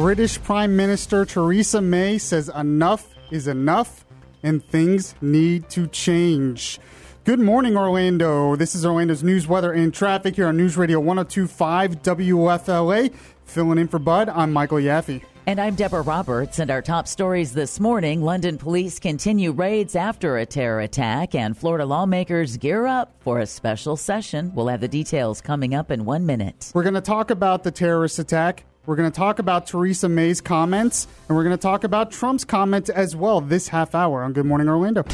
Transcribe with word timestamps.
British 0.00 0.40
Prime 0.40 0.76
Minister 0.76 1.24
Theresa 1.24 1.80
May 1.80 2.18
says 2.18 2.48
enough 2.54 3.16
is 3.32 3.48
enough 3.48 4.06
and 4.44 4.64
things 4.64 5.16
need 5.20 5.68
to 5.70 5.88
change. 5.88 6.78
Good 7.24 7.40
morning, 7.40 7.76
Orlando. 7.76 8.54
This 8.54 8.76
is 8.76 8.86
Orlando's 8.86 9.24
news, 9.24 9.48
weather, 9.48 9.72
and 9.72 9.92
traffic 9.92 10.36
here 10.36 10.46
on 10.46 10.56
News 10.56 10.76
Radio 10.76 11.00
1025 11.00 12.00
WFLA. 12.02 13.12
Filling 13.44 13.78
in 13.78 13.88
for 13.88 13.98
Bud, 13.98 14.28
I'm 14.28 14.52
Michael 14.52 14.78
Yaffe. 14.78 15.20
And 15.48 15.60
I'm 15.60 15.74
Deborah 15.74 16.02
Roberts. 16.02 16.60
And 16.60 16.70
our 16.70 16.80
top 16.80 17.08
stories 17.08 17.52
this 17.52 17.80
morning 17.80 18.22
London 18.22 18.56
police 18.56 19.00
continue 19.00 19.50
raids 19.50 19.96
after 19.96 20.38
a 20.38 20.46
terror 20.46 20.78
attack, 20.78 21.34
and 21.34 21.58
Florida 21.58 21.84
lawmakers 21.84 22.56
gear 22.56 22.86
up 22.86 23.16
for 23.18 23.40
a 23.40 23.46
special 23.46 23.96
session. 23.96 24.52
We'll 24.54 24.68
have 24.68 24.80
the 24.80 24.86
details 24.86 25.40
coming 25.40 25.74
up 25.74 25.90
in 25.90 26.04
one 26.04 26.24
minute. 26.24 26.70
We're 26.72 26.84
going 26.84 26.94
to 26.94 27.00
talk 27.00 27.32
about 27.32 27.64
the 27.64 27.72
terrorist 27.72 28.20
attack. 28.20 28.64
We're 28.88 28.96
going 28.96 29.12
to 29.12 29.14
talk 29.14 29.38
about 29.38 29.66
Theresa 29.66 30.08
May's 30.08 30.40
comments, 30.40 31.08
and 31.28 31.36
we're 31.36 31.44
going 31.44 31.54
to 31.54 31.60
talk 31.60 31.84
about 31.84 32.10
Trump's 32.10 32.46
comments 32.46 32.88
as 32.88 33.14
well 33.14 33.42
this 33.42 33.68
half 33.68 33.94
hour 33.94 34.22
on 34.22 34.32
Good 34.32 34.46
Morning 34.46 34.66
Orlando. 34.66 35.04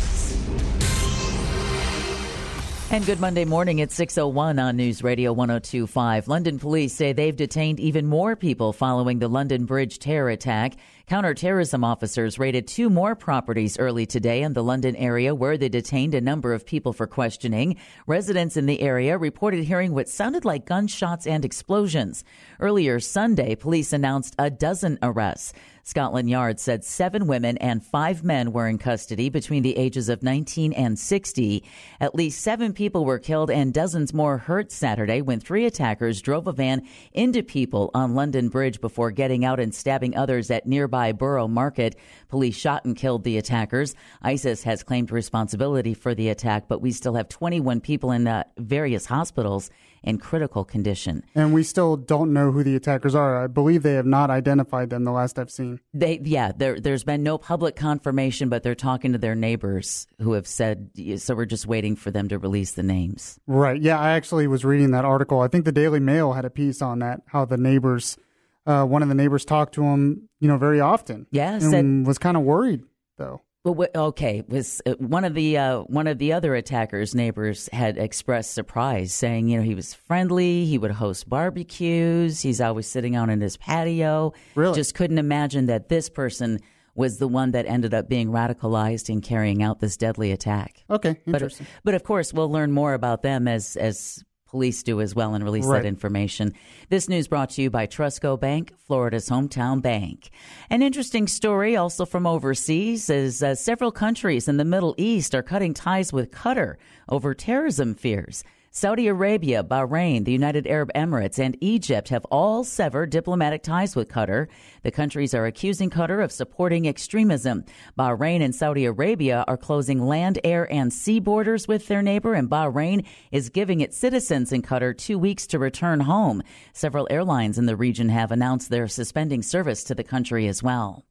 And 2.92 3.05
good 3.05 3.19
Monday 3.19 3.45
morning 3.45 3.80
at 3.80 3.88
6.01 3.88 4.62
on 4.62 4.77
News 4.77 5.02
Radio 5.02 5.33
1025. 5.33 6.28
London 6.28 6.60
police 6.60 6.95
say 6.95 7.12
they've 7.12 7.34
detained 7.34 7.80
even 7.80 8.06
more 8.06 8.37
people 8.37 8.73
following 8.73 9.19
the 9.19 9.27
London 9.27 9.64
Bridge 9.64 9.98
terror 9.98 10.30
attack. 10.30 10.75
Counterterrorism 11.06 11.84
officers 11.84 12.38
raided 12.38 12.66
two 12.66 12.88
more 12.88 13.14
properties 13.14 13.78
early 13.78 14.06
today 14.06 14.42
in 14.42 14.54
the 14.54 14.64
London 14.64 14.96
area 14.96 15.34
where 15.34 15.58
they 15.58 15.68
detained 15.68 16.14
a 16.14 16.20
number 16.22 16.54
of 16.54 16.64
people 16.64 16.94
for 16.94 17.06
questioning. 17.06 17.77
Residents 18.06 18.56
in 18.56 18.64
the 18.64 18.80
area 18.80 19.18
reported 19.18 19.64
hearing 19.64 19.92
what 19.92 20.08
sounded 20.08 20.46
like 20.46 20.64
gunshots 20.64 21.27
and 21.27 21.44
explosions. 21.44 22.24
Earlier 22.58 23.00
Sunday, 23.00 23.54
police 23.54 23.92
announced 23.92 24.34
a 24.38 24.48
dozen 24.48 24.98
arrests. 25.02 25.52
Scotland 25.86 26.30
Yard 26.30 26.58
said 26.58 26.82
seven 26.82 27.27
women 27.27 27.58
and 27.58 27.84
five 27.84 28.24
men 28.24 28.52
were 28.52 28.66
in 28.66 28.78
custody 28.78 29.28
between 29.28 29.62
the 29.62 29.77
ages 29.77 30.08
of 30.08 30.22
19 30.22 30.72
and 30.72 30.98
60. 30.98 31.62
At 32.00 32.14
least 32.14 32.41
seven 32.41 32.72
people 32.72 33.05
were 33.05 33.18
killed 33.18 33.50
and 33.50 33.74
dozens 33.74 34.14
more 34.14 34.39
hurt 34.39 34.72
Saturday 34.72 35.20
when 35.20 35.41
three 35.41 35.66
attackers 35.66 36.22
drove 36.22 36.46
a 36.46 36.52
van 36.52 36.89
into 37.12 37.42
people 37.42 37.91
on 37.92 38.14
London 38.14 38.48
Bridge 38.48 38.80
before 38.80 39.11
getting 39.11 39.44
out 39.44 39.61
and 39.61 39.74
stabbing 39.74 40.16
others 40.16 40.50
at 40.50 40.66
nearby 40.66 40.94
Borough 41.12 41.48
Market. 41.48 41.97
Police 42.28 42.56
shot 42.56 42.84
and 42.84 42.97
killed 42.97 43.25
the 43.25 43.39
attackers. 43.39 43.95
ISIS 44.23 44.62
has 44.62 44.83
claimed 44.83 45.11
responsibility 45.11 45.95
for 45.95 46.14
the 46.14 46.28
attack, 46.28 46.64
but 46.69 46.81
we 46.81 46.92
still 46.92 47.14
have 47.14 47.28
21 47.28 47.81
people 47.81 48.11
in 48.11 48.27
uh, 48.27 48.45
various 48.59 49.06
hospitals 49.06 49.70
in 50.05 50.19
critical 50.19 50.64
condition. 50.64 51.25
And 51.34 51.53
we 51.53 51.62
still 51.62 51.97
don't 51.97 52.33
know 52.33 52.53
who 52.53 52.62
the 52.62 52.77
attackers 52.77 53.14
are. 53.14 53.42
I 53.42 53.47
believe 53.47 53.83
they 53.83 53.95
have 53.95 54.06
not 54.06 54.31
identified 54.31 54.91
them 54.91 55.05
the 55.05 55.11
last 55.11 55.39
I've 55.39 55.51
seen. 55.51 55.81
They, 55.92 56.20
yeah, 56.23 56.53
there, 56.55 56.78
there's 56.78 57.05
been 57.05 57.23
no 57.23 57.39
public 57.39 57.75
confirmation, 57.75 58.48
but 58.48 58.62
they're 58.62 58.75
talking 58.75 59.12
to 59.12 59.19
their 59.19 59.34
neighbors 59.34 60.06
who 60.20 60.33
have 60.33 60.47
said, 60.47 60.91
so 61.17 61.34
we're 61.34 61.47
just 61.47 61.67
waiting 61.67 61.97
for 61.97 62.11
them 62.11 62.29
to 62.29 62.39
release 62.39 62.73
the 62.73 62.83
names. 62.83 63.41
Right. 63.47 63.81
Yeah, 63.81 63.98
I 63.98 64.12
actually 64.12 64.47
was 64.47 64.64
reading 64.64 64.91
that 64.92 65.05
article. 65.05 65.41
I 65.41 65.48
think 65.48 65.64
the 65.64 65.73
Daily 65.73 66.01
Mail 66.01 66.34
had 66.34 66.45
a 66.45 66.51
piece 66.51 66.83
on 66.83 66.98
that, 66.98 67.23
how 67.27 67.47
the 67.47 67.56
neighbors, 67.56 68.19
uh, 68.67 68.84
one 68.84 69.03
of 69.03 69.09
the 69.09 69.15
neighbors 69.15 69.45
talked 69.45 69.75
to 69.75 69.83
him, 69.83 70.29
you 70.41 70.48
know, 70.48 70.57
very 70.57 70.81
often. 70.81 71.27
Yeah, 71.31 71.55
and 71.55 71.62
said, 71.62 72.07
was 72.07 72.19
kind 72.19 72.37
of 72.37 72.43
worried 72.43 72.83
though. 73.19 73.43
Well, 73.65 73.89
okay, 73.95 74.43
was 74.47 74.83
uh, 74.84 74.93
one 74.98 75.25
of 75.25 75.33
the 75.33 75.57
uh, 75.57 75.81
one 75.81 76.07
of 76.07 76.19
the 76.19 76.34
other 76.34 76.55
attackers' 76.55 77.15
neighbors 77.15 77.70
had 77.73 77.97
expressed 77.97 78.53
surprise, 78.53 79.15
saying, 79.15 79.48
you 79.48 79.57
know, 79.57 79.62
he 79.62 79.75
was 79.75 79.95
friendly, 79.95 80.67
he 80.67 80.77
would 80.77 80.91
host 80.91 81.29
barbecues, 81.31 82.42
he's 82.42 82.61
always 82.61 82.87
sitting 82.87 83.17
out 83.17 83.31
in 83.31 83.41
his 83.41 83.57
patio. 83.57 84.35
Really, 84.55 84.75
just 84.75 84.95
couldn't 84.95 85.17
imagine 85.17 85.65
that 85.67 85.89
this 85.89 86.11
person 86.11 86.61
was 86.95 87.17
the 87.17 87.27
one 87.27 87.53
that 87.53 87.65
ended 87.67 87.95
up 87.95 88.07
being 88.07 88.29
radicalized 88.29 89.09
in 89.09 89.23
carrying 89.23 89.62
out 89.62 89.81
this 89.81 89.97
deadly 89.97 90.31
attack. 90.31 90.85
Okay, 90.91 91.19
interesting. 91.27 91.67
But, 91.77 91.85
but 91.85 91.95
of 91.95 92.05
course, 92.05 92.35
we'll 92.35 92.51
learn 92.51 92.70
more 92.70 92.92
about 92.92 93.23
them 93.23 93.48
as 93.48 93.77
as 93.77 94.23
police 94.55 94.85
do 94.85 95.01
as 95.01 95.17
well 95.17 95.35
and 95.35 95.42
release 95.42 95.67
right. 95.67 95.83
that 95.83 95.89
information. 95.89 96.55
This 96.89 97.09
news 97.09 97.27
brought 97.27 97.51
to 97.51 97.63
you 97.63 97.70
by 97.70 97.89
Trusco 97.89 98.39
Bank, 98.39 98.73
Florida's 98.87 99.29
hometown 99.29 99.83
bank. 99.83 100.31
An 100.70 100.81
interesting 100.81 101.27
story 101.27 101.75
also 101.75 102.07
from 102.07 102.25
overseas 102.25 103.11
is 103.11 103.42
uh, 103.42 103.57
several 103.57 103.91
countries 103.91 104.47
in 104.47 104.57
the 104.57 104.65
Middle 104.65 104.95
East 104.97 105.35
are 105.35 105.42
cutting 105.42 105.75
ties 105.75 106.13
with 106.13 106.31
Qatar 106.31 106.77
over 107.09 107.35
terrorism 107.35 107.97
fears. 107.97 108.45
Saudi 108.77 109.07
Arabia, 109.07 109.62
Bahrain, 109.62 110.24
the 110.24 110.33
United 110.33 110.67
Arab 110.67 110.90
Emirates, 110.96 111.39
and 111.39 111.57
Egypt 111.61 112.08
have 112.08 112.24
all 112.24 112.64
severed 112.64 113.08
diplomatic 113.08 113.62
ties 113.62 113.95
with 113.95 114.08
Qatar. 114.08 114.48
The 114.83 114.90
countries 114.90 115.33
are 115.33 115.46
accusing 115.46 115.90
Qatar 115.90 116.24
of 116.24 116.33
supporting 116.33 116.89
extremism. 116.89 117.64
Bahrain 117.96 118.42
and 118.42 118.52
Saudi 118.52 118.85
Arabia 118.85 119.45
are 119.46 119.57
closing 119.57 120.05
land, 120.05 120.40
air, 120.42 120.67
and 120.73 120.92
sea 120.92 121.20
borders 121.20 121.68
with 121.68 121.86
their 121.86 122.02
neighbor, 122.02 122.35
and 122.35 122.51
Bahrain 122.51 123.07
is 123.30 123.48
giving 123.48 123.80
its 123.80 123.96
citizens 123.96 124.51
in 124.51 124.61
Qatar 124.61 124.98
two 124.98 125.20
weeks 125.20 125.46
to 125.46 125.61
return 125.61 126.01
home. 126.01 126.42
Several 126.73 127.06
airlines 127.11 127.58
in 127.58 127.67
the 127.67 127.77
region 127.77 128.08
have 128.08 128.32
announced 128.32 128.70
they're 128.70 128.88
suspending 128.88 129.43
service 129.43 129.85
to 129.85 129.94
the 129.94 130.02
country 130.02 130.49
as 130.49 130.64
well. 130.64 131.05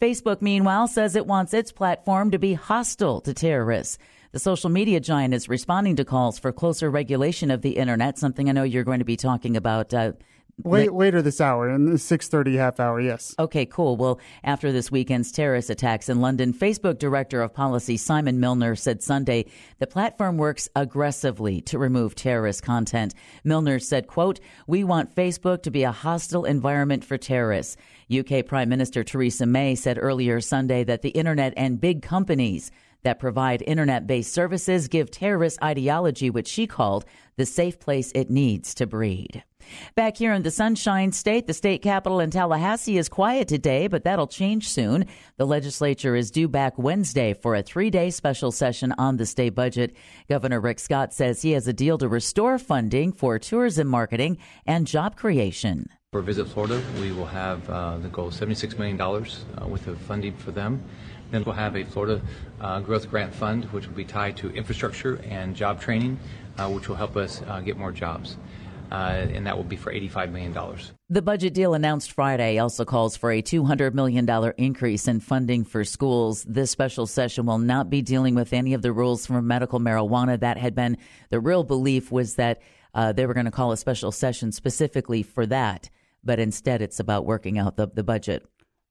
Facebook, 0.00 0.40
meanwhile, 0.40 0.86
says 0.86 1.16
it 1.16 1.26
wants 1.26 1.52
its 1.52 1.72
platform 1.72 2.30
to 2.30 2.38
be 2.38 2.54
hostile 2.54 3.20
to 3.22 3.34
terrorists. 3.34 3.98
The 4.32 4.38
social 4.38 4.68
media 4.68 5.00
giant 5.00 5.32
is 5.32 5.48
responding 5.48 5.96
to 5.96 6.04
calls 6.04 6.38
for 6.38 6.52
closer 6.52 6.90
regulation 6.90 7.50
of 7.50 7.62
the 7.62 7.78
internet, 7.78 8.18
something 8.18 8.48
I 8.48 8.52
know 8.52 8.62
you're 8.62 8.84
going 8.84 8.98
to 8.98 9.04
be 9.04 9.16
talking 9.16 9.56
about. 9.56 9.94
Uh, 9.94 10.12
Late, 10.64 10.92
later 10.92 11.22
this 11.22 11.40
hour, 11.40 11.70
in 11.70 11.84
the 11.84 11.92
6.30 11.92 12.56
half 12.56 12.80
hour, 12.80 13.00
yes. 13.00 13.32
Okay, 13.38 13.64
cool. 13.64 13.96
Well, 13.96 14.18
after 14.42 14.72
this 14.72 14.90
weekend's 14.90 15.30
terrorist 15.30 15.70
attacks 15.70 16.08
in 16.08 16.20
London, 16.20 16.52
Facebook 16.52 16.98
Director 16.98 17.42
of 17.42 17.54
Policy 17.54 17.96
Simon 17.96 18.40
Milner 18.40 18.74
said 18.74 19.00
Sunday 19.00 19.46
the 19.78 19.86
platform 19.86 20.36
works 20.36 20.68
aggressively 20.74 21.60
to 21.62 21.78
remove 21.78 22.16
terrorist 22.16 22.64
content. 22.64 23.14
Milner 23.44 23.78
said, 23.78 24.08
quote, 24.08 24.40
We 24.66 24.82
want 24.82 25.14
Facebook 25.14 25.62
to 25.62 25.70
be 25.70 25.84
a 25.84 25.92
hostile 25.92 26.44
environment 26.44 27.04
for 27.04 27.16
terrorists. 27.16 27.76
UK 28.12 28.44
Prime 28.44 28.68
Minister 28.68 29.04
Theresa 29.04 29.46
May 29.46 29.76
said 29.76 29.96
earlier 29.96 30.40
Sunday 30.40 30.82
that 30.82 31.02
the 31.02 31.10
internet 31.10 31.54
and 31.56 31.80
big 31.80 32.02
companies– 32.02 32.72
that 33.02 33.18
provide 33.18 33.62
internet 33.66 34.06
based 34.06 34.32
services 34.32 34.88
give 34.88 35.10
terrorist 35.10 35.62
ideology 35.62 36.30
what 36.30 36.46
she 36.46 36.66
called 36.66 37.04
the 37.36 37.46
safe 37.46 37.78
place 37.78 38.10
it 38.14 38.30
needs 38.30 38.74
to 38.74 38.86
breed. 38.86 39.44
Back 39.94 40.16
here 40.16 40.32
in 40.32 40.42
the 40.42 40.50
Sunshine 40.50 41.12
State, 41.12 41.46
the 41.46 41.54
state 41.54 41.82
capital 41.82 42.20
in 42.20 42.30
Tallahassee 42.30 42.98
is 42.98 43.08
quiet 43.08 43.48
today, 43.48 43.86
but 43.86 44.04
that'll 44.04 44.26
change 44.26 44.68
soon. 44.68 45.06
The 45.36 45.46
legislature 45.46 46.16
is 46.16 46.30
due 46.30 46.48
back 46.48 46.78
Wednesday 46.78 47.34
for 47.34 47.54
a 47.54 47.62
three 47.62 47.90
day 47.90 48.10
special 48.10 48.50
session 48.50 48.94
on 48.98 49.16
the 49.16 49.26
state 49.26 49.54
budget. 49.54 49.94
Governor 50.28 50.60
Rick 50.60 50.78
Scott 50.78 51.12
says 51.12 51.42
he 51.42 51.52
has 51.52 51.68
a 51.68 51.72
deal 51.72 51.98
to 51.98 52.08
restore 52.08 52.58
funding 52.58 53.12
for 53.12 53.38
tourism 53.38 53.88
marketing 53.88 54.38
and 54.66 54.86
job 54.86 55.16
creation. 55.16 55.88
For 56.12 56.22
Visit 56.22 56.46
Florida, 56.46 56.82
we 57.00 57.12
will 57.12 57.26
have 57.26 57.68
uh, 57.68 57.98
the 57.98 58.08
goal 58.08 58.28
of 58.28 58.34
$76 58.34 58.78
million 58.78 58.98
uh, 58.98 59.66
with 59.66 59.84
the 59.84 59.94
funding 59.94 60.34
for 60.34 60.52
them. 60.52 60.82
Then 61.30 61.44
we'll 61.44 61.54
have 61.54 61.76
a 61.76 61.84
Florida 61.84 62.20
uh, 62.60 62.80
Growth 62.80 63.10
Grant 63.10 63.34
Fund, 63.34 63.66
which 63.66 63.86
will 63.86 63.94
be 63.94 64.04
tied 64.04 64.36
to 64.38 64.50
infrastructure 64.50 65.20
and 65.28 65.54
job 65.54 65.80
training, 65.80 66.18
uh, 66.56 66.68
which 66.68 66.88
will 66.88 66.96
help 66.96 67.16
us 67.16 67.42
uh, 67.46 67.60
get 67.60 67.76
more 67.76 67.92
jobs. 67.92 68.36
Uh, 68.90 69.26
and 69.34 69.46
that 69.46 69.54
will 69.54 69.64
be 69.64 69.76
for 69.76 69.92
$85 69.92 70.32
million. 70.32 70.56
The 71.10 71.20
budget 71.20 71.52
deal 71.52 71.74
announced 71.74 72.12
Friday 72.12 72.58
also 72.58 72.86
calls 72.86 73.18
for 73.18 73.30
a 73.30 73.42
$200 73.42 73.92
million 73.92 74.26
increase 74.56 75.06
in 75.06 75.20
funding 75.20 75.64
for 75.64 75.84
schools. 75.84 76.44
This 76.44 76.70
special 76.70 77.06
session 77.06 77.44
will 77.44 77.58
not 77.58 77.90
be 77.90 78.00
dealing 78.00 78.34
with 78.34 78.54
any 78.54 78.72
of 78.72 78.80
the 78.80 78.92
rules 78.92 79.26
for 79.26 79.42
medical 79.42 79.78
marijuana. 79.78 80.40
That 80.40 80.56
had 80.56 80.74
been 80.74 80.96
the 81.28 81.38
real 81.38 81.64
belief 81.64 82.10
was 82.10 82.36
that 82.36 82.62
uh, 82.94 83.12
they 83.12 83.26
were 83.26 83.34
going 83.34 83.46
to 83.46 83.52
call 83.52 83.72
a 83.72 83.76
special 83.76 84.10
session 84.10 84.52
specifically 84.52 85.22
for 85.22 85.44
that. 85.46 85.90
But 86.24 86.40
instead, 86.40 86.80
it's 86.80 86.98
about 86.98 87.26
working 87.26 87.58
out 87.58 87.76
the, 87.76 87.88
the 87.88 88.02
budget. 88.02 88.46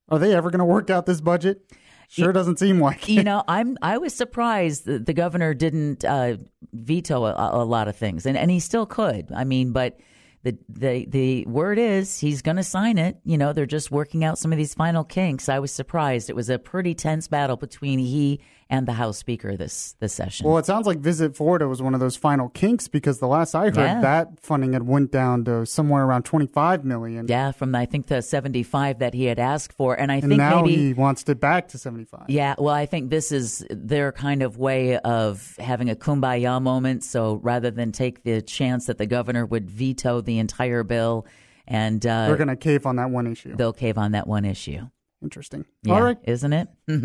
Are 0.08 0.18
they 0.18 0.34
ever 0.34 0.50
going 0.50 0.60
to 0.60 0.64
work 0.64 0.90
out 0.90 1.06
this 1.06 1.20
budget? 1.20 1.70
Sure 2.08 2.32
doesn't 2.32 2.58
seem 2.58 2.80
like 2.80 3.06
it. 3.08 3.12
You 3.12 3.22
know, 3.22 3.44
I'm 3.46 3.76
I 3.82 3.98
was 3.98 4.14
surprised 4.14 4.86
that 4.86 5.04
the 5.04 5.12
governor 5.12 5.52
didn't 5.52 6.06
uh, 6.06 6.38
veto 6.72 7.24
a, 7.26 7.50
a, 7.52 7.64
lot 7.64 7.86
of 7.86 7.96
things, 7.96 8.24
and 8.24 8.36
and 8.36 8.50
he 8.50 8.60
still 8.60 8.86
could. 8.86 9.30
I 9.30 9.44
mean, 9.44 9.72
but 9.72 10.00
the 10.42 10.56
the 10.70 11.04
the 11.06 11.46
word 11.46 11.78
is 11.78 12.18
he's 12.18 12.40
going 12.40 12.56
to 12.56 12.62
sign 12.62 12.96
it. 12.96 13.18
You 13.24 13.36
know, 13.36 13.52
they're 13.52 13.66
just 13.66 13.90
working 13.90 14.24
out 14.24 14.38
some 14.38 14.52
of 14.52 14.58
these 14.58 14.72
final 14.72 15.04
kinks. 15.04 15.50
I 15.50 15.58
was 15.58 15.70
surprised. 15.70 16.30
It 16.30 16.36
was 16.36 16.48
a 16.48 16.58
pretty 16.58 16.94
tense 16.94 17.28
battle 17.28 17.56
between 17.56 17.98
he 17.98 18.40
and 18.70 18.86
the 18.86 18.92
House 18.92 19.16
Speaker 19.18 19.56
this 19.56 19.94
this 19.98 20.12
session. 20.12 20.46
Well, 20.46 20.58
it 20.58 20.66
sounds 20.66 20.86
like 20.86 20.98
Visit 20.98 21.36
Florida 21.36 21.66
was 21.66 21.80
one 21.80 21.94
of 21.94 22.00
those 22.00 22.16
final 22.16 22.48
kinks 22.50 22.86
because 22.86 23.18
the 23.18 23.26
last 23.26 23.54
I 23.54 23.64
heard, 23.64 23.76
yeah. 23.76 24.00
that 24.00 24.40
funding 24.40 24.74
had 24.74 24.82
went 24.86 25.10
down 25.10 25.44
to 25.44 25.64
somewhere 25.64 26.04
around 26.04 26.24
twenty 26.24 26.46
five 26.46 26.84
million. 26.84 27.26
Yeah, 27.28 27.52
from 27.52 27.74
I 27.74 27.86
think 27.86 28.06
the 28.06 28.20
seventy 28.20 28.62
five 28.62 28.98
that 28.98 29.14
he 29.14 29.24
had 29.24 29.38
asked 29.38 29.72
for, 29.72 29.98
and 29.98 30.12
I 30.12 30.16
and 30.16 30.24
think 30.28 30.38
now 30.38 30.62
maybe, 30.62 30.76
he 30.76 30.92
wants 30.92 31.26
it 31.28 31.40
back 31.40 31.68
to 31.68 31.78
seventy 31.78 32.04
five. 32.04 32.26
Yeah, 32.28 32.54
well, 32.58 32.74
I 32.74 32.86
think 32.86 33.10
this 33.10 33.32
is 33.32 33.64
their 33.70 34.12
kind 34.12 34.42
of 34.42 34.58
way 34.58 34.98
of 34.98 35.56
having 35.58 35.88
a 35.88 35.96
kumbaya 35.96 36.60
moment. 36.60 37.04
So 37.04 37.40
rather 37.42 37.70
than 37.70 37.92
take 37.92 38.22
the 38.22 38.42
chance 38.42 38.86
that 38.86 38.98
the 38.98 39.06
governor 39.06 39.46
would 39.46 39.70
veto 39.70 40.20
the 40.20 40.38
entire 40.38 40.82
bill 40.82 41.26
and 41.66 42.04
uh, 42.06 42.26
They're 42.26 42.36
going 42.36 42.48
to 42.48 42.56
cave 42.56 42.86
on 42.86 42.96
that 42.96 43.10
one 43.10 43.26
issue. 43.26 43.54
they'll 43.54 43.72
cave 43.74 43.98
on 43.98 44.12
that 44.12 44.26
one 44.26 44.44
issue. 44.44 44.88
Interesting. 45.22 45.64
Yeah, 45.82 45.94
All 45.94 46.02
right. 46.02 46.18
isn't 46.24 46.52
it? 46.52 46.68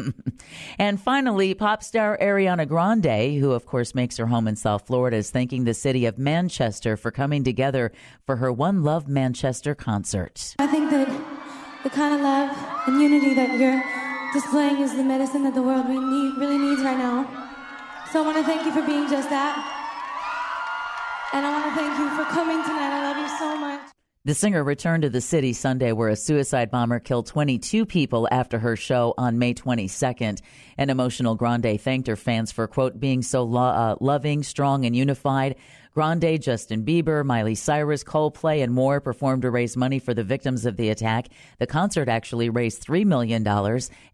and 0.80 1.02
finally, 1.02 1.54
pop 1.56 1.82
star 1.82 2.18
Ariana 2.22 2.68
Grande, 2.68 3.40
who 3.40 3.52
of 3.54 3.66
course 3.66 3.96
makes 3.96 4.18
her 4.18 4.28
home 4.28 4.48
in 4.48 4.56
South 4.56 4.86
Florida, 4.86 5.18
is 5.18 5.32
thanking 5.32 5.64
the 5.64 5.74
city 5.74 6.06
of 6.06 6.20
Manchester 6.20 6.96
for 6.96 7.10
coming 7.10 7.44
together 7.44 7.92
for 8.26 8.36
her 8.36 8.52
One 8.52 8.84
Love 8.84 9.08
Manchester 9.08 9.74
concert. 9.74 10.56
I 10.60 10.68
think 10.68 10.92
that 10.92 11.08
the 11.84 11.90
kind 11.90 12.14
of 12.14 12.22
love 12.22 12.56
and 12.88 13.02
unity 13.02 13.34
that 13.34 13.58
you're 13.60 13.84
displaying 14.32 14.82
is 14.82 14.96
the 14.96 15.04
medicine 15.04 15.44
that 15.44 15.56
the 15.56 15.64
world 15.64 15.88
really, 15.88 16.06
need, 16.06 16.38
really 16.38 16.58
needs 16.58 16.82
right 16.82 16.98
now. 16.98 17.26
So 18.12 18.22
I 18.22 18.26
want 18.26 18.38
to 18.38 18.44
thank 18.44 18.64
you 18.64 18.72
for 18.72 18.86
being 18.86 19.10
just 19.10 19.30
that. 19.32 19.58
And 21.34 21.46
I 21.46 21.50
want 21.50 21.66
to 21.66 21.82
thank 21.82 21.98
you 21.98 22.10
for 22.16 22.30
coming 22.30 22.62
tonight. 22.64 22.94
I 22.94 23.02
love 23.10 23.18
you 23.18 23.38
so 23.40 23.58
much. 23.58 23.93
The 24.26 24.34
singer 24.34 24.64
returned 24.64 25.04
to 25.04 25.10
the 25.10 25.20
city 25.20 25.52
Sunday 25.52 25.92
where 25.92 26.08
a 26.08 26.16
suicide 26.16 26.72
bomber 26.72 27.02
killed 27.02 27.26
22 27.26 27.86
people 27.86 28.26
after 28.32 28.58
her 28.58 28.78
show 28.78 29.14
on 29.18 29.38
May 29.38 29.54
22nd. 29.54 30.40
An 30.78 30.90
emotional 30.90 31.36
Grande 31.36 31.78
thanked 31.78 32.08
her 32.08 32.16
fans 32.16 32.50
for, 32.50 32.66
quote, 32.66 32.98
being 32.98 33.22
so 33.22 33.44
lo- 33.44 33.62
uh, 33.64 33.96
loving, 34.00 34.44
strong, 34.44 34.86
and 34.86 34.96
unified. 34.96 35.58
Grande, 35.94 36.42
Justin 36.42 36.84
Bieber, 36.84 37.24
Miley 37.24 37.54
Cyrus, 37.54 38.04
Coldplay, 38.04 38.64
and 38.64 38.74
more 38.74 39.00
performed 39.00 39.44
to 39.44 39.52
raise 39.52 39.78
money 39.78 40.00
for 40.00 40.16
the 40.16 40.24
victims 40.24 40.66
of 40.66 40.76
the 40.76 40.90
attack. 40.90 41.28
The 41.60 41.68
concert 41.68 42.10
actually 42.10 42.50
raised 42.50 42.84
$3 42.84 43.06
million, 43.06 43.46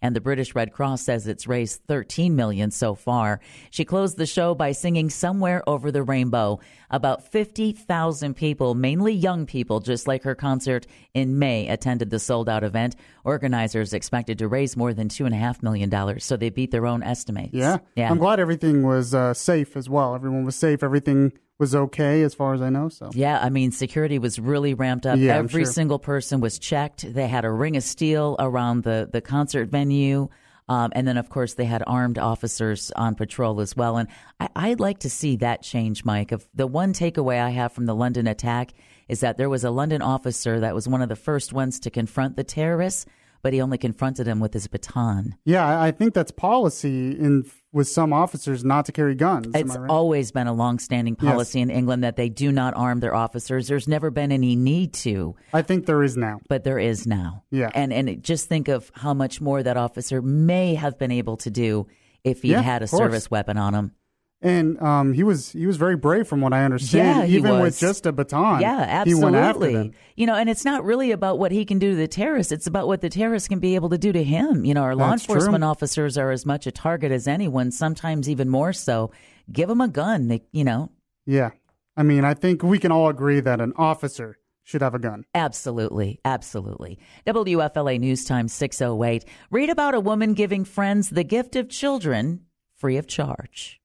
and 0.02 0.14
the 0.14 0.20
British 0.20 0.54
Red 0.56 0.74
Cross 0.74 1.04
says 1.04 1.26
it's 1.26 1.48
raised 1.48 1.82
13 1.88 2.36
million 2.36 2.70
so 2.70 2.96
far. 2.96 3.40
She 3.70 3.86
closed 3.86 4.18
the 4.18 4.26
show 4.26 4.54
by 4.56 4.74
singing 4.74 5.10
Somewhere 5.10 5.64
Over 5.68 5.90
the 5.90 6.04
Rainbow. 6.04 6.60
About 6.92 7.32
50,000 7.32 8.34
people, 8.34 8.76
mainly 8.76 9.14
young 9.14 9.46
people, 9.46 9.80
just 9.80 10.06
like 10.06 10.24
her 10.24 10.36
concert 10.36 10.86
in 11.14 11.40
May, 11.40 11.70
attended 11.70 12.10
the 12.10 12.20
sold 12.20 12.50
out 12.50 12.66
event. 12.66 12.98
Organizers 13.24 13.94
expected 13.94 14.40
to 14.40 14.50
raise 14.50 14.76
more 14.76 14.94
than 14.94 15.08
$2.5 15.08 15.64
million, 15.64 16.20
so 16.20 16.36
they 16.36 16.50
beat 16.50 16.72
their 16.72 16.88
own 16.88 17.04
estimates. 17.04 17.54
Yeah. 17.54 17.78
Yeah. 17.96 18.12
I'm 18.12 18.18
glad 18.18 18.42
everything 18.42 18.84
was 18.84 19.14
uh, 19.16 19.34
safe 19.34 19.78
as 19.78 19.88
well. 19.90 20.14
Everyone 20.14 20.44
was 20.44 20.58
safe. 20.58 20.84
Everything 20.84 21.32
was 21.60 21.76
okay 21.76 22.24
as 22.24 22.34
far 22.34 22.54
as 22.54 22.62
I 22.62 22.70
know. 22.70 22.90
So 22.90 23.12
Yeah, 23.14 23.40
I 23.40 23.50
mean, 23.50 23.72
security 23.72 24.18
was 24.18 24.40
really 24.40 24.74
ramped 24.74 25.06
up. 25.06 25.20
Yeah, 25.20 25.36
Every 25.36 25.66
sure. 25.66 25.74
single 25.74 26.00
person 26.00 26.40
was 26.40 26.58
checked. 26.58 27.14
They 27.14 27.28
had 27.28 27.46
a 27.46 27.52
ring 27.52 27.76
of 27.76 27.84
steel 27.84 28.36
around 28.40 28.84
the, 28.84 29.10
the 29.12 29.22
concert 29.22 29.70
venue. 29.70 30.30
Um, 30.70 30.92
and 30.96 31.08
then, 31.08 31.18
of 31.18 31.30
course, 31.30 31.56
they 31.56 31.66
had 31.66 31.84
armed 31.88 32.20
officers 32.20 32.92
on 32.96 33.16
patrol 33.16 33.60
as 33.60 33.76
well. 33.76 33.98
And 33.98 34.08
I, 34.40 34.50
I'd 34.56 34.80
like 34.80 35.00
to 35.00 35.10
see 35.10 35.36
that 35.38 35.64
change, 35.64 36.06
Mike. 36.06 36.32
Of 36.32 36.48
the 36.54 36.68
one 36.68 36.94
takeaway 36.94 37.42
I 37.42 37.50
have 37.50 37.74
from 37.74 37.88
the 37.88 37.96
London 37.96 38.28
attack 38.28 38.74
is 39.08 39.22
that 39.22 39.38
there 39.38 39.50
was 39.50 39.64
a 39.64 39.72
London 39.72 40.04
officer 40.04 40.60
that 40.60 40.76
was 40.76 40.88
one 40.88 41.02
of 41.02 41.10
the 41.10 41.16
first 41.16 41.52
ones 41.52 41.80
to 41.82 41.90
confront 41.90 42.36
the 42.36 42.44
terrorists, 42.44 43.08
but 43.42 43.54
he 43.54 43.62
only 43.62 43.78
confronted 43.78 44.28
him 44.28 44.40
with 44.40 44.54
his 44.54 44.68
baton. 44.68 45.36
yeah, 45.46 45.82
I 45.82 45.92
think 45.92 46.14
that's 46.14 46.32
policy 46.32 47.12
in 47.12 47.46
with 47.72 47.88
some 47.88 48.12
officers 48.14 48.66
not 48.66 48.86
to 48.86 48.92
carry 48.92 49.14
guns. 49.14 49.48
It's 49.54 49.78
right? 49.78 49.90
always 49.90 50.32
been 50.32 50.48
a 50.48 50.54
long-standing 50.54 51.16
policy 51.16 51.62
in 51.62 51.70
England 51.70 52.04
that 52.04 52.16
they 52.16 52.28
do 52.28 52.52
not 52.52 52.74
arm 52.76 53.00
their 53.00 53.14
officers. 53.14 53.68
There's 53.68 53.88
never 53.88 54.10
been 54.10 54.32
any 54.32 54.56
need 54.56 54.94
to. 55.06 55.36
I 55.54 55.62
think 55.62 55.86
there 55.86 56.02
is 56.02 56.18
now. 56.18 56.40
but 56.50 56.64
there 56.64 56.80
is 56.80 57.06
now. 57.06 57.44
Yeah. 57.52 57.70
And 57.76 57.94
and 57.94 58.24
just 58.24 58.48
think 58.48 58.70
of 58.70 58.92
how 58.96 59.14
much 59.14 59.40
more 59.40 59.62
that 59.62 59.78
officer 59.78 60.22
may 60.22 60.74
have 60.76 60.98
been 60.98 61.12
able 61.12 61.38
to 61.38 61.52
do 61.52 61.86
if 62.24 62.42
he 62.42 62.50
Yeah, 62.52 62.62
had 62.62 62.82
a 62.82 62.88
service 62.88 63.30
weapon 63.30 63.58
on 63.58 63.74
him. 63.76 63.94
And 64.42 64.82
um, 64.82 65.12
he 65.12 65.24
was 65.24 65.52
he 65.52 65.66
was 65.68 65.76
very 65.76 65.98
brave 65.98 66.26
from 66.26 66.40
what 66.40 66.54
I 66.54 66.64
understand. 66.64 67.20
Yeah, 67.20 67.26
he 67.26 67.36
Even 67.38 67.60
with 67.60 67.78
just 67.78 68.06
a 68.06 68.14
baton. 68.14 68.62
Yeah, 68.62 69.04
He 69.04 69.14
went 69.14 69.36
after 69.36 69.66
absolutely. 69.66 69.94
You 70.16 70.28
know, 70.28 70.36
and 70.36 70.50
it's 70.50 70.64
not 70.64 70.86
really 70.86 71.12
about 71.12 71.40
what 71.40 71.52
he 71.52 71.66
can 71.66 71.78
do 71.78 71.90
to 71.92 71.96
the 71.98 72.08
terrorists. 72.08 72.54
It's 72.54 72.66
about 72.66 72.88
what 72.88 73.02
the 73.02 73.10
terrorists 73.10 73.50
can 73.50 73.60
be 73.60 73.76
able 73.76 73.90
to 73.90 73.98
do 73.98 74.14
to 74.14 74.24
him. 74.24 74.64
You 74.64 74.74
know, 74.74 74.84
our 74.84 74.96
law 74.96 75.10
That's 75.10 75.26
true. 75.26 75.36
enforcement 75.36 75.66
officers 75.66 76.18
are 76.18 76.32
as 76.32 76.46
much 76.46 76.66
a 76.68 76.72
target 76.72 77.12
as 77.12 77.28
anyone, 77.28 77.72
sometimes 77.72 78.30
even 78.30 78.48
more 78.48 78.72
so. 78.72 79.12
Give 79.52 79.68
them 79.68 79.82
a 79.82 79.90
gun. 79.90 80.30
They, 80.30 80.42
you 80.54 80.64
know, 80.64 80.90
Yeah. 81.26 81.52
I 81.98 82.04
mean, 82.04 82.24
I 82.24 82.34
think 82.34 82.64
we 82.64 82.80
can 82.80 82.94
all 82.94 83.10
agree 83.10 83.42
that 83.42 83.60
an 83.60 83.74
officer 83.76 84.38
should 84.64 84.82
have 84.82 84.96
a 84.96 85.00
gun. 85.00 85.26
Absolutely, 85.36 86.22
absolutely. 86.24 86.98
WFLA 87.28 88.00
News 88.00 88.24
Time 88.24 88.48
608. 88.48 89.26
Read 89.52 89.70
about 89.70 89.96
a 89.96 90.00
woman 90.00 90.34
giving 90.34 90.64
friends 90.64 91.10
the 91.10 91.26
gift 91.26 91.58
of 91.58 91.68
children 91.68 92.46
free 92.78 92.96
of 92.96 93.06
charge. 93.06 93.79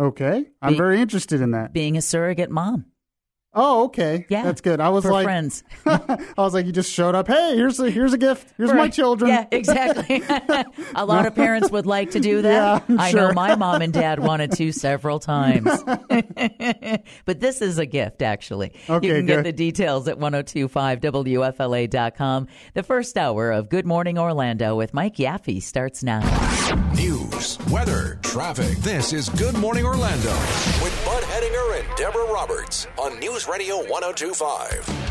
Okay. 0.00 0.46
I'm 0.62 0.76
very 0.76 1.00
interested 1.00 1.42
in 1.42 1.50
that. 1.50 1.74
Being 1.74 1.98
a 1.98 2.02
surrogate 2.02 2.50
mom. 2.50 2.86
Oh, 3.52 3.86
okay. 3.86 4.26
Yeah. 4.28 4.44
That's 4.44 4.60
good. 4.60 4.80
I 4.80 4.90
was 4.90 5.02
for 5.04 5.10
like 5.10 5.24
friends. 5.24 5.64
I 5.84 6.22
was 6.36 6.54
like 6.54 6.66
you 6.66 6.72
just 6.72 6.92
showed 6.92 7.16
up. 7.16 7.26
Hey, 7.26 7.56
here's 7.56 7.80
a 7.80 7.90
here's 7.90 8.12
a 8.12 8.18
gift. 8.18 8.54
Here's 8.56 8.72
my 8.72 8.88
children. 8.88 9.28
Yeah, 9.28 9.44
exactly. 9.50 10.22
a 10.94 11.04
lot 11.04 11.26
of 11.26 11.34
parents 11.34 11.68
would 11.68 11.84
like 11.84 12.12
to 12.12 12.20
do 12.20 12.42
that. 12.42 12.84
Yeah, 12.88 12.94
I'm 12.94 13.00
I 13.00 13.10
sure. 13.10 13.20
know 13.28 13.32
my 13.32 13.56
mom 13.56 13.82
and 13.82 13.92
dad 13.92 14.20
wanted 14.20 14.52
to 14.52 14.70
several 14.80 15.18
times. 15.18 15.68
but 17.24 17.40
this 17.40 17.60
is 17.60 17.78
a 17.78 17.86
gift, 17.86 18.22
actually. 18.22 18.72
Okay, 18.88 19.08
you 19.08 19.14
can 19.14 19.26
get 19.26 19.42
the 19.42 19.52
details 19.52 20.06
at 20.06 20.20
1025WFLA.com. 20.20 22.46
The 22.74 22.82
first 22.84 23.18
hour 23.18 23.50
of 23.50 23.68
Good 23.68 23.84
Morning 23.86 24.16
Orlando 24.16 24.76
with 24.76 24.94
Mike 24.94 25.16
Yaffe 25.16 25.60
starts 25.60 26.04
now. 26.04 26.20
News, 26.94 27.58
weather, 27.68 28.20
traffic. 28.22 28.78
This 28.78 29.12
is 29.12 29.28
Good 29.30 29.58
Morning 29.58 29.84
Orlando 29.84 30.30
with 30.84 31.02
Bud 31.04 31.24
Hedinger 31.24 31.80
and 31.80 31.96
Deborah 31.96 32.32
Roberts 32.32 32.86
on 32.96 33.18
News 33.18 33.39
Radio 33.48 33.76
1025. 33.76 35.10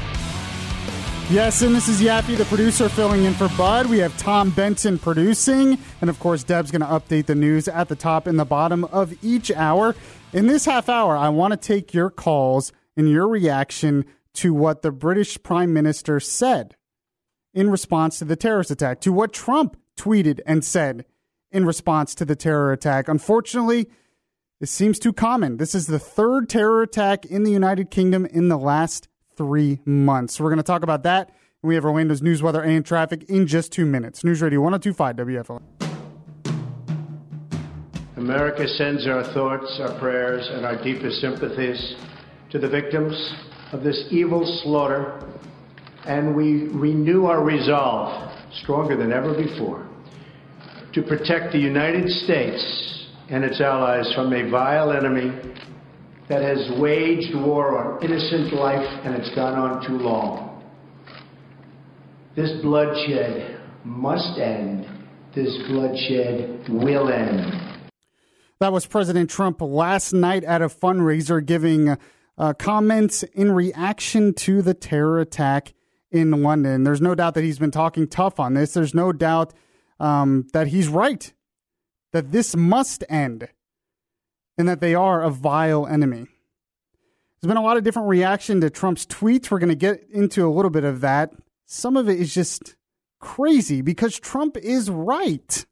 Yes, 1.32 1.62
and 1.62 1.76
this 1.76 1.88
is 1.88 2.02
Yaffe, 2.02 2.36
the 2.36 2.46
producer, 2.46 2.90
filling 2.90 3.26
in 3.26 3.34
for 3.36 3.50
Bud. 3.50 3.86
We 3.86 4.00
have 4.00 4.18
Tom 4.18 4.50
Benson 4.50 4.98
producing, 4.98 5.78
and 6.02 6.10
of 6.10 6.20
course, 6.20 6.44
Deb's 6.44 6.72
going 6.72 6.82
to 6.82 6.88
update 6.88 7.28
the 7.28 7.36
news 7.36 7.68
at 7.68 7.88
the 7.88 7.96
top 7.96 8.26
and 8.26 8.40
the 8.40 8.46
bottom 8.46 8.84
of 8.86 9.14
each 9.24 9.52
hour. 9.52 9.96
In 10.34 10.48
this 10.48 10.66
half 10.66 10.90
hour, 10.90 11.16
I 11.16 11.30
want 11.30 11.52
to 11.52 11.58
take 11.58 11.94
your 11.94 12.10
calls 12.10 12.72
and 12.98 13.08
your 13.08 13.28
reaction 13.28 14.06
to 14.34 14.54
what 14.54 14.82
the 14.82 14.92
British 14.92 15.42
Prime 15.44 15.72
Minister 15.72 16.20
said 16.20 16.76
in 17.54 17.70
response 17.70 18.20
to 18.20 18.26
the 18.26 18.36
terrorist 18.36 18.72
attack, 18.72 19.00
to 19.02 19.14
what 19.14 19.32
Trump 19.32 19.78
tweeted 19.98 20.40
and 20.46 20.66
said 20.66 21.06
in 21.52 21.66
response 21.66 22.16
to 22.16 22.26
the 22.26 22.36
terror 22.36 22.72
attack. 22.72 23.08
Unfortunately, 23.08 23.88
this 24.60 24.72
seems 24.72 25.00
too 25.00 25.14
common. 25.14 25.56
This 25.58 25.74
is 25.74 25.88
the 25.88 26.00
third 26.00 26.50
terror 26.50 26.82
attack 26.82 27.26
in 27.26 27.44
the 27.44 27.52
United 27.52 27.90
Kingdom 27.90 28.26
in 28.26 28.50
the 28.50 28.58
last 28.58 29.08
three 29.38 29.80
months. 29.86 30.36
So 30.36 30.44
we're 30.44 30.50
going 30.50 30.58
to 30.58 30.64
talk 30.64 30.84
about 30.84 31.04
that. 31.04 31.32
We 31.62 31.76
have 31.76 31.86
Orlando's 31.86 32.22
news, 32.22 32.42
weather, 32.42 32.62
and 32.62 32.86
traffic 32.86 33.24
in 33.30 33.48
just 33.48 33.72
two 33.72 33.86
minutes. 33.86 34.24
News 34.24 34.42
Radio 34.42 34.60
1025 34.60 35.16
WFL. 35.16 35.62
America 38.18 38.68
sends 38.68 39.08
our 39.08 39.24
thoughts, 39.34 39.80
our 39.82 39.98
prayers, 39.98 40.46
and 40.52 40.66
our 40.66 40.82
deepest 40.84 41.22
sympathies 41.22 41.96
to 42.52 42.60
the 42.60 42.68
victims 42.68 43.16
of 43.72 43.82
this 43.82 44.08
evil 44.12 44.44
slaughter, 44.64 45.24
and 46.06 46.36
we 46.36 46.68
renew 46.68 47.26
our 47.26 47.42
resolve, 47.42 48.30
stronger 48.62 48.98
than 48.98 49.14
ever 49.14 49.34
before, 49.34 49.88
to 50.94 51.02
protect 51.02 51.54
the 51.54 51.60
United 51.60 52.10
States 52.10 52.99
and 53.30 53.44
its 53.44 53.62
allies 53.62 54.12
from 54.16 54.34
a 54.34 54.50
vile 54.50 54.92
enemy 54.92 55.32
that 56.28 56.42
has 56.42 56.70
waged 56.80 57.36
war 57.36 57.78
on 57.78 58.04
innocent 58.04 58.54
life 58.54 58.88
and 59.04 59.16
it's 59.16 59.34
gone 59.36 59.58
on 59.58 59.86
too 59.88 59.98
long. 59.98 60.64
This 62.36 62.62
bloodshed 62.62 63.60
must 63.84 64.40
end. 64.40 64.88
This 65.36 65.56
bloodshed 65.68 66.68
will 66.70 67.10
end. 67.10 67.80
That 68.60 68.72
was 68.72 68.86
President 68.86 69.30
Trump 69.30 69.62
last 69.62 70.14
night 70.14 70.44
at 70.44 70.62
a 70.62 70.68
fundraiser 70.68 71.46
giving 71.46 71.98
uh, 72.38 72.54
comments 72.54 73.24
in 73.24 73.52
reaction 73.52 74.34
to 74.34 74.62
the 74.62 74.74
terror 74.74 75.20
attack 75.20 75.74
in 76.12 76.32
London. 76.44 76.84
There's 76.84 77.02
no 77.02 77.16
doubt 77.16 77.36
that 77.36 77.44
he's 77.44 77.60
been 77.60 77.72
talking 77.72 78.08
tough 78.08 78.40
on 78.40 78.54
this. 78.54 78.74
There's 78.74 78.94
no 78.94 79.12
doubt 79.12 79.54
um, 80.00 80.48
that 80.54 80.68
he's 80.68 80.88
right, 80.88 81.32
that 82.12 82.32
this 82.32 82.56
must 82.56 83.04
end, 83.10 83.50
and 84.58 84.68
that 84.68 84.82
they 84.82 84.96
are 84.96 85.22
a 85.22 85.30
vile 85.30 85.88
enemy. 85.88 86.26
There's 87.42 87.48
been 87.48 87.58
a 87.58 87.64
lot 87.64 87.78
of 87.78 87.84
different 87.84 88.10
reaction 88.10 88.60
to 88.62 88.70
Trump's 88.70 89.06
tweets. 89.06 89.50
We're 89.50 89.60
going 89.60 89.70
to 89.70 89.76
get 89.76 90.06
into 90.12 90.46
a 90.46 90.52
little 90.52 90.72
bit 90.72 90.84
of 90.84 91.02
that. 91.02 91.32
Some 91.66 91.96
of 91.96 92.10
it 92.10 92.20
is 92.20 92.34
just 92.34 92.76
crazy 93.20 93.82
because 93.82 94.20
Trump 94.20 94.58
is 94.58 94.90
right. 94.90 95.66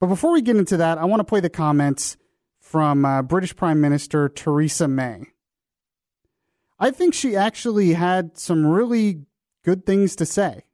But 0.00 0.08
before 0.08 0.32
we 0.32 0.42
get 0.42 0.56
into 0.56 0.76
that, 0.78 0.98
I 0.98 1.04
want 1.04 1.20
to 1.20 1.24
play 1.24 1.38
the 1.40 1.48
comments 1.48 2.16
from 2.58 3.04
uh, 3.04 3.22
British 3.22 3.54
Prime 3.54 3.80
Minister 3.80 4.28
Theresa 4.28 4.88
May. 4.88 5.26
I 6.78 6.90
think 6.90 7.14
she 7.14 7.36
actually 7.36 7.92
had 7.92 8.36
some 8.36 8.66
really 8.66 9.22
good 9.64 9.86
things 9.86 10.16
to 10.16 10.26
say. 10.26 10.64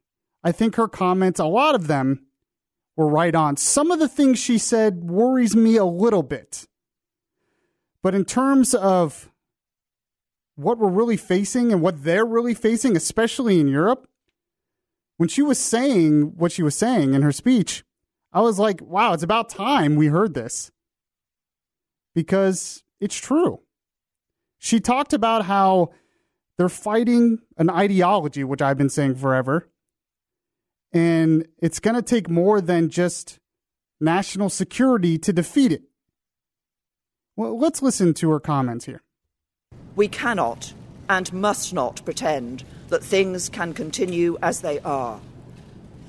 I 0.43 0.51
think 0.51 0.75
her 0.75 0.87
comments, 0.87 1.39
a 1.39 1.45
lot 1.45 1.75
of 1.75 1.85
them, 1.85 2.25
were 2.99 3.07
right 3.07 3.33
on. 3.33 3.55
Some 3.55 3.91
of 3.91 3.99
the 3.99 4.09
things 4.09 4.37
she 4.39 4.57
said 4.57 5.05
worries 5.05 5.55
me 5.55 5.77
a 5.77 5.85
little 5.85 6.21
bit. 6.21 6.67
But 8.03 8.13
in 8.13 8.25
terms 8.25 8.75
of 8.75 9.31
what 10.57 10.77
we're 10.77 10.89
really 10.89 11.15
facing 11.15 11.71
and 11.71 11.81
what 11.81 12.03
they're 12.03 12.25
really 12.25 12.53
facing, 12.53 12.97
especially 12.97 13.61
in 13.61 13.69
Europe, 13.69 14.09
when 15.15 15.29
she 15.29 15.41
was 15.41 15.57
saying 15.57 16.33
what 16.35 16.51
she 16.51 16.61
was 16.61 16.75
saying 16.75 17.13
in 17.13 17.21
her 17.21 17.31
speech, 17.31 17.85
I 18.33 18.41
was 18.41 18.59
like, 18.59 18.81
wow, 18.81 19.13
it's 19.13 19.23
about 19.23 19.47
time 19.47 19.95
we 19.95 20.07
heard 20.07 20.33
this 20.33 20.69
because 22.13 22.83
it's 22.99 23.15
true. 23.15 23.61
She 24.57 24.81
talked 24.81 25.13
about 25.13 25.45
how 25.45 25.91
they're 26.57 26.67
fighting 26.67 27.39
an 27.57 27.69
ideology, 27.69 28.43
which 28.43 28.61
I've 28.61 28.77
been 28.77 28.89
saying 28.89 29.15
forever, 29.15 29.69
and 30.91 31.47
it's 31.59 31.79
going 31.79 31.95
to 31.95 32.01
take 32.01 32.29
more 32.29 32.61
than 32.61 32.89
just 32.89 33.39
national 33.99 34.49
security 34.49 35.17
to 35.17 35.33
defeat 35.33 35.71
it. 35.71 35.83
Well, 37.35 37.57
let's 37.57 37.81
listen 37.81 38.13
to 38.15 38.31
her 38.31 38.39
comments 38.39 38.85
here. 38.85 39.01
We 39.95 40.07
cannot 40.07 40.73
and 41.09 41.31
must 41.33 41.73
not 41.73 42.03
pretend 42.05 42.63
that 42.89 43.03
things 43.03 43.49
can 43.49 43.73
continue 43.73 44.37
as 44.41 44.61
they 44.61 44.79
are. 44.79 45.19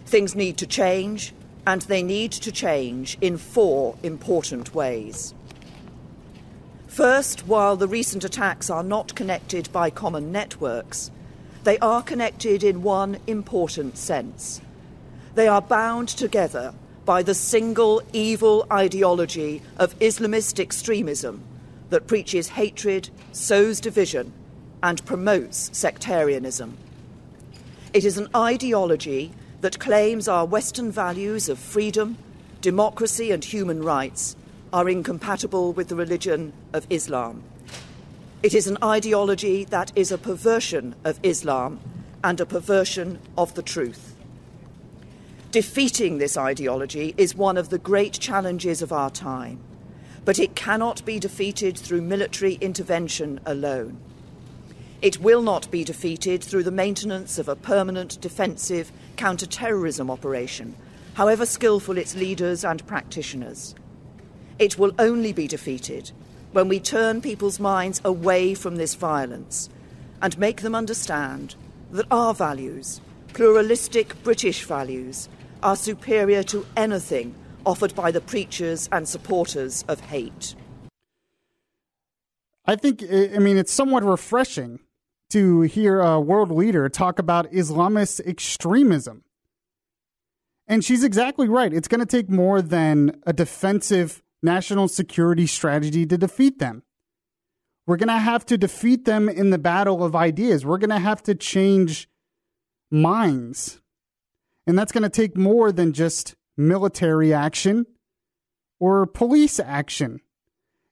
Things 0.07 0.35
need 0.35 0.57
to 0.59 0.67
change, 0.67 1.33
and 1.67 1.83
they 1.83 2.03
need 2.03 2.33
to 2.33 2.53
change 2.53 3.17
in 3.21 3.37
four 3.37 3.97
important 4.03 4.75
ways. 4.75 5.35
First, 6.89 7.47
while 7.47 7.77
the 7.77 7.87
recent 7.87 8.25
attacks 8.25 8.69
are 8.69 8.83
not 8.83 9.15
connected 9.15 9.71
by 9.73 9.91
common 9.91 10.33
networks, 10.33 11.11
they 11.63 11.79
are 11.79 12.03
connected 12.03 12.65
in 12.65 12.83
one 12.83 13.19
important 13.27 13.97
sense. 13.97 14.61
They 15.35 15.49
are 15.49 15.63
bound 15.63 16.09
together 16.09 16.75
by 17.05 17.23
the 17.23 17.35
single 17.35 18.03
evil 18.13 18.67
ideology 18.71 19.63
of 19.79 19.99
Islamist 19.99 20.61
extremism 20.61 21.43
that 21.91 22.07
preaches 22.07 22.49
hatred, 22.49 23.11
sows 23.33 23.81
division, 23.81 24.33
and 24.83 25.05
promotes 25.05 25.71
sectarianism. 25.77 26.77
It 27.93 28.05
is 28.05 28.19
an 28.19 28.29
ideology 28.35 29.33
that 29.61 29.79
claims 29.79 30.29
our 30.29 30.45
Western 30.45 30.91
values 30.91 31.49
of 31.49 31.59
freedom, 31.59 32.17
democracy, 32.61 33.31
and 33.31 33.45
human 33.45 33.83
rights 33.83 34.37
are 34.73 34.89
incompatible 34.89 35.73
with 35.73 35.89
the 35.89 35.97
religion 35.97 36.53
of 36.73 36.87
Islam. 36.91 37.43
It 38.43 38.55
is 38.55 38.67
an 38.67 38.79
ideology 38.83 39.65
that 39.65 39.93
is 39.95 40.13
a 40.13 40.19
perversion 40.19 40.95
of 41.05 41.19
Islam 41.23 41.81
and 42.23 42.41
a 42.41 42.47
perversion 42.47 43.19
of 43.37 43.55
the 43.55 43.63
truth. 43.63 44.10
Defeating 45.53 46.19
this 46.19 46.37
ideology 46.37 47.13
is 47.17 47.35
one 47.35 47.57
of 47.57 47.71
the 47.71 47.79
great 47.79 48.13
challenges 48.13 48.83
of 48.83 48.93
our 48.93 49.11
time, 49.11 49.59
but 50.25 50.39
it 50.39 50.55
cannot 50.55 51.05
be 51.05 51.19
defeated 51.19 51.77
through 51.77 52.03
military 52.03 52.55
intervention 52.61 53.41
alone. 53.45 53.99
It 55.03 55.19
will 55.19 55.43
not 55.43 55.69
be 55.69 55.83
defeated 55.83 56.45
through 56.45 56.63
the 56.63 56.71
maintenance 56.71 57.37
of 57.37 57.49
a 57.49 57.57
permanent 57.57 58.21
defensive 58.21 58.93
counter-terrorism 59.17 60.09
operation, 60.09 60.77
however 61.15 61.45
skillful 61.45 61.99
its 61.99 62.15
leaders 62.15 62.65
and 62.65 62.87
practitioners. 62.87 63.75
It 64.61 64.79
will 64.79 64.93
only 65.01 65.33
be 65.33 65.49
defeated 65.49 66.13
when 66.53 66.69
we 66.69 66.79
turn 66.79 67.21
people's 67.21 67.59
minds 67.59 68.01
away 68.05 68.55
from 68.55 68.77
this 68.77 68.95
violence 68.95 69.69
and 70.23 70.39
make 70.39 70.61
them 70.61 70.77
understand 70.77 71.57
that 71.91 72.07
our 72.09 72.35
values, 72.35 73.01
pluralistic 73.33 74.23
British 74.23 74.63
values, 74.63 75.29
are 75.63 75.77
superior 75.77 76.43
to 76.45 76.67
anything 76.77 77.35
offered 77.67 77.95
by 77.95 78.11
the 78.11 78.21
preachers 78.21 78.89
and 78.93 79.09
supporters 79.09 79.85
of 79.89 80.01
hate. 80.01 80.55
I 82.65 82.77
think, 82.77 83.03
I 83.03 83.39
mean, 83.39 83.59
it's 83.59 83.73
somewhat 83.73 84.05
refreshing 84.05 84.81
to 85.31 85.63
hear 85.63 86.01
a 86.01 86.21
world 86.21 86.51
leader 86.51 86.89
talk 86.89 87.19
about 87.19 87.51
Islamist 87.53 88.21
extremism. 88.27 89.23
And 90.67 90.85
she's 90.85 91.03
exactly 91.03 91.49
right. 91.49 91.73
It's 91.73 91.89
going 91.89 92.01
to 92.01 92.07
take 92.07 92.31
more 92.31 92.63
than 92.63 93.21
a 93.27 93.33
defensive 93.33 94.23
national 94.43 94.89
security 94.89 95.47
strategy 95.47 96.07
to 96.07 96.17
defeat 96.17 96.59
them. 96.59 96.83
We're 97.87 97.97
going 97.97 98.09
to 98.09 98.19
have 98.19 98.47
to 98.47 98.57
defeat 98.57 99.05
them 99.05 99.29
in 99.29 99.51
the 99.51 99.59
battle 99.59 100.05
of 100.05 100.15
ideas. 100.15 100.65
We're 100.65 100.79
going 100.79 100.91
to 100.91 100.99
have 100.99 101.23
to 101.25 101.35
change 101.35 102.09
minds. 102.91 103.81
And 104.71 104.79
that's 104.79 104.93
going 104.93 105.03
to 105.03 105.09
take 105.09 105.37
more 105.37 105.73
than 105.73 105.93
just 105.93 106.37
military 106.57 107.35
action 107.35 107.87
or 108.79 109.05
police 109.05 109.59
action. 109.59 110.21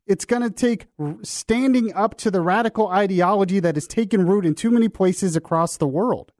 It's 0.04 0.24
going 0.24 0.42
to 0.42 0.50
take 0.50 0.88
standing 1.22 1.94
up 1.94 2.16
to 2.18 2.30
the 2.32 2.40
radical 2.40 2.88
ideology 2.88 3.60
that 3.60 3.76
has 3.76 3.86
taken 3.86 4.26
root 4.26 4.44
in 4.44 4.56
too 4.56 4.72
many 4.72 4.88
places 4.88 5.36
across 5.36 5.76
the 5.76 5.86
world. 5.86 6.32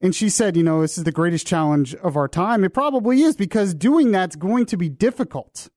And 0.00 0.14
she 0.14 0.30
said, 0.30 0.56
you 0.56 0.62
know, 0.62 0.80
this 0.80 0.96
is 0.96 1.04
the 1.04 1.12
greatest 1.12 1.46
challenge 1.46 1.94
of 1.96 2.16
our 2.16 2.28
time. 2.28 2.64
It 2.64 2.72
probably 2.72 3.20
is 3.20 3.36
because 3.36 3.74
doing 3.74 4.10
that's 4.10 4.36
going 4.36 4.64
to 4.66 4.78
be 4.78 4.88
difficult. 4.88 5.68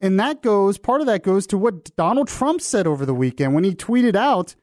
And 0.00 0.20
that 0.20 0.42
goes, 0.42 0.78
part 0.78 1.00
of 1.00 1.08
that 1.08 1.24
goes 1.24 1.44
to 1.48 1.58
what 1.58 1.96
Donald 1.96 2.28
Trump 2.28 2.60
said 2.60 2.86
over 2.86 3.04
the 3.04 3.14
weekend 3.14 3.52
when 3.52 3.64
he 3.64 3.74
tweeted 3.74 4.14
out 4.14 4.54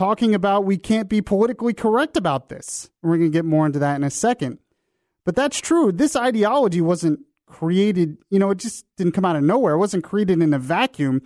talking 0.00 0.34
about 0.34 0.64
we 0.64 0.78
can't 0.78 1.10
be 1.10 1.20
politically 1.20 1.74
correct 1.74 2.16
about 2.16 2.48
this. 2.48 2.88
We're 3.02 3.18
going 3.18 3.30
to 3.30 3.38
get 3.38 3.44
more 3.44 3.66
into 3.66 3.78
that 3.80 3.96
in 3.96 4.02
a 4.02 4.08
second. 4.08 4.58
But 5.26 5.36
that's 5.36 5.60
true. 5.60 5.92
This 5.92 6.16
ideology 6.16 6.80
wasn't 6.80 7.20
created, 7.46 8.16
you 8.30 8.38
know, 8.38 8.48
it 8.48 8.56
just 8.56 8.86
didn't 8.96 9.12
come 9.12 9.26
out 9.26 9.36
of 9.36 9.42
nowhere. 9.42 9.74
It 9.74 9.78
wasn't 9.78 10.04
created 10.04 10.40
in 10.40 10.54
a 10.54 10.58
vacuum. 10.58 11.20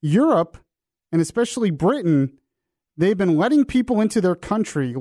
Europe, 0.00 0.58
and 1.10 1.20
especially 1.20 1.72
Britain, 1.72 2.38
they've 2.96 3.18
been 3.18 3.36
letting 3.36 3.64
people 3.64 4.00
into 4.00 4.20
their 4.20 4.36
country, 4.36 4.94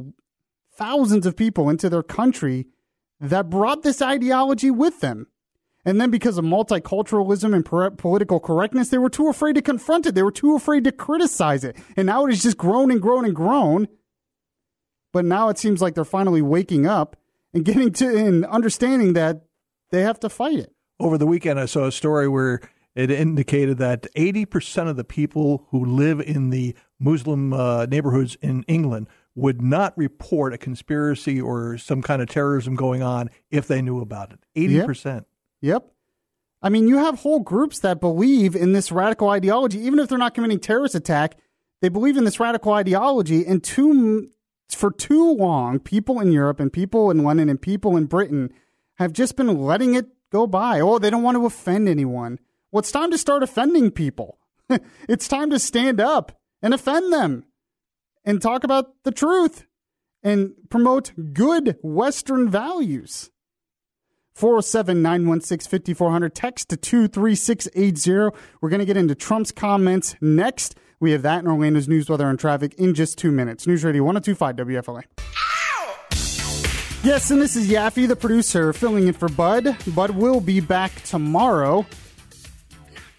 thousands 0.73 1.27
of 1.27 1.37
people 1.37 1.69
into 1.69 1.91
their 1.91 2.01
country 2.01 2.65
that 3.19 3.47
brought 3.47 3.83
this 3.83 4.01
ideology 4.01 4.71
with 4.71 5.01
them. 5.01 5.27
And 5.87 6.01
then 6.01 6.09
because 6.11 6.37
of 6.37 6.43
multiculturalism 6.43 7.55
and 7.55 7.97
political 7.97 8.41
correctness, 8.41 8.89
they 8.89 8.97
were 8.97 9.09
too 9.09 9.29
afraid 9.29 9.55
to 9.55 9.61
confront 9.61 10.05
it. 10.05 10.15
They 10.15 10.21
were 10.21 10.33
too 10.33 10.53
afraid 10.53 10.83
to 10.83 10.91
criticize 10.91 11.63
it. 11.63 11.77
And 11.95 12.07
now 12.07 12.25
it 12.25 12.31
has 12.31 12.43
just 12.43 12.57
grown 12.57 12.91
and 12.91 13.01
grown 13.01 13.23
and 13.23 13.33
grown. 13.33 13.87
But 15.13 15.23
now 15.23 15.47
it 15.47 15.57
seems 15.57 15.81
like 15.81 15.95
they're 15.95 16.03
finally 16.03 16.41
waking 16.41 16.85
up 16.85 17.15
and 17.53 17.63
getting 17.63 17.93
to 17.93 18.17
and 18.17 18.45
understanding 18.47 19.13
that 19.13 19.45
they 19.91 20.01
have 20.01 20.19
to 20.19 20.29
fight 20.29 20.59
it. 20.59 20.73
Over 20.99 21.17
the 21.17 21.25
weekend, 21.25 21.57
I 21.57 21.67
saw 21.67 21.85
a 21.85 21.91
story 21.93 22.27
where 22.27 22.59
it 22.93 23.09
indicated 23.09 23.77
that 23.77 24.13
80% 24.13 24.89
of 24.89 24.97
the 24.97 25.05
people 25.05 25.67
who 25.69 25.85
live 25.85 26.19
in 26.19 26.49
the 26.49 26.75
Muslim 26.99 27.53
uh, 27.53 27.85
neighborhoods 27.85 28.35
in 28.41 28.63
England 28.63 29.07
would 29.35 29.61
not 29.61 29.97
report 29.97 30.53
a 30.53 30.57
conspiracy 30.57 31.39
or 31.39 31.77
some 31.77 32.01
kind 32.01 32.21
of 32.21 32.27
terrorism 32.27 32.75
going 32.75 33.01
on 33.01 33.29
if 33.49 33.67
they 33.67 33.81
knew 33.81 34.01
about 34.01 34.33
it. 34.33 34.39
80%. 34.53 35.05
Yep. 35.05 35.27
Yep. 35.61 35.91
I 36.61 36.69
mean, 36.69 36.87
you 36.87 36.97
have 36.97 37.19
whole 37.19 37.39
groups 37.39 37.79
that 37.79 38.01
believe 38.01 38.55
in 38.55 38.73
this 38.73 38.91
radical 38.91 39.29
ideology, 39.29 39.79
even 39.79 39.99
if 39.99 40.09
they're 40.09 40.17
not 40.17 40.33
committing 40.33 40.59
terrorist 40.59 40.95
attack. 40.95 41.37
They 41.81 41.89
believe 41.89 42.17
in 42.17 42.23
this 42.23 42.39
radical 42.39 42.73
ideology, 42.73 43.45
and 43.45 43.63
too, 43.63 44.29
for 44.69 44.91
too 44.91 45.33
long, 45.33 45.79
people 45.79 46.19
in 46.19 46.31
Europe 46.31 46.59
and 46.59 46.73
people 46.73 47.11
in 47.11 47.23
London 47.23 47.49
and 47.49 47.61
people 47.61 47.95
in 47.95 48.05
Britain 48.05 48.51
have 48.95 49.13
just 49.13 49.35
been 49.35 49.61
letting 49.61 49.93
it 49.93 50.07
go 50.31 50.47
by. 50.47 50.79
Oh, 50.81 50.97
they 50.97 51.11
don't 51.11 51.21
want 51.21 51.37
to 51.37 51.45
offend 51.45 51.87
anyone. 51.87 52.39
Well, 52.71 52.79
it's 52.79 52.91
time 52.91 53.11
to 53.11 53.17
start 53.17 53.43
offending 53.43 53.91
people. 53.91 54.39
it's 55.07 55.27
time 55.27 55.51
to 55.51 55.59
stand 55.59 56.01
up 56.01 56.39
and 56.61 56.73
offend 56.73 57.13
them 57.13 57.45
and 58.25 58.41
talk 58.41 58.63
about 58.63 59.03
the 59.03 59.11
truth 59.11 59.67
and 60.23 60.53
promote 60.69 61.13
good 61.33 61.77
Western 61.81 62.49
values. 62.49 63.29
407 64.37 65.01
916 65.01 65.67
5400. 65.67 66.35
Text 66.35 66.69
to 66.69 66.77
23680. 66.77 68.37
We're 68.61 68.69
going 68.69 68.79
to 68.79 68.85
get 68.85 68.95
into 68.95 69.15
Trump's 69.15 69.51
comments 69.51 70.15
next. 70.21 70.75
We 70.99 71.11
have 71.13 71.23
that 71.23 71.39
in 71.43 71.47
Orlando's 71.47 71.87
news, 71.87 72.07
weather, 72.07 72.29
and 72.29 72.39
traffic 72.39 72.75
in 72.75 72.93
just 72.93 73.17
two 73.17 73.31
minutes. 73.31 73.65
News 73.65 73.83
Radio 73.83 74.03
1025 74.03 74.55
WFLA. 74.57 75.03
Yes, 77.03 77.31
and 77.31 77.41
this 77.41 77.55
is 77.55 77.67
Yaffe, 77.67 78.07
the 78.07 78.15
producer, 78.15 78.73
filling 78.73 79.07
in 79.07 79.13
for 79.13 79.27
Bud. 79.27 79.75
Bud 79.95 80.11
will 80.11 80.39
be 80.39 80.59
back 80.59 80.93
tomorrow. 81.01 81.87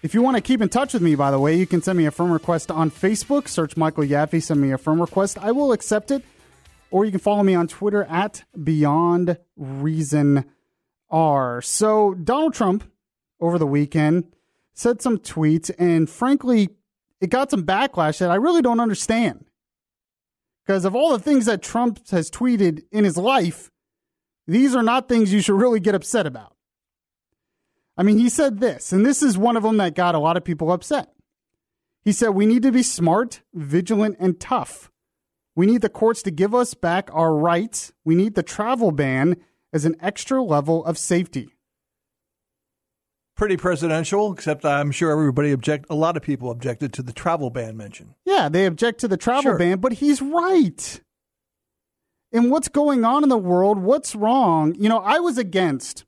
If 0.01 0.13
you 0.13 0.21
want 0.21 0.37
to 0.37 0.41
keep 0.41 0.61
in 0.61 0.69
touch 0.69 0.93
with 0.93 1.01
me, 1.01 1.15
by 1.15 1.31
the 1.31 1.39
way, 1.39 1.57
you 1.57 1.67
can 1.67 1.81
send 1.81 1.97
me 1.97 2.05
a 2.05 2.11
friend 2.11 2.31
request 2.31 2.71
on 2.71 2.89
Facebook. 2.89 3.49
Search 3.49 3.75
Michael 3.75 4.05
Yaffe, 4.05 4.41
send 4.41 4.61
me 4.61 4.71
a 4.71 4.77
friend 4.77 5.01
request. 5.01 5.37
I 5.37 5.51
will 5.51 5.73
accept 5.73 6.11
it. 6.11 6.23
Or 6.91 7.03
you 7.03 7.11
can 7.11 7.19
follow 7.19 7.43
me 7.43 7.55
on 7.55 7.67
Twitter 7.67 8.05
at 8.05 8.45
Beyond 8.63 9.37
Reason 9.57 10.45
R. 11.09 11.61
So 11.61 12.13
Donald 12.13 12.53
Trump 12.53 12.89
over 13.39 13.57
the 13.57 13.67
weekend 13.67 14.25
said 14.73 15.01
some 15.01 15.17
tweets, 15.17 15.71
and 15.77 16.09
frankly, 16.09 16.69
it 17.19 17.29
got 17.29 17.51
some 17.51 17.63
backlash 17.63 18.19
that 18.19 18.31
I 18.31 18.35
really 18.35 18.61
don't 18.61 18.79
understand. 18.79 19.45
Because 20.65 20.85
of 20.85 20.95
all 20.95 21.11
the 21.11 21.23
things 21.23 21.45
that 21.45 21.61
Trump 21.61 22.07
has 22.09 22.29
tweeted 22.29 22.83
in 22.91 23.03
his 23.03 23.17
life, 23.17 23.71
these 24.47 24.75
are 24.75 24.83
not 24.83 25.09
things 25.09 25.33
you 25.33 25.41
should 25.41 25.59
really 25.59 25.79
get 25.79 25.95
upset 25.95 26.25
about. 26.25 26.55
I 27.97 28.03
mean, 28.03 28.17
he 28.17 28.29
said 28.29 28.59
this, 28.59 28.93
and 28.93 29.05
this 29.05 29.21
is 29.21 29.37
one 29.37 29.57
of 29.57 29.63
them 29.63 29.77
that 29.77 29.95
got 29.95 30.15
a 30.15 30.19
lot 30.19 30.37
of 30.37 30.45
people 30.45 30.71
upset. 30.71 31.11
He 32.03 32.13
said, 32.13 32.29
We 32.29 32.45
need 32.45 32.63
to 32.63 32.71
be 32.71 32.83
smart, 32.83 33.41
vigilant, 33.53 34.17
and 34.19 34.39
tough. 34.39 34.89
We 35.55 35.65
need 35.65 35.81
the 35.81 35.89
courts 35.89 36.21
to 36.23 36.31
give 36.31 36.55
us 36.55 36.73
back 36.73 37.09
our 37.11 37.35
rights. 37.35 37.91
We 38.05 38.15
need 38.15 38.35
the 38.35 38.43
travel 38.43 38.91
ban 38.91 39.35
as 39.73 39.85
an 39.85 39.95
extra 40.01 40.41
level 40.41 40.83
of 40.85 40.97
safety. 40.97 41.49
Pretty 43.35 43.55
presidential, 43.55 44.33
except 44.33 44.65
I'm 44.65 44.91
sure 44.91 45.11
everybody 45.11 45.51
object. 45.53 45.85
A 45.89 45.95
lot 45.95 46.17
of 46.17 46.23
people 46.23 46.51
objected 46.51 46.91
to 46.93 47.01
the 47.03 47.13
travel 47.13 47.49
ban 47.49 47.77
mention. 47.77 48.15
Yeah, 48.25 48.49
they 48.49 48.65
object 48.65 48.99
to 49.01 49.07
the 49.07 49.15
travel 49.15 49.43
Sure. 49.43 49.57
ban, 49.57 49.79
but 49.79 49.93
he's 49.93 50.21
right. 50.21 51.01
And 52.33 52.51
what's 52.51 52.67
going 52.67 53.05
on 53.05 53.23
in 53.23 53.29
the 53.29 53.37
world? 53.37 53.79
What's 53.79 54.13
wrong? 54.13 54.75
You 54.77 54.89
know, 54.89 54.99
I 54.99 55.19
was 55.19 55.37
against 55.37 56.03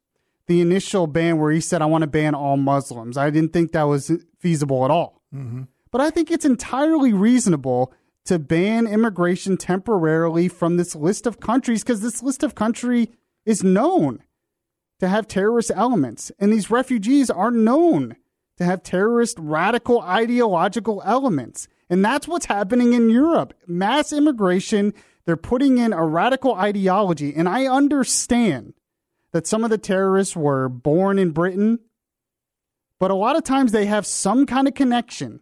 the 0.48 0.60
initial 0.60 1.08
ban 1.08 1.38
where 1.40 1.52
he 1.52 1.62
said, 1.62 1.82
I 1.82 1.86
want 1.86 2.02
to 2.02 2.08
ban 2.08 2.36
all 2.36 2.58
Muslims. 2.58 3.18
I 3.18 3.30
didn't 3.30 3.54
think 3.54 3.72
that 3.72 3.84
was 3.84 4.12
feasible 4.40 4.84
at 4.84 4.92
all. 4.92 5.22
Mm-hmm. 5.34 5.64
But 5.90 6.02
I 6.02 6.10
think 6.10 6.32
it's 6.32 6.46
entirely 6.46 7.14
reasonable 7.14 7.94
to 8.26 8.40
ban 8.40 8.88
immigration 8.88 9.56
temporarily 9.56 10.48
from 10.50 10.76
this 10.78 10.96
list 10.96 11.26
of 11.26 11.40
countries 11.40 11.82
because 11.82 12.02
this 12.02 12.22
list 12.22 12.44
of 12.44 12.56
country 12.56 13.10
is 13.46 13.64
known 13.64 14.24
to 15.00 15.08
have 15.08 15.28
terrorist 15.28 15.72
elements. 15.74 16.32
And 16.40 16.54
these 16.54 16.70
refugees 16.70 17.30
are 17.30 17.52
known 17.52 18.16
to 18.58 18.66
have 18.66 18.84
terrorist, 18.84 19.38
radical, 19.40 20.00
ideological 20.02 21.02
elements. 21.06 21.68
And 21.90 22.06
that's 22.06 22.28
what's 22.28 22.46
happening 22.46 22.94
in 22.94 23.10
Europe. 23.10 23.54
Mass 23.68 24.14
immigration, 24.14 24.94
they're 25.26 25.36
putting 25.36 25.80
in 25.80 25.94
a 25.94 26.06
radical 26.06 26.54
ideology. 26.54 27.34
And 27.36 27.50
I 27.50 27.66
understand 27.66 28.74
that 29.32 29.48
some 29.48 29.64
of 29.64 29.70
the 29.70 29.78
terrorists 29.78 30.36
were 30.36 30.70
born 30.70 31.18
in 31.18 31.32
Britain, 31.32 31.80
but 33.00 33.12
a 33.12 33.16
lot 33.16 33.36
of 33.36 33.44
times 33.44 33.72
they 33.72 33.88
have 33.88 34.06
some 34.06 34.46
kind 34.46 34.68
of 34.68 34.76
connection, 34.76 35.40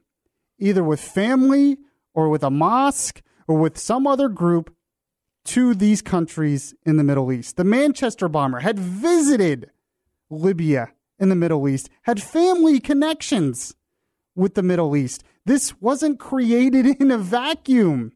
either 0.58 0.84
with 0.84 1.02
family 1.02 1.78
or 2.14 2.30
with 2.30 2.44
a 2.44 2.50
mosque 2.50 3.22
or 3.48 3.58
with 3.58 3.78
some 3.78 4.08
other 4.08 4.30
group 4.30 4.74
to 5.46 5.74
these 5.74 6.02
countries 6.02 6.74
in 6.86 6.98
the 6.98 7.04
Middle 7.04 7.32
East. 7.32 7.58
The 7.58 7.64
Manchester 7.64 8.28
bomber 8.28 8.60
had 8.60 8.78
visited 8.78 9.72
Libya 10.30 10.92
in 11.18 11.30
the 11.30 11.36
Middle 11.36 11.68
East, 11.68 11.90
had 12.04 12.22
family 12.22 12.80
connections 12.80 13.76
with 14.36 14.56
the 14.56 14.64
Middle 14.64 14.96
East. 14.96 15.24
This 15.46 15.80
wasn't 15.82 16.20
created 16.20 16.86
in 17.00 17.12
a 17.12 17.18
vacuum. 17.18 18.14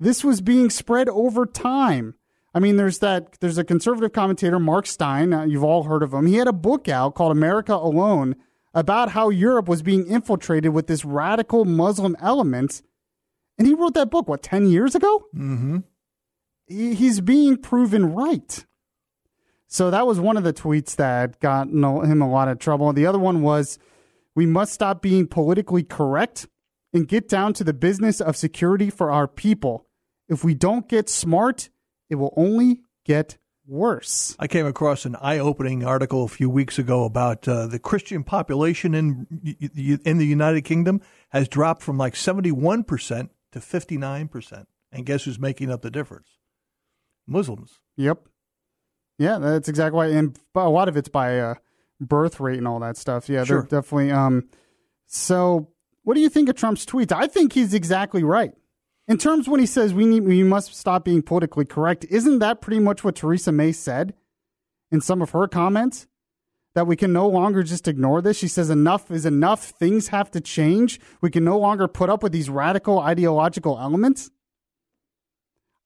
This 0.00 0.24
was 0.24 0.40
being 0.40 0.70
spread 0.70 1.08
over 1.08 1.46
time. 1.46 2.14
I 2.54 2.60
mean, 2.60 2.76
there's 2.76 3.00
that. 3.00 3.38
There's 3.40 3.58
a 3.58 3.64
conservative 3.64 4.12
commentator, 4.12 4.58
Mark 4.58 4.86
Steyn. 4.86 5.32
Uh, 5.32 5.44
you've 5.44 5.64
all 5.64 5.84
heard 5.84 6.02
of 6.02 6.14
him. 6.14 6.26
He 6.26 6.36
had 6.36 6.48
a 6.48 6.52
book 6.52 6.88
out 6.88 7.14
called 7.14 7.32
"America 7.32 7.74
Alone" 7.74 8.36
about 8.74 9.10
how 9.10 9.28
Europe 9.28 9.68
was 9.68 9.82
being 9.82 10.06
infiltrated 10.06 10.72
with 10.72 10.86
this 10.86 11.04
radical 11.04 11.64
Muslim 11.64 12.16
element, 12.20 12.82
and 13.58 13.66
he 13.66 13.74
wrote 13.74 13.94
that 13.94 14.10
book 14.10 14.28
what 14.28 14.42
ten 14.42 14.66
years 14.66 14.94
ago. 14.94 15.24
Mm-hmm. 15.34 15.78
He, 16.66 16.94
he's 16.94 17.20
being 17.20 17.56
proven 17.56 18.14
right. 18.14 18.64
So 19.66 19.90
that 19.90 20.06
was 20.06 20.18
one 20.18 20.36
of 20.36 20.44
the 20.44 20.52
tweets 20.52 20.96
that 20.96 21.40
got 21.40 21.68
him 21.68 22.22
a 22.22 22.30
lot 22.30 22.48
of 22.48 22.58
trouble. 22.58 22.92
The 22.92 23.06
other 23.06 23.18
one 23.18 23.42
was, 23.42 23.78
"We 24.34 24.46
must 24.46 24.72
stop 24.72 25.02
being 25.02 25.26
politically 25.26 25.82
correct 25.82 26.46
and 26.92 27.06
get 27.06 27.28
down 27.28 27.52
to 27.54 27.64
the 27.64 27.74
business 27.74 28.20
of 28.20 28.36
security 28.36 28.88
for 28.88 29.10
our 29.10 29.28
people. 29.28 29.86
If 30.28 30.44
we 30.44 30.54
don't 30.54 30.88
get 30.88 31.08
smart." 31.08 31.68
it 32.10 32.16
will 32.16 32.32
only 32.36 32.82
get 33.04 33.38
worse. 33.66 34.34
I 34.38 34.46
came 34.46 34.66
across 34.66 35.04
an 35.04 35.16
eye-opening 35.16 35.84
article 35.84 36.24
a 36.24 36.28
few 36.28 36.48
weeks 36.48 36.78
ago 36.78 37.04
about 37.04 37.46
uh, 37.46 37.66
the 37.66 37.78
Christian 37.78 38.24
population 38.24 38.94
in 38.94 39.26
in 40.04 40.18
the 40.18 40.26
United 40.26 40.62
Kingdom 40.62 41.00
has 41.30 41.48
dropped 41.48 41.82
from 41.82 41.98
like 41.98 42.16
71 42.16 42.84
percent 42.84 43.30
to 43.52 43.60
59 43.60 44.28
percent, 44.28 44.68
and 44.92 45.04
guess 45.06 45.24
who's 45.24 45.38
making 45.38 45.70
up 45.70 45.82
the 45.82 45.90
difference? 45.90 46.28
Muslims. 47.26 47.80
Yep. 47.96 48.28
Yeah, 49.18 49.38
that's 49.38 49.68
exactly 49.68 49.96
why. 49.96 50.06
And 50.06 50.38
a 50.54 50.68
lot 50.68 50.88
of 50.88 50.96
it's 50.96 51.08
by 51.08 51.38
uh, 51.40 51.54
birth 52.00 52.38
rate 52.40 52.58
and 52.58 52.68
all 52.68 52.78
that 52.80 52.96
stuff. 52.96 53.28
Yeah, 53.28 53.44
Sure. 53.44 53.66
they're 53.68 53.80
definitely. 53.80 54.12
Um, 54.12 54.48
so, 55.06 55.68
what 56.04 56.14
do 56.14 56.20
you 56.20 56.28
think 56.28 56.48
of 56.48 56.54
Trump's 56.56 56.86
tweets? 56.86 57.12
I 57.12 57.26
think 57.26 57.52
he's 57.52 57.74
exactly 57.74 58.22
right. 58.22 58.52
In 59.08 59.16
terms 59.18 59.48
when 59.48 59.58
he 59.60 59.66
says 59.66 59.94
we 59.94 60.04
need 60.04 60.24
we 60.24 60.42
must 60.42 60.74
stop 60.74 61.04
being 61.04 61.22
politically 61.22 61.64
correct, 61.64 62.04
isn't 62.10 62.38
that 62.40 62.60
pretty 62.60 62.78
much 62.78 63.02
what 63.04 63.16
Theresa 63.16 63.50
May 63.52 63.72
said 63.72 64.14
in 64.92 65.00
some 65.00 65.22
of 65.22 65.30
her 65.30 65.48
comments? 65.48 66.06
That 66.74 66.86
we 66.86 66.96
can 66.96 67.12
no 67.12 67.26
longer 67.28 67.62
just 67.62 67.88
ignore 67.88 68.22
this. 68.22 68.36
She 68.36 68.46
says 68.48 68.70
enough 68.70 69.10
is 69.10 69.26
enough. 69.26 69.64
Things 69.70 70.08
have 70.08 70.30
to 70.32 70.40
change. 70.40 71.00
We 71.20 71.30
can 71.30 71.42
no 71.44 71.58
longer 71.58 71.88
put 71.88 72.08
up 72.10 72.22
with 72.22 72.30
these 72.32 72.48
radical 72.50 73.00
ideological 73.00 73.78
elements. 73.80 74.30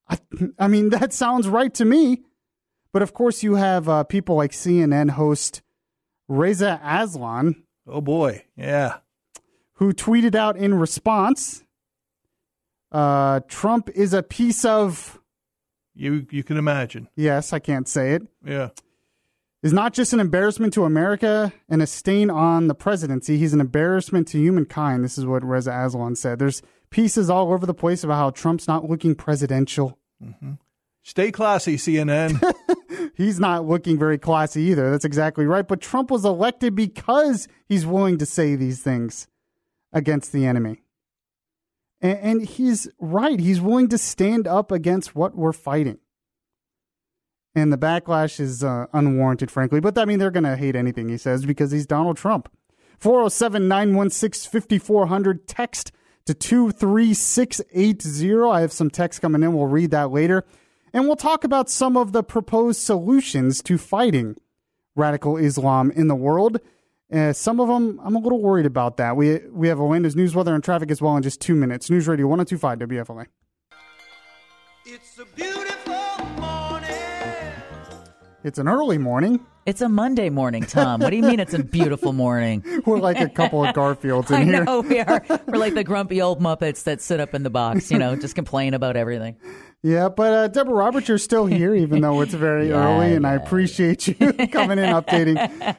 I, 0.09 0.19
I 0.59 0.69
mean, 0.69 0.91
that 0.91 1.13
sounds 1.13 1.49
right 1.49 1.73
to 1.75 1.85
me. 1.85 2.23
But 2.93 3.01
of 3.01 3.15
course, 3.15 3.43
you 3.43 3.55
have 3.55 3.89
uh, 3.89 4.05
people 4.05 4.37
like 4.37 4.51
CNN 4.53 5.11
host 5.11 5.63
Reza 6.29 6.79
Aslan, 6.85 7.63
Oh 7.87 8.01
boy, 8.03 8.45
yeah. 8.57 8.99
who 9.75 9.93
tweeted 9.93 10.35
out 10.35 10.57
in 10.57 10.75
response 10.75 11.65
uh, 12.91 13.41
Trump 13.49 13.89
is 13.95 14.13
a 14.13 14.23
piece 14.23 14.65
of, 14.67 15.19
You 15.95 16.27
you 16.31 16.45
can 16.45 16.59
imagine. 16.59 17.09
yes, 17.17 17.53
I 17.55 17.59
can't 17.61 17.89
say 17.89 18.13
it, 18.15 18.23
Yeah. 18.45 18.71
Is 19.63 19.73
not 19.73 19.93
just 19.93 20.13
an 20.13 20.21
embarrassment 20.21 20.75
to 20.75 20.85
America 20.85 21.53
and 21.69 21.81
a 21.81 21.87
stain 21.87 22.31
on 22.31 22.67
the 22.67 22.75
presidency. 22.75 23.39
He's 23.39 23.53
an 23.53 23.61
embarrassment 23.61 24.29
to 24.29 24.39
humankind. 24.39 25.05
This 25.05 25.17
is 25.17 25.25
what 25.25 25.45
Reza 25.45 25.73
Aslan 25.73 26.17
said. 26.17 26.39
There's 26.39 26.63
pieces 26.91 27.31
all 27.31 27.53
over 27.53 27.65
the 27.65 27.75
place 27.75 28.03
about 28.03 28.17
how 28.17 28.31
Trump's 28.31 28.67
not 28.67 28.89
looking 28.89 29.15
presidential. 29.15 29.99
Mm-hmm. 30.23 30.53
Stay 31.05 31.33
classy, 31.33 31.77
CNN. 31.77 32.41
He's 33.17 33.41
not 33.41 33.67
looking 33.67 33.99
very 33.99 34.19
classy 34.19 34.63
either. 34.63 34.91
That's 34.91 35.05
exactly 35.05 35.47
right. 35.47 35.67
But 35.67 35.81
Trump 35.81 36.11
was 36.11 36.25
elected 36.25 36.75
because 36.75 37.49
he's 37.69 37.85
willing 37.85 38.19
to 38.19 38.27
say 38.27 38.55
these 38.55 38.81
things 38.83 39.27
against 39.93 40.33
the 40.33 40.47
enemy. 40.47 40.83
And, 42.01 42.19
and 42.19 42.43
he's 42.43 42.89
right. 43.01 43.41
He's 43.41 43.61
willing 43.61 43.89
to 43.89 43.99
stand 43.99 44.47
up 44.47 44.71
against 44.71 45.17
what 45.17 45.37
we're 45.37 45.53
fighting. 45.53 45.99
And 47.55 47.73
the 47.73 47.79
backlash 47.79 48.41
is 48.41 48.65
uh, 48.65 48.87
unwarranted, 48.93 49.51
frankly. 49.51 49.81
But 49.81 49.99
I 49.99 50.07
mean, 50.07 50.19
they're 50.19 50.31
going 50.31 50.45
to 50.45 50.57
hate 50.57 50.75
anything 50.75 51.09
he 51.09 51.19
says 51.19 51.45
because 51.45 51.71
he's 51.71 51.87
Donald 51.87 52.17
Trump. 52.17 52.51
407 52.99 53.69
916 53.69 54.51
5400. 54.51 55.47
Text 55.47 55.93
to 56.25 56.35
23680. 56.35 58.51
I 58.51 58.61
have 58.61 58.73
some 58.73 58.91
text 58.91 59.21
coming 59.21 59.43
in. 59.43 59.53
We'll 59.53 59.67
read 59.67 59.91
that 59.91 60.11
later. 60.11 60.45
And 60.93 61.07
we'll 61.07 61.17
talk 61.17 61.45
about 61.45 61.71
some 61.71 61.97
of 61.97 62.13
the 62.13 62.23
proposed 62.23 62.81
solutions 62.81 63.63
to 63.63 63.79
fighting 63.79 64.37
radical 64.95 65.37
Islam 65.37 65.91
in 65.91 66.09
the 66.09 66.15
world. 66.15 66.61
Uh, 67.13 67.33
some 67.33 67.61
of 67.61 67.69
them, 67.69 68.01
I'm 68.03 68.15
a 68.15 68.19
little 68.19 68.41
worried 68.41 68.67
about 68.67 68.97
that. 68.97 69.17
We 69.17 69.39
we 69.51 69.69
have 69.69 69.79
Orlando's 69.79 70.17
news, 70.17 70.35
weather, 70.35 70.55
and 70.55 70.65
traffic 70.65 70.91
as 70.91 71.03
well 71.03 71.17
in 71.17 71.23
just 71.23 71.41
two 71.41 71.55
minutes. 71.55 71.91
News 71.91 72.09
Radio 72.09 72.27
1025 72.27 72.79
WFLA. 72.79 73.27
It's 74.87 75.19
a 75.19 75.27
morning. 75.39 75.72
It's 78.45 78.59
an 78.59 78.67
early 78.69 78.99
morning. 78.99 79.39
It's 79.67 79.81
a 79.81 79.89
Monday 79.89 80.29
morning, 80.29 80.65
Tom. 80.65 80.99
What 81.01 81.11
do 81.11 81.17
you 81.17 81.23
mean 81.23 81.39
it's 81.39 81.55
a 81.55 81.63
beautiful 81.63 82.13
morning? 82.13 82.65
We're 82.87 82.99
like 82.99 83.21
a 83.21 83.29
couple 83.29 83.65
of 83.65 83.73
Garfields 83.77 84.31
in 84.31 84.35
I 84.37 84.45
here. 84.45 84.65
know 84.65 84.81
we 84.81 84.99
are. 84.99 85.23
We're 85.47 85.59
like 85.59 85.75
the 85.75 85.85
grumpy 85.85 86.21
old 86.21 86.41
Muppets 86.41 86.83
that 86.83 87.01
sit 87.01 87.21
up 87.21 87.35
in 87.35 87.45
the 87.45 87.51
box, 87.51 87.93
you 87.93 87.99
know, 87.99 88.17
just 88.17 88.35
complain 88.35 88.75
about 88.75 88.97
everything. 88.97 89.37
Yeah, 89.85 90.09
but 90.09 90.33
uh, 90.33 90.49
Deborah 90.49 90.75
Roberts, 90.75 91.09
you're 91.09 91.19
still 91.19 91.47
here, 91.47 91.75
even 91.77 92.01
though 92.03 92.21
it's 92.23 92.35
very 92.35 92.71
Yeah, 92.71 92.97
early, 92.97 93.15
and 93.15 93.25
I 93.27 93.35
appreciate 93.35 94.09
you 94.09 94.15
coming 94.49 94.79
in 94.79 94.91
updating. 94.91 95.77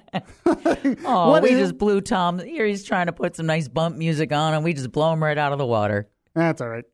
Oh, 1.05 1.29
What 1.31 1.43
we 1.43 1.49
is- 1.51 1.59
just 1.59 1.77
blew 1.77 1.99
Tom. 1.99 2.39
Here 2.39 2.65
he's 2.65 2.83
trying 2.85 3.07
to 3.07 3.13
put 3.13 3.35
some 3.35 3.45
nice 3.45 3.67
bump 3.67 3.97
music 3.97 4.31
on, 4.31 4.53
and 4.53 4.63
we 4.63 4.73
just 4.73 4.91
blow 4.93 5.11
him 5.11 5.21
right 5.21 5.37
out 5.37 5.51
of 5.51 5.57
the 5.57 5.65
water. 5.65 6.09
That's 6.35 6.61
all 6.61 6.69
right. 6.69 6.85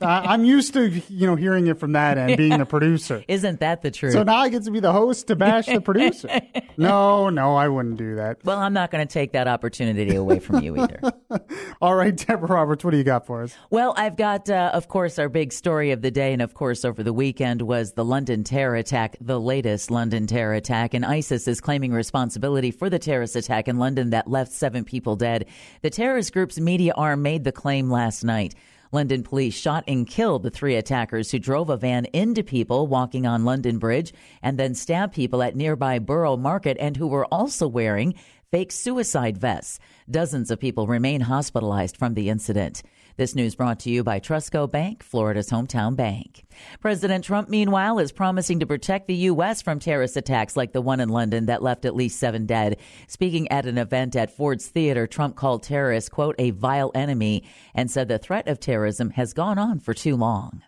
I, 0.00 0.32
I'm 0.34 0.44
used 0.44 0.74
to 0.74 0.88
you 1.08 1.26
know 1.26 1.34
hearing 1.34 1.66
it 1.66 1.78
from 1.78 1.92
that 1.92 2.18
end, 2.18 2.36
being 2.36 2.58
the 2.58 2.66
producer. 2.76 3.24
Isn't 3.26 3.60
that 3.60 3.82
the 3.82 3.90
truth? 3.90 4.12
So 4.12 4.22
now 4.22 4.36
I 4.36 4.48
get 4.48 4.64
to 4.64 4.70
be 4.70 4.80
the 4.80 4.92
host 4.92 5.26
to 5.28 5.36
bash 5.36 5.66
the 5.66 5.80
producer. 5.80 6.28
No, 6.80 7.28
no, 7.28 7.56
I 7.56 7.66
wouldn't 7.66 7.96
do 7.96 8.14
that. 8.14 8.44
well, 8.44 8.58
I'm 8.58 8.72
not 8.72 8.92
going 8.92 9.04
to 9.04 9.12
take 9.12 9.32
that 9.32 9.48
opportunity 9.48 10.14
away 10.14 10.38
from 10.38 10.62
you 10.62 10.78
either. 10.80 11.00
All 11.82 11.96
right, 11.96 12.16
Deborah 12.16 12.46
Roberts, 12.46 12.84
what 12.84 12.92
do 12.92 12.98
you 12.98 13.02
got 13.02 13.26
for 13.26 13.42
us? 13.42 13.52
Well, 13.70 13.94
I've 13.96 14.16
got, 14.16 14.48
uh, 14.48 14.70
of 14.72 14.86
course, 14.86 15.18
our 15.18 15.28
big 15.28 15.52
story 15.52 15.90
of 15.90 16.02
the 16.02 16.12
day, 16.12 16.32
and 16.32 16.40
of 16.40 16.54
course, 16.54 16.84
over 16.84 17.02
the 17.02 17.12
weekend 17.12 17.62
was 17.62 17.94
the 17.94 18.04
London 18.04 18.44
terror 18.44 18.76
attack, 18.76 19.16
the 19.20 19.40
latest 19.40 19.90
London 19.90 20.28
terror 20.28 20.54
attack, 20.54 20.94
and 20.94 21.04
ISIS 21.04 21.48
is 21.48 21.60
claiming 21.60 21.90
responsibility 21.90 22.70
for 22.70 22.88
the 22.88 23.00
terrorist 23.00 23.34
attack 23.34 23.66
in 23.66 23.78
London 23.78 24.10
that 24.10 24.30
left 24.30 24.52
seven 24.52 24.84
people 24.84 25.16
dead. 25.16 25.46
The 25.82 25.90
terrorist 25.90 26.32
group's 26.32 26.60
media 26.60 26.92
arm 26.96 27.22
made 27.22 27.42
the 27.42 27.50
claim 27.50 27.90
last 27.90 28.17
night. 28.24 28.54
London 28.90 29.22
police 29.22 29.54
shot 29.54 29.84
and 29.86 30.06
killed 30.06 30.42
the 30.42 30.50
three 30.50 30.74
attackers 30.74 31.30
who 31.30 31.38
drove 31.38 31.68
a 31.68 31.76
van 31.76 32.06
into 32.06 32.42
people 32.42 32.86
walking 32.86 33.26
on 33.26 33.44
London 33.44 33.78
Bridge 33.78 34.12
and 34.42 34.58
then 34.58 34.74
stabbed 34.74 35.14
people 35.14 35.42
at 35.42 35.56
nearby 35.56 35.98
Borough 35.98 36.36
Market 36.36 36.76
and 36.80 36.96
who 36.96 37.06
were 37.06 37.26
also 37.26 37.68
wearing 37.68 38.14
fake 38.50 38.72
suicide 38.72 39.36
vests. 39.36 39.78
Dozens 40.10 40.50
of 40.50 40.58
people 40.58 40.86
remain 40.86 41.22
hospitalized 41.22 41.96
from 41.96 42.14
the 42.14 42.30
incident. 42.30 42.82
This 43.18 43.34
news 43.34 43.56
brought 43.56 43.80
to 43.80 43.90
you 43.90 44.04
by 44.04 44.20
Trusco 44.20 44.70
Bank, 44.70 45.02
Florida's 45.02 45.50
hometown 45.50 45.96
bank. 45.96 46.44
President 46.78 47.24
Trump, 47.24 47.48
meanwhile, 47.48 47.98
is 47.98 48.12
promising 48.12 48.60
to 48.60 48.66
protect 48.66 49.08
the 49.08 49.14
U.S. 49.14 49.60
from 49.60 49.80
terrorist 49.80 50.16
attacks 50.16 50.56
like 50.56 50.72
the 50.72 50.80
one 50.80 51.00
in 51.00 51.08
London 51.08 51.46
that 51.46 51.60
left 51.60 51.84
at 51.84 51.96
least 51.96 52.20
seven 52.20 52.46
dead. 52.46 52.76
Speaking 53.08 53.50
at 53.50 53.66
an 53.66 53.76
event 53.76 54.14
at 54.14 54.30
Ford's 54.30 54.68
Theater, 54.68 55.08
Trump 55.08 55.34
called 55.34 55.64
terrorists, 55.64 56.08
quote, 56.08 56.36
a 56.38 56.50
vile 56.50 56.92
enemy 56.94 57.42
and 57.74 57.90
said 57.90 58.06
the 58.06 58.18
threat 58.18 58.46
of 58.46 58.60
terrorism 58.60 59.10
has 59.10 59.32
gone 59.32 59.58
on 59.58 59.80
for 59.80 59.94
too 59.94 60.14
long. 60.14 60.62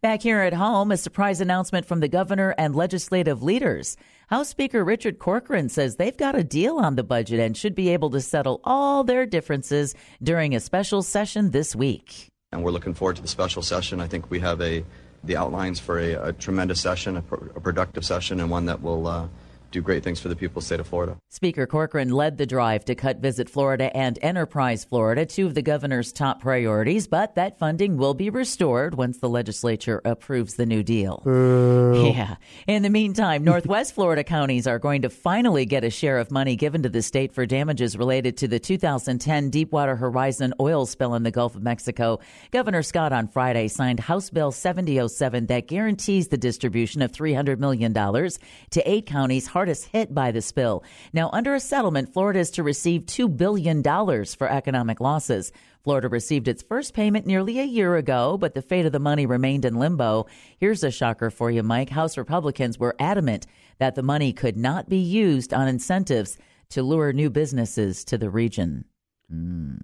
Back 0.00 0.22
here 0.22 0.40
at 0.40 0.54
home, 0.54 0.90
a 0.90 0.96
surprise 0.96 1.40
announcement 1.40 1.86
from 1.86 2.00
the 2.00 2.08
governor 2.08 2.52
and 2.58 2.74
legislative 2.74 3.44
leaders. 3.44 3.96
House 4.28 4.48
Speaker 4.48 4.84
Richard 4.84 5.18
Corcoran 5.18 5.68
says 5.68 5.96
they've 5.96 6.16
got 6.16 6.34
a 6.34 6.44
deal 6.44 6.78
on 6.78 6.96
the 6.96 7.02
budget 7.02 7.40
and 7.40 7.56
should 7.56 7.74
be 7.74 7.90
able 7.90 8.10
to 8.10 8.20
settle 8.20 8.60
all 8.64 9.04
their 9.04 9.26
differences 9.26 9.94
during 10.22 10.54
a 10.54 10.60
special 10.60 11.02
session 11.02 11.50
this 11.50 11.74
week. 11.76 12.28
And 12.52 12.62
we're 12.62 12.70
looking 12.70 12.94
forward 12.94 13.16
to 13.16 13.22
the 13.22 13.28
special 13.28 13.62
session. 13.62 14.00
I 14.00 14.06
think 14.06 14.30
we 14.30 14.40
have 14.40 14.60
a 14.60 14.84
the 15.24 15.36
outlines 15.36 15.78
for 15.78 15.98
a, 15.98 16.14
a 16.28 16.32
tremendous 16.32 16.80
session, 16.80 17.16
a, 17.16 17.20
a, 17.20 17.60
productive 17.60 18.04
session, 18.04 18.40
and 18.40 18.50
one 18.50 18.66
that 18.66 18.82
will 18.82 19.06
uh, 19.06 19.28
do 19.72 19.80
great 19.80 20.04
things 20.04 20.20
for 20.20 20.28
the 20.28 20.36
people 20.36 20.58
of 20.58 20.62
the 20.62 20.66
state 20.66 20.80
of 20.80 20.86
Florida. 20.86 21.16
Speaker 21.30 21.66
Corcoran 21.66 22.10
led 22.10 22.38
the 22.38 22.46
drive 22.46 22.84
to 22.84 22.94
cut 22.94 23.18
Visit 23.18 23.48
Florida 23.48 23.94
and 23.96 24.18
Enterprise 24.22 24.84
Florida, 24.84 25.26
two 25.26 25.46
of 25.46 25.54
the 25.54 25.62
governor's 25.62 26.12
top 26.12 26.40
priorities, 26.40 27.06
but 27.06 27.34
that 27.34 27.58
funding 27.58 27.96
will 27.96 28.14
be 28.14 28.30
restored 28.30 28.94
once 28.94 29.18
the 29.18 29.28
legislature 29.28 30.00
approves 30.04 30.54
the 30.54 30.66
new 30.66 30.82
deal. 30.82 31.22
Yeah. 32.12 32.36
In 32.66 32.82
the 32.82 32.90
meantime, 32.90 33.44
Northwest 33.44 33.94
Florida 33.94 34.24
counties 34.24 34.66
are 34.66 34.78
going 34.78 35.02
to 35.02 35.10
finally 35.10 35.64
get 35.66 35.84
a 35.84 35.90
share 35.90 36.18
of 36.18 36.30
money 36.30 36.56
given 36.56 36.82
to 36.82 36.88
the 36.88 37.02
state 37.02 37.32
for 37.32 37.46
damages 37.46 37.96
related 37.96 38.36
to 38.38 38.48
the 38.48 38.58
2010 38.58 39.50
Deepwater 39.50 39.96
Horizon 39.96 40.52
oil 40.60 40.84
spill 40.84 41.14
in 41.14 41.22
the 41.22 41.30
Gulf 41.30 41.54
of 41.54 41.62
Mexico. 41.62 42.20
Governor 42.50 42.82
Scott 42.82 43.12
on 43.12 43.28
Friday 43.28 43.68
signed 43.68 44.00
House 44.00 44.30
Bill 44.30 44.52
7007 44.52 45.46
that 45.46 45.68
guarantees 45.68 46.28
the 46.28 46.36
distribution 46.36 47.02
of 47.02 47.12
$300 47.12 47.58
million 47.58 47.92
to 47.94 48.90
eight 48.90 49.06
counties 49.06 49.46
hardest 49.62 49.84
hit 49.92 50.12
by 50.12 50.32
the 50.32 50.42
spill. 50.42 50.82
Now, 51.12 51.30
under 51.32 51.54
a 51.54 51.60
settlement, 51.60 52.12
Florida 52.12 52.40
is 52.40 52.50
to 52.52 52.64
receive 52.64 53.02
$2 53.02 53.36
billion 53.36 53.80
for 54.26 54.50
economic 54.50 55.00
losses. 55.00 55.52
Florida 55.84 56.08
received 56.08 56.48
its 56.48 56.64
first 56.64 56.94
payment 56.94 57.26
nearly 57.26 57.60
a 57.60 57.64
year 57.64 57.94
ago, 57.94 58.36
but 58.36 58.54
the 58.54 58.60
fate 58.62 58.86
of 58.86 58.90
the 58.90 58.98
money 58.98 59.24
remained 59.24 59.64
in 59.64 59.76
limbo. 59.76 60.26
Here's 60.58 60.82
a 60.82 60.90
shocker 60.90 61.30
for 61.30 61.48
you, 61.48 61.62
Mike. 61.62 61.90
House 61.90 62.18
Republicans 62.18 62.76
were 62.76 62.96
adamant 62.98 63.46
that 63.78 63.94
the 63.94 64.02
money 64.02 64.32
could 64.32 64.56
not 64.56 64.88
be 64.88 64.98
used 64.98 65.54
on 65.54 65.68
incentives 65.68 66.38
to 66.70 66.82
lure 66.82 67.12
new 67.12 67.30
businesses 67.30 68.04
to 68.06 68.18
the 68.18 68.30
region. 68.30 68.84
Mm. 69.32 69.78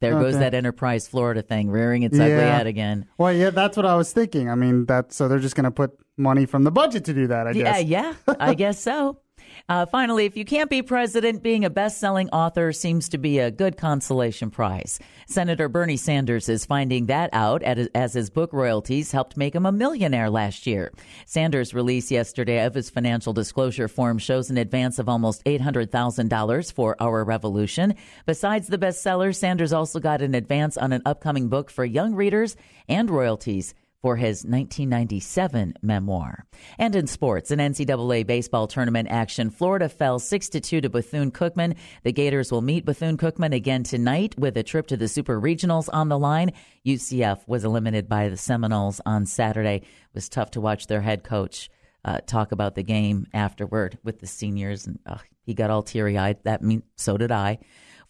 There 0.00 0.14
okay. 0.14 0.22
goes 0.22 0.38
that 0.38 0.54
Enterprise 0.54 1.08
Florida 1.08 1.42
thing 1.42 1.70
rearing 1.70 2.02
its 2.02 2.18
ugly 2.18 2.34
head 2.34 2.66
again. 2.66 3.06
Well, 3.18 3.32
yeah, 3.32 3.50
that's 3.50 3.76
what 3.76 3.86
I 3.86 3.96
was 3.96 4.12
thinking. 4.12 4.50
I 4.50 4.54
mean, 4.54 4.86
that 4.86 5.12
so 5.12 5.28
they're 5.28 5.38
just 5.38 5.56
going 5.56 5.64
to 5.64 5.70
put 5.70 5.98
money 6.16 6.46
from 6.46 6.64
the 6.64 6.70
budget 6.70 7.04
to 7.06 7.14
do 7.14 7.26
that. 7.28 7.46
I 7.46 7.50
yeah, 7.52 7.82
guess. 7.82 7.84
Yeah, 7.84 8.34
I 8.38 8.54
guess 8.54 8.80
so. 8.80 9.20
Uh, 9.68 9.84
finally, 9.84 10.26
if 10.26 10.36
you 10.36 10.44
can't 10.44 10.70
be 10.70 10.80
president, 10.80 11.42
being 11.42 11.64
a 11.64 11.70
best 11.70 11.98
selling 11.98 12.28
author 12.30 12.72
seems 12.72 13.08
to 13.08 13.18
be 13.18 13.40
a 13.40 13.50
good 13.50 13.76
consolation 13.76 14.48
prize. 14.48 15.00
Senator 15.26 15.68
Bernie 15.68 15.96
Sanders 15.96 16.48
is 16.48 16.64
finding 16.64 17.06
that 17.06 17.30
out 17.32 17.64
as 17.64 18.12
his 18.14 18.30
book 18.30 18.52
royalties 18.52 19.10
helped 19.10 19.36
make 19.36 19.56
him 19.56 19.66
a 19.66 19.72
millionaire 19.72 20.30
last 20.30 20.68
year. 20.68 20.92
Sanders' 21.24 21.74
release 21.74 22.12
yesterday 22.12 22.64
of 22.64 22.74
his 22.74 22.90
financial 22.90 23.32
disclosure 23.32 23.88
form 23.88 24.18
shows 24.18 24.50
an 24.50 24.56
advance 24.56 25.00
of 25.00 25.08
almost 25.08 25.44
$800,000 25.44 26.72
for 26.72 26.94
Our 27.00 27.24
Revolution. 27.24 27.96
Besides 28.24 28.68
the 28.68 28.78
bestseller, 28.78 29.34
Sanders 29.34 29.72
also 29.72 29.98
got 29.98 30.22
an 30.22 30.36
advance 30.36 30.76
on 30.76 30.92
an 30.92 31.02
upcoming 31.04 31.48
book 31.48 31.70
for 31.70 31.84
young 31.84 32.14
readers 32.14 32.56
and 32.88 33.10
royalties 33.10 33.74
for 34.00 34.16
his 34.16 34.44
1997 34.44 35.74
memoir. 35.82 36.46
And 36.78 36.94
in 36.94 37.06
sports, 37.06 37.50
an 37.50 37.58
NCAA 37.58 38.26
baseball 38.26 38.66
tournament 38.66 39.08
action, 39.10 39.50
Florida 39.50 39.88
fell 39.88 40.18
6 40.18 40.48
2 40.48 40.80
to 40.80 40.88
Bethune 40.88 41.30
Cookman. 41.30 41.76
The 42.02 42.12
Gators 42.12 42.52
will 42.52 42.62
meet 42.62 42.84
Bethune 42.84 43.16
Cookman 43.16 43.54
again 43.54 43.82
tonight 43.82 44.38
with 44.38 44.56
a 44.56 44.62
trip 44.62 44.86
to 44.88 44.96
the 44.96 45.08
Super 45.08 45.40
Regionals 45.40 45.88
on 45.92 46.08
the 46.08 46.18
line. 46.18 46.52
UCF 46.86 47.46
was 47.46 47.64
eliminated 47.64 48.08
by 48.08 48.28
the 48.28 48.36
Seminoles 48.36 49.00
on 49.06 49.26
Saturday. 49.26 49.76
It 49.76 50.14
was 50.14 50.28
tough 50.28 50.50
to 50.52 50.60
watch 50.60 50.86
their 50.86 51.00
head 51.00 51.24
coach 51.24 51.70
uh, 52.06 52.20
talk 52.26 52.52
about 52.52 52.76
the 52.76 52.84
game 52.84 53.26
afterward 53.34 53.98
with 54.04 54.20
the 54.20 54.26
seniors, 54.26 54.86
and 54.86 54.98
uh, 55.04 55.18
he 55.44 55.54
got 55.54 55.70
all 55.70 55.82
teary 55.82 56.16
eyed. 56.16 56.38
That 56.44 56.62
mean 56.62 56.84
so 56.96 57.16
did 57.18 57.32
I. 57.32 57.58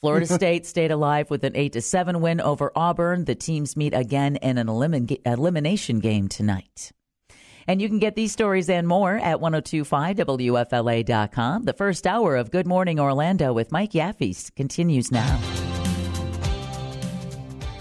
Florida 0.01 0.27
State 0.35 0.67
stayed 0.67 0.91
alive 0.91 1.31
with 1.31 1.45
an 1.45 1.57
8 1.57 1.73
to 1.75 1.81
7 1.81 2.21
win 2.21 2.41
over 2.41 2.73
Auburn. 2.75 3.25
The 3.25 3.35
teams 3.35 3.77
meet 3.77 3.95
again 3.95 4.37
in 4.37 4.59
an 4.59 4.67
elimin- 4.67 5.21
elimination 5.27 6.01
game 6.01 6.29
tonight. 6.29 6.93
And 7.69 7.83
you 7.83 7.89
can 7.89 7.99
get 7.99 8.15
these 8.15 8.31
stories 8.33 8.69
and 8.69 8.87
more 8.87 9.17
at 9.17 9.41
1025WFLA.com. 9.41 11.65
The 11.65 11.73
first 11.73 12.07
hour 12.07 12.37
of 12.37 12.53
Good 12.53 12.67
Morning 12.67 13.01
Orlando 13.01 13.53
with 13.53 13.73
Mike 13.73 13.91
Yaffe 13.93 14.55
continues 14.55 15.11
now. 15.11 15.37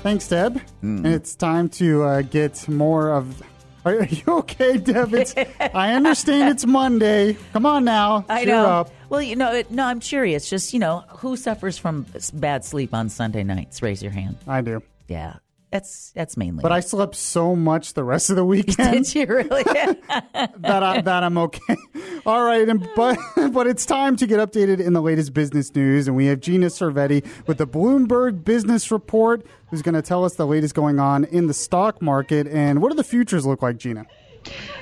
Thanks, 0.02 0.28
Deb. 0.28 0.56
Mm. 0.84 0.98
And 0.98 1.08
it's 1.08 1.36
time 1.36 1.70
to 1.70 2.04
uh, 2.04 2.22
get 2.22 2.68
more 2.68 3.12
of 3.12 3.42
are, 3.86 4.04
you 4.06 4.24
okay, 4.28 4.78
Deb? 4.78 5.14
It's, 5.14 5.36
I 5.60 5.94
understand 5.94 6.50
it's 6.50 6.66
Monday. 6.66 7.38
Come 7.54 7.68
on 7.68 7.86
now. 7.86 8.26
I 8.30 8.46
know. 8.46 8.66
Up. 8.66 8.92
Well, 9.10 9.22
you 9.22 9.36
know, 9.36 9.54
it, 9.54 9.72
no, 9.72 9.86
I'm 9.86 10.00
curious. 10.00 10.50
Just, 10.50 10.74
you 10.74 10.80
know, 10.80 11.04
who 11.10 11.38
suffers 11.38 11.78
from 11.78 12.06
bad 12.34 12.66
sleep 12.66 12.94
on 12.94 13.10
Sunday 13.10 13.44
nights? 13.44 13.82
Raise 13.82 14.02
your 14.02 14.12
hand. 14.12 14.38
I 14.48 14.62
do. 14.62 14.82
Yeah. 15.08 15.38
That's 15.72 16.12
that's 16.12 16.38
mainly. 16.38 16.62
But 16.62 16.72
I 16.72 16.80
slept 16.80 17.16
so 17.16 17.54
much 17.54 17.96
the 17.96 18.04
rest 18.06 18.30
of 18.30 18.38
the 18.38 18.46
weekend. 18.54 19.06
Did 19.06 19.14
you 19.14 19.26
really? 19.26 19.64
that 19.64 20.84
I, 20.84 21.02
that 21.02 21.24
I'm 21.24 21.38
okay. 21.38 21.76
All 22.26 22.46
right, 22.46 22.70
and 22.70 22.88
but 22.96 23.20
but 23.52 23.68
it's 23.68 23.86
time 23.86 24.16
to 24.18 24.26
get 24.26 24.40
updated 24.40 24.80
in 24.80 24.94
the 24.94 25.02
latest 25.02 25.34
business 25.34 25.76
news, 25.76 26.08
and 26.08 26.16
we 26.16 26.28
have 26.28 26.40
Gina 26.40 26.68
Cervetti 26.68 27.26
with 27.46 27.58
the 27.58 27.68
Bloomberg 27.68 28.46
Business 28.46 28.90
Report, 28.90 29.46
who's 29.70 29.82
going 29.82 29.96
to 29.96 30.02
tell 30.02 30.24
us 30.24 30.36
the 30.36 30.48
latest 30.48 30.76
going 30.76 30.98
on 30.98 31.26
in 31.26 31.48
the 31.48 31.54
stock 31.54 32.02
market 32.02 32.48
and 32.48 32.82
what 32.82 32.90
do 32.90 32.96
the 32.96 33.04
futures 33.04 33.46
look 33.46 33.62
like, 33.62 33.76
Gina? 33.76 34.06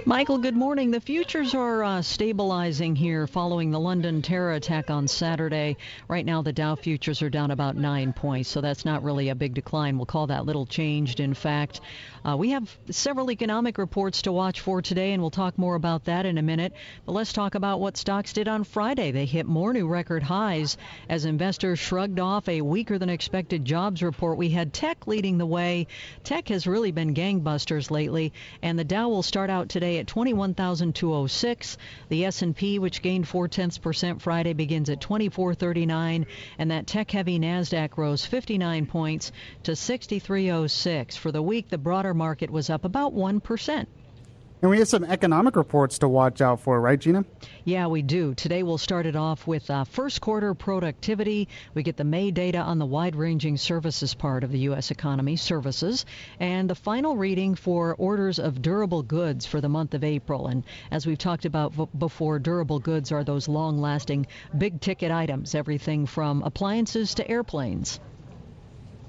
Michael, 0.06 0.38
good 0.38 0.56
morning. 0.56 0.92
The 0.92 1.00
futures 1.00 1.56
are 1.56 1.84
uh, 1.84 2.02
stabilizing 2.02 2.96
here 2.96 3.26
following 3.26 3.72
the 3.72 3.80
London 3.80 4.22
terror 4.22 4.52
attack 4.54 4.90
on 4.90 5.08
Saturday. 5.08 5.78
Right 6.10 6.26
now, 6.26 6.42
the 6.42 6.52
Dow 6.52 6.76
futures 6.76 7.22
are 7.22 7.30
down 7.30 7.52
about 7.52 7.78
nine 7.78 8.12
points, 8.12 8.50
so 8.50 8.60
that's 8.60 8.84
not 8.84 9.04
really 9.04 9.30
a 9.30 9.36
big 9.36 9.54
decline. 9.54 9.98
We'll 9.98 10.06
call 10.06 10.28
that 10.28 10.46
little 10.46 10.66
changed, 10.66 11.22
in 11.22 11.34
fact. 11.34 11.80
Uh, 12.26 12.38
we 12.38 12.52
have 12.52 12.78
several 12.90 13.30
economic 13.30 13.78
reports 13.78 14.22
to 14.22 14.32
watch 14.32 14.62
for 14.62 14.82
today, 14.82 15.12
and 15.12 15.22
we'll 15.22 15.30
talk 15.30 15.58
more 15.58 15.76
about 15.76 16.06
that 16.06 16.26
in 16.26 16.38
a 16.38 16.42
minute. 16.42 16.72
But 17.06 17.12
let's 17.12 17.34
talk 17.34 17.56
about 17.56 17.82
what 17.82 17.98
stocks 17.98 18.32
did 18.32 18.48
on 18.48 18.64
Friday. 18.64 19.12
They 19.12 19.26
hit 19.26 19.46
more 19.46 19.74
new 19.74 19.88
record 19.88 20.24
highs 20.24 20.78
as 21.10 21.26
investors 21.26 21.80
shrugged 21.80 22.22
off 22.22 22.48
a 22.48 22.62
weaker 22.62 22.98
than 22.98 23.10
expected 23.10 23.66
jobs 23.66 24.02
report. 24.02 24.38
We 24.38 24.50
had 24.50 24.72
tech 24.72 25.06
leading 25.06 25.38
the 25.38 25.46
way. 25.46 25.88
Tech 26.24 26.48
has 26.48 26.66
really 26.66 26.92
been 26.92 27.14
gangbusters 27.14 27.92
lately, 27.92 28.32
and 28.62 28.80
the 28.80 28.86
Dow 28.86 29.10
will 29.10 29.24
start 29.24 29.50
out 29.50 29.68
today 29.68 30.00
at 30.00 30.08
21,206. 30.08 31.78
The 32.08 32.26
S&P, 32.26 32.80
which 32.80 33.02
gained 33.02 33.28
four 33.28 33.50
tenths 33.50 33.78
percent 33.78 34.22
Friday, 34.22 34.54
begins 34.54 34.90
at 34.90 35.02
2439, 35.02 36.26
and 36.58 36.72
that 36.72 36.88
tech-heavy 36.88 37.38
Nasdaq 37.38 37.98
rose 37.98 38.26
59 38.26 38.86
points 38.86 39.34
to 39.64 39.76
6306. 39.76 41.18
For 41.18 41.34
the 41.34 41.42
week, 41.42 41.68
the 41.68 41.78
broader 41.78 42.13
market 42.14 42.50
was 42.50 42.70
up 42.70 42.86
about 42.86 43.14
1%. 43.14 43.88
And 44.64 44.70
we 44.70 44.80
have 44.80 44.88
some 44.88 45.04
economic 45.04 45.58
reports 45.58 45.98
to 45.98 46.08
watch 46.08 46.40
out 46.40 46.62
for, 46.62 46.80
right, 46.80 46.98
Gina? 46.98 47.26
Yeah, 47.66 47.88
we 47.88 48.02
do. 48.02 48.34
Today 48.34 48.64
we'll 48.64 48.78
start 48.78 49.06
it 49.06 49.14
off 49.14 49.46
with 49.46 49.70
uh, 49.70 49.84
first 49.84 50.22
quarter 50.22 50.54
productivity. 50.54 51.50
We 51.74 51.84
get 51.84 51.98
the 51.98 52.06
May 52.06 52.32
data 52.32 52.60
on 52.60 52.80
the 52.80 52.86
wide 52.86 53.18
ranging 53.18 53.58
services 53.58 54.14
part 54.14 54.46
of 54.46 54.54
the 54.54 54.60
U.S. 54.60 54.90
economy, 54.90 55.36
services, 55.36 56.06
and 56.40 56.70
the 56.70 56.76
final 56.76 57.18
reading 57.18 57.56
for 57.56 57.94
orders 57.96 58.40
of 58.40 58.62
durable 58.62 59.04
goods 59.04 59.46
for 59.46 59.60
the 59.60 59.68
month 59.68 59.94
of 59.96 60.06
April. 60.06 60.48
And 60.48 60.64
as 60.92 61.06
we've 61.06 61.18
talked 61.18 61.44
about 61.44 61.74
v- 61.74 61.90
before, 61.98 62.40
durable 62.40 62.80
goods 62.80 63.12
are 63.12 63.26
those 63.26 63.50
long 63.50 63.82
lasting, 63.82 64.28
big 64.58 64.80
ticket 64.80 65.12
items, 65.12 65.56
everything 65.56 66.06
from 66.06 66.42
appliances 66.42 67.16
to 67.16 67.30
airplanes. 67.30 68.00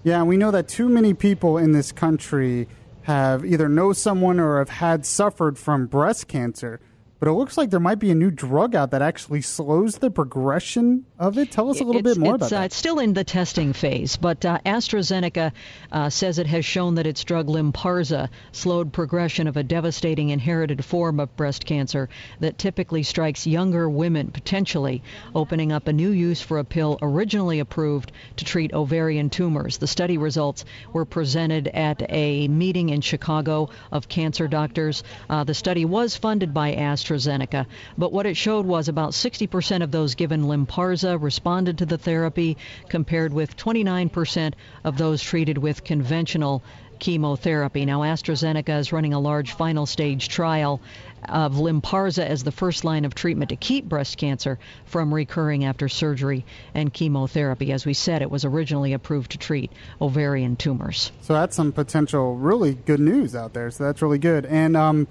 Yeah, 0.02 0.24
we 0.24 0.36
know 0.36 0.50
that 0.50 0.66
too 0.66 0.88
many 0.88 1.14
people 1.14 1.58
in 1.58 1.70
this 1.70 1.92
country 1.92 2.66
have 3.04 3.44
either 3.44 3.68
know 3.68 3.92
someone 3.92 4.40
or 4.40 4.58
have 4.58 4.68
had 4.68 5.06
suffered 5.06 5.58
from 5.58 5.86
breast 5.86 6.26
cancer. 6.26 6.80
But 7.24 7.30
it 7.30 7.34
looks 7.36 7.56
like 7.56 7.70
there 7.70 7.80
might 7.80 7.98
be 7.98 8.10
a 8.10 8.14
new 8.14 8.30
drug 8.30 8.74
out 8.74 8.90
that 8.90 9.00
actually 9.00 9.40
slows 9.40 9.96
the 9.96 10.10
progression 10.10 11.06
of 11.18 11.38
it. 11.38 11.50
Tell 11.50 11.70
us 11.70 11.80
a 11.80 11.82
little 11.82 12.06
it's, 12.06 12.18
bit 12.18 12.22
more 12.22 12.34
it's, 12.34 12.48
about 12.48 12.52
uh, 12.54 12.60
that. 12.60 12.64
It's 12.66 12.76
still 12.76 12.98
in 12.98 13.14
the 13.14 13.24
testing 13.24 13.72
phase, 13.72 14.18
but 14.18 14.44
uh, 14.44 14.58
AstraZeneca 14.66 15.52
uh, 15.90 16.10
says 16.10 16.38
it 16.38 16.46
has 16.48 16.66
shown 16.66 16.96
that 16.96 17.06
its 17.06 17.24
drug 17.24 17.46
Lynparza 17.46 18.28
slowed 18.52 18.92
progression 18.92 19.46
of 19.46 19.56
a 19.56 19.62
devastating 19.62 20.28
inherited 20.28 20.84
form 20.84 21.18
of 21.18 21.34
breast 21.34 21.64
cancer 21.64 22.10
that 22.40 22.58
typically 22.58 23.02
strikes 23.02 23.46
younger 23.46 23.88
women, 23.88 24.30
potentially 24.30 25.02
opening 25.34 25.72
up 25.72 25.88
a 25.88 25.94
new 25.94 26.10
use 26.10 26.42
for 26.42 26.58
a 26.58 26.64
pill 26.64 26.98
originally 27.00 27.58
approved 27.58 28.12
to 28.36 28.44
treat 28.44 28.74
ovarian 28.74 29.30
tumors. 29.30 29.78
The 29.78 29.86
study 29.86 30.18
results 30.18 30.66
were 30.92 31.06
presented 31.06 31.68
at 31.68 32.02
a 32.10 32.48
meeting 32.48 32.90
in 32.90 33.00
Chicago 33.00 33.70
of 33.90 34.10
cancer 34.10 34.46
doctors. 34.46 35.02
Uh, 35.30 35.44
the 35.44 35.54
study 35.54 35.86
was 35.86 36.18
funded 36.18 36.52
by 36.52 36.72
AstraZeneca, 37.14 37.66
but 37.96 38.12
what 38.12 38.26
it 38.26 38.36
showed 38.36 38.66
was 38.66 38.88
about 38.88 39.12
60% 39.12 39.82
of 39.82 39.90
those 39.90 40.14
given 40.14 40.44
Lynparza 40.44 41.20
responded 41.20 41.78
to 41.78 41.86
the 41.86 41.98
therapy, 41.98 42.56
compared 42.88 43.32
with 43.32 43.56
29% 43.56 44.54
of 44.84 44.98
those 44.98 45.22
treated 45.22 45.58
with 45.58 45.84
conventional 45.84 46.62
chemotherapy. 46.98 47.84
Now, 47.84 48.00
AstraZeneca 48.00 48.78
is 48.78 48.92
running 48.92 49.12
a 49.12 49.20
large 49.20 49.52
final 49.52 49.84
stage 49.84 50.28
trial 50.28 50.80
of 51.28 51.54
Lynparza 51.54 52.24
as 52.24 52.44
the 52.44 52.52
first 52.52 52.84
line 52.84 53.04
of 53.04 53.14
treatment 53.14 53.48
to 53.48 53.56
keep 53.56 53.88
breast 53.88 54.16
cancer 54.16 54.58
from 54.86 55.12
recurring 55.12 55.64
after 55.64 55.88
surgery 55.88 56.44
and 56.74 56.92
chemotherapy. 56.92 57.72
As 57.72 57.84
we 57.84 57.94
said, 57.94 58.22
it 58.22 58.30
was 58.30 58.44
originally 58.44 58.92
approved 58.92 59.32
to 59.32 59.38
treat 59.38 59.72
ovarian 60.00 60.56
tumors. 60.56 61.10
So 61.22 61.32
that's 61.32 61.56
some 61.56 61.72
potential 61.72 62.36
really 62.36 62.74
good 62.74 63.00
news 63.00 63.34
out 63.34 63.54
there. 63.54 63.70
So 63.70 63.84
that's 63.84 64.02
really 64.02 64.18
good. 64.18 64.46
And 64.46 64.76
um, 64.76 65.08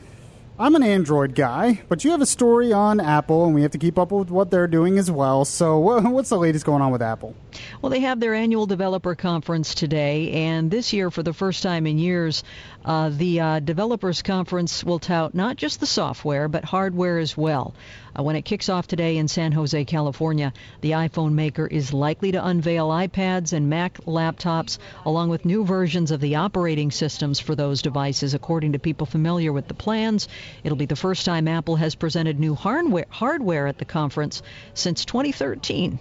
I'm 0.60 0.76
an 0.76 0.84
Android 0.84 1.34
guy, 1.34 1.82
but 1.90 2.04
you 2.04 2.12
have 2.12 2.22
a 2.22 2.28
story 2.28 2.72
on 2.72 3.00
Apple, 3.00 3.46
and 3.46 3.56
we 3.56 3.64
have 3.64 3.72
to 3.72 3.80
keep 3.80 3.98
up 3.98 4.12
with 4.12 4.30
what 4.30 4.52
they're 4.52 4.68
doing 4.68 5.00
as 5.00 5.10
well. 5.10 5.46
So, 5.46 5.80
what's 6.10 6.30
the 6.30 6.38
latest 6.38 6.64
going 6.64 6.82
on 6.82 6.92
with 6.92 7.02
Apple? 7.02 7.36
Well, 7.82 7.90
they 7.90 8.02
have 8.02 8.20
their 8.20 8.34
annual 8.34 8.66
developer 8.66 9.16
conference 9.16 9.76
today, 9.76 10.32
and 10.32 10.72
this 10.72 10.94
year, 10.94 11.12
for 11.12 11.24
the 11.24 11.34
first 11.34 11.64
time 11.64 11.86
in 11.86 11.98
years, 11.98 12.44
uh, 12.86 13.10
the 13.10 13.40
uh, 13.40 13.60
developers 13.60 14.22
conference 14.22 14.84
will 14.84 15.00
tout 15.00 15.34
not 15.34 15.58
just 15.58 15.80
the 15.80 15.86
software, 15.86 16.48
but 16.48 16.66
hardware 16.66 17.20
as 17.20 17.38
well. 17.38 17.74
Uh, 18.18 18.24
when 18.24 18.36
it 18.36 18.44
kicks 18.44 18.70
off 18.70 18.88
today 18.88 19.18
in 19.18 19.28
San 19.28 19.52
Jose, 19.52 19.86
California, 19.86 20.54
the 20.82 20.92
iPhone 20.92 21.34
maker 21.34 21.66
is 21.66 21.94
likely 21.94 22.32
to 22.32 22.46
unveil 22.46 22.90
iPads 22.90 23.54
and 23.54 23.70
Mac 23.70 23.98
laptops, 24.06 24.78
along 25.06 25.30
with 25.30 25.46
new 25.46 25.66
versions 25.66 26.12
of 26.12 26.22
the 26.22 26.36
operating 26.36 26.92
systems 26.92 27.40
for 27.40 27.56
those 27.56 27.82
devices, 27.82 28.34
according 28.34 28.74
to 28.74 28.80
people 28.80 29.08
familiar 29.08 29.52
with 29.52 29.68
the 29.68 29.74
plans. 29.74 30.28
It'll 30.64 30.78
be 30.78 30.86
the 30.86 30.96
first 30.96 31.26
time 31.26 31.48
Apple 31.48 31.76
has 31.78 31.96
presented 31.96 32.40
new 32.40 32.56
hardware, 32.56 33.08
hardware 33.10 33.68
at 33.68 33.78
the 33.78 33.86
conference 33.86 34.42
since 34.74 35.06
2013. 35.06 36.00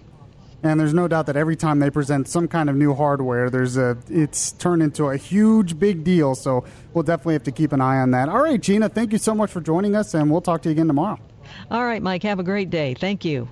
And 0.62 0.78
there's 0.78 0.94
no 0.94 1.08
doubt 1.08 1.26
that 1.26 1.36
every 1.36 1.56
time 1.56 1.80
they 1.80 1.90
present 1.90 2.28
some 2.28 2.46
kind 2.46 2.70
of 2.70 2.76
new 2.76 2.94
hardware, 2.94 3.50
there's 3.50 3.76
a 3.76 3.98
it's 4.08 4.52
turned 4.52 4.82
into 4.82 5.06
a 5.06 5.16
huge 5.16 5.78
big 5.78 6.04
deal. 6.04 6.34
So 6.34 6.64
we'll 6.94 7.02
definitely 7.02 7.34
have 7.34 7.42
to 7.44 7.52
keep 7.52 7.72
an 7.72 7.80
eye 7.80 7.98
on 7.98 8.12
that. 8.12 8.28
All 8.28 8.42
right, 8.42 8.60
Gina, 8.60 8.88
thank 8.88 9.12
you 9.12 9.18
so 9.18 9.34
much 9.34 9.50
for 9.50 9.60
joining 9.60 9.96
us, 9.96 10.14
and 10.14 10.30
we'll 10.30 10.40
talk 10.40 10.62
to 10.62 10.68
you 10.68 10.72
again 10.72 10.86
tomorrow. 10.86 11.18
All 11.70 11.84
right, 11.84 12.02
Mike, 12.02 12.22
have 12.22 12.38
a 12.38 12.44
great 12.44 12.70
day. 12.70 12.94
Thank 12.94 13.24
you. 13.24 13.48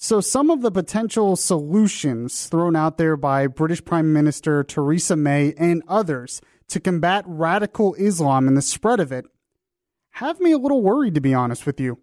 So, 0.00 0.20
some 0.20 0.50
of 0.50 0.62
the 0.62 0.70
potential 0.70 1.34
solutions 1.34 2.46
thrown 2.46 2.76
out 2.76 2.98
there 2.98 3.16
by 3.16 3.48
British 3.48 3.84
Prime 3.84 4.12
Minister 4.12 4.62
Theresa 4.62 5.16
May 5.16 5.54
and 5.58 5.82
others 5.88 6.40
to 6.68 6.78
combat 6.78 7.24
radical 7.26 7.94
Islam 7.94 8.46
and 8.46 8.56
the 8.56 8.62
spread 8.62 9.00
of 9.00 9.10
it 9.10 9.24
have 10.10 10.38
me 10.38 10.52
a 10.52 10.58
little 10.58 10.82
worried, 10.82 11.14
to 11.14 11.20
be 11.20 11.34
honest 11.34 11.66
with 11.66 11.80
you. 11.80 11.98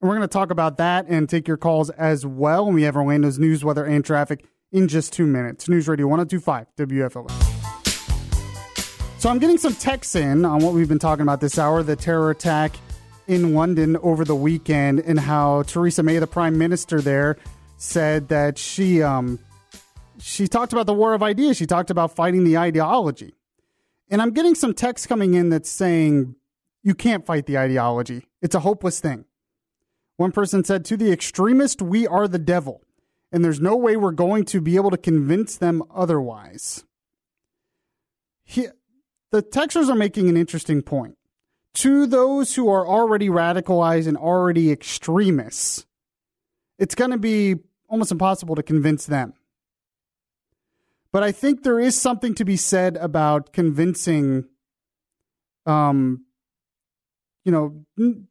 We're 0.00 0.10
going 0.10 0.20
to 0.20 0.28
talk 0.28 0.52
about 0.52 0.76
that 0.76 1.06
and 1.08 1.28
take 1.28 1.48
your 1.48 1.56
calls 1.56 1.90
as 1.90 2.24
well. 2.24 2.70
We 2.70 2.84
have 2.84 2.94
Orlando's 2.96 3.36
news, 3.36 3.64
weather, 3.64 3.84
and 3.84 4.04
traffic 4.04 4.44
in 4.70 4.86
just 4.86 5.12
two 5.12 5.26
minutes. 5.26 5.68
News 5.68 5.88
Radio 5.88 6.06
1025 6.06 6.66
WFLA. 6.76 7.30
So, 9.18 9.28
I'm 9.28 9.40
getting 9.40 9.58
some 9.58 9.74
texts 9.74 10.14
in 10.14 10.44
on 10.44 10.62
what 10.62 10.74
we've 10.74 10.88
been 10.88 11.00
talking 11.00 11.22
about 11.22 11.40
this 11.40 11.58
hour 11.58 11.82
the 11.82 11.96
terror 11.96 12.30
attack 12.30 12.76
in 13.26 13.54
London 13.54 13.96
over 13.96 14.24
the 14.24 14.36
weekend 14.36 15.00
and 15.00 15.18
how 15.18 15.64
Theresa 15.64 16.04
May, 16.04 16.20
the 16.20 16.28
prime 16.28 16.56
minister 16.56 17.00
there, 17.00 17.36
said 17.76 18.28
that 18.28 18.56
she 18.56 19.02
um, 19.02 19.40
she 20.20 20.46
talked 20.46 20.72
about 20.72 20.86
the 20.86 20.94
war 20.94 21.14
of 21.14 21.24
ideas. 21.24 21.56
She 21.56 21.66
talked 21.66 21.90
about 21.90 22.14
fighting 22.14 22.44
the 22.44 22.56
ideology. 22.56 23.34
And 24.08 24.22
I'm 24.22 24.30
getting 24.30 24.54
some 24.54 24.74
texts 24.74 25.08
coming 25.08 25.34
in 25.34 25.48
that's 25.48 25.68
saying 25.68 26.36
you 26.84 26.94
can't 26.94 27.26
fight 27.26 27.46
the 27.46 27.58
ideology. 27.58 28.28
It's 28.40 28.54
a 28.54 28.60
hopeless 28.60 29.00
thing. 29.00 29.24
One 30.18 30.32
person 30.32 30.64
said, 30.64 30.84
To 30.84 30.96
the 30.96 31.10
extremist, 31.10 31.80
we 31.80 32.06
are 32.06 32.28
the 32.28 32.38
devil, 32.38 32.82
and 33.32 33.42
there's 33.42 33.60
no 33.60 33.76
way 33.76 33.96
we're 33.96 34.10
going 34.12 34.44
to 34.46 34.60
be 34.60 34.76
able 34.76 34.90
to 34.90 34.98
convince 34.98 35.56
them 35.56 35.82
otherwise. 35.94 36.84
He, 38.44 38.68
the 39.30 39.42
texters 39.42 39.88
are 39.88 39.94
making 39.94 40.28
an 40.28 40.36
interesting 40.36 40.82
point 40.82 41.18
to 41.74 42.06
those 42.06 42.56
who 42.56 42.68
are 42.68 42.84
already 42.84 43.28
radicalized 43.28 44.08
and 44.08 44.16
already 44.16 44.72
extremists, 44.72 45.86
it's 46.76 46.96
going 46.96 47.12
to 47.12 47.18
be 47.18 47.54
almost 47.88 48.10
impossible 48.10 48.56
to 48.56 48.64
convince 48.64 49.06
them. 49.06 49.34
But 51.12 51.22
I 51.22 51.30
think 51.30 51.62
there 51.62 51.78
is 51.78 51.94
something 51.94 52.34
to 52.34 52.44
be 52.44 52.56
said 52.56 52.96
about 52.96 53.52
convincing, 53.52 54.46
um, 55.66 56.24
you 57.44 57.52
know, 57.52 58.26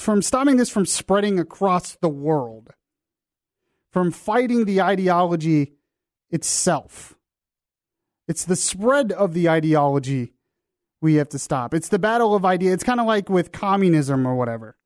from 0.00 0.22
stopping 0.22 0.56
this 0.56 0.70
from 0.70 0.86
spreading 0.86 1.38
across 1.38 1.96
the 1.96 2.08
world, 2.08 2.70
from 3.90 4.10
fighting 4.10 4.64
the 4.64 4.80
ideology 4.80 5.74
itself. 6.30 7.16
It's 8.26 8.44
the 8.44 8.56
spread 8.56 9.12
of 9.12 9.34
the 9.34 9.48
ideology 9.48 10.34
we 11.00 11.14
have 11.14 11.28
to 11.30 11.38
stop. 11.38 11.74
It's 11.74 11.88
the 11.88 11.98
battle 11.98 12.34
of 12.34 12.44
ideas. 12.44 12.74
It's 12.74 12.84
kind 12.84 13.00
of 13.00 13.06
like 13.06 13.28
with 13.28 13.52
communism 13.52 14.26
or 14.26 14.34
whatever 14.34 14.76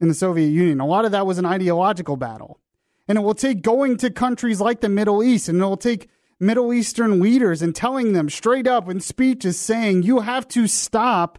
in 0.00 0.08
the 0.08 0.14
Soviet 0.14 0.48
Union. 0.48 0.80
A 0.80 0.86
lot 0.86 1.04
of 1.04 1.12
that 1.12 1.26
was 1.26 1.38
an 1.38 1.46
ideological 1.46 2.16
battle. 2.16 2.58
And 3.06 3.18
it 3.18 3.22
will 3.22 3.34
take 3.34 3.62
going 3.62 3.96
to 3.98 4.10
countries 4.10 4.60
like 4.60 4.80
the 4.80 4.88
Middle 4.88 5.22
East 5.22 5.48
and 5.48 5.60
it 5.60 5.64
will 5.64 5.76
take 5.76 6.08
Middle 6.38 6.72
Eastern 6.72 7.20
leaders 7.20 7.60
and 7.60 7.74
telling 7.74 8.12
them 8.12 8.30
straight 8.30 8.66
up 8.66 8.88
in 8.88 9.00
speeches 9.00 9.58
saying, 9.58 10.04
you 10.04 10.20
have 10.20 10.48
to 10.48 10.66
stop 10.66 11.38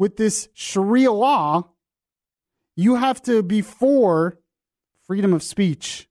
with 0.00 0.16
this 0.16 0.48
Sharia 0.54 1.12
law. 1.12 1.68
You 2.74 2.94
have 2.96 3.22
to 3.24 3.42
be 3.42 3.60
for 3.60 4.40
freedom 5.06 5.34
of 5.34 5.42
speech, 5.42 6.08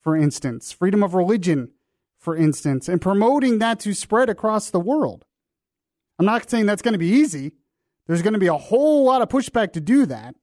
for 0.00 0.16
instance, 0.16 0.70
freedom 0.70 1.02
of 1.02 1.14
religion, 1.14 1.72
for 2.16 2.36
instance, 2.36 2.88
and 2.88 3.02
promoting 3.02 3.58
that 3.58 3.80
to 3.80 3.94
spread 3.94 4.30
across 4.30 4.70
the 4.70 4.78
world. 4.78 5.24
I'm 6.20 6.24
not 6.24 6.48
saying 6.48 6.66
that's 6.66 6.82
going 6.82 6.92
to 6.92 6.98
be 6.98 7.08
easy. 7.08 7.50
There's 8.06 8.22
going 8.22 8.34
to 8.34 8.38
be 8.38 8.46
a 8.46 8.56
whole 8.56 9.04
lot 9.04 9.22
of 9.22 9.28
pushback 9.28 9.72
to 9.72 9.80
do 9.80 10.06
that. 10.06 10.36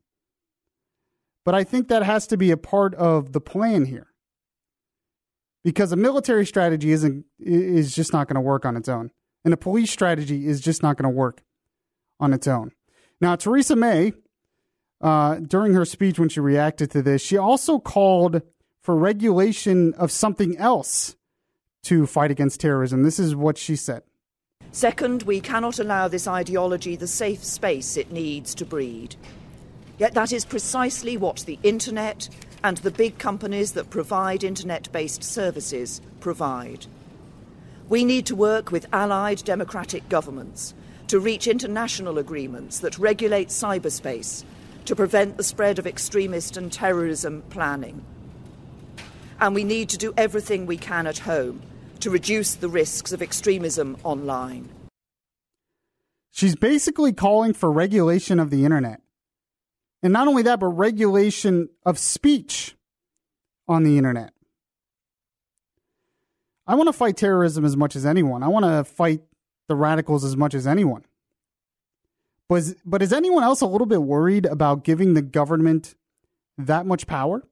But 1.45 1.55
I 1.55 1.63
think 1.63 1.87
that 1.87 2.03
has 2.03 2.27
to 2.27 2.37
be 2.37 2.51
a 2.51 2.57
part 2.57 2.93
of 2.95 3.31
the 3.31 3.39
plan 3.39 3.85
here. 3.85 4.07
Because 5.63 5.93
a 5.93 5.95
military 5.95 6.45
strategy 6.45 6.91
isn't 6.91 7.25
is 7.39 7.95
just 7.95 8.11
not 8.11 8.27
going 8.27 8.35
to 8.35 8.41
work 8.41 8.65
on 8.65 8.75
its 8.75 8.89
own. 8.89 9.11
And 9.45 9.53
a 9.53 9.57
police 9.57 9.89
strategy 9.89 10.47
is 10.47 10.59
just 10.59 10.83
not 10.83 10.97
going 10.97 11.09
to 11.09 11.17
work 11.17 11.43
on 12.19 12.33
its 12.33 12.45
own. 12.45 12.71
Now, 13.21 13.35
Theresa 13.35 13.75
May, 13.75 14.13
uh, 15.01 15.35
during 15.35 15.73
her 15.73 15.85
speech 15.85 16.19
when 16.19 16.29
she 16.29 16.39
reacted 16.39 16.91
to 16.91 17.01
this, 17.01 17.21
she 17.21 17.37
also 17.37 17.79
called 17.79 18.41
for 18.81 18.95
regulation 18.95 19.93
of 19.95 20.11
something 20.11 20.57
else 20.57 21.15
to 21.83 22.05
fight 22.05 22.31
against 22.31 22.61
terrorism. 22.61 23.03
This 23.03 23.19
is 23.19 23.35
what 23.35 23.57
she 23.57 23.75
said. 23.75 24.03
Second, 24.71 25.23
we 25.23 25.41
cannot 25.41 25.79
allow 25.79 26.07
this 26.07 26.27
ideology 26.27 26.95
the 26.95 27.07
safe 27.07 27.43
space 27.43 27.97
it 27.97 28.11
needs 28.11 28.53
to 28.55 28.65
breed. 28.65 29.15
Yet 29.97 30.13
that 30.13 30.31
is 30.31 30.45
precisely 30.45 31.17
what 31.17 31.39
the 31.39 31.59
internet 31.63 32.29
and 32.63 32.77
the 32.77 32.91
big 32.91 33.17
companies 33.17 33.73
that 33.73 33.89
provide 33.89 34.43
internet 34.43 34.91
based 34.91 35.23
services 35.23 36.01
provide. 36.19 36.85
We 37.89 38.05
need 38.05 38.25
to 38.27 38.35
work 38.35 38.71
with 38.71 38.85
allied 38.93 39.43
democratic 39.43 40.07
governments 40.07 40.73
to 41.09 41.19
reach 41.19 41.47
international 41.47 42.19
agreements 42.19 42.79
that 42.79 42.97
regulate 42.97 43.49
cyberspace 43.49 44.43
to 44.85 44.95
prevent 44.95 45.37
the 45.37 45.43
spread 45.43 45.79
of 45.79 45.87
extremist 45.87 46.55
and 46.55 46.71
terrorism 46.71 47.43
planning. 47.49 48.05
And 49.39 49.55
we 49.55 49.63
need 49.63 49.89
to 49.89 49.97
do 49.97 50.13
everything 50.17 50.65
we 50.65 50.77
can 50.77 51.07
at 51.07 51.19
home 51.19 51.61
to 52.01 52.11
reduce 52.11 52.55
the 52.55 52.69
risks 52.69 53.11
of 53.11 53.21
extremism 53.21 53.97
online. 54.03 54.69
She's 56.31 56.55
basically 56.55 57.11
calling 57.11 57.53
for 57.53 57.71
regulation 57.71 58.39
of 58.39 58.51
the 58.51 58.63
internet. 58.63 59.01
And 60.03 60.13
not 60.13 60.27
only 60.27 60.43
that, 60.43 60.59
but 60.59 60.67
regulation 60.67 61.69
of 61.85 61.97
speech 61.97 62.75
on 63.67 63.83
the 63.83 63.97
internet. 63.97 64.31
I 66.67 66.75
want 66.75 66.87
to 66.87 66.93
fight 66.93 67.17
terrorism 67.17 67.65
as 67.65 67.75
much 67.75 67.95
as 67.95 68.05
anyone. 68.05 68.43
I 68.43 68.47
want 68.47 68.65
to 68.65 68.83
fight 68.83 69.21
the 69.69 69.75
radicals 69.75 70.25
as 70.25 70.35
much 70.35 70.53
as 70.53 70.67
anyone. 70.67 71.05
But 72.49 72.55
is, 72.55 72.75
but 72.83 73.01
is 73.01 73.13
anyone 73.13 73.43
else 73.43 73.61
a 73.61 73.67
little 73.67 73.87
bit 73.87 74.01
worried 74.01 74.45
about 74.45 74.83
giving 74.83 75.13
the 75.13 75.21
government 75.21 75.95
that 76.57 76.85
much 76.85 77.07
power 77.07 77.47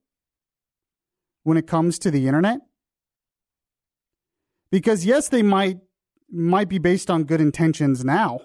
when 1.43 1.55
it 1.55 1.67
comes 1.67 1.99
to 1.99 2.11
the 2.11 2.27
internet? 2.27 2.59
Because 4.71 5.05
yes, 5.05 5.29
they 5.29 5.43
might 5.43 5.77
might 6.29 6.67
be 6.67 6.79
based 6.79 7.09
on 7.09 7.23
good 7.23 7.39
intentions 7.39 8.03
now. 8.03 8.41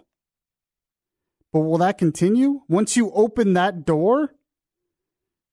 But 1.53 1.61
will 1.61 1.79
that 1.79 1.99
continue? 1.99 2.61
Once 2.69 2.97
you 2.97 3.11
open 3.13 3.55
that 3.55 3.85
door 3.85 4.35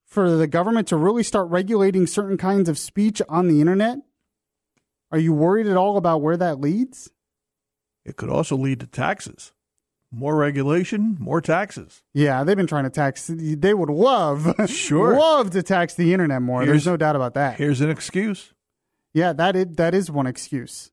for 0.05 0.29
the 0.29 0.47
government 0.47 0.87
to 0.89 0.97
really 0.97 1.23
start 1.23 1.49
regulating 1.49 2.05
certain 2.05 2.37
kinds 2.37 2.69
of 2.69 2.77
speech 2.77 3.21
on 3.27 3.47
the 3.47 3.61
internet, 3.61 3.97
are 5.11 5.17
you 5.17 5.33
worried 5.33 5.67
at 5.67 5.77
all 5.77 5.97
about 5.97 6.21
where 6.21 6.37
that 6.37 6.59
leads? 6.59 7.09
It 8.09 8.17
could 8.17 8.29
also 8.29 8.57
lead 8.57 8.79
to 8.79 8.87
taxes. 8.87 9.53
More 10.11 10.35
regulation, 10.35 11.15
more 11.19 11.39
taxes. 11.39 12.01
Yeah, 12.13 12.43
they've 12.43 12.57
been 12.57 12.65
trying 12.65 12.85
to 12.85 12.89
tax. 12.89 13.29
They 13.31 13.75
would 13.75 13.91
love, 13.91 14.55
Sure. 14.67 15.15
love 15.15 15.51
to 15.51 15.61
tax 15.61 15.93
the 15.93 16.11
internet 16.11 16.41
more. 16.41 16.61
Here's- 16.63 16.73
There's 16.73 16.87
no 16.87 16.97
doubt 16.97 17.15
about 17.15 17.35
that. 17.35 17.57
Here's 17.57 17.79
an 17.81 17.91
excuse. 17.91 18.53
Yeah, 19.13 19.33
that 19.33 19.55
is, 19.55 19.67
that 19.75 19.93
is 19.93 20.09
one 20.09 20.25
excuse. 20.25 20.91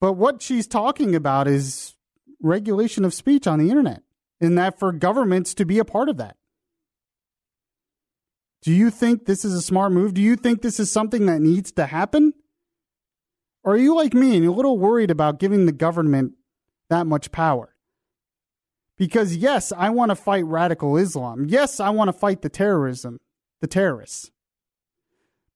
But 0.00 0.14
what 0.14 0.42
she's 0.42 0.66
talking 0.66 1.14
about 1.14 1.46
is 1.46 1.94
regulation 2.42 3.04
of 3.04 3.14
speech 3.14 3.46
on 3.46 3.60
the 3.60 3.70
internet, 3.70 4.02
and 4.40 4.58
that 4.58 4.78
for 4.80 4.90
governments 4.90 5.54
to 5.54 5.64
be 5.64 5.78
a 5.78 5.84
part 5.84 6.08
of 6.08 6.16
that. 6.16 6.36
Do 8.62 8.72
you 8.72 8.90
think 8.90 9.26
this 9.26 9.44
is 9.44 9.54
a 9.54 9.62
smart 9.62 9.92
move? 9.92 10.14
Do 10.14 10.22
you 10.22 10.34
think 10.34 10.62
this 10.62 10.80
is 10.80 10.90
something 10.90 11.26
that 11.26 11.40
needs 11.40 11.70
to 11.72 11.86
happen? 11.86 12.32
Or 13.64 13.74
are 13.74 13.78
you 13.78 13.94
like 13.94 14.14
me 14.14 14.34
and 14.34 14.44
you're 14.44 14.52
a 14.52 14.56
little 14.56 14.78
worried 14.78 15.10
about 15.10 15.38
giving 15.38 15.66
the 15.66 15.72
government 15.72 16.34
that 16.88 17.06
much 17.06 17.32
power? 17.32 17.74
Because 18.96 19.36
yes, 19.36 19.72
I 19.72 19.90
want 19.90 20.10
to 20.10 20.16
fight 20.16 20.44
radical 20.44 20.96
Islam. 20.96 21.46
Yes, 21.48 21.80
I 21.80 21.90
want 21.90 22.08
to 22.08 22.12
fight 22.12 22.42
the 22.42 22.48
terrorism, 22.48 23.18
the 23.60 23.66
terrorists. 23.66 24.30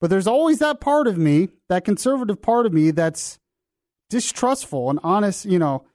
But 0.00 0.10
there's 0.10 0.26
always 0.26 0.58
that 0.58 0.80
part 0.80 1.06
of 1.06 1.16
me, 1.16 1.48
that 1.68 1.84
conservative 1.84 2.42
part 2.42 2.66
of 2.66 2.72
me 2.72 2.90
that's 2.90 3.38
distrustful 4.10 4.90
and 4.90 4.98
honest, 5.02 5.44
you 5.44 5.58
know, 5.58 5.86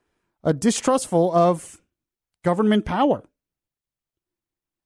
a 0.42 0.52
distrustful 0.52 1.32
of 1.34 1.80
government 2.42 2.84
power. 2.84 3.22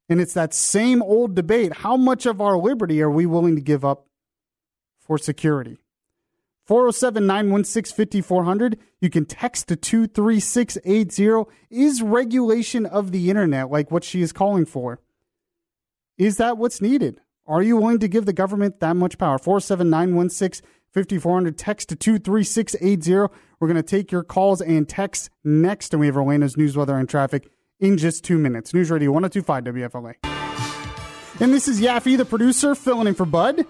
And 0.08 0.20
it's 0.20 0.34
that 0.34 0.52
same 0.52 1.02
old 1.02 1.34
debate. 1.34 1.72
How 1.72 1.96
much 1.96 2.26
of 2.26 2.40
our 2.40 2.58
liberty 2.58 3.00
are 3.00 3.10
we 3.10 3.24
willing 3.24 3.54
to 3.54 3.62
give 3.62 3.84
up 3.84 4.06
for 4.98 5.18
security? 5.18 5.78
407 6.64 7.26
916 7.26 7.96
5400. 7.96 8.78
You 9.00 9.10
can 9.10 9.24
text 9.24 9.68
to 9.68 9.76
23680. 9.76 11.50
Is 11.70 12.02
regulation 12.02 12.86
of 12.86 13.10
the 13.10 13.30
internet 13.30 13.70
like 13.70 13.90
what 13.90 14.04
she 14.04 14.22
is 14.22 14.32
calling 14.32 14.64
for? 14.64 15.00
Is 16.18 16.36
that 16.36 16.58
what's 16.58 16.80
needed? 16.80 17.20
Are 17.46 17.62
you 17.62 17.76
willing 17.76 17.98
to 17.98 18.08
give 18.08 18.26
the 18.26 18.32
government 18.32 18.80
that 18.80 18.94
much 18.94 19.18
power? 19.18 19.38
407 19.38 19.90
916 19.90 20.68
5400. 20.92 21.58
Text 21.58 21.88
to 21.88 21.96
23680. 21.96 23.34
We're 23.58 23.68
going 23.68 23.76
to 23.76 23.82
take 23.82 24.12
your 24.12 24.22
calls 24.22 24.60
and 24.60 24.88
texts 24.88 25.30
next. 25.42 25.92
And 25.92 26.00
we 26.00 26.06
have 26.06 26.16
Orlando's 26.16 26.56
news, 26.56 26.76
weather, 26.76 26.96
and 26.96 27.08
traffic 27.08 27.48
in 27.80 27.98
just 27.98 28.24
two 28.24 28.38
minutes. 28.38 28.72
News 28.72 28.90
Radio 28.90 29.10
1025 29.10 29.64
WFLA. 29.64 30.14
And 31.40 31.52
this 31.52 31.66
is 31.66 31.80
Yaffe, 31.80 32.16
the 32.16 32.24
producer, 32.24 32.74
filling 32.74 33.08
in 33.08 33.14
for 33.14 33.26
Bud. 33.26 33.66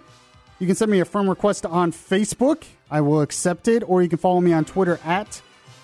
You 0.58 0.66
can 0.66 0.76
send 0.76 0.90
me 0.90 1.00
a 1.00 1.04
firm 1.04 1.28
request 1.28 1.64
on 1.64 1.90
Facebook. 1.90 2.64
I 2.92 3.00
will 3.00 3.22
accept 3.22 3.66
it. 3.66 3.82
Or 3.88 4.02
you 4.02 4.08
can 4.08 4.18
follow 4.18 4.40
me 4.40 4.52
on 4.52 4.66
Twitter 4.66 5.00
at 5.04 5.40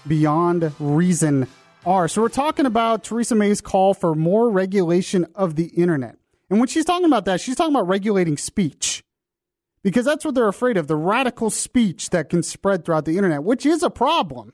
Beyond 0.07 0.73
Reason 0.79 1.49
R. 1.85 2.07
So 2.07 2.21
we're 2.21 2.29
talking 2.29 2.66
about 2.66 3.03
Theresa 3.03 3.35
May's 3.35 3.62
call 3.62 3.94
for 3.94 4.14
more 4.14 4.51
regulation 4.51 5.27
of 5.35 5.57
the 5.57 5.68
internet. 5.68 6.16
And 6.51 6.59
when 6.59 6.68
she's 6.68 6.85
talking 6.85 7.07
about 7.07 7.25
that, 7.25 7.40
she's 7.40 7.57
talking 7.57 7.75
about 7.75 7.88
regulating 7.88 8.37
speech. 8.37 9.03
Because 9.83 10.05
that's 10.05 10.25
what 10.25 10.35
they're 10.35 10.49
afraid 10.49 10.77
of 10.77 10.87
the 10.87 10.97
radical 10.97 11.51
speech 11.51 12.11
that 12.11 12.29
can 12.29 12.42
spread 12.42 12.85
throughout 12.85 13.07
the 13.07 13.16
internet, 13.16 13.42
which 13.42 13.64
is 13.64 13.83
a 13.83 13.90
problem. 13.90 14.53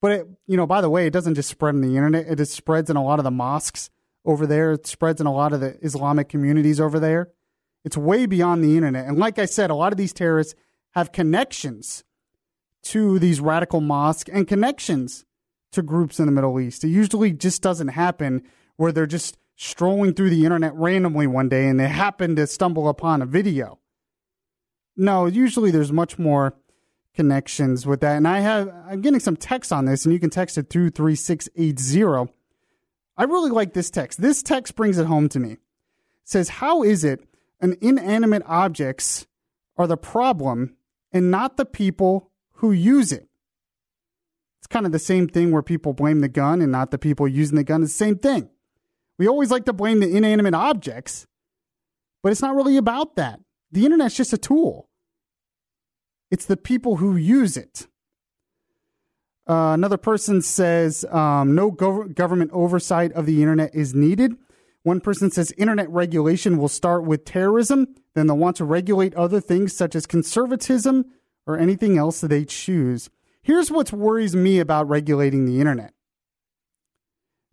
But, 0.00 0.12
it, 0.12 0.26
you 0.46 0.56
know, 0.56 0.66
by 0.66 0.80
the 0.80 0.90
way, 0.90 1.06
it 1.06 1.12
doesn't 1.12 1.34
just 1.34 1.48
spread 1.48 1.74
on 1.74 1.82
the 1.82 1.96
internet, 1.96 2.26
it 2.26 2.36
just 2.36 2.52
spreads 2.52 2.90
in 2.90 2.96
a 2.96 3.04
lot 3.04 3.18
of 3.18 3.24
the 3.24 3.30
mosques 3.30 3.90
over 4.24 4.46
there, 4.46 4.72
it 4.72 4.86
spreads 4.86 5.20
in 5.20 5.26
a 5.26 5.32
lot 5.32 5.52
of 5.52 5.60
the 5.60 5.78
Islamic 5.84 6.28
communities 6.28 6.80
over 6.80 6.98
there. 6.98 7.30
It's 7.84 7.96
way 7.96 8.26
beyond 8.26 8.64
the 8.64 8.76
internet. 8.76 9.06
And 9.06 9.18
like 9.18 9.38
I 9.38 9.44
said, 9.44 9.70
a 9.70 9.74
lot 9.74 9.92
of 9.92 9.98
these 9.98 10.12
terrorists 10.12 10.54
have 10.96 11.12
connections 11.12 12.04
to 12.82 13.18
these 13.18 13.38
radical 13.38 13.82
mosques 13.82 14.30
and 14.32 14.48
connections 14.48 15.26
to 15.70 15.82
groups 15.82 16.18
in 16.18 16.24
the 16.24 16.32
Middle 16.32 16.58
East. 16.58 16.84
It 16.84 16.88
usually 16.88 17.32
just 17.32 17.60
doesn't 17.60 17.88
happen 17.88 18.42
where 18.76 18.92
they're 18.92 19.06
just 19.06 19.36
strolling 19.56 20.14
through 20.14 20.30
the 20.30 20.44
internet 20.44 20.74
randomly 20.74 21.26
one 21.26 21.50
day 21.50 21.68
and 21.68 21.78
they 21.78 21.88
happen 21.88 22.34
to 22.36 22.46
stumble 22.46 22.88
upon 22.88 23.20
a 23.20 23.26
video. 23.26 23.78
No, 24.96 25.26
usually 25.26 25.70
there's 25.70 25.92
much 25.92 26.18
more 26.18 26.56
connections 27.14 27.86
with 27.86 28.00
that. 28.00 28.16
And 28.16 28.26
I 28.26 28.40
have 28.40 28.72
I'm 28.88 29.02
getting 29.02 29.20
some 29.20 29.36
text 29.36 29.72
on 29.72 29.84
this 29.84 30.06
and 30.06 30.14
you 30.14 30.20
can 30.20 30.30
text 30.30 30.56
it 30.56 30.70
through 30.70 30.90
3680. 30.90 32.32
I 33.18 33.24
really 33.24 33.50
like 33.50 33.74
this 33.74 33.90
text. 33.90 34.22
This 34.22 34.42
text 34.42 34.76
brings 34.76 34.96
it 34.96 35.06
home 35.06 35.28
to 35.28 35.40
me. 35.40 35.52
It 35.52 35.58
says, 36.24 36.48
"How 36.48 36.82
is 36.82 37.04
it 37.04 37.20
an 37.60 37.76
inanimate 37.82 38.44
objects 38.46 39.26
are 39.76 39.86
the 39.86 39.98
problem 39.98 40.75
and 41.16 41.30
not 41.30 41.56
the 41.56 41.64
people 41.64 42.30
who 42.56 42.70
use 42.70 43.10
it?" 43.10 43.28
It's 44.60 44.66
kind 44.66 44.86
of 44.86 44.92
the 44.92 44.98
same 44.98 45.28
thing 45.28 45.52
where 45.52 45.62
people 45.62 45.92
blame 45.92 46.20
the 46.20 46.28
gun 46.28 46.60
and 46.60 46.72
not 46.72 46.90
the 46.90 46.98
people 46.98 47.28
using 47.28 47.56
the 47.56 47.64
gun. 47.64 47.82
It's 47.82 47.92
the 47.92 48.04
same 48.04 48.18
thing. 48.18 48.50
We 49.18 49.28
always 49.28 49.50
like 49.50 49.64
to 49.66 49.72
blame 49.72 50.00
the 50.00 50.14
inanimate 50.14 50.54
objects, 50.54 51.26
but 52.22 52.32
it's 52.32 52.42
not 52.42 52.54
really 52.54 52.76
about 52.76 53.16
that. 53.16 53.40
The 53.70 53.84
internet's 53.84 54.16
just 54.16 54.32
a 54.32 54.38
tool. 54.38 54.88
It's 56.30 56.46
the 56.46 56.56
people 56.56 56.96
who 56.96 57.16
use 57.16 57.56
it. 57.56 57.86
Uh, 59.48 59.72
another 59.74 59.96
person 59.96 60.42
says 60.42 61.04
um, 61.10 61.54
no 61.54 61.70
gov- 61.70 62.14
government 62.14 62.50
oversight 62.52 63.12
of 63.12 63.26
the 63.26 63.42
internet 63.42 63.72
is 63.74 63.94
needed. 63.94 64.36
One 64.86 65.00
person 65.00 65.32
says 65.32 65.52
internet 65.58 65.90
regulation 65.90 66.58
will 66.58 66.68
start 66.68 67.02
with 67.02 67.24
terrorism, 67.24 67.96
then 68.14 68.28
they'll 68.28 68.36
want 68.36 68.54
to 68.58 68.64
regulate 68.64 69.16
other 69.16 69.40
things 69.40 69.76
such 69.76 69.96
as 69.96 70.06
conservatism 70.06 71.06
or 71.44 71.58
anything 71.58 71.98
else 71.98 72.20
that 72.20 72.28
they 72.28 72.44
choose. 72.44 73.10
Here's 73.42 73.68
what 73.68 73.92
worries 73.92 74.36
me 74.36 74.60
about 74.60 74.88
regulating 74.88 75.44
the 75.44 75.58
internet. 75.58 75.92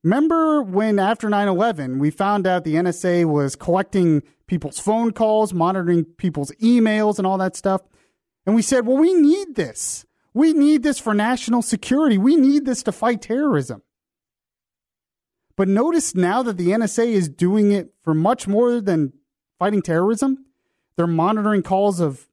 Remember 0.03 0.61
when 0.61 0.99
after 0.99 1.27
9 1.27 1.47
11, 1.47 1.97
we 1.97 2.11
found 2.11 2.45
out 2.45 2.65
the 2.65 2.75
NSA 2.75 3.25
was 3.25 3.55
collecting 3.55 4.21
people's 4.45 4.77
phone 4.77 5.11
calls, 5.11 5.55
monitoring 5.55 6.05
people's 6.05 6.51
emails, 6.61 7.17
and 7.17 7.25
all 7.25 7.39
that 7.39 7.55
stuff? 7.55 7.81
And 8.45 8.53
we 8.53 8.61
said, 8.61 8.85
well, 8.85 8.97
we 8.97 9.11
need 9.11 9.55
this. 9.55 10.05
We 10.35 10.53
need 10.53 10.83
this 10.83 10.99
for 10.99 11.15
national 11.15 11.63
security. 11.63 12.19
We 12.19 12.35
need 12.35 12.65
this 12.65 12.83
to 12.83 12.91
fight 12.91 13.23
terrorism. 13.23 13.81
But 15.55 15.67
notice 15.67 16.15
now 16.15 16.41
that 16.43 16.57
the 16.57 16.69
NSA 16.69 17.07
is 17.07 17.29
doing 17.29 17.71
it 17.71 17.93
for 18.01 18.13
much 18.13 18.47
more 18.47 18.81
than 18.81 19.13
fighting 19.59 19.81
terrorism. 19.81 20.45
They're 20.95 21.07
monitoring 21.07 21.63
calls 21.63 21.99
of, 21.99 22.27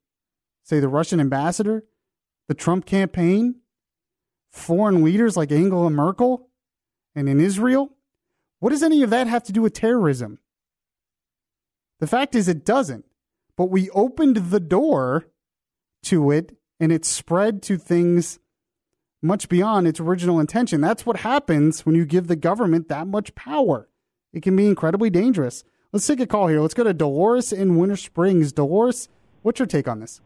say, 0.63 0.79
the 0.79 0.87
Russian 0.87 1.19
ambassador, 1.19 1.83
the 2.47 2.53
Trump 2.53 2.85
campaign, 2.85 3.55
foreign 4.51 5.03
leaders 5.03 5.37
like 5.37 5.51
Angela 5.51 5.89
Merkel, 5.89 6.49
and 7.15 7.29
in 7.29 7.39
Israel. 7.39 7.91
What 8.59 8.71
does 8.71 8.83
any 8.83 9.03
of 9.03 9.09
that 9.11 9.27
have 9.27 9.43
to 9.43 9.51
do 9.51 9.61
with 9.61 9.73
terrorism? 9.73 10.39
The 11.99 12.07
fact 12.07 12.35
is, 12.35 12.47
it 12.47 12.65
doesn't. 12.65 13.05
But 13.55 13.69
we 13.69 13.89
opened 13.91 14.37
the 14.37 14.59
door 14.59 15.27
to 16.03 16.31
it 16.31 16.57
and 16.79 16.91
it 16.91 17.05
spread 17.05 17.61
to 17.63 17.77
things 17.77 18.39
much 19.21 19.49
beyond 19.49 19.87
its 19.87 19.99
original 19.99 20.39
intention. 20.39 20.81
That's 20.81 21.05
what 21.05 21.17
happens 21.17 21.85
when 21.85 21.95
you 21.95 22.05
give 22.05 22.27
the 22.27 22.35
government 22.35 22.87
that 22.89 23.07
much 23.07 23.35
power. 23.35 23.87
It 24.33 24.41
can 24.41 24.55
be 24.55 24.67
incredibly 24.67 25.09
dangerous. 25.09 25.63
Let's 25.91 26.07
take 26.07 26.19
a 26.19 26.27
call 26.27 26.47
here. 26.47 26.61
Let's 26.61 26.73
go 26.73 26.83
to 26.83 26.93
Dolores 26.93 27.51
in 27.51 27.77
Winter 27.77 27.97
Springs. 27.97 28.51
Dolores, 28.51 29.09
what's 29.41 29.59
your 29.59 29.67
take 29.67 29.87
on 29.87 29.99
this? 29.99 30.21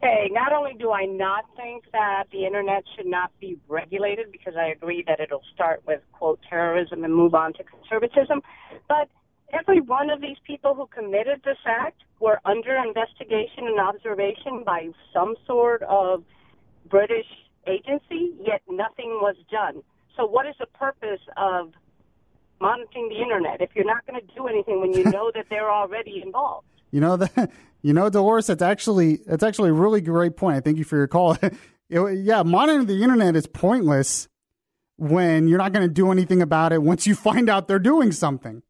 Hey, 0.00 0.28
not 0.32 0.52
only 0.52 0.74
do 0.78 0.92
I 0.92 1.06
not 1.06 1.44
think 1.56 1.84
that 1.92 2.24
the 2.30 2.44
internet 2.44 2.84
should 2.94 3.06
not 3.06 3.32
be 3.40 3.58
regulated 3.68 4.30
because 4.30 4.54
I 4.54 4.66
agree 4.66 5.02
that 5.06 5.18
it'll 5.18 5.42
start 5.54 5.82
with 5.86 6.02
quote 6.12 6.40
terrorism 6.48 7.04
and 7.04 7.14
move 7.14 7.34
on 7.34 7.54
to 7.54 7.64
conservatism, 7.64 8.42
but 8.86 9.08
every 9.52 9.80
one 9.80 10.10
of 10.10 10.20
these 10.20 10.36
people 10.46 10.74
who 10.74 10.86
committed 10.86 11.40
this 11.44 11.56
act 11.66 12.02
were 12.20 12.38
under 12.44 12.76
investigation 12.76 13.66
and 13.66 13.80
observation 13.80 14.62
by 14.64 14.90
some 15.12 15.36
sort 15.46 15.82
of 15.84 16.22
British 16.90 17.26
agency, 17.68 18.32
yet 18.44 18.62
nothing 18.68 19.18
was 19.20 19.36
done. 19.50 19.82
So, 20.16 20.26
what 20.26 20.46
is 20.46 20.54
the 20.58 20.66
purpose 20.66 21.20
of 21.36 21.72
monitoring 22.60 23.08
the 23.08 23.20
internet 23.20 23.60
if 23.60 23.70
you're 23.74 23.84
not 23.84 24.06
going 24.06 24.20
to 24.20 24.34
do 24.34 24.46
anything 24.46 24.80
when 24.80 24.92
you 24.92 25.04
know 25.10 25.30
that 25.34 25.46
they're 25.50 25.70
already 25.70 26.22
involved? 26.24 26.66
You 26.90 27.00
know 27.00 27.16
that 27.16 27.50
you 27.82 27.92
know 27.92 28.08
Dolores. 28.10 28.46
That's 28.46 28.62
actually 28.62 29.16
that's 29.26 29.42
actually 29.42 29.70
a 29.70 29.74
really 29.74 30.00
great 30.00 30.36
point. 30.36 30.56
I 30.56 30.60
thank 30.60 30.78
you 30.78 30.84
for 30.84 30.96
your 30.96 31.08
call. 31.08 31.36
It- 31.46 31.54
yeah, 31.90 32.42
monitoring 32.42 32.86
the 32.86 33.02
internet 33.02 33.36
is 33.36 33.46
pointless 33.46 34.26
when 34.96 35.48
you're 35.48 35.58
not 35.58 35.72
going 35.74 35.86
to 35.86 35.92
do 35.92 36.10
anything 36.10 36.40
about 36.40 36.72
it 36.72 36.82
once 36.82 37.06
you 37.06 37.14
find 37.14 37.50
out 37.50 37.68
they're 37.68 37.78
doing 37.78 38.10
something. 38.10 38.62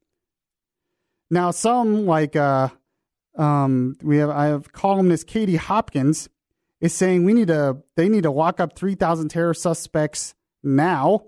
Now, 1.31 1.53
some 1.53 2.07
like 2.07 2.35
uh, 2.37 2.69
um, 3.39 3.97
we 4.03 4.19
have 4.19 4.31
I 4.31 4.47
have 4.47 4.73
columnist 4.73 5.27
Katie 5.29 5.57
Hopkins 5.57 6.29
is 6.81 6.95
saying 6.95 7.25
we 7.25 7.35
need 7.35 7.49
to 7.49 7.79
they 7.97 8.09
need 8.09 8.25
to 8.25 8.31
lock 8.31 8.61
up 8.61 8.77
3,000 8.77 9.29
terror 9.29 9.55
suspects 9.55 10.35
now. 10.63 11.27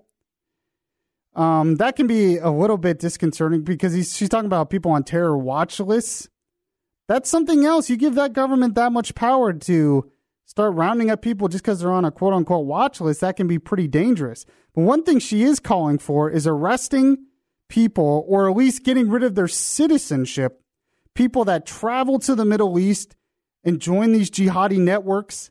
Um, 1.35 1.77
that 1.77 1.97
can 1.97 2.07
be 2.07 2.39
a 2.39 2.51
little 2.51 2.79
bit 2.79 2.99
disconcerting 2.99 3.63
because 3.63 3.93
he's, 3.93 4.17
she's 4.17 4.31
talking 4.31 4.47
about 4.47 4.71
people 4.71 4.91
on 4.91 5.05
terror 5.05 5.37
watch 5.37 5.79
lists. 5.81 6.29
That's 7.09 7.31
something 7.31 7.65
else. 7.65 7.91
You 7.91 7.97
give 7.97 8.15
that 8.15 8.33
government 8.33 8.75
that 8.75 8.91
much 8.91 9.15
power 9.15 9.53
to 9.53 10.11
start 10.47 10.75
rounding 10.75 11.11
up 11.11 11.23
people 11.23 11.49
just 11.49 11.63
because 11.63 11.81
they're 11.81 11.93
on 11.93 12.05
a 12.05 12.11
quote 12.11 12.33
unquote 12.33 12.67
watch 12.67 13.01
list. 13.01 13.21
That 13.21 13.37
can 13.37 13.47
be 13.47 13.59
pretty 13.59 13.87
dangerous. 13.87 14.47
But 14.75 14.83
one 14.83 15.03
thing 15.03 15.19
she 15.19 15.43
is 15.43 15.61
calling 15.61 15.99
for 15.99 16.31
is 16.31 16.47
arresting 16.47 17.19
people 17.69 18.25
or 18.29 18.49
at 18.49 18.57
least 18.57 18.85
getting 18.85 19.11
rid 19.11 19.23
of 19.23 19.35
their 19.35 19.49
citizenship, 19.49 20.63
people 21.15 21.45
that 21.45 21.67
travel 21.67 22.19
to 22.21 22.35
the 22.35 22.45
Middle 22.45 22.79
East 22.79 23.15
and 23.67 23.81
join 23.81 24.13
these 24.13 24.31
jihadi 24.31 24.79
networks 24.79 25.51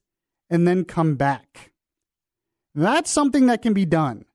and 0.50 0.68
then 0.68 0.86
come 0.86 1.16
back. 1.16 1.74
That's 2.74 3.12
something 3.12 3.46
that 3.48 3.62
can 3.62 3.74
be 3.74 3.86
done. 3.86 4.26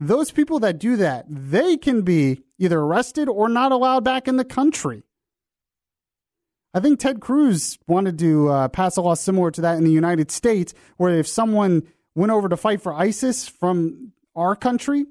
Those 0.00 0.30
people 0.30 0.58
that 0.60 0.78
do 0.78 0.96
that, 0.96 1.24
they 1.28 1.76
can 1.76 2.02
be 2.02 2.42
either 2.58 2.78
arrested 2.78 3.28
or 3.28 3.48
not 3.48 3.72
allowed 3.72 4.04
back 4.04 4.28
in 4.28 4.36
the 4.36 4.44
country. 4.44 5.02
I 6.74 6.80
think 6.80 7.00
Ted 7.00 7.20
Cruz 7.20 7.78
wanted 7.86 8.18
to 8.18 8.48
uh, 8.48 8.68
pass 8.68 8.96
a 8.96 9.00
law 9.00 9.14
similar 9.14 9.50
to 9.52 9.60
that 9.62 9.78
in 9.78 9.84
the 9.84 9.90
United 9.90 10.30
States, 10.30 10.74
where 10.96 11.18
if 11.18 11.26
someone 11.26 11.84
went 12.14 12.30
over 12.30 12.48
to 12.48 12.56
fight 12.56 12.82
for 12.82 12.92
ISIS 12.92 13.48
from 13.48 14.12
our 14.36 14.54
country, 14.54 15.06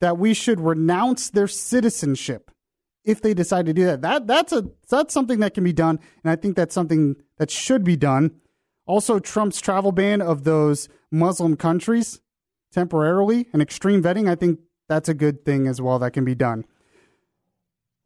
that 0.00 0.18
we 0.18 0.34
should 0.34 0.60
renounce 0.60 1.30
their 1.30 1.46
citizenship 1.46 2.50
if 3.04 3.22
they 3.22 3.34
decide 3.34 3.66
to 3.66 3.72
do 3.72 3.84
that. 3.86 4.02
That 4.02 4.26
that's 4.26 4.52
a 4.52 4.66
that's 4.88 5.14
something 5.14 5.40
that 5.40 5.54
can 5.54 5.64
be 5.64 5.72
done, 5.72 5.98
and 6.22 6.30
I 6.30 6.36
think 6.36 6.56
that's 6.56 6.74
something 6.74 7.16
that 7.38 7.50
should 7.50 7.84
be 7.84 7.96
done. 7.96 8.32
Also, 8.86 9.18
Trump's 9.18 9.60
travel 9.60 9.92
ban 9.92 10.20
of 10.20 10.44
those 10.44 10.88
Muslim 11.10 11.56
countries 11.56 12.20
temporarily 12.72 13.48
and 13.52 13.62
extreme 13.62 14.02
vetting, 14.02 14.28
I 14.28 14.34
think 14.34 14.60
that's 14.88 15.08
a 15.08 15.14
good 15.14 15.44
thing 15.44 15.66
as 15.66 15.80
well 15.80 15.98
that 16.00 16.12
can 16.12 16.24
be 16.24 16.34
done. 16.34 16.64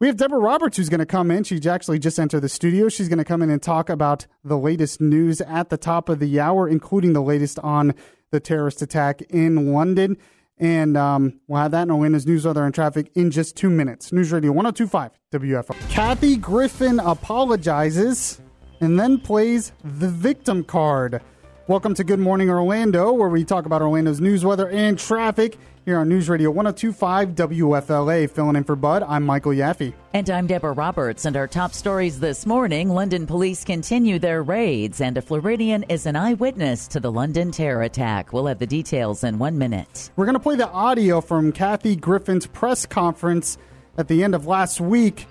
We 0.01 0.09
have 0.09 0.17
Deborah 0.17 0.39
Roberts 0.39 0.77
who's 0.77 0.89
going 0.89 1.01
to 1.01 1.07
come 1.07 1.31
in. 1.31 1.45
She's 1.45 1.67
actually 1.67 1.99
just 1.99 2.19
entered 2.19 2.41
the 2.41 2.49
studio. 2.49 2.89
She's 2.89 3.09
going 3.09 3.19
to 3.19 3.25
come 3.25 3.41
in 3.43 3.49
and 3.49 3.63
talk 3.63 3.89
about 3.89 4.27
the 4.43 4.59
latest 4.59 5.01
news 5.01 5.41
at 5.41 5.71
the 5.71 5.79
top 5.79 6.09
of 6.09 6.19
the 6.19 6.41
hour, 6.41 6.69
including 6.69 7.13
the 7.13 7.23
latest 7.23 7.59
on 7.61 7.95
the 8.31 8.41
terrorist 8.41 8.83
attack 8.83 9.23
in 9.31 9.73
London. 9.73 10.19
And 10.59 10.97
um, 10.97 11.41
we'll 11.49 11.61
have 11.61 11.73
that 11.73 11.83
in 11.83 11.91
Orlando's 11.91 12.27
news, 12.27 12.47
weather, 12.47 12.65
and 12.65 12.75
traffic 12.75 13.11
in 13.15 13.31
just 13.31 13.57
two 13.57 13.71
minutes. 13.71 14.13
News 14.13 14.31
Radio 14.31 14.53
1025 14.53 15.11
WFO. 15.33 15.91
Kathy 15.91 16.37
Griffin 16.37 17.01
apologizes 17.01 18.41
and 18.81 18.99
then 18.99 19.19
plays 19.19 19.73
the 19.83 20.09
victim 20.09 20.63
card. 20.63 21.21
Welcome 21.67 21.95
to 21.95 22.05
Good 22.05 22.19
Morning 22.19 22.51
Orlando, 22.51 23.11
where 23.15 23.31
we 23.31 23.43
talk 23.43 23.65
about 23.65 23.81
Orlando's 23.81 24.21
news, 24.21 24.45
weather, 24.45 24.69
and 24.69 24.99
traffic 24.99 25.57
here 25.87 25.97
on 25.97 26.11
News 26.11 26.29
Radio 26.29 26.51
1025 26.51 27.31
WFLA. 27.31 28.29
Filling 28.29 28.57
in 28.57 28.65
for 28.65 28.77
Bud, 28.77 29.03
I'm 29.03 29.25
Michael 29.25 29.53
Yaffe. 29.53 29.95
And 30.13 30.29
I'm 30.29 30.47
Deborah 30.47 30.75
Roberts. 30.75 31.25
And 31.25 31.39
our 31.39 31.47
top 31.47 31.73
stories 31.73 32.21
this 32.21 32.45
morning 32.45 32.91
London 32.91 33.27
police 33.27 33.65
continue 33.65 34.19
their 34.19 34.43
raids, 34.43 35.01
and 35.01 35.17
a 35.17 35.23
Floridian 35.23 35.85
is 35.85 36.05
an 36.05 36.17
eyewitness 36.17 36.87
to 36.89 37.01
the 37.01 37.11
London 37.11 37.51
terror 37.51 37.81
attack. 37.81 38.35
We'll 38.35 38.45
have 38.45 38.59
the 38.59 38.67
details 38.67 39.25
in 39.25 39.39
one 39.39 39.57
minute. 39.57 40.11
We're 40.17 40.27
going 40.27 40.35
to 40.35 40.41
play 40.41 40.57
the 40.57 40.69
audio 40.69 41.23
from 41.23 41.51
Kathy 41.51 41.97
Griffin's 41.97 42.47
press 42.47 42.85
conference 42.85 43.57
at 43.97 44.09
the 44.09 44.23
end 44.23 44.35
of 44.35 44.47
last 44.47 44.83
week, 44.83 45.27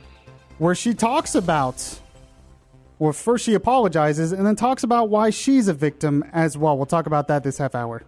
where 0.57 0.73
she 0.73 0.95
talks 0.95 1.35
about 1.35 1.99
well, 3.03 3.11
first 3.11 3.43
she 3.43 3.53
apologizes 3.53 4.31
and 4.31 4.45
then 4.45 4.55
talks 4.55 4.81
about 4.81 5.09
why 5.09 5.29
she's 5.29 5.67
a 5.67 5.73
victim 5.73 6.23
as 6.31 6.57
well. 6.57 6.77
We'll 6.77 6.85
talk 6.85 7.05
about 7.05 7.27
that 7.27 7.43
this 7.43 7.57
half 7.57 7.75
hour. 7.75 8.01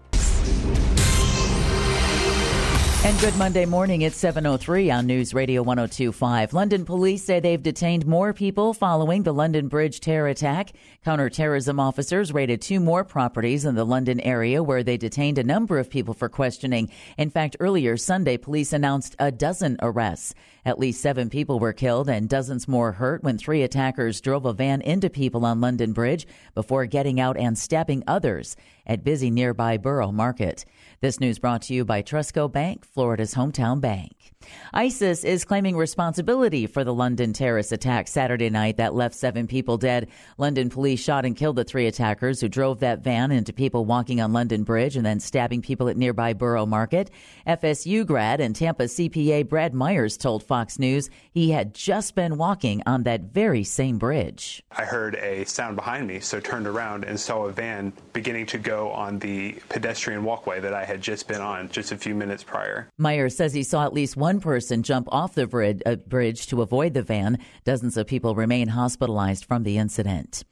And 3.06 3.20
good 3.20 3.36
Monday 3.38 3.68
morning. 3.68 4.02
It's 4.02 4.20
7.03 4.20 4.92
on 4.92 5.06
News 5.06 5.36
Radio 5.36 5.64
102.5. 5.64 6.54
London 6.54 6.86
police 6.86 7.24
say 7.24 7.40
they've 7.40 7.62
detained 7.62 8.08
more 8.08 8.34
people 8.34 8.74
following 8.74 9.22
the 9.22 9.32
London 9.32 9.68
Bridge 9.68 10.00
terror 10.00 10.28
attack. 10.28 10.72
Counterterrorism 11.04 11.80
officers 11.80 12.34
raided 12.34 12.64
two 12.64 12.80
more 12.80 13.04
properties 13.04 13.64
in 13.64 13.76
the 13.76 13.86
London 13.86 14.20
area 14.22 14.64
where 14.64 14.82
they 14.82 14.98
detained 14.98 15.38
a 15.38 15.44
number 15.44 15.78
of 15.78 15.88
people 15.88 16.16
for 16.16 16.30
questioning. 16.30 16.90
In 17.16 17.30
fact, 17.30 17.56
earlier 17.60 17.96
Sunday, 17.96 18.38
police 18.38 18.74
announced 18.74 19.16
a 19.20 19.32
dozen 19.32 19.78
arrests. 19.84 20.34
At 20.66 20.80
least 20.80 21.00
seven 21.00 21.30
people 21.30 21.60
were 21.60 21.74
killed 21.74 22.10
and 22.10 22.28
dozens 22.28 22.68
more 22.68 22.94
hurt 22.94 23.22
when 23.22 23.38
three 23.38 23.62
attackers 23.62 24.20
drove 24.20 24.48
a 24.48 24.54
van 24.54 24.82
into 24.82 25.12
people 25.12 25.46
on 25.46 25.62
London 25.62 25.94
Bridge 25.94 26.26
before 26.56 26.88
getting 26.88 27.20
out 27.20 27.38
and 27.38 27.56
stabbing 27.56 28.04
others 28.08 28.58
at 28.88 29.04
busy 29.04 29.30
nearby 29.30 29.78
Borough 29.78 30.12
Market. 30.12 30.66
This 31.06 31.20
news 31.20 31.38
brought 31.38 31.62
to 31.62 31.74
you 31.76 31.86
by 31.86 32.02
Trustco 32.02 32.52
Bank, 32.52 32.84
Florida's 32.84 33.36
hometown 33.36 33.80
bank. 33.80 34.34
ISIS 34.74 35.24
is 35.24 35.46
claiming 35.46 35.78
responsibility 35.78 36.68
for 36.68 36.84
the 36.84 36.94
London 36.94 37.34
terrorist 37.34 37.72
attack 37.72 38.08
Saturday 38.08 38.50
night 38.50 38.78
that 38.78 38.94
left 38.94 39.16
seven 39.16 39.48
people 39.48 39.78
dead. 39.78 40.08
London 40.38 40.70
police 40.70 41.00
shot 41.00 41.26
and 41.26 41.36
killed 41.36 41.56
the 41.56 41.64
three 41.64 41.88
attackers 41.88 42.42
who 42.42 42.50
drove 42.50 42.80
that 42.80 43.04
van 43.04 43.32
into 43.32 43.54
people 43.54 43.86
walking 43.86 44.22
on 44.22 44.34
London 44.34 44.64
Bridge 44.64 44.96
and 44.96 45.06
then 45.06 45.20
stabbing 45.20 45.62
people 45.62 45.90
at 45.90 45.98
nearby 45.98 46.34
Borough 46.34 46.66
Market. 46.66 47.10
FSU 47.48 48.06
grad 48.06 48.40
and 48.40 48.56
Tampa 48.56 48.84
CPA 48.84 49.48
Brad 49.48 49.74
Myers 49.74 50.18
told 50.18 50.44
Fox 50.44 50.80
News 50.80 51.10
he 51.32 51.52
had 51.52 51.74
just 51.74 52.16
been 52.16 52.38
walking 52.38 52.82
on 52.86 53.04
that 53.04 53.22
very 53.22 53.64
same 53.64 53.98
bridge. 53.98 54.64
I 54.72 54.84
heard 54.84 55.16
a 55.16 55.46
sound 55.46 55.76
behind 55.76 56.08
me, 56.08 56.20
so 56.20 56.40
turned 56.40 56.68
around 56.68 57.06
and 57.06 57.20
saw 57.20 57.46
a 57.46 57.52
van 57.52 57.94
beginning 58.14 58.46
to 58.48 58.58
go 58.58 58.92
on 58.92 59.20
the 59.20 59.54
pedestrian 59.70 60.24
walkway 60.24 60.60
that 60.60 60.74
I 60.74 60.86
had 60.86 60.95
just 61.02 61.28
been 61.28 61.42
on 61.42 61.70
just 61.70 61.92
a 61.92 61.98
few 61.98 62.16
minutes 62.16 62.44
prior. 62.44 62.90
Myers 62.98 63.36
says 63.36 63.54
he 63.54 63.64
saw 63.64 63.86
at 63.86 63.94
least 63.94 64.18
one 64.18 64.40
person 64.40 64.84
jump 64.84 65.08
off 65.12 65.36
the 65.36 65.48
bridge, 65.48 65.82
uh, 65.86 65.96
bridge 65.96 66.48
to 66.48 66.62
avoid 66.62 66.94
the 66.94 67.04
van. 67.04 67.40
Dozens 67.64 67.98
of 67.98 68.08
people 68.08 68.36
remain 68.36 68.70
hospitalized 68.70 69.46
from 69.46 69.64
the 69.64 69.78
incident. 69.78 70.44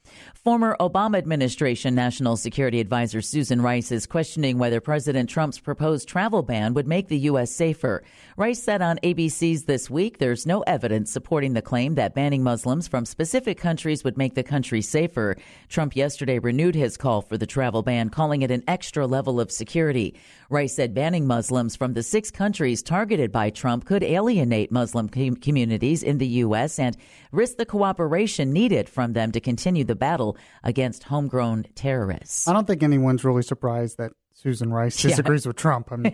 Former 0.44 0.76
Obama 0.78 1.16
administration 1.16 1.94
National 1.94 2.36
Security 2.36 2.78
Advisor 2.78 3.22
Susan 3.22 3.62
Rice 3.62 3.90
is 3.90 4.06
questioning 4.06 4.58
whether 4.58 4.78
President 4.78 5.30
Trump's 5.30 5.58
proposed 5.58 6.06
travel 6.06 6.42
ban 6.42 6.74
would 6.74 6.86
make 6.86 7.08
the 7.08 7.20
U.S. 7.20 7.50
safer. 7.50 8.04
Rice 8.36 8.62
said 8.62 8.82
on 8.82 8.98
ABC's 8.98 9.64
This 9.64 9.88
Week 9.88 10.18
there's 10.18 10.44
no 10.44 10.60
evidence 10.66 11.10
supporting 11.10 11.54
the 11.54 11.62
claim 11.62 11.94
that 11.94 12.14
banning 12.14 12.42
Muslims 12.42 12.86
from 12.86 13.06
specific 13.06 13.56
countries 13.56 14.04
would 14.04 14.18
make 14.18 14.34
the 14.34 14.42
country 14.42 14.82
safer. 14.82 15.34
Trump 15.70 15.96
yesterday 15.96 16.38
renewed 16.38 16.74
his 16.74 16.98
call 16.98 17.22
for 17.22 17.38
the 17.38 17.46
travel 17.46 17.82
ban, 17.82 18.10
calling 18.10 18.42
it 18.42 18.50
an 18.50 18.64
extra 18.68 19.06
level 19.06 19.40
of 19.40 19.50
security. 19.50 20.14
Rice 20.50 20.76
said 20.76 20.92
banning 20.92 21.26
Muslims 21.26 21.74
from 21.74 21.94
the 21.94 22.02
six 22.02 22.30
countries 22.30 22.82
targeted 22.82 23.32
by 23.32 23.48
Trump 23.48 23.86
could 23.86 24.02
alienate 24.02 24.70
Muslim 24.70 25.08
com- 25.08 25.36
communities 25.36 26.02
in 26.02 26.18
the 26.18 26.26
U.S. 26.26 26.78
and 26.78 26.98
risk 27.32 27.56
the 27.56 27.64
cooperation 27.64 28.52
needed 28.52 28.90
from 28.90 29.14
them 29.14 29.32
to 29.32 29.40
continue 29.40 29.84
the 29.84 29.96
battle 29.96 30.33
against 30.62 31.04
homegrown 31.04 31.66
terrorists. 31.74 32.48
I 32.48 32.52
don't 32.52 32.66
think 32.66 32.82
anyone's 32.82 33.24
really 33.24 33.42
surprised 33.42 33.98
that 33.98 34.12
Susan 34.32 34.72
Rice 34.72 34.96
disagrees 35.02 35.44
yeah. 35.44 35.50
with 35.50 35.56
Trump. 35.56 35.90
I'm 35.90 36.04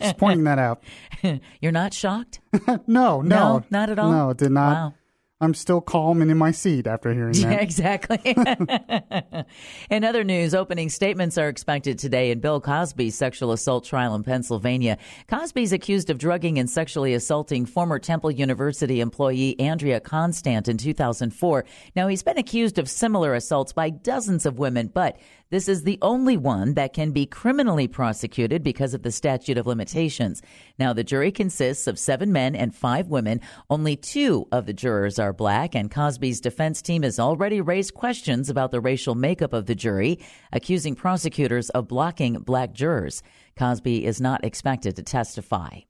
just 0.00 0.18
pointing 0.18 0.44
that 0.44 0.58
out. 0.58 0.82
You're 1.60 1.72
not 1.72 1.94
shocked? 1.94 2.40
no, 2.66 2.76
no, 2.86 3.20
no, 3.22 3.64
not 3.70 3.90
at 3.90 3.98
all. 3.98 4.10
No, 4.10 4.30
it 4.30 4.38
did 4.38 4.50
not. 4.50 4.72
Wow. 4.72 4.94
I'm 5.42 5.54
still 5.54 5.80
calm 5.80 6.22
and 6.22 6.30
in 6.30 6.38
my 6.38 6.52
seat 6.52 6.86
after 6.86 7.12
hearing 7.12 7.32
that. 7.32 7.40
Yeah, 7.40 7.52
exactly. 7.60 8.20
in 9.90 10.04
other 10.04 10.22
news, 10.22 10.54
opening 10.54 10.88
statements 10.88 11.36
are 11.36 11.48
expected 11.48 11.98
today 11.98 12.30
in 12.30 12.38
Bill 12.38 12.60
Cosby's 12.60 13.16
sexual 13.16 13.50
assault 13.50 13.84
trial 13.84 14.14
in 14.14 14.22
Pennsylvania. 14.22 14.98
Cosby's 15.26 15.72
accused 15.72 16.10
of 16.10 16.18
drugging 16.18 16.60
and 16.60 16.70
sexually 16.70 17.12
assaulting 17.12 17.66
former 17.66 17.98
Temple 17.98 18.30
University 18.30 19.00
employee 19.00 19.58
Andrea 19.58 19.98
Constand 19.98 20.68
in 20.68 20.78
2004. 20.78 21.64
Now, 21.96 22.06
he's 22.06 22.22
been 22.22 22.38
accused 22.38 22.78
of 22.78 22.88
similar 22.88 23.34
assaults 23.34 23.72
by 23.72 23.90
dozens 23.90 24.46
of 24.46 24.60
women, 24.60 24.92
but 24.94 25.18
this 25.52 25.68
is 25.68 25.82
the 25.82 25.98
only 26.00 26.38
one 26.38 26.72
that 26.74 26.94
can 26.94 27.10
be 27.10 27.26
criminally 27.26 27.86
prosecuted 27.86 28.62
because 28.62 28.94
of 28.94 29.02
the 29.02 29.12
statute 29.12 29.58
of 29.58 29.66
limitations. 29.66 30.40
Now, 30.78 30.94
the 30.94 31.04
jury 31.04 31.30
consists 31.30 31.86
of 31.86 31.98
seven 31.98 32.32
men 32.32 32.56
and 32.56 32.74
five 32.74 33.08
women. 33.08 33.42
Only 33.68 33.94
two 33.94 34.48
of 34.50 34.64
the 34.64 34.72
jurors 34.72 35.18
are 35.18 35.34
black, 35.34 35.74
and 35.74 35.90
Cosby's 35.90 36.40
defense 36.40 36.80
team 36.80 37.02
has 37.02 37.20
already 37.20 37.60
raised 37.60 37.92
questions 37.92 38.48
about 38.48 38.70
the 38.70 38.80
racial 38.80 39.14
makeup 39.14 39.52
of 39.52 39.66
the 39.66 39.74
jury, 39.74 40.18
accusing 40.54 40.94
prosecutors 40.94 41.68
of 41.68 41.86
blocking 41.86 42.38
black 42.38 42.72
jurors. 42.72 43.22
Cosby 43.54 44.06
is 44.06 44.22
not 44.22 44.46
expected 44.46 44.96
to 44.96 45.02
testify. 45.02 45.80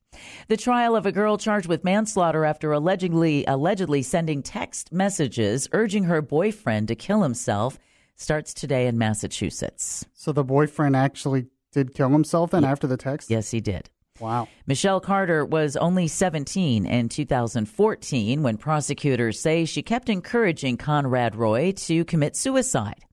The 0.48 0.56
trial 0.56 0.96
of 0.96 1.06
a 1.06 1.12
girl 1.12 1.38
charged 1.38 1.68
with 1.68 1.84
manslaughter 1.84 2.44
after 2.44 2.72
allegedly 2.72 3.44
allegedly 3.46 4.02
sending 4.02 4.42
text 4.42 4.92
messages 4.92 5.68
urging 5.70 6.04
her 6.04 6.20
boyfriend 6.20 6.88
to 6.88 6.96
kill 6.96 7.22
himself 7.22 7.78
starts 8.22 8.54
today 8.54 8.86
in 8.86 8.96
Massachusetts. 8.96 10.06
So 10.14 10.32
the 10.32 10.44
boyfriend 10.44 10.96
actually 10.96 11.46
did 11.72 11.94
kill 11.94 12.10
himself 12.10 12.50
then 12.52 12.64
after 12.64 12.86
the 12.86 12.96
text? 12.96 13.30
Yes, 13.30 13.50
he 13.50 13.60
did. 13.60 13.90
Wow. 14.20 14.46
Michelle 14.66 15.00
Carter 15.00 15.44
was 15.44 15.76
only 15.76 16.06
17 16.06 16.86
in 16.86 17.08
2014 17.08 18.42
when 18.42 18.56
prosecutors 18.56 19.40
say 19.40 19.64
she 19.64 19.82
kept 19.82 20.08
encouraging 20.08 20.76
Conrad 20.76 21.34
Roy 21.34 21.72
to 21.72 22.04
commit 22.04 22.36
suicide. 22.36 23.04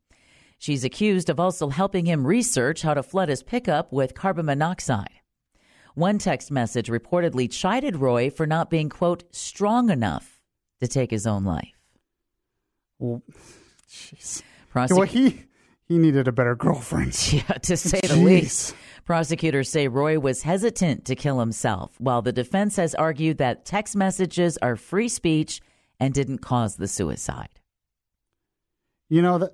She's 0.60 0.84
accused 0.84 1.30
of 1.30 1.40
also 1.40 1.70
helping 1.70 2.06
him 2.06 2.28
research 2.28 2.82
how 2.82 2.94
to 2.94 3.02
flood 3.02 3.30
his 3.30 3.42
pickup 3.42 3.94
with 3.94 4.14
carbon 4.14 4.46
monoxide. 4.46 5.10
One 5.96 6.18
text 6.18 6.52
message 6.52 6.90
reportedly 6.90 7.50
chided 7.50 7.96
Roy 7.96 8.30
for 8.30 8.46
not 8.46 8.70
being, 8.70 8.90
quote, 8.90 9.24
strong 9.34 9.90
enough 9.90 10.42
to 10.82 10.88
take 10.88 11.12
his 11.12 11.26
own 11.26 11.46
life. 11.46 11.74
Well, 13.00 13.24
jeez. 13.90 14.44
Prosec- 14.88 14.98
well, 14.98 15.08
he 15.08 15.44
he 15.90 15.98
needed 15.98 16.28
a 16.28 16.32
better 16.32 16.56
girlfriend. 16.56 17.18
Yeah, 17.34 17.42
to 17.42 17.76
say 17.76 18.00
the 18.02 18.16
least. 18.16 18.76
Prosecutors 19.06 19.70
say 19.70 19.88
Roy 19.88 20.20
was 20.20 20.44
hesitant 20.44 21.06
to 21.06 21.16
kill 21.16 21.40
himself, 21.40 21.96
while 21.98 22.22
the 22.22 22.32
defense 22.32 22.76
has 22.76 22.94
argued 22.94 23.40
that 23.40 23.66
text 23.66 23.96
messages 23.96 24.58
are 24.60 24.76
free 24.76 25.10
speech 25.10 25.62
and 26.00 26.14
didn't 26.14 26.40
cause 26.40 26.76
the 26.76 26.88
suicide. 26.88 27.60
You 29.10 29.24
know, 29.24 29.40
that, 29.40 29.54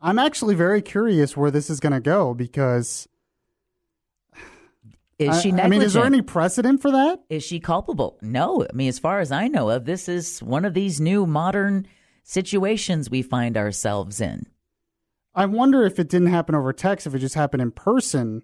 I'm 0.00 0.18
actually 0.18 0.54
very 0.54 0.80
curious 0.80 1.36
where 1.36 1.50
this 1.50 1.68
is 1.68 1.80
going 1.80 1.92
to 1.92 2.00
go 2.00 2.32
because. 2.32 3.06
Is 5.18 5.42
she 5.42 5.52
I 5.52 5.68
mean, 5.68 5.82
is 5.82 5.92
there 5.92 6.04
any 6.04 6.22
precedent 6.22 6.82
for 6.82 6.90
that? 6.90 7.20
Is 7.28 7.44
she 7.44 7.60
culpable? 7.60 8.18
No. 8.20 8.66
I 8.68 8.74
mean, 8.74 8.88
as 8.88 8.98
far 8.98 9.20
as 9.20 9.30
I 9.30 9.46
know 9.46 9.70
of, 9.70 9.84
this 9.84 10.08
is 10.08 10.42
one 10.42 10.64
of 10.64 10.74
these 10.74 11.00
new 11.00 11.24
modern 11.24 11.86
situations 12.24 13.10
we 13.10 13.22
find 13.22 13.56
ourselves 13.56 14.20
in. 14.20 14.46
I 15.34 15.46
wonder 15.46 15.84
if 15.84 15.98
it 15.98 16.08
didn't 16.08 16.28
happen 16.28 16.54
over 16.54 16.72
text, 16.72 17.06
if 17.06 17.14
it 17.14 17.18
just 17.18 17.34
happened 17.34 17.62
in 17.62 17.72
person, 17.72 18.42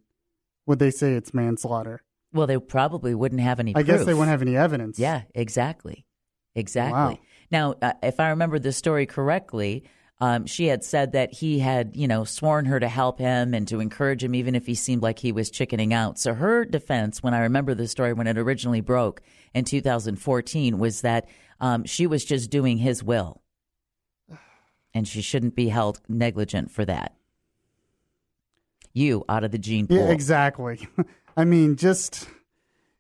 would 0.67 0.79
they 0.79 0.91
say 0.91 1.13
it's 1.13 1.33
manslaughter? 1.33 2.03
Well, 2.33 2.47
they 2.47 2.59
probably 2.59 3.15
wouldn't 3.15 3.41
have 3.41 3.61
any 3.61 3.75
I 3.75 3.83
guess 3.83 4.05
they 4.05 4.15
wouldn't 4.15 4.31
have 4.31 4.43
any 4.43 4.57
evidence. 4.57 4.99
Yeah, 4.99 5.23
exactly. 5.35 6.07
Exactly. 6.55 6.93
Wow. 6.93 7.19
Now, 7.51 7.75
uh, 7.83 7.93
if 8.03 8.21
I 8.21 8.31
remember 8.31 8.59
the 8.59 8.73
story 8.73 9.07
correctly, 9.07 9.85
um, 10.21 10.47
she 10.47 10.67
had 10.67 10.85
said 10.85 11.13
that 11.13 11.33
he 11.33 11.59
had, 11.59 11.97
you 11.97 12.07
know, 12.07 12.25
sworn 12.25 12.67
her 12.67 12.79
to 12.79 12.89
help 12.89 13.19
him 13.19 13.55
and 13.55 13.67
to 13.69 13.81
encourage 13.81 14.23
him, 14.23 14.35
even 14.35 14.55
if 14.55 14.67
he 14.67 14.75
seemed 14.75 15.03
like 15.03 15.19
he 15.19 15.33
was 15.33 15.51
chickening 15.51 15.95
out. 15.95 16.19
So 16.19 16.35
her 16.35 16.65
defense, 16.65 17.23
when 17.23 17.35
I 17.35 17.41
remember 17.41 17.75
the 17.75 17.89
story 17.89 18.13
when 18.13 18.27
it 18.27 18.37
originally 18.37 18.83
broke 18.83 19.23
in 19.55 19.65
2014, 19.65 20.79
was 20.79 21.01
that 21.01 21.27
um, 21.61 21.85
she 21.85 22.07
was 22.07 22.25
just 22.25 22.51
doing 22.51 22.77
his 22.79 23.03
will, 23.03 23.43
and 24.95 25.07
she 25.07 25.21
shouldn't 25.23 25.55
be 25.55 25.69
held 25.69 26.01
negligent 26.09 26.71
for 26.71 26.85
that. 26.85 27.15
You 28.93 29.25
out 29.29 29.45
of 29.45 29.51
the 29.53 29.59
gene 29.59 29.87
pool. 29.87 29.97
Yeah, 29.99 30.11
exactly. 30.11 30.89
I 31.37 31.45
mean, 31.45 31.77
just 31.77 32.29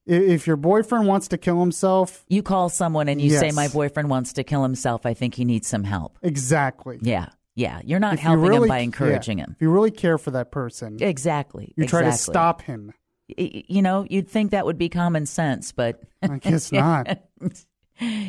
if 0.07 0.47
your 0.47 0.57
boyfriend 0.57 1.07
wants 1.09 1.29
to 1.29 1.39
kill 1.39 1.59
himself, 1.61 2.25
You 2.29 2.43
call 2.43 2.69
someone 2.69 3.09
and 3.09 3.21
you 3.21 3.31
say, 3.31 3.47
Yes. 3.47 3.55
"My 3.55 3.69
boyfriend 3.69 4.09
wants 4.09 4.33
to 4.35 4.45
kill 4.45 4.63
himself. 4.63 5.05
I 5.05 5.15
think 5.15 5.35
he 5.35 5.45
needs 5.45 5.67
some 5.67 5.85
help." 5.85 6.17
exactly. 6.23 6.99
Yeah, 7.03 7.27
yeah. 7.57 7.81
You're 7.85 7.99
not 7.99 8.15
If 8.15 8.21
you 8.21 8.29
helping 8.29 8.43
really- 8.49 8.63
him 8.67 8.69
by 8.69 8.79
yeah, 8.79 8.85
encouraging 8.85 9.39
him. 9.39 9.53
If 9.57 9.63
you 9.63 9.71
really 9.71 9.91
care 9.91 10.17
for 10.19 10.31
that 10.33 10.51
person, 10.53 10.99
Exactly. 11.01 11.73
you 11.77 11.87
try 11.87 12.03
to 12.03 12.13
stop 12.13 12.63
him. 12.63 12.93
You 13.37 13.83
know, 13.83 14.07
you'd 14.11 14.29
think 14.29 14.51
that 14.53 14.67
would 14.67 14.79
be 14.79 14.89
common 14.89 15.27
sense, 15.27 15.71
but 15.73 16.01
I 16.23 16.39
guess 16.39 16.71
not. 16.73 17.21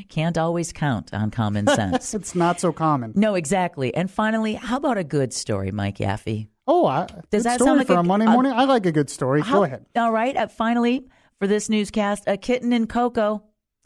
can't 0.10 0.38
always 0.38 0.74
count 0.74 1.14
on 1.14 1.32
common 1.32 1.68
sense. 1.76 2.14
it's 2.14 2.36
not 2.36 2.60
so 2.60 2.72
common. 2.74 3.14
no, 3.16 3.36
exactly. 3.36 3.94
And 3.96 4.10
finally, 4.12 4.54
how 4.56 4.78
about 4.78 4.98
a 4.98 5.04
good 5.04 5.34
story, 5.34 5.72
Mike 5.72 5.98
Yaffe? 5.98 6.48
Oh, 6.68 6.86
I, 6.86 7.06
Does 7.06 7.22
good 7.32 7.44
that 7.44 7.56
story 7.56 7.68
sound 7.68 7.78
like 7.80 7.88
for 7.88 7.94
a- 7.96 8.00
a, 8.00 8.04
Monday 8.04 8.26
a- 8.28 8.30
morning? 8.32 8.52
I 8.54 8.66
like 8.66 8.86
a 8.86 8.92
good 8.92 9.10
story. 9.10 9.42
How- 9.42 9.60
Go 9.60 9.64
ahead. 9.64 9.86
All 9.96 10.12
right. 10.12 10.36
Uh, 10.38 10.48
finally, 10.48 11.08
for 11.40 11.48
this 11.48 11.70
newscast, 11.70 12.24
a 12.28 12.38
kitten 12.38 12.72
in 12.74 12.88
Cocoa 12.88 13.44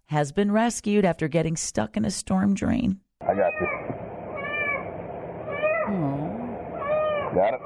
has 0.07 0.31
been 0.31 0.51
rescued 0.51 1.05
after 1.05 1.27
getting 1.27 1.55
stuck 1.55 1.95
in 1.97 2.05
a 2.05 2.11
storm 2.11 2.53
drain. 2.53 2.99
I 3.21 3.33
got 3.33 3.51
you. 3.59 3.67
Got 7.33 7.53
it? 7.53 7.61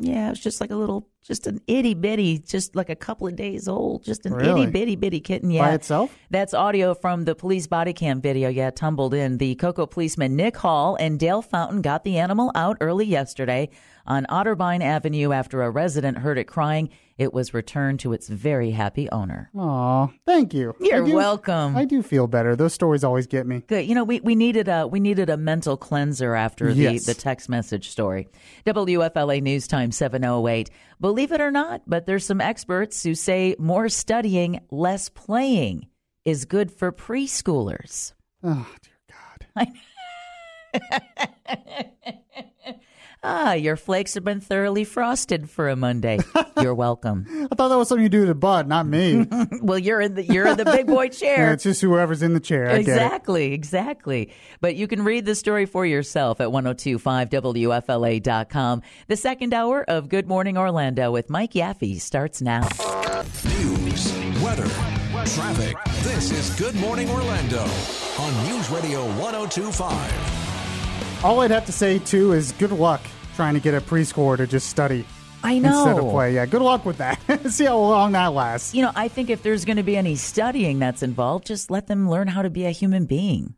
Yeah, 0.00 0.26
it 0.26 0.30
was 0.30 0.40
just 0.40 0.60
like 0.60 0.70
a 0.70 0.76
little, 0.76 1.08
just 1.26 1.46
an 1.46 1.60
itty 1.66 1.94
bitty, 1.94 2.38
just 2.38 2.76
like 2.76 2.88
a 2.88 2.94
couple 2.96 3.26
of 3.26 3.34
days 3.36 3.66
old, 3.68 4.04
just 4.04 4.24
an 4.26 4.32
Really? 4.34 4.62
itty 4.62 4.70
bitty 4.70 4.96
bitty 4.96 5.20
kitten. 5.20 5.48
By 5.48 5.54
Yeah, 5.56 5.74
itself? 5.74 6.16
That's 6.30 6.54
audio 6.54 6.94
from 6.94 7.24
the 7.24 7.34
police 7.34 7.66
body 7.66 7.92
cam 7.92 8.20
video. 8.20 8.48
Yeah, 8.48 8.70
tumbled 8.70 9.12
in. 9.14 9.38
The 9.38 9.54
Cocoa 9.56 9.86
policeman 9.86 10.36
Nick 10.36 10.56
Hall 10.56 10.96
and 11.00 11.18
Dale 11.18 11.42
Fountain 11.42 11.82
got 11.82 12.04
the 12.04 12.18
animal 12.18 12.52
out 12.54 12.76
early 12.80 13.06
yesterday 13.06 13.68
on 14.06 14.24
Otterbein 14.30 14.82
Avenue 14.82 15.32
after 15.32 15.62
a 15.62 15.70
resident 15.70 16.18
heard 16.18 16.38
it 16.38 16.44
crying. 16.44 16.90
It 17.18 17.32
was 17.32 17.54
returned 17.54 18.00
to 18.00 18.12
its 18.12 18.28
very 18.28 18.70
happy 18.72 19.08
owner. 19.10 19.50
Aw, 19.56 20.08
thank 20.26 20.52
you. 20.52 20.76
You're 20.78 21.02
I 21.02 21.06
do- 21.06 21.14
welcome. 21.14 21.74
I 21.74 21.86
do 21.86 22.02
feel 22.02 22.26
better. 22.26 22.54
Those 22.54 22.74
stories 22.74 23.02
always 23.04 23.26
get 23.26 23.46
me. 23.46 23.62
Good. 23.66 23.86
You 23.86 23.94
know, 23.94 24.04
we, 24.04 24.20
we 24.20 24.34
needed 24.34 24.68
a 24.68 24.86
we 24.86 25.00
needed 25.00 25.30
a 25.30 25.38
mental 25.38 25.78
cleanser 25.78 26.34
after 26.34 26.74
the, 26.74 26.98
the 26.98 27.14
text 27.14 27.48
message 27.48 27.88
story. 27.88 28.28
WFLA 28.66 29.42
News 29.42 29.66
Time 29.66 29.90
708. 29.92 30.70
Believe 31.00 31.32
it 31.32 31.40
or 31.40 31.50
not, 31.50 31.82
but 31.86 32.06
there's 32.06 32.24
some 32.24 32.40
experts 32.40 33.02
who 33.02 33.14
say 33.14 33.54
more 33.58 33.88
studying, 33.88 34.60
less 34.70 35.08
playing 35.08 35.88
is 36.24 36.46
good 36.46 36.72
for 36.72 36.90
preschoolers. 36.90 38.14
Oh, 38.42 38.66
dear 38.82 38.96
Ah, 43.28 43.54
your 43.54 43.74
flakes 43.74 44.14
have 44.14 44.22
been 44.22 44.40
thoroughly 44.40 44.84
frosted 44.84 45.50
for 45.50 45.68
a 45.68 45.74
Monday. 45.74 46.20
You're 46.62 46.76
welcome. 46.76 47.26
I 47.50 47.56
thought 47.56 47.70
that 47.70 47.76
was 47.76 47.88
something 47.88 48.04
you 48.04 48.08
do 48.08 48.24
to 48.24 48.36
Bud, 48.36 48.68
not 48.68 48.86
me. 48.86 49.26
well, 49.60 49.80
you're 49.80 50.00
in 50.00 50.14
the 50.14 50.22
you're 50.22 50.46
in 50.46 50.56
the 50.56 50.64
big 50.64 50.86
boy 50.86 51.02
yeah, 51.06 51.10
chair. 51.10 51.52
it's 51.52 51.64
just 51.64 51.80
whoever's 51.80 52.22
in 52.22 52.34
the 52.34 52.40
chair. 52.40 52.70
I. 52.70 52.74
Exactly, 52.76 53.52
exactly. 53.52 54.32
But 54.60 54.76
you 54.76 54.86
can 54.86 55.02
read 55.02 55.26
the 55.26 55.34
story 55.34 55.66
for 55.66 55.84
yourself 55.84 56.40
at 56.40 56.50
1025wfla.com. 56.50 58.82
The 59.08 59.16
second 59.16 59.52
hour 59.52 59.82
of 59.90 60.08
Good 60.08 60.28
Morning 60.28 60.56
Orlando 60.56 61.10
with 61.10 61.28
Mike 61.28 61.54
Yaffe 61.54 62.00
starts 62.00 62.40
now. 62.40 62.68
News, 63.44 64.12
weather, 64.40 64.68
traffic. 65.26 65.76
This 66.04 66.30
is 66.30 66.50
Good 66.60 66.76
Morning 66.76 67.10
Orlando 67.10 67.64
on 68.20 68.46
News 68.46 68.70
Radio 68.70 69.04
1025. 69.20 71.24
All 71.24 71.40
I'd 71.40 71.50
have 71.50 71.66
to 71.66 71.72
say 71.72 71.98
too 71.98 72.32
is 72.32 72.52
good 72.52 72.70
luck 72.70 73.00
trying 73.36 73.54
to 73.54 73.60
get 73.60 73.74
a 73.74 73.80
preschooler 73.80 74.36
to 74.38 74.46
just 74.46 74.68
study. 74.68 75.04
I 75.44 75.58
know. 75.58 75.86
Instead 75.86 76.04
of 76.04 76.10
play. 76.10 76.34
Yeah, 76.34 76.46
good 76.46 76.62
luck 76.62 76.84
with 76.84 76.98
that. 76.98 77.20
See 77.50 77.66
how 77.66 77.78
long 77.78 78.12
that 78.12 78.32
lasts. 78.32 78.74
You 78.74 78.82
know, 78.82 78.92
I 78.96 79.08
think 79.08 79.30
if 79.30 79.42
there's 79.42 79.64
going 79.64 79.76
to 79.76 79.82
be 79.84 79.96
any 79.96 80.16
studying 80.16 80.78
that's 80.80 81.02
involved, 81.02 81.46
just 81.46 81.70
let 81.70 81.86
them 81.86 82.10
learn 82.10 82.26
how 82.26 82.42
to 82.42 82.50
be 82.50 82.64
a 82.64 82.70
human 82.70 83.04
being. 83.04 83.54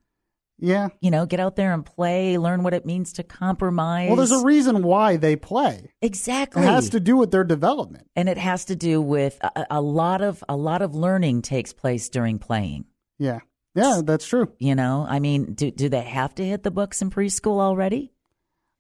Yeah. 0.59 0.89
You 1.01 1.13
know, 1.13 1.25
get 1.25 1.39
out 1.39 1.55
there 1.55 1.73
and 1.73 1.87
play, 1.87 2.37
learn 2.37 2.65
what 2.65 2.75
it 2.75 2.85
means 2.85 3.13
to 3.15 3.23
compromise. 3.23 4.09
Well, 4.09 4.17
there's 4.17 4.33
a 4.33 4.45
reason 4.45 4.83
why 4.83 5.17
they 5.17 5.37
play. 5.37 5.93
Exactly. 6.03 6.63
It 6.63 6.67
has 6.67 6.91
to 6.91 7.01
do 7.01 7.17
with 7.17 7.31
their 7.31 7.45
development. 7.45 8.09
and 8.17 8.29
it 8.29 8.39
has 8.39 8.65
to 8.67 8.77
do 8.77 9.01
with 9.01 9.39
a, 9.41 9.67
a 9.71 9.81
lot 9.81 10.21
of 10.21 10.43
a 10.49 10.57
lot 10.57 10.83
of 10.83 10.97
learning 10.97 11.43
takes 11.43 11.73
place 11.73 12.09
during 12.09 12.41
playing. 12.41 12.87
Yeah. 13.19 13.39
Yeah, 13.77 14.01
that's 14.05 14.27
true. 14.27 14.53
You 14.59 14.75
know, 14.75 15.07
I 15.09 15.21
mean, 15.21 15.55
do 15.55 15.71
do 15.71 15.89
they 15.89 16.03
have 16.03 16.35
to 16.35 16.45
hit 16.45 16.65
the 16.65 16.73
books 16.73 17.01
in 17.03 17.11
preschool 17.11 17.61
already? 17.61 18.13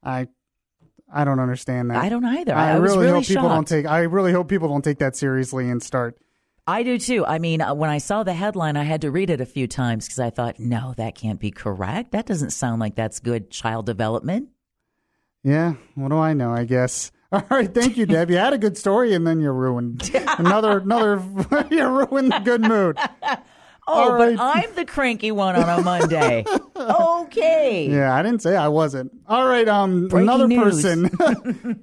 I 0.02 0.26
I 1.12 1.24
don't 1.24 1.40
understand 1.40 1.90
that. 1.90 1.98
I 1.98 2.08
don't 2.08 2.24
either. 2.24 2.54
I, 2.54 2.70
I 2.70 2.76
really 2.76 2.98
really 2.98 3.12
hope 3.12 3.26
people 3.26 3.48
don't 3.48 3.66
take 3.66 3.86
I 3.86 4.00
really 4.00 4.32
hope 4.32 4.48
people 4.48 4.68
don't 4.68 4.84
take 4.84 4.98
that 4.98 5.16
seriously 5.16 5.68
and 5.68 5.82
start 5.82 6.18
I 6.68 6.82
do 6.82 6.98
too. 6.98 7.24
I 7.24 7.38
mean, 7.38 7.62
uh, 7.62 7.72
when 7.72 7.88
I 7.88 7.96
saw 7.96 8.24
the 8.24 8.34
headline, 8.34 8.76
I 8.76 8.82
had 8.82 9.00
to 9.00 9.10
read 9.10 9.30
it 9.30 9.40
a 9.40 9.46
few 9.46 9.66
times 9.66 10.04
because 10.04 10.18
I 10.18 10.28
thought, 10.28 10.60
no, 10.60 10.92
that 10.98 11.14
can't 11.14 11.40
be 11.40 11.50
correct. 11.50 12.12
That 12.12 12.26
doesn't 12.26 12.50
sound 12.50 12.78
like 12.78 12.94
that's 12.94 13.20
good 13.20 13.50
child 13.50 13.86
development. 13.86 14.50
Yeah, 15.42 15.76
what 15.94 16.10
do 16.10 16.18
I 16.18 16.34
know, 16.34 16.52
I 16.52 16.64
guess. 16.64 17.10
All 17.32 17.42
right, 17.48 17.72
thank 17.72 17.96
you, 17.96 18.04
Deb. 18.04 18.30
You 18.30 18.36
had 18.36 18.52
a 18.52 18.58
good 18.58 18.76
story 18.76 19.14
and 19.14 19.26
then 19.26 19.40
you 19.40 19.50
ruined 19.50 20.10
another 20.38 20.80
another 20.80 21.22
you 21.70 21.86
ruined 21.86 22.32
the 22.32 22.40
good 22.44 22.60
mood. 22.60 22.98
Oh, 23.90 23.92
All 24.12 24.18
but 24.18 24.36
right. 24.36 24.38
I'm 24.38 24.74
the 24.74 24.84
cranky 24.84 25.30
one 25.30 25.56
on 25.56 25.66
a 25.66 25.82
Monday. 25.82 26.44
okay. 26.76 27.88
Yeah, 27.90 28.14
I 28.14 28.22
didn't 28.22 28.42
say 28.42 28.54
I 28.54 28.68
wasn't. 28.68 29.12
All 29.26 29.46
right, 29.46 29.66
um 29.66 30.08
Breaking 30.08 30.28
another 30.28 30.46
news. 30.46 30.62
person 30.82 31.04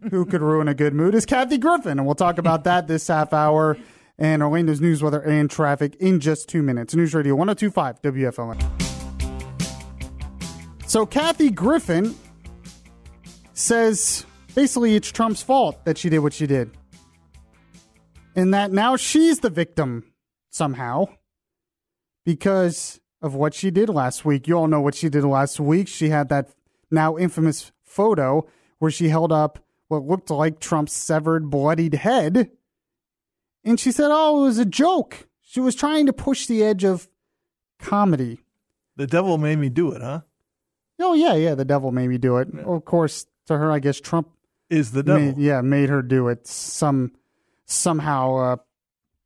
who 0.12 0.26
could 0.26 0.42
ruin 0.42 0.68
a 0.68 0.76
good 0.76 0.94
mood 0.94 1.16
is 1.16 1.26
Kathy 1.26 1.58
Griffin, 1.58 1.98
and 1.98 2.06
we'll 2.06 2.14
talk 2.14 2.38
about 2.38 2.64
that 2.66 2.88
this 2.88 3.08
half 3.08 3.34
hour 3.34 3.76
and 4.20 4.44
Orlando's 4.44 4.80
news, 4.80 5.02
weather, 5.02 5.20
and 5.20 5.50
traffic 5.50 5.96
in 5.96 6.20
just 6.20 6.48
two 6.48 6.62
minutes. 6.62 6.94
News 6.96 7.14
Radio 7.16 7.34
1025 7.36 8.02
WFLN. 8.04 8.62
So 10.88 11.06
Kathy 11.08 11.50
Griffin 11.50 12.16
says 13.54 14.26
basically 14.54 14.96
it's 14.96 15.12
Trump's 15.12 15.42
fault 15.42 15.84
that 15.86 15.98
she 15.98 16.10
did 16.10 16.20
what 16.20 16.34
she 16.34 16.46
did. 16.48 16.70
And 18.36 18.54
that 18.54 18.72
now 18.72 18.96
she's 18.96 19.40
the 19.40 19.50
victim 19.50 20.12
somehow 20.52 21.08
because 22.26 23.00
of 23.22 23.34
what 23.34 23.54
she 23.54 23.72
did 23.72 23.88
last 23.90 24.26
week. 24.26 24.48
You 24.48 24.56
all 24.56 24.68
know 24.68 24.82
what 24.82 24.96
she 24.96 25.08
did 25.08 25.24
last 25.24 25.60
week. 25.60 25.88
She 25.88 26.10
had 26.10 26.30
that 26.30 26.50
now 26.92 27.18
infamous 27.18 27.72
photo 27.84 28.46
where 28.80 28.92
she 28.92 29.10
held 29.10 29.32
up 29.32 29.60
what 29.88 30.04
looked 30.04 30.30
like 30.30 30.60
Trump's 30.60 30.94
severed, 30.94 31.50
bloodied 31.50 31.94
head. 31.94 32.52
And 33.64 33.80
she 33.80 33.92
said, 33.92 34.10
oh, 34.12 34.42
it 34.42 34.48
was 34.48 34.58
a 34.58 34.66
joke. 34.66 35.28
She 35.42 35.60
was 35.60 35.76
trying 35.76 36.08
to 36.08 36.14
push 36.14 36.46
the 36.46 36.64
edge 36.64 36.84
of 36.84 37.08
comedy. 37.80 38.40
The 38.96 39.08
devil 39.08 39.38
made 39.38 39.58
me 39.58 39.70
do 39.70 39.92
it, 39.92 40.02
huh? 40.02 40.22
Oh, 41.00 41.14
yeah, 41.14 41.34
yeah, 41.36 41.56
the 41.56 41.66
devil 41.66 41.92
made 41.92 42.08
me 42.08 42.18
do 42.18 42.38
it. 42.38 42.48
Well, 42.54 42.76
of 42.76 42.86
course, 42.86 43.26
to 43.48 43.58
her, 43.58 43.72
I 43.72 43.80
guess 43.80 44.00
Trump 44.00 44.30
is 44.70 44.92
the 44.92 45.04
devil. 45.04 45.22
Made, 45.22 45.38
yeah, 45.38 45.62
made 45.62 45.90
her 45.90 46.02
do 46.02 46.28
it. 46.30 46.48
Some 46.48 47.12
somehow 47.66 48.36
uh, 48.36 48.56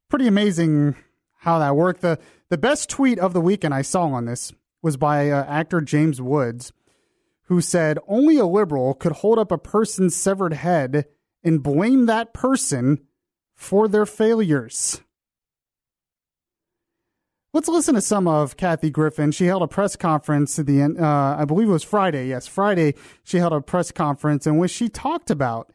pretty 0.09 0.27
amazing 0.27 0.95
how 1.37 1.59
that 1.59 1.75
worked. 1.75 2.01
The 2.01 2.19
the 2.49 2.57
best 2.57 2.89
tweet 2.89 3.19
of 3.19 3.33
the 3.33 3.41
weekend 3.41 3.73
I 3.73 3.81
saw 3.81 4.03
on 4.05 4.25
this 4.25 4.53
was 4.81 4.97
by 4.97 5.29
uh, 5.29 5.43
actor 5.45 5.81
James 5.81 6.21
Woods, 6.21 6.71
who 7.43 7.61
said 7.61 7.99
only 8.07 8.37
a 8.37 8.45
liberal 8.45 8.93
could 8.93 9.11
hold 9.11 9.39
up 9.39 9.51
a 9.51 9.57
person's 9.57 10.15
severed 10.15 10.53
head 10.53 11.05
and 11.43 11.63
blame 11.63 12.05
that 12.05 12.33
person 12.33 12.99
for 13.55 13.87
their 13.87 14.05
failures. 14.05 15.01
Let's 17.51 17.67
listen 17.67 17.95
to 17.95 18.01
some 18.01 18.27
of 18.27 18.57
Kathy 18.57 18.91
Griffin. 18.91 19.31
She 19.31 19.45
held 19.45 19.63
a 19.63 19.67
press 19.67 19.95
conference 19.95 20.59
at 20.59 20.67
the 20.67 20.81
end, 20.81 20.99
uh, 20.99 21.35
I 21.39 21.45
believe 21.45 21.67
it 21.67 21.71
was 21.71 21.83
Friday. 21.83 22.27
Yes, 22.27 22.45
Friday. 22.45 22.93
She 23.23 23.37
held 23.37 23.53
a 23.53 23.61
press 23.61 23.91
conference 23.91 24.45
in 24.45 24.57
which 24.57 24.71
she 24.71 24.87
talked 24.87 25.31
about 25.31 25.73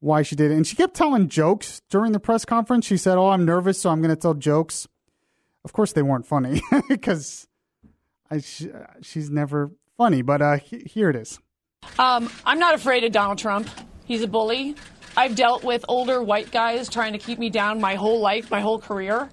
why 0.00 0.22
she 0.22 0.34
did 0.34 0.50
it. 0.50 0.56
And 0.56 0.66
she 0.66 0.74
kept 0.74 0.94
telling 0.94 1.28
jokes 1.28 1.80
during 1.88 2.12
the 2.12 2.20
press 2.20 2.44
conference. 2.44 2.84
She 2.84 2.96
said, 2.96 3.16
Oh, 3.16 3.28
I'm 3.28 3.44
nervous, 3.44 3.80
so 3.80 3.90
I'm 3.90 4.02
going 4.02 4.14
to 4.14 4.20
tell 4.20 4.34
jokes. 4.34 4.88
Of 5.64 5.72
course, 5.72 5.92
they 5.92 6.02
weren't 6.02 6.26
funny 6.26 6.60
because 6.88 7.46
she, 8.40 8.70
she's 9.02 9.30
never 9.30 9.70
funny. 9.96 10.22
But 10.22 10.42
uh, 10.42 10.56
he, 10.58 10.78
here 10.80 11.10
it 11.10 11.16
is. 11.16 11.38
Um, 11.98 12.30
I'm 12.44 12.58
not 12.58 12.74
afraid 12.74 13.04
of 13.04 13.12
Donald 13.12 13.38
Trump. 13.38 13.68
He's 14.04 14.22
a 14.22 14.28
bully. 14.28 14.74
I've 15.16 15.36
dealt 15.36 15.62
with 15.62 15.84
older 15.88 16.22
white 16.22 16.50
guys 16.50 16.88
trying 16.88 17.12
to 17.12 17.18
keep 17.18 17.38
me 17.38 17.48
down 17.48 17.80
my 17.80 17.94
whole 17.94 18.20
life, 18.20 18.50
my 18.50 18.60
whole 18.60 18.80
career. 18.80 19.30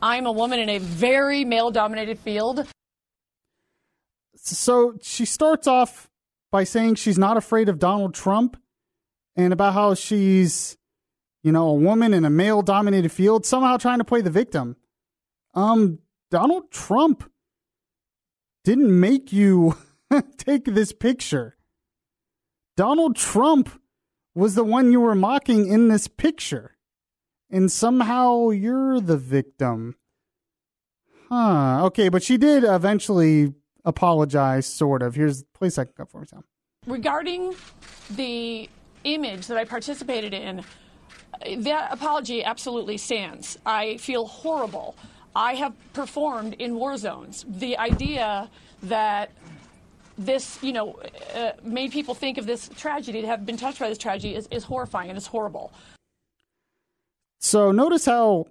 I'm 0.00 0.26
a 0.26 0.32
woman 0.32 0.60
in 0.60 0.68
a 0.68 0.78
very 0.78 1.44
male 1.44 1.70
dominated 1.70 2.18
field. 2.18 2.66
So 4.36 4.96
she 5.02 5.24
starts 5.24 5.66
off 5.66 6.08
by 6.52 6.64
saying 6.64 6.94
she's 6.94 7.18
not 7.18 7.36
afraid 7.36 7.68
of 7.68 7.78
Donald 7.78 8.14
Trump 8.14 8.56
and 9.34 9.52
about 9.52 9.74
how 9.74 9.94
she's, 9.94 10.76
you 11.42 11.50
know, 11.50 11.68
a 11.68 11.74
woman 11.74 12.14
in 12.14 12.24
a 12.24 12.30
male 12.30 12.62
dominated 12.62 13.10
field, 13.10 13.44
somehow 13.44 13.76
trying 13.76 13.98
to 13.98 14.04
play 14.04 14.20
the 14.20 14.30
victim. 14.30 14.76
Um, 15.56 16.00
Donald 16.30 16.70
Trump 16.70 17.28
didn't 18.62 19.00
make 19.00 19.32
you 19.32 19.76
take 20.36 20.66
this 20.66 20.92
picture. 20.92 21.56
Donald 22.76 23.16
Trump 23.16 23.70
was 24.34 24.54
the 24.54 24.64
one 24.64 24.92
you 24.92 25.00
were 25.00 25.14
mocking 25.14 25.66
in 25.66 25.88
this 25.88 26.08
picture 26.08 26.76
and 27.50 27.72
somehow 27.72 28.50
you're 28.50 29.00
the 29.00 29.16
victim. 29.16 29.96
Huh. 31.30 31.86
Okay, 31.86 32.08
but 32.10 32.22
she 32.22 32.36
did 32.36 32.62
eventually 32.62 33.54
apologize, 33.84 34.66
sort 34.66 35.02
of. 35.02 35.14
Here's 35.14 35.42
play 35.54 35.70
second 35.70 35.94
cut 35.96 36.10
for 36.10 36.20
me. 36.20 36.26
Regarding 36.86 37.54
the 38.10 38.68
image 39.04 39.46
that 39.46 39.56
I 39.56 39.64
participated 39.64 40.34
in, 40.34 40.62
that 41.58 41.92
apology 41.92 42.44
absolutely 42.44 42.98
stands. 42.98 43.58
I 43.64 43.96
feel 43.96 44.26
horrible. 44.26 44.96
I 45.36 45.52
have 45.56 45.74
performed 45.92 46.54
in 46.54 46.74
war 46.76 46.96
zones. 46.96 47.44
The 47.46 47.76
idea 47.76 48.50
that 48.84 49.30
this, 50.16 50.58
you 50.62 50.72
know, 50.72 50.98
uh, 51.34 51.52
made 51.62 51.92
people 51.92 52.14
think 52.14 52.38
of 52.38 52.46
this 52.46 52.70
tragedy, 52.74 53.20
to 53.20 53.26
have 53.26 53.44
been 53.44 53.58
touched 53.58 53.78
by 53.78 53.90
this 53.90 53.98
tragedy, 53.98 54.34
is, 54.34 54.48
is 54.50 54.64
horrifying 54.64 55.10
and 55.10 55.18
it's 55.18 55.26
horrible. 55.26 55.72
So 57.38 57.70
notice 57.70 58.06
how, 58.06 58.46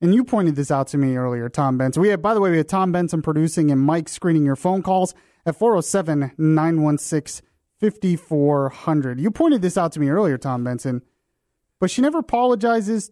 and 0.00 0.14
you 0.14 0.24
pointed 0.24 0.56
this 0.56 0.70
out 0.70 0.88
to 0.88 0.98
me 0.98 1.16
earlier, 1.16 1.50
Tom 1.50 1.76
Benson. 1.76 2.00
We 2.00 2.08
have, 2.08 2.22
by 2.22 2.32
the 2.32 2.40
way, 2.40 2.50
we 2.50 2.56
have 2.56 2.66
Tom 2.66 2.90
Benson 2.90 3.20
producing 3.20 3.70
and 3.70 3.78
Mike 3.78 4.08
screening 4.08 4.46
your 4.46 4.56
phone 4.56 4.82
calls 4.82 5.14
at 5.44 5.54
407 5.54 6.32
916 6.38 7.46
5400. 7.78 9.20
You 9.20 9.30
pointed 9.30 9.60
this 9.60 9.76
out 9.76 9.92
to 9.92 10.00
me 10.00 10.08
earlier, 10.08 10.38
Tom 10.38 10.64
Benson, 10.64 11.02
but 11.78 11.90
she 11.90 12.00
never 12.00 12.20
apologizes 12.20 13.10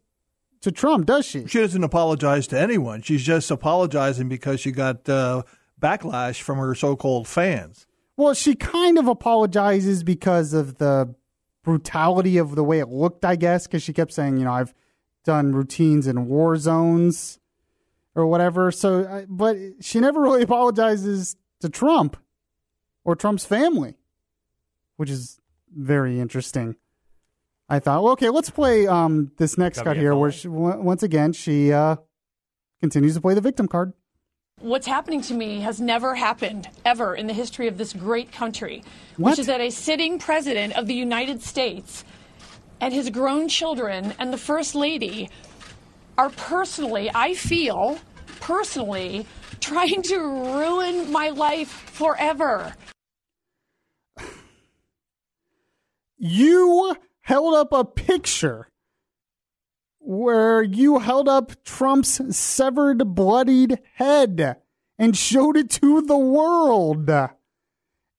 to 0.67 0.73
Trump, 0.73 1.07
does 1.07 1.25
she? 1.25 1.47
She 1.47 1.61
doesn't 1.61 1.85
apologize 1.85 2.49
to 2.49 2.59
anyone. 2.59 3.01
She's 3.01 3.23
just 3.23 3.53
apologizing 3.53 4.29
because 4.29 4.59
she 4.59 4.73
got 4.73 5.09
uh, 5.09 5.45
backlash 5.81 6.41
from 6.41 6.59
her 6.59 6.75
so 6.75 6.97
called 6.97 7.29
fans. 7.29 7.87
Well, 8.17 8.35
she 8.35 8.57
kind 8.57 8.99
of 8.99 9.07
apologizes 9.07 10.03
because 10.03 10.53
of 10.53 10.79
the 10.79 11.15
brutality 11.63 12.37
of 12.37 12.57
the 12.57 12.65
way 12.65 12.81
it 12.81 12.89
looked, 12.89 13.25
I 13.25 13.37
guess, 13.37 13.69
because 13.69 13.85
she 13.85 13.93
kept 13.93 14.13
saying, 14.13 14.39
you 14.39 14.45
know, 14.45 14.53
I've 14.53 14.75
done 15.23 15.53
routines 15.53 16.09
in 16.09 16.27
war 16.27 16.57
zones 16.57 17.39
or 18.17 18.27
whatever. 18.27 18.73
So, 18.73 19.25
but 19.29 19.57
she 19.81 20.01
never 20.01 20.21
really 20.21 20.43
apologizes 20.51 21.37
to 21.61 21.69
Trump 21.69 22.17
or 23.05 23.15
Trump's 23.15 23.45
family, 23.45 23.95
which 24.97 25.11
is 25.11 25.39
very 25.73 26.19
interesting. 26.19 26.75
I 27.69 27.81
thought, 27.81 28.03
well, 28.03 28.13
okay, 28.13 28.31
let's 28.31 28.51
play 28.51 28.87
um, 28.87 29.33
this 29.39 29.59
next 29.59 29.83
cut 29.83 29.97
here, 29.97 30.15
where 30.15 30.31
she, 30.31 30.47
once 30.47 31.03
again 31.03 31.33
she 31.33 31.73
uh, 31.73 31.97
continues 32.81 33.15
to 33.15 33.21
play 33.21 33.35
the 33.35 33.41
victim 33.41 33.67
card. 33.67 33.93
What's 34.61 34.87
happening 34.87 35.21
to 35.23 35.35
me 35.35 35.61
has 35.61 35.81
never 35.81 36.15
happened 36.15 36.69
ever 36.85 37.15
in 37.15 37.27
the 37.27 37.33
history 37.33 37.67
of 37.67 37.77
this 37.77 37.93
great 37.93 38.33
country, 38.33 38.83
what? 39.17 39.33
which 39.33 39.41
is 39.41 39.47
that 39.47 39.61
a 39.61 39.71
sitting 39.71 40.19
president 40.19 40.77
of 40.77 40.87
the 40.87 40.95
United 40.95 41.43
States 41.43 42.05
and 42.81 42.95
his 42.95 43.11
grown 43.11 43.49
children 43.49 44.15
and 44.19 44.33
the 44.33 44.39
First 44.39 44.75
Lady 44.75 45.29
are 46.17 46.31
personally, 46.31 47.11
I 47.15 47.35
feel, 47.35 47.99
personally, 48.41 49.27
trying 49.61 50.03
to 50.03 50.19
ruin 50.19 51.11
my 51.11 51.31
life 51.31 51.69
forever. 51.69 52.75
You 56.19 56.97
held 57.27 57.55
up 57.55 57.73
a 57.73 57.85
picture 57.85 58.69
where 59.99 60.63
you 60.63 61.01
held 61.01 61.29
up 61.29 61.53
Trump's 61.65 62.21
severed, 62.37 63.17
bloodied 63.17 63.81
head 63.95 64.57
and 64.97 65.17
showed 65.17 65.57
it 65.57 65.69
to 65.71 66.03
the 66.03 66.17
world. 66.17 67.11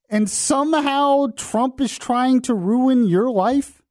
And 0.10 0.30
somehow 0.30 1.28
Trump 1.38 1.80
is 1.80 1.98
trying 1.98 2.42
to 2.42 2.54
ruin 2.54 3.08
your 3.08 3.32
life? 3.32 3.82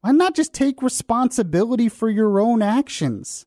Why 0.00 0.10
not 0.10 0.34
just 0.34 0.52
take 0.52 0.82
responsibility 0.82 1.88
for 1.88 2.10
your 2.10 2.40
own 2.40 2.62
actions? 2.62 3.46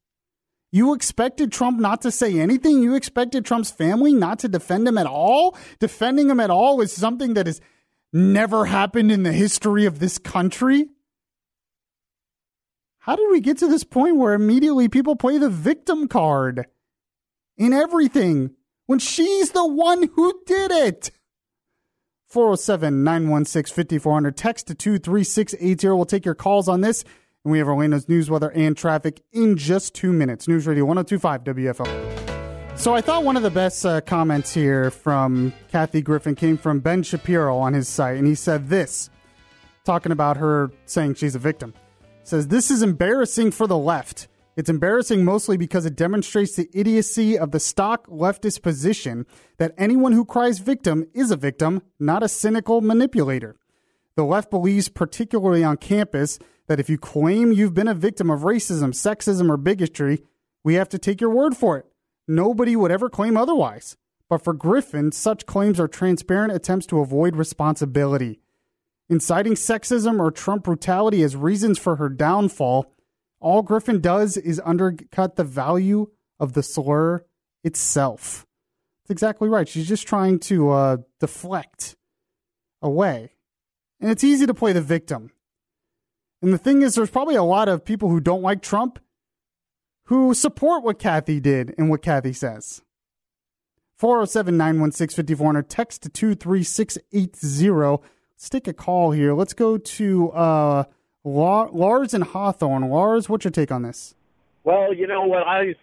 You 0.72 0.94
expected 0.94 1.52
Trump 1.52 1.82
not 1.82 2.02
to 2.04 2.12
say 2.12 2.40
anything? 2.40 2.82
You 2.82 2.96
expected 2.96 3.44
Trump's 3.44 3.72
family 3.72 4.14
not 4.14 4.40
to 4.40 4.48
defend 4.48 4.88
him 4.88 4.98
at 4.98 5.06
all? 5.06 5.58
Defending 5.80 6.30
him 6.30 6.40
at 6.40 6.50
all 6.50 6.80
is 6.80 6.94
something 6.94 7.34
that 7.34 7.46
has 7.48 7.60
never 8.14 8.66
happened 8.66 9.12
in 9.12 9.24
the 9.24 9.34
history 9.34 9.86
of 9.86 10.00
this 10.00 10.18
country? 10.18 10.90
How 13.00 13.16
did 13.18 13.30
we 13.32 13.42
get 13.42 13.58
to 13.58 13.68
this 13.68 13.84
point 13.84 14.16
where 14.16 14.34
immediately 14.34 14.88
people 14.88 15.16
play 15.18 15.38
the 15.38 15.50
victim 15.50 16.08
card 16.08 16.68
in 17.58 17.74
everything 17.74 18.52
when 18.86 19.00
she's 19.00 19.52
the 19.52 19.68
one 19.68 20.10
who 20.16 20.42
did 20.46 20.72
it? 20.72 21.12
407 22.28 23.04
916 23.04 23.76
5400. 23.76 24.38
Text 24.38 24.68
to 24.68 24.76
23680. 24.76 25.88
We'll 25.90 26.06
take 26.06 26.26
your 26.26 26.34
calls 26.34 26.70
on 26.70 26.82
this. 26.82 27.04
And 27.44 27.52
we 27.52 27.60
have 27.60 27.68
Orlando's 27.68 28.08
news, 28.08 28.30
weather, 28.30 28.52
and 28.52 28.76
traffic 28.78 29.22
in 29.32 29.58
just 29.58 29.94
two 29.94 30.14
minutes. 30.14 30.48
News 30.48 30.66
Radio 30.66 30.86
1025 30.86 31.44
WFL. 31.44 32.23
So 32.76 32.94
I 32.94 33.02
thought 33.02 33.24
one 33.24 33.38
of 33.38 33.44
the 33.44 33.50
best 33.50 33.86
uh, 33.86 34.02
comments 34.02 34.54
here 34.54 34.92
from 34.92 35.54
Kathy 35.72 36.02
Griffin 36.02 36.36
came 36.36 36.58
from 36.58 36.80
Ben 36.80 37.02
Shapiro 37.02 37.58
on 37.58 37.74
his 37.74 37.88
site. 37.88 38.18
And 38.18 38.28
he 38.28 38.36
said 38.36 38.68
this, 38.68 39.10
talking 39.86 40.12
about 40.12 40.38
her 40.38 40.70
saying 40.86 41.16
she's 41.16 41.36
a 41.36 41.40
victim 41.40 41.74
says 42.24 42.48
this 42.48 42.72
is 42.72 42.82
embarrassing 42.82 43.52
for 43.52 43.68
the 43.68 43.78
left. 43.78 44.28
It's 44.56 44.70
embarrassing 44.70 45.26
mostly 45.26 45.58
because 45.58 45.86
it 45.86 45.96
demonstrates 45.96 46.56
the 46.56 46.70
idiocy 46.74 47.38
of 47.38 47.52
the 47.52 47.60
stock 47.60 48.08
leftist 48.08 48.62
position 48.62 49.26
that 49.58 49.74
anyone 49.78 50.12
who 50.12 50.26
cries 50.26 50.60
victim 50.60 51.06
is 51.14 51.32
a 51.32 51.36
victim, 51.36 51.82
not 52.00 52.24
a 52.24 52.30
cynical 52.30 52.82
manipulator. 52.82 53.56
The 54.16 54.24
left 54.24 54.52
believes, 54.52 54.90
particularly 54.90 55.64
on 55.64 55.78
campus, 55.78 56.38
that 56.68 56.80
if 56.80 56.88
you 56.88 57.00
claim 57.00 57.52
you've 57.52 57.74
been 57.74 57.88
a 57.88 57.96
victim 57.96 58.30
of 58.30 58.42
racism, 58.42 58.90
sexism, 58.90 59.50
or 59.50 59.58
bigotry, 59.58 60.24
we 60.64 60.76
have 60.76 60.90
to 60.90 61.00
take 61.00 61.20
your 61.20 61.32
word 61.32 61.58
for 61.58 61.78
it. 61.78 61.86
Nobody 62.28 62.76
would 62.76 62.92
ever 62.92 63.10
claim 63.10 63.38
otherwise. 63.38 63.98
But 64.30 64.44
for 64.44 64.54
Griffin, 64.54 65.12
such 65.12 65.46
claims 65.46 65.80
are 65.80 65.88
transparent 65.88 66.54
attempts 66.54 66.86
to 66.88 67.00
avoid 67.00 67.36
responsibility 67.36 68.40
inciting 69.10 69.54
sexism 69.54 70.20
or 70.20 70.32
Trump 70.32 70.64
brutality 70.64 71.24
as 71.24 71.36
reasons 71.36 71.78
for 71.78 71.98
her 71.98 72.10
downfall, 72.10 72.92
all 73.40 73.62
Griffin 73.62 74.00
does 74.00 74.38
is 74.38 74.62
undercut 74.64 75.36
the 75.36 75.44
value 75.44 76.08
of 76.40 76.54
the 76.54 76.64
slur 76.64 77.24
itself. 77.64 78.46
That's 79.04 79.12
exactly 79.12 79.50
right. 79.50 79.68
She's 79.68 79.88
just 79.88 80.08
trying 80.08 80.40
to 80.40 80.72
uh, 80.72 80.98
deflect 81.20 81.96
away. 82.82 83.34
And 84.00 84.10
it's 84.12 84.24
easy 84.24 84.46
to 84.46 84.54
play 84.54 84.74
the 84.74 84.82
victim. 84.82 85.32
And 86.42 86.54
the 86.54 86.58
thing 86.58 86.82
is, 86.82 86.96
there's 86.96 87.10
probably 87.10 87.36
a 87.36 87.44
lot 87.44 87.70
of 87.70 87.86
people 87.86 88.10
who 88.10 88.20
don't 88.20 88.42
like 88.42 88.62
Trump 88.62 89.00
who 90.14 90.32
support 90.36 90.84
what 90.84 91.00
Kathy 91.00 91.40
did 91.40 91.74
and 91.76 91.90
what 91.90 92.04
Kathy 92.04 92.34
says. 92.34 92.84
407 93.96 94.56
916 94.56 95.16
5400, 95.16 95.68
text 95.68 96.04
to 96.04 96.10
23680. 96.10 98.04
Let's 98.36 98.48
take 98.48 98.68
a 98.68 98.74
call 98.74 99.10
here. 99.10 99.34
Let's 99.34 99.54
go 99.54 99.80
to 99.80 100.32
uh, 100.34 100.84
Lars 101.24 102.14
and 102.14 102.24
Hawthorne. 102.24 102.88
Lars, 102.92 103.28
what's 103.28 103.44
your 103.44 103.52
take 103.52 103.72
on 103.72 103.82
this? 103.82 104.14
Well, 104.64 104.94
you 104.94 105.08
know 105.08 105.26
what 105.26 105.48
I 105.48 105.74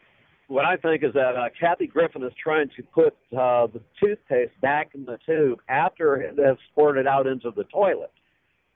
what 0.47 0.65
I 0.65 0.77
think 0.77 1.03
is 1.03 1.13
that 1.15 1.35
uh, 1.35 1.49
Kathy 1.59 1.89
Griffin 1.89 2.23
is 2.23 2.33
trying 2.41 2.71
to 2.77 2.85
put 2.85 3.17
uh, 3.37 3.67
the 3.67 3.81
toothpaste 3.99 4.53
back 4.61 4.91
in 4.95 5.07
the 5.07 5.19
tube 5.27 5.59
after 5.69 6.15
it 6.15 6.39
has 6.39 6.57
squirted 6.71 7.09
out 7.09 7.27
into 7.27 7.51
the 7.51 7.65
toilet. 7.65 8.13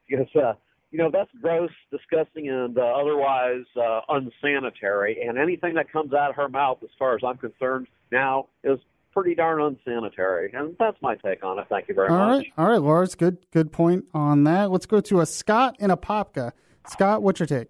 Because 0.09 0.27
uh, 0.35 0.55
you 0.95 0.99
know 0.99 1.11
that's 1.13 1.31
gross, 1.43 1.73
disgusting, 1.91 2.49
and 2.49 2.79
uh, 2.79 2.83
otherwise 2.83 3.65
uh, 3.77 4.03
unsanitary. 4.09 5.27
And 5.27 5.37
anything 5.37 5.75
that 5.75 5.91
comes 5.91 6.15
out 6.15 6.31
of 6.31 6.37
her 6.37 6.49
mouth, 6.49 6.79
as 6.85 6.91
far 6.97 7.17
as 7.17 7.23
I'm 7.27 7.37
concerned, 7.37 7.89
now 8.13 8.47
is 8.63 8.79
pretty 9.13 9.35
darn 9.35 9.61
unsanitary. 9.61 10.53
And 10.53 10.77
that's 10.79 10.97
my 11.03 11.17
take 11.17 11.43
on 11.43 11.59
it. 11.59 11.67
Thank 11.69 11.89
you 11.89 11.97
very 11.97 12.11
All 12.11 12.17
much. 12.17 12.23
All 12.29 12.37
right, 12.37 12.53
all 12.57 12.67
right, 12.69 12.81
Lars. 12.81 13.17
Good, 13.17 13.39
good 13.51 13.73
point 13.73 14.05
on 14.15 14.45
that. 14.45 14.71
Let's 14.71 14.87
go 14.87 15.01
to 15.01 15.21
a 15.21 15.27
Scott 15.27 15.75
and 15.81 15.91
Apopka. 15.91 16.53
Scott, 16.87 17.25
what's 17.25 17.41
your 17.41 17.49
take? 17.49 17.67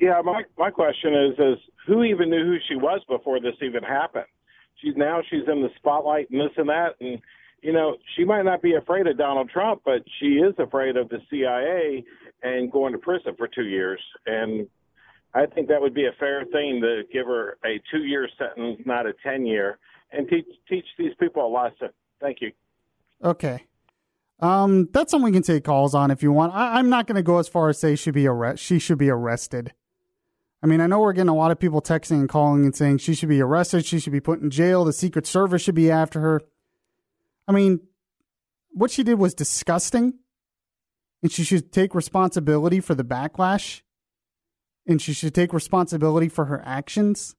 Yeah, 0.00 0.22
my 0.24 0.44
my 0.56 0.70
question 0.70 1.12
is 1.12 1.38
is 1.38 1.58
who 1.86 2.04
even 2.04 2.30
knew 2.30 2.42
who 2.42 2.56
she 2.66 2.76
was 2.76 3.02
before 3.06 3.38
this 3.38 3.56
even 3.60 3.82
happened? 3.82 4.24
She's 4.76 4.96
now 4.96 5.20
she's 5.28 5.46
in 5.46 5.60
the 5.60 5.68
spotlight 5.76 6.30
and 6.30 6.40
this 6.40 6.56
and 6.56 6.70
that 6.70 6.94
and 7.02 7.20
you 7.64 7.72
know, 7.72 7.96
she 8.14 8.24
might 8.24 8.44
not 8.44 8.62
be 8.62 8.74
afraid 8.74 9.06
of 9.06 9.16
Donald 9.18 9.50
Trump, 9.50 9.82
but 9.84 10.02
she 10.20 10.34
is 10.36 10.54
afraid 10.58 10.96
of 10.96 11.08
the 11.08 11.18
CIA 11.30 12.04
and 12.42 12.70
going 12.70 12.92
to 12.92 12.98
prison 12.98 13.34
for 13.36 13.48
2 13.48 13.62
years 13.62 14.00
and 14.26 14.68
I 15.36 15.46
think 15.46 15.66
that 15.66 15.80
would 15.80 15.94
be 15.94 16.06
a 16.06 16.12
fair 16.20 16.44
thing 16.44 16.80
to 16.82 17.02
give 17.12 17.26
her 17.26 17.58
a 17.64 17.80
2-year 17.92 18.28
sentence, 18.38 18.80
not 18.86 19.04
a 19.04 19.14
10-year 19.26 19.78
and 20.12 20.28
teach 20.28 20.46
teach 20.68 20.84
these 20.98 21.12
people 21.18 21.46
a 21.46 21.50
lesson. 21.52 21.88
Thank 22.20 22.38
you. 22.40 22.52
Okay. 23.22 23.64
Um, 24.40 24.88
that's 24.92 25.10
something 25.10 25.24
we 25.24 25.32
can 25.32 25.42
take 25.42 25.64
calls 25.64 25.94
on 25.94 26.10
if 26.10 26.22
you 26.22 26.32
want. 26.32 26.54
I, 26.54 26.78
am 26.78 26.88
not 26.88 27.06
going 27.06 27.16
to 27.16 27.22
go 27.22 27.38
as 27.38 27.48
far 27.48 27.68
as 27.68 27.78
say 27.78 27.96
she 27.96 28.10
be 28.10 28.26
arrest. 28.26 28.62
She 28.62 28.78
should 28.78 28.98
be 28.98 29.10
arrested. 29.10 29.72
I 30.62 30.66
mean, 30.66 30.80
I 30.80 30.86
know 30.86 31.00
we're 31.00 31.12
getting 31.12 31.28
a 31.28 31.34
lot 31.34 31.50
of 31.50 31.58
people 31.58 31.82
texting 31.82 32.20
and 32.20 32.28
calling 32.28 32.64
and 32.64 32.74
saying 32.74 32.98
she 32.98 33.14
should 33.14 33.28
be 33.28 33.40
arrested. 33.40 33.84
She 33.84 33.98
should 33.98 34.12
be 34.12 34.20
put 34.20 34.40
in 34.40 34.50
jail. 34.50 34.84
The 34.84 34.92
Secret 34.92 35.26
Service 35.26 35.62
should 35.62 35.74
be 35.74 35.90
after 35.90 36.20
her. 36.20 36.42
I 37.46 37.52
mean, 37.52 37.80
what 38.70 38.90
she 38.90 39.02
did 39.02 39.18
was 39.18 39.34
disgusting, 39.34 40.14
and 41.22 41.30
she 41.30 41.44
should 41.44 41.72
take 41.72 41.94
responsibility 41.94 42.80
for 42.80 42.94
the 42.94 43.04
backlash, 43.04 43.82
and 44.86 45.00
she 45.00 45.12
should 45.12 45.34
take 45.34 45.52
responsibility 45.52 46.28
for 46.28 46.46
her 46.46 46.62
actions, 46.64 47.34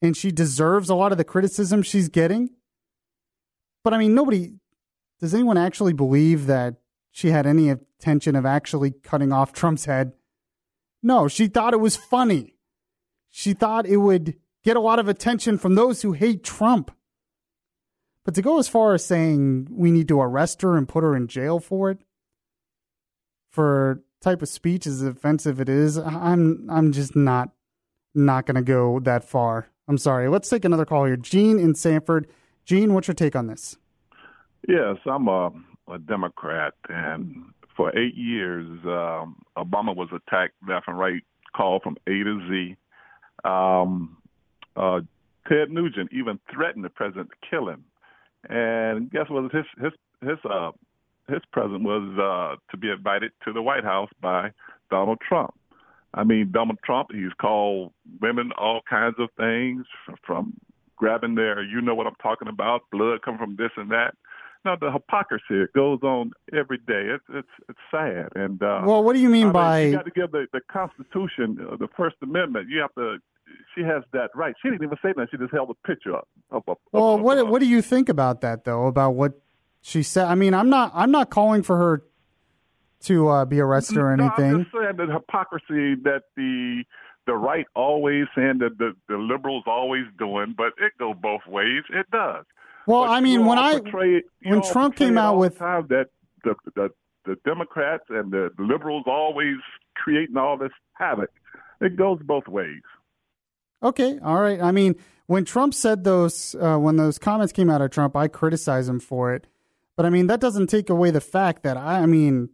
and 0.00 0.16
she 0.16 0.30
deserves 0.30 0.88
a 0.88 0.94
lot 0.94 1.12
of 1.12 1.18
the 1.18 1.24
criticism 1.24 1.82
she's 1.82 2.08
getting. 2.08 2.50
But 3.82 3.94
I 3.94 3.98
mean, 3.98 4.14
nobody 4.14 4.54
does 5.20 5.34
anyone 5.34 5.58
actually 5.58 5.92
believe 5.92 6.46
that 6.46 6.76
she 7.10 7.28
had 7.28 7.46
any 7.46 7.68
intention 7.68 8.34
of 8.34 8.46
actually 8.46 8.92
cutting 8.92 9.32
off 9.32 9.52
Trump's 9.52 9.84
head? 9.84 10.12
No, 11.02 11.28
she 11.28 11.46
thought 11.46 11.74
it 11.74 11.80
was 11.80 11.96
funny. 11.96 12.56
She 13.30 13.52
thought 13.52 13.86
it 13.86 13.98
would 13.98 14.36
get 14.64 14.76
a 14.76 14.80
lot 14.80 14.98
of 14.98 15.08
attention 15.08 15.58
from 15.58 15.74
those 15.74 16.02
who 16.02 16.12
hate 16.12 16.42
Trump. 16.42 16.90
But 18.24 18.34
to 18.34 18.42
go 18.42 18.58
as 18.58 18.68
far 18.68 18.94
as 18.94 19.04
saying 19.04 19.68
we 19.70 19.90
need 19.90 20.08
to 20.08 20.20
arrest 20.20 20.62
her 20.62 20.76
and 20.76 20.88
put 20.88 21.02
her 21.02 21.16
in 21.16 21.26
jail 21.26 21.58
for 21.58 21.90
it, 21.90 21.98
for 23.50 24.02
type 24.20 24.42
of 24.42 24.48
speech 24.48 24.86
as 24.86 25.02
offensive 25.02 25.60
it 25.60 25.68
is, 25.68 25.96
I'm 25.96 26.68
I'm 26.70 26.92
just 26.92 27.16
not 27.16 27.50
not 28.14 28.46
going 28.46 28.56
to 28.56 28.62
go 28.62 29.00
that 29.00 29.24
far. 29.24 29.68
I'm 29.88 29.98
sorry. 29.98 30.28
Let's 30.28 30.48
take 30.48 30.64
another 30.64 30.84
call 30.84 31.04
here. 31.04 31.16
Gene 31.16 31.58
in 31.58 31.74
Sanford. 31.74 32.28
Gene, 32.64 32.94
what's 32.94 33.08
your 33.08 33.14
take 33.14 33.34
on 33.34 33.46
this? 33.46 33.76
Yes, 34.68 34.96
I'm 35.06 35.26
a, 35.26 35.50
a 35.88 35.98
Democrat, 35.98 36.74
and 36.88 37.52
for 37.76 37.96
eight 37.98 38.14
years, 38.14 38.68
um, 38.84 39.42
Obama 39.56 39.96
was 39.96 40.08
attacked 40.14 40.54
left 40.68 40.86
and 40.86 40.98
right, 40.98 41.22
called 41.56 41.82
from 41.82 41.96
A 42.06 42.10
to 42.10 42.40
Z. 42.48 42.76
Um, 43.44 44.18
uh, 44.76 45.00
Ted 45.48 45.70
Nugent 45.70 46.10
even 46.12 46.38
threatened 46.52 46.84
the 46.84 46.90
president 46.90 47.30
to 47.30 47.48
kill 47.48 47.68
him, 47.68 47.84
and 48.48 49.10
guess 49.10 49.26
what? 49.28 49.52
His 49.52 49.64
his 49.80 49.92
his 50.22 50.38
uh, 50.48 50.72
his 51.28 51.42
present 51.52 51.82
was 51.82 52.18
uh, 52.18 52.56
to 52.70 52.76
be 52.76 52.90
invited 52.90 53.32
to 53.44 53.52
the 53.52 53.62
White 53.62 53.84
House 53.84 54.10
by 54.20 54.50
Donald 54.90 55.18
Trump. 55.26 55.54
I 56.12 56.24
mean, 56.24 56.50
Donald 56.50 56.78
Trump, 56.84 57.10
he's 57.12 57.32
called 57.40 57.92
women 58.20 58.50
all 58.58 58.80
kinds 58.88 59.14
of 59.18 59.28
things 59.36 59.86
from 60.26 60.54
grabbing 60.96 61.36
their, 61.36 61.62
you 61.62 61.80
know 61.80 61.94
what 61.94 62.06
I'm 62.06 62.16
talking 62.20 62.48
about, 62.48 62.82
blood 62.90 63.22
coming 63.22 63.38
from 63.38 63.56
this 63.56 63.70
and 63.76 63.90
that. 63.90 64.14
Now 64.64 64.76
the 64.76 64.92
hypocrisy 64.92 65.62
it 65.62 65.72
goes 65.72 66.00
on 66.02 66.32
every 66.52 66.76
day. 66.78 67.08
It's 67.14 67.24
it's 67.30 67.48
it's 67.70 67.78
sad. 67.90 68.28
And 68.34 68.62
uh, 68.62 68.82
well, 68.84 69.02
what 69.02 69.14
do 69.14 69.20
you 69.20 69.30
mean 69.30 69.48
I 69.48 69.52
by 69.52 69.80
you 69.84 69.92
got 69.92 70.04
to 70.04 70.10
give 70.10 70.32
the 70.32 70.46
the 70.52 70.60
Constitution, 70.70 71.66
uh, 71.66 71.76
the 71.76 71.88
First 71.96 72.16
Amendment. 72.22 72.68
You 72.68 72.80
have 72.80 72.94
to. 72.96 73.16
She 73.74 73.82
has 73.82 74.02
that 74.12 74.30
right. 74.34 74.54
She 74.62 74.70
didn't 74.70 74.84
even 74.84 74.98
say 75.02 75.12
that. 75.16 75.28
She 75.30 75.36
just 75.36 75.52
held 75.52 75.70
a 75.70 75.86
picture 75.86 76.14
up. 76.16 76.28
Of, 76.50 76.62
of, 76.66 76.76
well, 76.92 77.14
of, 77.14 77.20
what 77.20 77.46
what 77.48 77.60
do 77.60 77.66
you 77.66 77.82
think 77.82 78.08
about 78.08 78.40
that 78.40 78.64
though? 78.64 78.86
About 78.86 79.12
what 79.12 79.40
she 79.80 80.02
said? 80.02 80.26
I 80.26 80.34
mean, 80.34 80.54
I'm 80.54 80.68
not 80.68 80.92
I'm 80.94 81.10
not 81.10 81.30
calling 81.30 81.62
for 81.62 81.76
her 81.76 82.02
to 83.02 83.28
uh, 83.28 83.44
be 83.44 83.60
arrested 83.60 83.96
or 83.96 84.12
anything. 84.12 84.50
No, 84.50 84.56
I'm 84.58 84.64
just 84.64 84.74
saying 84.74 84.96
the 84.96 85.12
hypocrisy 85.12 85.94
that 86.02 86.22
the 86.36 86.84
the 87.26 87.34
right 87.34 87.66
always 87.76 88.24
saying 88.34 88.58
that 88.58 88.78
the, 88.78 88.92
the 89.08 89.16
liberals 89.16 89.64
always 89.66 90.04
doing, 90.18 90.54
but 90.56 90.72
it 90.78 90.92
goes 90.98 91.14
both 91.20 91.46
ways. 91.46 91.82
It 91.90 92.10
does. 92.10 92.44
Well, 92.86 93.02
But 93.02 93.10
I 93.10 93.20
mean, 93.20 93.46
when 93.46 93.58
I 93.58 93.78
portray 93.78 94.22
when 94.42 94.62
Trump 94.62 94.96
came 94.96 95.16
out 95.16 95.36
with 95.36 95.54
the 95.54 95.58
time 95.60 95.86
that 95.90 96.06
the, 96.44 96.54
the 96.74 96.90
the 97.26 97.36
Democrats 97.44 98.04
and 98.08 98.32
the 98.32 98.50
liberals 98.58 99.04
always 99.06 99.56
creating 99.94 100.36
all 100.36 100.56
this 100.56 100.72
havoc, 100.94 101.30
it 101.80 101.96
goes 101.96 102.18
both 102.24 102.48
ways. 102.48 102.82
Okay, 103.82 104.18
all 104.22 104.40
right. 104.40 104.60
I 104.60 104.72
mean, 104.72 104.96
when 105.26 105.44
Trump 105.44 105.74
said 105.74 106.04
those, 106.04 106.54
uh, 106.56 106.76
when 106.76 106.96
those 106.96 107.18
comments 107.18 107.52
came 107.52 107.70
out 107.70 107.80
of 107.80 107.90
Trump, 107.90 108.16
I 108.16 108.28
criticized 108.28 108.88
him 108.88 109.00
for 109.00 109.32
it. 109.34 109.46
But 109.96 110.06
I 110.06 110.10
mean, 110.10 110.26
that 110.28 110.40
doesn't 110.40 110.68
take 110.68 110.90
away 110.90 111.10
the 111.10 111.20
fact 111.20 111.62
that 111.62 111.76
I, 111.76 112.00
I 112.00 112.06
mean, 112.06 112.50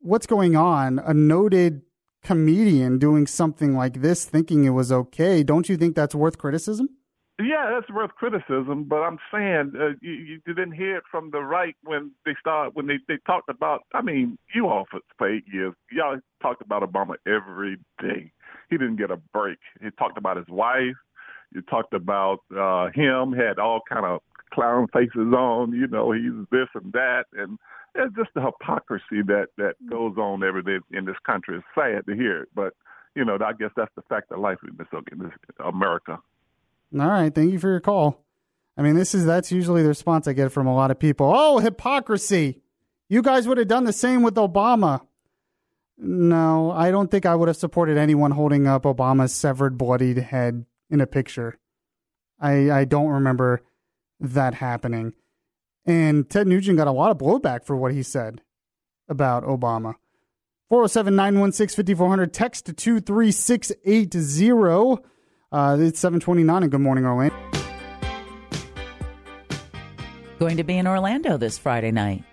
what's 0.00 0.26
going 0.26 0.56
on? 0.56 0.98
A 0.98 1.14
noted 1.14 1.82
comedian 2.22 2.98
doing 2.98 3.26
something 3.26 3.76
like 3.76 4.00
this, 4.02 4.24
thinking 4.24 4.64
it 4.64 4.70
was 4.70 4.90
okay. 4.90 5.42
Don't 5.42 5.68
you 5.68 5.76
think 5.76 5.94
that's 5.94 6.14
worth 6.14 6.38
criticism? 6.38 6.88
Yeah, 7.38 7.70
that's 7.74 7.90
worth 7.90 8.12
criticism, 8.14 8.84
but 8.84 9.02
I'm 9.02 9.18
saying 9.30 9.72
uh, 9.78 9.88
you, 10.00 10.12
you 10.12 10.40
didn't 10.46 10.72
hear 10.72 10.96
it 10.96 11.04
from 11.10 11.30
the 11.32 11.40
right 11.40 11.76
when 11.84 12.12
they 12.24 12.34
start 12.40 12.74
when 12.74 12.86
they 12.86 12.98
they 13.08 13.18
talked 13.26 13.50
about. 13.50 13.82
I 13.92 14.00
mean, 14.00 14.38
you 14.54 14.68
all 14.68 14.86
for, 14.90 15.00
for 15.18 15.30
eight 15.30 15.44
years, 15.52 15.74
y'all 15.92 16.18
talked 16.40 16.62
about 16.62 16.82
Obama 16.82 17.16
every 17.26 17.76
day. 18.00 18.32
He 18.70 18.76
didn't 18.76 18.96
get 18.96 19.10
a 19.10 19.16
break. 19.16 19.58
He 19.82 19.90
talked 19.98 20.18
about 20.18 20.36
his 20.36 20.48
wife. 20.48 20.96
You 21.52 21.62
talked 21.62 21.94
about 21.94 22.40
uh, 22.56 22.88
him. 22.94 23.32
Had 23.32 23.58
all 23.58 23.80
kind 23.88 24.04
of 24.04 24.20
clown 24.52 24.86
faces 24.92 25.32
on. 25.32 25.72
You 25.72 25.86
know, 25.86 26.12
he's 26.12 26.32
this 26.50 26.68
and 26.74 26.92
that, 26.92 27.24
and 27.32 27.58
it's 27.94 28.14
just 28.16 28.30
the 28.34 28.42
hypocrisy 28.42 29.22
that 29.26 29.48
that 29.56 29.74
goes 29.88 30.16
on 30.16 30.42
every 30.42 30.62
day 30.62 30.78
in 30.92 31.04
this 31.04 31.16
country. 31.24 31.56
It's 31.56 31.66
sad 31.74 32.06
to 32.06 32.14
hear 32.14 32.42
it, 32.42 32.48
but 32.54 32.74
you 33.14 33.24
know, 33.24 33.38
I 33.44 33.52
guess 33.52 33.70
that's 33.76 33.92
the 33.96 34.02
fact 34.02 34.30
of 34.30 34.38
life 34.40 34.58
in 34.62 34.76
this, 34.76 34.86
in 35.10 35.18
this 35.18 35.32
America. 35.64 36.18
All 36.98 37.08
right, 37.08 37.34
thank 37.34 37.50
you 37.50 37.58
for 37.58 37.68
your 37.68 37.80
call. 37.80 38.22
I 38.76 38.82
mean, 38.82 38.94
this 38.94 39.14
is 39.14 39.24
that's 39.24 39.50
usually 39.50 39.82
the 39.82 39.88
response 39.88 40.28
I 40.28 40.34
get 40.34 40.52
from 40.52 40.66
a 40.66 40.74
lot 40.74 40.90
of 40.90 40.98
people. 40.98 41.32
Oh, 41.34 41.58
hypocrisy. 41.58 42.60
You 43.08 43.22
guys 43.22 43.48
would 43.48 43.58
have 43.58 43.68
done 43.68 43.84
the 43.84 43.92
same 43.92 44.22
with 44.22 44.34
Obama. 44.34 45.00
No, 45.98 46.72
I 46.72 46.90
don't 46.90 47.10
think 47.10 47.24
I 47.24 47.34
would 47.34 47.48
have 47.48 47.56
supported 47.56 47.96
anyone 47.96 48.32
holding 48.32 48.66
up 48.66 48.82
Obama's 48.82 49.34
severed, 49.34 49.78
bloodied 49.78 50.18
head 50.18 50.66
in 50.90 51.00
a 51.00 51.06
picture. 51.06 51.58
I 52.38 52.70
I 52.70 52.84
don't 52.84 53.08
remember 53.08 53.62
that 54.20 54.54
happening. 54.54 55.14
And 55.86 56.28
Ted 56.28 56.46
Nugent 56.46 56.76
got 56.76 56.88
a 56.88 56.92
lot 56.92 57.10
of 57.10 57.18
blowback 57.18 57.64
for 57.64 57.76
what 57.76 57.92
he 57.92 58.02
said 58.02 58.42
about 59.08 59.44
Obama. 59.44 59.94
407 60.68 61.14
916 61.14 61.76
5400, 61.76 62.34
text 62.34 62.66
to 62.66 62.72
23680. 62.72 65.02
Uh, 65.52 65.76
it's 65.80 66.00
729 66.00 66.62
and 66.64 66.72
good 66.72 66.80
morning, 66.80 67.06
Orlando. 67.06 67.36
Going 70.38 70.58
to 70.58 70.64
be 70.64 70.76
in 70.76 70.86
Orlando 70.86 71.38
this 71.38 71.56
Friday 71.56 71.92
night. 71.92 72.24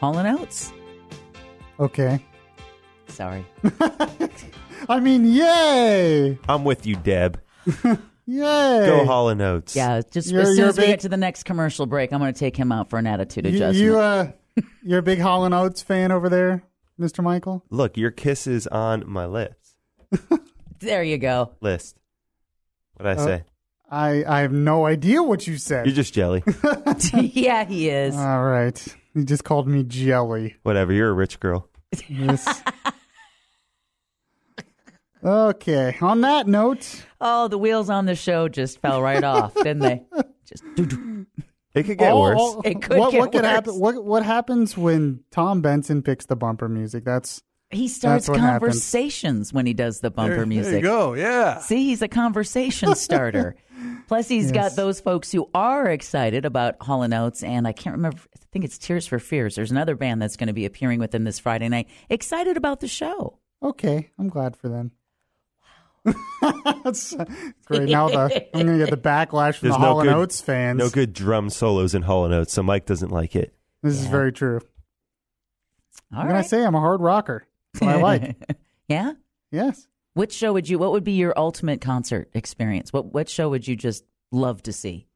Hall 0.00 0.16
and 0.16 0.38
Oates. 0.38 0.72
Okay. 1.78 2.24
Sorry. 3.08 3.44
I 4.88 5.00
mean, 5.00 5.26
yay! 5.26 6.38
I'm 6.48 6.64
with 6.64 6.86
you, 6.86 6.96
Deb. 6.96 7.40
Yay! 8.26 8.86
Go 8.86 9.04
Hall 9.04 9.28
and 9.28 9.40
Oates. 9.42 9.76
Yeah, 9.76 10.00
just 10.10 10.30
You're- 10.30 10.42
as 10.42 10.48
soon 10.48 10.56
you're 10.58 10.68
as 10.68 10.76
we 10.78 10.82
big- 10.84 10.90
get 10.92 11.00
to 11.00 11.08
the 11.10 11.16
next 11.18 11.44
commercial 11.44 11.84
break, 11.86 12.12
I'm 12.12 12.20
going 12.20 12.32
to 12.32 12.38
take 12.38 12.56
him 12.56 12.72
out 12.72 12.88
for 12.90 12.98
an 12.98 13.06
attitude 13.06 13.44
You, 13.46 13.50
adjustment. 13.56 13.76
you, 13.84 13.98
uh, 13.98 14.30
You're 14.82 14.98
a 15.00 15.02
big 15.02 15.18
Hall 15.20 15.44
and 15.44 15.54
Oates 15.54 15.82
fan 15.82 16.10
over 16.12 16.28
there, 16.28 16.62
Mr. 16.98 17.22
Michael? 17.22 17.64
Look, 17.70 17.96
your 17.96 18.10
kiss 18.10 18.46
is 18.46 18.66
on 18.68 19.04
my 19.06 19.26
lips. 19.26 19.76
There 20.80 21.02
you 21.02 21.18
go. 21.18 21.52
List. 21.60 21.96
What'd 22.94 23.18
I 23.18 23.22
Uh, 23.22 23.24
say? 23.26 23.44
I, 23.90 24.24
I 24.26 24.40
have 24.40 24.52
no 24.52 24.86
idea 24.86 25.22
what 25.22 25.46
you 25.46 25.56
said. 25.58 25.86
You're 25.86 25.94
just 25.94 26.14
jelly. 26.14 26.42
yeah, 27.14 27.64
he 27.64 27.88
is. 27.90 28.16
All 28.16 28.42
right. 28.44 28.96
You 29.14 29.24
just 29.24 29.44
called 29.44 29.68
me 29.68 29.82
jelly. 29.84 30.56
Whatever. 30.62 30.92
You're 30.92 31.10
a 31.10 31.14
rich 31.14 31.40
girl. 31.40 31.68
Yes. 32.08 32.62
Okay. 35.24 35.96
On 36.00 36.20
that 36.22 36.46
note, 36.46 37.04
Oh, 37.20 37.48
the 37.48 37.58
wheels 37.58 37.88
on 37.90 38.06
the 38.06 38.14
show 38.14 38.48
just 38.48 38.80
fell 38.80 39.00
right 39.02 39.24
off, 39.24 39.54
didn't 39.54 39.78
they? 39.80 40.02
Just 40.44 40.62
doo-doo. 40.76 41.26
It 41.74 41.84
could 41.84 41.96
get 41.98 42.12
all- 42.12 42.20
worse. 42.20 42.38
all- 42.38 42.60
It 42.64 42.82
could 42.82 42.98
what, 42.98 43.10
get 43.12 43.20
what 43.20 43.32
could 43.32 43.42
worse. 43.42 43.50
happen? 43.50 43.74
What 43.80 44.04
what 44.04 44.22
happens 44.22 44.76
when 44.76 45.20
Tom 45.30 45.62
Benson 45.62 46.02
picks 46.02 46.26
the 46.26 46.36
bumper 46.36 46.68
music? 46.68 47.04
That's 47.04 47.42
He 47.70 47.88
starts 47.88 48.26
That's 48.26 48.28
what 48.28 48.40
happens. 48.40 48.60
conversations 48.60 49.52
when 49.54 49.64
he 49.66 49.72
does 49.72 50.00
the 50.00 50.10
bumper 50.10 50.36
There- 50.36 50.46
music. 50.46 50.70
There 50.72 50.80
you 50.80 50.82
go. 50.86 51.14
Yeah. 51.14 51.58
See, 51.60 51.86
he's 51.86 52.02
a 52.02 52.08
conversation 52.08 52.94
starter. 52.94 53.56
Plus, 54.06 54.28
he's 54.28 54.52
Yes. 54.52 54.52
got 54.52 54.76
those 54.76 55.00
folks 55.00 55.32
who 55.32 55.48
are 55.54 55.86
excited 55.88 56.44
about 56.44 56.76
Hall 56.82 57.02
and 57.02 57.14
Oates, 57.14 57.42
and 57.42 57.66
I 57.66 57.72
can't 57.72 57.96
remember. 57.96 58.18
I 58.36 58.38
think 58.52 58.66
it's 58.66 58.76
Tears 58.78 59.06
for 59.06 59.18
Fears. 59.18 59.56
There's 59.56 59.70
another 59.70 59.96
band 59.96 60.20
that's 60.22 60.36
going 60.36 60.48
to 60.48 60.52
be 60.52 60.66
appearing 60.66 61.00
with 61.00 61.10
them 61.10 61.24
this 61.24 61.38
Friday 61.38 61.68
night. 61.70 61.88
Excited 62.10 62.56
about 62.58 62.80
the 62.80 62.88
show. 62.88 63.38
okay. 63.62 64.10
I'm 64.18 64.28
glad 64.28 64.56
for 64.56 64.68
them. 64.68 64.92
That's 66.84 67.14
great. 67.66 67.88
Now 67.88 68.08
the, 68.08 68.46
I'm 68.56 68.66
going 68.66 68.78
to 68.78 68.84
get 68.84 68.90
the 68.90 68.96
backlash 68.96 69.56
from 69.56 69.68
There's 69.68 69.76
the 69.76 69.82
no 69.82 69.86
Hall 69.86 70.00
and 70.00 70.10
Oates 70.10 70.40
fans. 70.40 70.78
no 70.78 70.90
good 70.90 71.12
drum 71.12 71.48
solos 71.50 71.94
in 71.94 72.02
Hall 72.02 72.24
and 72.24 72.34
Oates, 72.34 72.52
so 72.52 72.62
Mike 72.62 72.86
doesn't 72.86 73.10
like 73.10 73.34
it. 73.36 73.54
This 73.82 73.94
is 73.94 74.04
Yeah. 74.04 74.10
very 74.10 74.32
true. 74.32 74.60
All 76.12 76.18
What 76.18 76.22
can 76.26 76.30
I 76.32 76.34
right. 76.40 76.46
say? 76.46 76.64
I'm 76.64 76.74
a 76.74 76.80
hard 76.80 77.00
rocker. 77.00 77.46
That's 77.72 77.86
what 77.86 77.96
I 77.96 78.00
like. 78.00 78.36
yeah. 78.88 79.12
Yes. 79.50 79.86
Which 80.14 80.32
show 80.32 80.52
would 80.52 80.68
you? 80.68 80.78
What 80.78 80.92
would 80.92 81.04
be 81.04 81.12
your 81.12 81.32
ultimate 81.36 81.80
concert 81.80 82.28
experience? 82.34 82.92
What 82.92 83.12
What 83.12 83.28
show 83.28 83.48
would 83.48 83.66
you 83.66 83.74
just 83.74 84.04
love 84.30 84.62
to 84.64 84.72
see? 84.72 85.06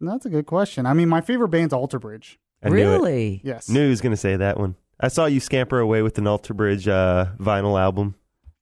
That's 0.00 0.26
a 0.26 0.30
good 0.30 0.46
question. 0.46 0.84
I 0.86 0.94
mean, 0.94 1.08
my 1.08 1.20
favorite 1.20 1.48
band's 1.48 1.72
Alter 1.72 1.98
Bridge. 1.98 2.38
I 2.62 2.68
knew 2.70 2.76
it. 2.76 2.80
really? 2.80 3.40
Yes. 3.44 3.68
Knew 3.68 3.84
he 3.84 3.90
was 3.90 4.00
going 4.00 4.12
to 4.12 4.16
say 4.16 4.36
that 4.36 4.58
one. 4.58 4.74
I 4.98 5.08
saw 5.08 5.26
you 5.26 5.40
scamper 5.40 5.78
away 5.78 6.02
with 6.02 6.18
an 6.18 6.26
Alter 6.26 6.54
Bridge 6.54 6.88
uh, 6.88 7.26
vinyl 7.38 7.80
album. 7.80 8.14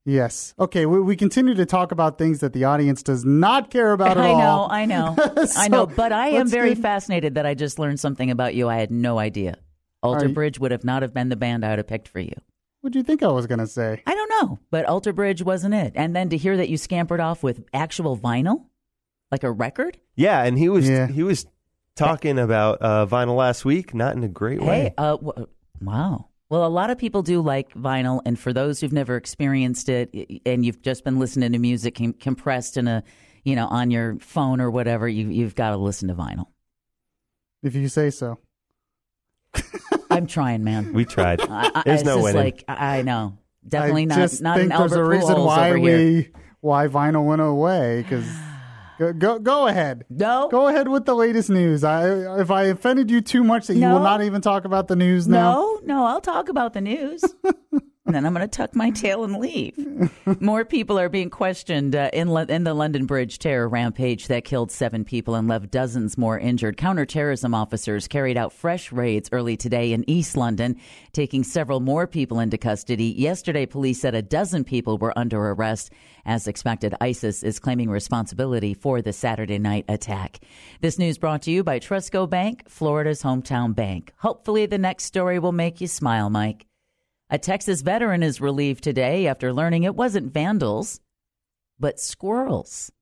Yes. 0.05 0.55
Okay. 0.59 0.84
We, 0.86 1.00
we 1.00 1.16
continue 1.16 1.55
to 1.55 1.64
talk 1.66 1.90
about 1.92 2.18
things 2.18 2.40
that 2.40 2.52
the 2.52 2.64
audience 2.64 3.02
does 3.02 3.24
not 3.24 3.70
care 3.70 3.92
about 3.92 4.18
at 4.18 4.18
all. 4.18 4.70
I 4.70 4.84
know. 4.84 5.14
I 5.18 5.26
know, 5.34 5.46
I 5.57 5.68
know. 5.68 5.86
But 5.86 6.12
I 6.12 6.28
am 6.28 6.48
very 6.48 6.74
get- 6.74 6.82
fascinated 6.82 7.36
that 7.36 7.46
I 7.46 7.55
just 7.55 7.78
learned 7.78 7.98
something 8.00 8.30
about 8.30 8.55
you. 8.55 8.68
I 8.68 8.76
had 8.76 8.90
no 8.90 9.18
idea. 9.18 9.57
Alter 10.02 10.26
Are 10.26 10.28
you- 10.28 10.34
Bridge 10.34 10.59
would 10.59 10.72
have 10.72 10.84
not 10.84 11.02
have 11.02 11.14
been 11.14 11.30
the 11.30 11.36
band 11.36 11.64
I 11.64 11.70
would 11.70 11.78
have 11.78 11.86
picked 11.86 12.09
for 12.09 12.20
you. 12.20 12.34
What 12.82 12.92
do 12.92 12.98
you 12.98 13.02
think 13.02 13.22
I 13.22 13.28
was 13.28 13.46
going 13.46 13.61
to 13.61 13.66
say? 13.66 14.02
I 14.07 14.14
don't 14.14 14.28
know, 14.42 14.59
but 14.70 14.84
Alter 14.84 15.14
Bridge 15.14 15.40
wasn't 15.42 15.72
it. 15.72 15.92
And 15.96 16.14
then 16.14 16.28
to 16.28 16.36
hear 16.36 16.55
that 16.59 16.68
you 16.68 16.76
scampered 16.76 17.18
off 17.20 17.42
with 17.42 17.64
actual 17.72 18.18
vinyl, 18.18 18.66
like 19.32 19.42
a 19.42 19.50
record. 19.50 19.96
Yeah, 20.16 20.42
and 20.44 20.59
he 20.59 20.68
was 20.68 20.86
Yeah. 20.86 21.07
he 21.07 21.22
was 21.22 21.46
talking 21.96 22.38
about 22.38 22.82
uh, 22.82 23.07
vinyl 23.07 23.36
last 23.36 23.64
week, 23.64 23.94
not 23.94 24.14
in 24.16 24.22
a 24.22 24.28
great 24.28 24.61
way. 24.61 24.66
Hey, 24.66 24.94
uh, 24.98 25.16
w- 25.16 25.46
wow. 25.80 26.28
Well, 26.51 26.66
a 26.66 26.68
lot 26.68 26.90
of 26.90 26.99
people 26.99 27.22
do 27.22 27.40
like 27.40 27.72
vinyl, 27.74 28.20
and 28.26 28.38
for 28.38 28.53
those 28.53 28.80
who've 28.80 28.92
never 28.92 29.16
experienced 29.16 29.88
it, 29.88 30.14
and 30.47 30.64
you've 30.64 30.82
just 30.82 31.03
been 31.05 31.18
listening 31.18 31.53
to 31.53 31.59
music 31.59 31.97
com- 31.97 32.12
compressed 32.12 32.76
in 32.76 32.86
a, 32.86 33.03
you 33.45 33.57
know, 33.57 33.66
on 33.66 33.90
your 33.90 34.18
phone 34.20 34.61
or 34.61 34.70
whatever, 34.70 35.09
you, 35.09 35.28
you've 35.28 35.55
got 35.55 35.70
to 35.70 35.76
listen 35.76 36.09
to 36.09 36.14
vinyl. 36.14 36.47
If 37.62 37.74
you 37.74 37.88
say 37.88 38.11
so. 38.11 38.38
I'm 40.11 40.26
trying, 40.26 40.62
man. 40.64 40.92
We 40.92 41.05
tried. 41.05 41.40
I, 41.40 41.70
I, 41.74 41.82
There's 41.84 42.01
it's 42.01 42.07
no 42.07 42.20
way. 42.22 42.32
like 42.32 42.64
I 42.68 42.99
I 42.99 43.03
know, 43.03 43.38
definitely 43.66 44.03
I 44.03 44.07
not. 44.07 44.18
just 44.18 44.42
not 44.42 44.59
think 44.59 44.72
an 44.72 44.78
there's 44.78 44.92
Albert 44.92 45.05
a 45.05 45.09
reason 45.09 45.34
Pujols 45.36 45.47
why 45.47 45.72
we 45.72 45.80
here. 45.90 46.26
why 46.61 46.86
vinyl 46.88 47.24
went 47.26 47.40
away 47.40 48.03
because 48.03 48.26
go, 48.99 49.12
go 49.12 49.38
go 49.38 49.66
ahead. 49.66 50.05
No, 50.11 50.49
Go 50.51 50.68
ahead 50.68 50.88
with 50.88 51.05
the 51.05 51.14
latest 51.14 51.51
news. 51.51 51.84
I 51.84 52.40
if 52.40 52.51
I 52.51 52.64
offended 52.64 53.11
you 53.11 53.20
too 53.20 53.45
much 53.45 53.66
that 53.68 53.74
you 53.74 53.86
will 53.88 54.01
not 54.01 54.22
even 54.22 54.40
talk 54.40 54.64
about 54.64 54.88
the 54.88 54.97
news 54.97 55.26
now. 55.28 55.53
No, 55.53 55.80
no, 55.84 56.05
I'll 56.07 56.20
talk 56.20 56.49
about 56.49 56.72
the 56.74 56.80
news. 56.80 57.24
and 58.07 58.14
then 58.14 58.26
I'm 58.26 58.34
going 58.34 58.48
to 58.48 58.57
tuck 58.57 58.76
my 58.76 58.90
tail 58.90 59.24
and 59.24 59.38
leave. 59.38 59.74
More 60.40 60.66
people 60.66 60.98
are 60.98 61.09
being 61.09 61.30
questioned 61.30 61.96
uh, 61.96 62.11
in, 62.12 62.28
Lo- 62.28 62.44
in 62.46 62.64
the 62.64 62.74
London 62.74 63.07
Bridge 63.07 63.38
terror 63.38 63.66
rampage 63.66 64.28
that 64.28 64.44
killed 64.44 64.70
seven 64.70 65.05
people 65.05 65.34
and 65.34 65.48
left 65.48 65.70
dozens 65.70 66.18
more 66.18 66.38
injured. 66.38 66.76
Counterterrorism 66.76 67.55
officers 67.55 68.07
carried 68.07 68.36
out 68.36 68.52
fresh 68.52 68.92
raids 68.92 69.30
early 69.32 69.57
today 69.57 69.92
in 69.92 70.09
East 70.09 70.36
London, 70.36 70.76
taking 71.12 71.42
several 71.42 71.80
more 71.80 72.07
people 72.07 72.40
into 72.40 72.59
custody. 72.59 73.07
Yesterday, 73.07 73.64
police 73.64 74.02
said 74.02 74.14
a 74.14 74.20
dozen 74.22 74.64
people 74.64 74.98
were 74.98 75.18
under 75.18 75.38
arrest. 75.50 75.90
As 76.26 76.46
expected, 76.46 76.94
ISIS 77.00 77.42
is 77.42 77.59
claiming 77.59 77.88
responsibility 77.88 78.74
for 78.74 79.00
the 79.00 79.14
Saturday 79.14 79.59
night 79.59 79.86
attack. 79.88 80.40
This 80.82 80.98
news 80.98 81.16
brought 81.16 81.42
to 81.42 81.50
you 81.50 81.64
by 81.64 81.80
Trustco 81.80 82.28
Bank, 82.28 82.68
Florida's 82.68 83.22
hometown 83.22 83.74
bank. 83.74 84.12
Hopefully, 84.18 84.66
the 84.66 84.78
next 84.78 85.05
story 85.05 85.38
will 85.38 85.52
make 85.52 85.80
you 85.80 85.86
smile, 85.86 86.28
Mike. 86.28 86.66
A 87.31 87.39
Texas 87.39 87.81
veteran 87.83 88.22
is 88.22 88.41
relieved 88.41 88.85
today 88.85 89.27
after 89.27 89.53
learning 89.53 89.85
it 89.85 89.95
wasn't 89.95 90.33
vandals, 90.33 91.01
but 91.79 91.99
squirrels 91.99 92.93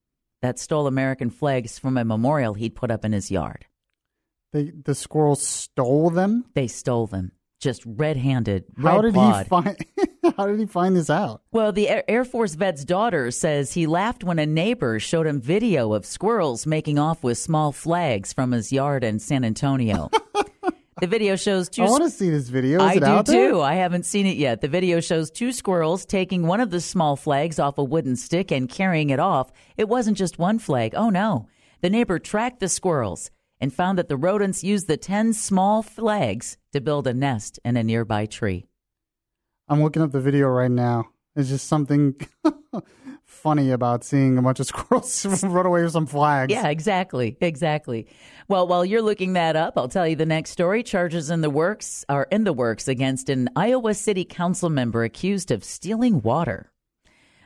that 0.42 0.58
stole 0.58 0.86
American 0.86 1.30
flags 1.30 1.78
from 1.78 1.96
a 1.96 2.04
memorial 2.04 2.54
he'd 2.54 2.74
put 2.76 2.90
up 2.90 3.04
in 3.04 3.12
his 3.12 3.30
yard. 3.30 3.66
They, 4.52 4.70
the 4.70 4.94
squirrels 4.94 5.44
stole 5.44 6.10
them. 6.10 6.44
They 6.54 6.66
stole 6.68 7.06
them, 7.06 7.32
just 7.60 7.82
red-handed. 7.86 8.64
How 8.80 9.00
did 9.00 9.14
clawed. 9.14 9.44
he 9.44 9.48
find? 9.48 9.76
how 10.36 10.46
did 10.46 10.60
he 10.60 10.66
find 10.66 10.94
this 10.94 11.10
out? 11.10 11.42
Well, 11.52 11.72
the 11.72 11.88
Air- 11.88 12.04
Air 12.08 12.24
Force 12.24 12.54
vet's 12.54 12.84
daughter 12.84 13.30
says 13.30 13.72
he 13.72 13.86
laughed 13.86 14.24
when 14.24 14.38
a 14.38 14.46
neighbor 14.46 15.00
showed 15.00 15.26
him 15.26 15.40
video 15.40 15.94
of 15.94 16.04
squirrels 16.04 16.66
making 16.66 16.98
off 16.98 17.22
with 17.22 17.38
small 17.38 17.72
flags 17.72 18.32
from 18.32 18.52
his 18.52 18.72
yard 18.72 19.04
in 19.04 19.18
San 19.18 19.44
Antonio. 19.44 20.10
the 21.00 21.06
video 21.06 21.36
shows 21.36 21.68
two. 21.68 21.82
I 21.82 21.88
want 21.90 22.04
to 22.04 22.10
see 22.10 22.30
this 22.30 22.48
video. 22.48 22.78
Is 22.78 22.82
I 22.84 22.92
it 22.94 23.00
do 23.00 23.06
out 23.06 23.26
there? 23.26 23.50
too. 23.50 23.60
I 23.60 23.74
haven't 23.74 24.04
seen 24.06 24.26
it 24.26 24.36
yet. 24.36 24.60
The 24.60 24.68
video 24.68 25.00
shows 25.00 25.30
two 25.30 25.52
squirrels 25.52 26.04
taking 26.04 26.46
one 26.46 26.60
of 26.60 26.70
the 26.70 26.80
small 26.80 27.16
flags 27.16 27.58
off 27.58 27.78
a 27.78 27.84
wooden 27.84 28.16
stick 28.16 28.50
and 28.50 28.68
carrying 28.68 29.10
it 29.10 29.18
off. 29.20 29.50
It 29.76 29.88
wasn't 29.88 30.16
just 30.18 30.38
one 30.38 30.58
flag. 30.58 30.94
Oh 30.96 31.10
no. 31.10 31.48
The 31.80 31.90
neighbor 31.90 32.18
tracked 32.18 32.60
the 32.60 32.68
squirrels 32.68 33.30
and 33.60 33.72
found 33.72 33.98
that 33.98 34.08
the 34.08 34.16
rodents 34.16 34.62
used 34.64 34.86
the 34.88 34.96
10 34.96 35.32
small 35.32 35.82
flags 35.82 36.56
to 36.72 36.80
build 36.80 37.06
a 37.06 37.14
nest 37.14 37.58
in 37.64 37.76
a 37.76 37.82
nearby 37.82 38.26
tree. 38.26 38.66
I'm 39.68 39.82
looking 39.82 40.02
up 40.02 40.12
the 40.12 40.20
video 40.20 40.48
right 40.48 40.70
now. 40.70 41.08
It's 41.34 41.48
just 41.48 41.66
something 41.66 42.14
funny 43.32 43.70
about 43.70 44.04
seeing 44.04 44.38
a 44.38 44.42
bunch 44.42 44.60
of 44.60 44.66
squirrels 44.68 45.26
run 45.42 45.66
away 45.66 45.82
with 45.82 45.92
some 45.92 46.06
flags. 46.06 46.52
Yeah, 46.52 46.68
exactly. 46.68 47.36
Exactly. 47.40 48.06
Well, 48.48 48.68
while 48.68 48.84
you're 48.84 49.02
looking 49.02 49.32
that 49.32 49.56
up, 49.56 49.74
I'll 49.76 49.88
tell 49.88 50.06
you 50.06 50.16
the 50.16 50.26
next 50.26 50.50
story. 50.50 50.82
Charges 50.82 51.30
in 51.30 51.40
the 51.40 51.50
works 51.50 52.04
are 52.08 52.28
in 52.30 52.44
the 52.44 52.52
works 52.52 52.88
against 52.88 53.28
an 53.28 53.48
Iowa 53.56 53.94
City 53.94 54.24
Council 54.24 54.70
member 54.70 55.02
accused 55.02 55.50
of 55.50 55.64
stealing 55.64 56.20
water. 56.22 56.70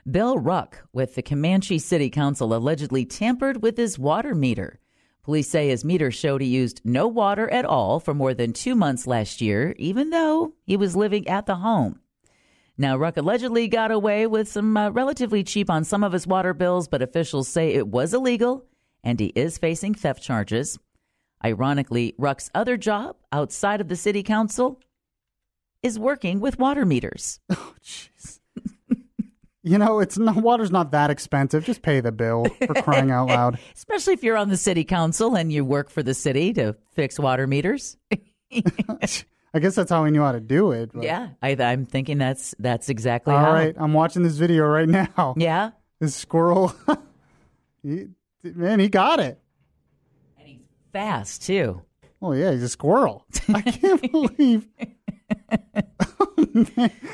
Bill 0.09 0.39
Ruck 0.39 0.87
with 0.93 1.15
the 1.15 1.23
Camanche 1.23 1.81
City 1.81 2.11
Council 2.11 2.55
allegedly 2.55 3.05
tampered 3.05 3.63
with 3.63 3.77
his 3.77 3.99
water 3.99 4.35
meter. 4.35 4.79
Police 5.25 5.49
say 5.49 5.69
his 5.69 5.85
meter 5.85 6.13
showed 6.13 6.41
he 6.41 6.47
used 6.47 6.81
no 6.85 7.09
water 7.09 7.51
at 7.51 7.65
all 7.65 7.99
for 7.99 8.15
more 8.15 8.33
than 8.33 8.53
two 8.53 8.77
months 8.77 9.09
last 9.09 9.41
year, 9.41 9.75
even 9.77 10.11
though 10.11 10.53
he 10.65 10.77
was 10.77 10.95
living 10.95 11.27
at 11.27 11.47
the 11.47 11.57
home. 11.57 11.99
Now, 12.79 12.97
Ruck 12.97 13.17
allegedly 13.17 13.69
got 13.69 13.91
away 13.91 14.27
with 14.27 14.49
some 14.49 14.77
uh, 14.77 14.91
relatively 14.91 15.43
cheap 15.43 15.71
on 15.71 15.85
some 15.85 16.05
of 16.05 16.13
his 16.13 16.27
water 16.27 16.53
bills, 16.53 16.89
but 16.89 17.01
officials 17.01 17.49
say 17.49 17.71
it 17.71 17.89
was 17.89 18.13
illegal 18.13 18.67
and 19.03 19.19
he 19.19 19.27
is 19.35 19.57
facing 19.57 19.95
theft 19.95 20.23
charges. 20.23 20.79
Ironically, 21.45 22.15
Ruck's 22.19 22.51
other 22.55 22.77
job 22.77 23.17
outside 23.33 23.81
of 23.81 23.89
the 23.89 23.97
city 23.97 24.23
council 24.23 24.81
is 25.83 25.99
working 25.99 26.41
with 26.41 26.59
water 26.59 26.85
meters. 26.85 27.41
Oh, 27.51 27.75
jeez. 27.83 28.41
you 29.63 29.79
know, 29.79 30.01
it's 30.01 30.19
not, 30.19 30.37
water's 30.37 30.71
not 30.71 30.91
that 30.91 31.11
expensive. 31.11 31.65
Just 31.65 31.83
pay 31.83 32.01
the 32.01 32.13
bill 32.13 32.47
for 32.67 32.75
crying 32.83 33.11
out 33.11 33.29
loud. 33.29 33.59
Especially 33.75 34.13
if 34.15 34.23
you're 34.23 34.37
on 34.37 34.49
the 34.49 34.57
city 34.57 34.85
council 34.85 35.37
and 35.37 35.53
you 35.53 35.65
work 35.65 35.89
for 35.89 36.03
the 36.03 36.15
city 36.15 36.53
to 36.55 36.77
fix 36.93 37.19
water 37.19 37.47
meters. 37.47 37.97
I 39.57 39.59
guess 39.59 39.75
that's 39.75 39.91
how 39.91 40.05
he 40.05 40.11
knew 40.11 40.21
how 40.21 40.33
to 40.33 40.41
do 40.41 40.73
it. 40.73 40.91
but- 40.93 41.03
Yeah, 41.03 41.31
I, 41.43 41.51
I'm 41.53 41.87
thinking 41.87 42.19
that's 42.19 42.55
that's 42.59 42.89
exactly 42.91 43.33
All 43.35 43.41
how. 43.41 43.53
right, 43.53 43.75
I'm 43.79 43.93
watching 43.95 44.23
this 44.23 44.37
video 44.37 44.65
right 44.67 44.89
now. 44.89 45.35
Yeah. 45.39 45.71
This 45.99 46.15
squirrel, 46.15 46.75
he, 47.83 48.09
man, 48.45 48.81
he 48.81 48.89
got 48.91 49.19
it. 49.19 49.41
And 50.39 50.47
he's 50.47 50.61
fast 50.93 51.43
too. 51.43 51.81
Oh 52.21 52.33
yeah, 52.33 52.53
he's 52.53 52.63
a 52.63 52.69
squirrel. 52.69 53.25
I 53.49 53.63
can't 53.63 54.13
believe. 54.13 54.67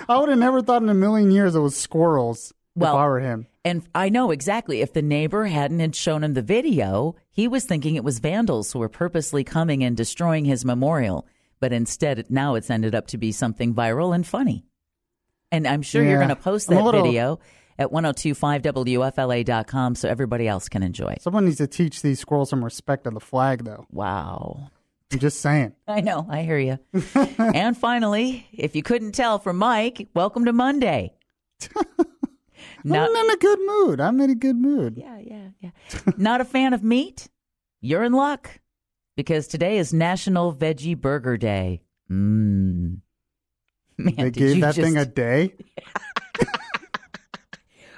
I 0.09 0.18
would 0.18 0.28
have 0.30 0.38
never 0.38 0.62
thought 0.62 0.82
in 0.82 0.88
a 0.88 0.95
million 0.95 1.30
years 1.30 1.55
it 1.55 1.61
was 1.61 1.76
squirrels 1.76 2.53
Well, 2.74 2.95
if 2.95 2.99
I 2.99 3.07
were 3.07 3.20
him. 3.20 3.47
And 3.64 3.82
I 3.95 4.09
know 4.09 4.30
exactly. 4.32 4.80
If 4.80 4.93
the 4.93 5.03
neighbor 5.03 5.47
hadn't 5.47 5.78
had 5.78 5.95
shown 5.95 6.24
him 6.24 6.34
the 6.34 6.43
video, 6.43 7.14
he 7.30 7.47
was 7.47 7.64
thinking 7.64 7.95
it 7.95 8.03
was 8.05 8.18
vandals 8.18 8.72
who 8.72 8.80
were 8.80 8.88
purposely 8.88 9.45
coming 9.45 9.84
and 9.84 9.97
destroying 9.97 10.45
his 10.45 10.64
memorial. 10.64 11.26
But 11.63 11.73
instead 11.73 12.27
now 12.29 12.57
it's 12.57 12.71
ended 12.71 12.93
up 12.93 13.07
to 13.07 13.17
be 13.17 13.31
something 13.31 13.73
viral 13.73 14.13
and 14.13 14.27
funny. 14.27 14.67
And 15.53 15.65
I'm 15.65 15.83
sure 15.83 16.03
you're 16.03 16.17
going 16.17 16.29
to 16.29 16.35
post 16.37 16.67
that 16.69 16.83
little- 16.83 17.05
video 17.05 17.39
at 17.79 17.91
1025wfla.com 17.91 19.95
so 19.95 20.09
everybody 20.09 20.49
else 20.49 20.69
can 20.69 20.83
enjoy 20.83 21.13
it. 21.13 21.23
Someone 21.23 21.45
needs 21.45 21.59
to 21.59 21.69
teach 21.69 22.03
these 22.03 22.19
squirrels 22.19 22.51
some 22.51 22.65
respect 22.65 23.07
of 23.07 23.15
the 23.15 23.21
flag, 23.21 23.65
though. 23.65 23.87
Wow. 23.93 24.71
I'm 25.13 25.21
just 25.21 25.41
saying. 25.41 25.75
I 25.87 26.01
know, 26.01 26.27
I 26.29 26.43
hear 26.43 26.59
you. 26.59 26.81
and 27.39 27.79
finally, 27.79 28.49
if 28.53 28.75
you 28.75 28.83
couldn't 28.83 29.13
tell 29.13 29.39
from 29.39 29.59
Mike, 29.59 30.09
welcome 30.15 30.47
to 30.47 30.53
Monday. 30.53 31.13
Not- 32.85 33.09
I'm 33.09 33.15
in 33.17 33.31
a 33.31 33.37
good 33.37 33.59
mood. 33.65 34.01
I'm 34.01 34.21
in 34.21 34.31
a 34.31 34.35
good 34.35 34.57
mood. 34.57 34.97
Yeah, 34.97 35.21
yeah, 35.21 35.49
yeah. 35.61 35.71
Not 36.17 36.41
a 36.41 36.45
fan 36.45 36.73
of 36.73 36.83
meat? 36.83 37.29
You're 37.81 38.03
in 38.03 38.15
luck 38.15 38.59
because 39.17 39.47
today 39.47 39.79
is 39.79 39.93
National 39.93 40.55
Veggie 40.55 41.01
Burger 41.01 41.37
Day. 41.37 41.83
Mmm. 42.11 42.99
Man, 43.99 44.15
They 44.17 44.31
gave 44.31 44.61
that 44.63 44.75
thing 44.75 44.97
a 44.97 45.05
day. 45.07 45.55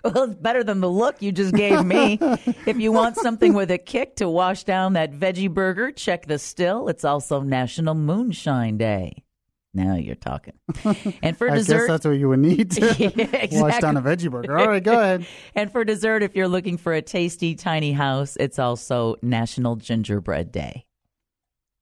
Well, 0.04 0.24
it's 0.24 0.34
better 0.34 0.62
than 0.62 0.82
the 0.82 0.90
look 0.90 1.22
you 1.22 1.32
just 1.32 1.54
gave 1.54 1.82
me. 1.82 2.18
if 2.20 2.76
you 2.76 2.92
want 2.92 3.16
something 3.16 3.54
with 3.54 3.70
a 3.70 3.78
kick 3.78 4.16
to 4.16 4.28
wash 4.28 4.64
down 4.64 4.92
that 4.92 5.12
veggie 5.12 5.48
burger, 5.52 5.90
check 5.92 6.26
the 6.26 6.38
still. 6.38 6.88
It's 6.88 7.06
also 7.06 7.40
National 7.40 7.94
Moonshine 7.94 8.76
Day. 8.76 9.24
Now 9.72 9.94
you're 9.94 10.14
talking. 10.14 10.52
And 11.22 11.38
for 11.38 11.50
I 11.50 11.54
dessert, 11.54 11.78
guess 11.78 11.88
that's 11.88 12.04
what 12.04 12.18
you 12.18 12.28
would 12.28 12.40
need 12.40 12.72
to 12.72 12.94
Yeah, 12.98 13.62
wash 13.62 13.78
down 13.78 13.96
a 13.96 14.02
veggie 14.02 14.30
burger. 14.30 14.58
All 14.58 14.68
right, 14.68 14.82
go 14.84 14.92
ahead. 14.92 15.26
and 15.54 15.72
for 15.72 15.84
dessert, 15.86 16.22
if 16.22 16.36
you're 16.36 16.48
looking 16.48 16.76
for 16.76 16.92
a 16.92 17.00
tasty 17.00 17.54
tiny 17.54 17.92
house, 17.92 18.36
it's 18.38 18.58
also 18.58 19.16
National 19.22 19.76
Gingerbread 19.76 20.52
Day. 20.52 20.84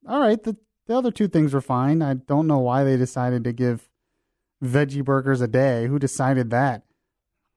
All 0.08 0.20
right, 0.20 0.42
the, 0.42 0.56
the 0.86 0.96
other 0.96 1.10
two 1.10 1.28
things 1.28 1.52
were 1.54 1.60
fine. 1.60 2.02
I 2.02 2.14
don't 2.14 2.46
know 2.46 2.58
why 2.58 2.84
they 2.84 2.96
decided 2.96 3.44
to 3.44 3.52
give 3.52 3.88
veggie 4.62 5.04
burgers 5.04 5.40
a 5.40 5.48
day. 5.48 5.86
Who 5.86 5.98
decided 5.98 6.50
that? 6.50 6.82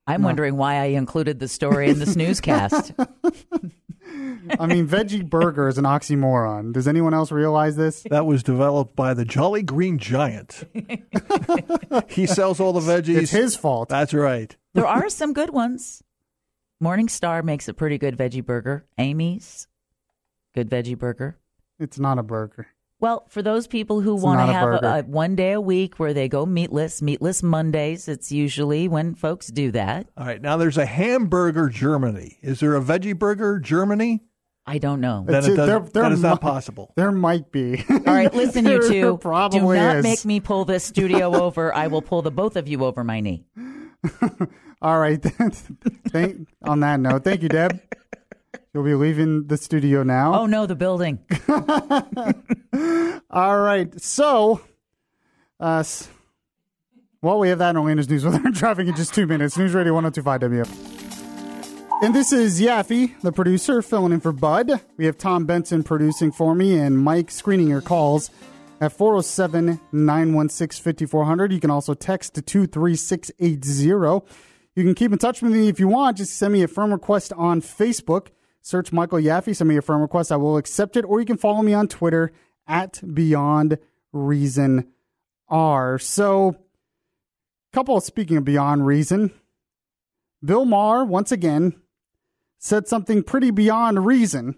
I'm 0.06 0.22
No. 0.22 0.26
wondering 0.28 0.56
why 0.56 0.76
I 0.76 0.84
included 0.86 1.40
the 1.40 1.48
story 1.48 1.88
in 1.90 1.98
this 1.98 2.14
newscast. 2.16 2.92
I 4.60 4.66
mean, 4.66 4.86
veggie 4.86 5.28
burger 5.28 5.66
is 5.66 5.78
an 5.78 5.84
oxymoron. 5.84 6.72
Does 6.72 6.86
anyone 6.86 7.12
else 7.12 7.32
realize 7.32 7.74
this? 7.74 8.04
That 8.08 8.24
was 8.26 8.44
developed 8.44 8.94
by 8.94 9.14
the 9.14 9.24
Jolly 9.24 9.62
Green 9.62 9.98
Giant. 9.98 10.62
he 12.08 12.26
sells 12.26 12.60
all 12.60 12.72
the 12.72 12.80
veggies. 12.80 13.16
It's 13.22 13.30
his 13.32 13.56
fault. 13.56 13.88
That's 13.88 14.14
right. 14.14 14.56
there 14.74 14.86
are 14.86 15.08
some 15.08 15.32
good 15.32 15.50
ones. 15.50 16.02
Morningstar 16.82 17.42
makes 17.42 17.66
a 17.66 17.74
pretty 17.74 17.98
good 17.98 18.16
veggie 18.16 18.44
burger. 18.44 18.86
Amy's, 18.98 19.66
good 20.54 20.70
veggie 20.70 20.96
burger. 20.96 21.36
It's 21.78 21.98
not 21.98 22.18
a 22.18 22.22
burger. 22.22 22.66
Well, 22.98 23.26
for 23.28 23.42
those 23.42 23.66
people 23.66 24.00
who 24.00 24.14
want 24.14 24.40
to 24.40 24.52
have 24.52 24.68
a, 24.82 24.86
a 24.86 25.02
one 25.02 25.36
day 25.36 25.52
a 25.52 25.60
week 25.60 25.98
where 25.98 26.14
they 26.14 26.28
go 26.28 26.46
meatless, 26.46 27.02
meatless 27.02 27.42
Mondays, 27.42 28.08
it's 28.08 28.32
usually 28.32 28.88
when 28.88 29.14
folks 29.14 29.48
do 29.48 29.70
that. 29.72 30.06
All 30.16 30.24
right. 30.26 30.40
Now 30.40 30.56
there's 30.56 30.78
a 30.78 30.86
hamburger 30.86 31.68
Germany. 31.68 32.38
Is 32.40 32.60
there 32.60 32.74
a 32.74 32.80
veggie 32.80 33.18
burger 33.18 33.58
Germany? 33.58 34.22
I 34.68 34.78
don't 34.78 35.00
know. 35.02 35.24
Then 35.26 35.36
It's- 35.36 35.52
it 35.52 35.56
does, 35.56 35.66
there- 35.68 35.78
there 35.80 36.02
that 36.04 36.12
is 36.12 36.22
not 36.22 36.42
mi- 36.42 36.48
possible. 36.48 36.92
There 36.96 37.12
might 37.12 37.52
be. 37.52 37.84
All 37.88 37.98
right, 38.06 38.34
listen, 38.34 38.64
you 38.64 38.80
There 38.80 38.90
two. 38.90 39.18
Do 39.22 39.60
not 39.74 39.96
is. 39.98 40.02
make 40.02 40.24
me 40.24 40.40
pull 40.40 40.64
this 40.64 40.82
studio 40.82 41.34
over. 41.42 41.74
I 41.74 41.88
will 41.88 42.02
pull 42.02 42.22
the 42.22 42.30
both 42.30 42.56
of 42.56 42.66
you 42.66 42.82
over 42.84 43.04
my 43.04 43.20
knee. 43.20 43.44
All 44.82 44.98
right. 44.98 45.22
Thank, 45.22 46.48
on 46.62 46.80
that 46.80 47.00
note, 47.00 47.24
thank 47.24 47.42
you, 47.42 47.48
Deb. 47.48 47.78
You'll 48.76 48.84
be 48.84 48.94
leaving 48.94 49.46
the 49.46 49.56
studio 49.56 50.02
now. 50.02 50.42
Oh 50.42 50.44
no, 50.44 50.66
the 50.66 50.74
building. 50.76 51.18
All 53.30 53.58
right. 53.58 53.98
So, 53.98 54.60
uh, 55.58 55.82
well, 57.22 57.38
we 57.38 57.48
have 57.48 57.58
that 57.60 57.70
in 57.70 57.78
Orlando's 57.78 58.10
news 58.10 58.24
and 58.26 58.54
traffic 58.54 58.86
in 58.86 58.94
just 58.94 59.14
two 59.14 59.26
minutes. 59.26 59.56
News 59.56 59.72
Radio 59.72 59.94
1025 59.94 60.40
W. 60.42 60.64
And 62.02 62.14
this 62.14 62.34
is 62.34 62.60
Yaffe, 62.60 63.18
the 63.22 63.32
producer, 63.32 63.80
filling 63.80 64.12
in 64.12 64.20
for 64.20 64.32
Bud. 64.32 64.70
We 64.98 65.06
have 65.06 65.16
Tom 65.16 65.46
Benson 65.46 65.82
producing 65.82 66.30
for 66.30 66.54
me 66.54 66.78
and 66.78 66.98
Mike 66.98 67.30
screening 67.30 67.68
your 67.68 67.80
calls 67.80 68.30
at 68.82 68.92
407 68.92 69.80
916 69.90 70.82
5400. 70.84 71.50
You 71.50 71.60
can 71.60 71.70
also 71.70 71.94
text 71.94 72.34
to 72.34 72.42
23680. 72.42 74.26
You 74.74 74.84
can 74.84 74.94
keep 74.94 75.12
in 75.12 75.18
touch 75.18 75.40
with 75.40 75.52
me 75.52 75.68
if 75.68 75.80
you 75.80 75.88
want. 75.88 76.18
Just 76.18 76.36
send 76.36 76.52
me 76.52 76.62
a 76.62 76.68
firm 76.68 76.92
request 76.92 77.32
on 77.32 77.62
Facebook. 77.62 78.26
Search 78.66 78.92
Michael 78.92 79.20
Yaffe. 79.20 79.54
Send 79.54 79.68
me 79.68 79.76
a 79.76 79.80
firm 79.80 80.02
request. 80.02 80.32
I 80.32 80.36
will 80.36 80.56
accept 80.56 80.96
it. 80.96 81.04
Or 81.04 81.20
you 81.20 81.24
can 81.24 81.36
follow 81.36 81.62
me 81.62 81.72
on 81.72 81.86
Twitter 81.86 82.32
at 82.66 83.00
Beyond 83.14 83.78
Reason 84.12 84.88
R. 85.48 86.00
So, 86.00 86.56
couple 87.72 88.00
speaking 88.00 88.38
of 88.38 88.44
Beyond 88.44 88.84
Reason, 88.84 89.30
Bill 90.44 90.64
Maher 90.64 91.04
once 91.04 91.30
again 91.30 91.80
said 92.58 92.88
something 92.88 93.22
pretty 93.22 93.52
beyond 93.52 94.04
reason 94.04 94.56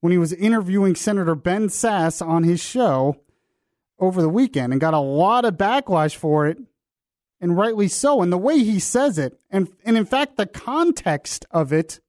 when 0.00 0.10
he 0.10 0.18
was 0.18 0.32
interviewing 0.32 0.96
Senator 0.96 1.36
Ben 1.36 1.68
Sasse 1.68 2.26
on 2.26 2.42
his 2.42 2.60
show 2.60 3.20
over 4.00 4.20
the 4.20 4.28
weekend 4.28 4.72
and 4.72 4.80
got 4.80 4.94
a 4.94 4.98
lot 4.98 5.44
of 5.44 5.54
backlash 5.54 6.16
for 6.16 6.48
it, 6.48 6.58
and 7.40 7.56
rightly 7.56 7.86
so. 7.86 8.20
And 8.20 8.32
the 8.32 8.36
way 8.36 8.58
he 8.58 8.80
says 8.80 9.16
it, 9.16 9.38
and, 9.48 9.70
and 9.84 9.96
in 9.96 10.06
fact, 10.06 10.36
the 10.36 10.46
context 10.46 11.46
of 11.52 11.72
it 11.72 12.00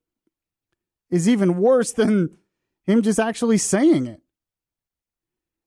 is 1.14 1.30
even 1.30 1.58
worse 1.58 1.92
than 1.92 2.36
him 2.88 3.04
just 3.04 3.20
actually 3.20 3.60
saying 3.60 4.08
it. 4.08 4.20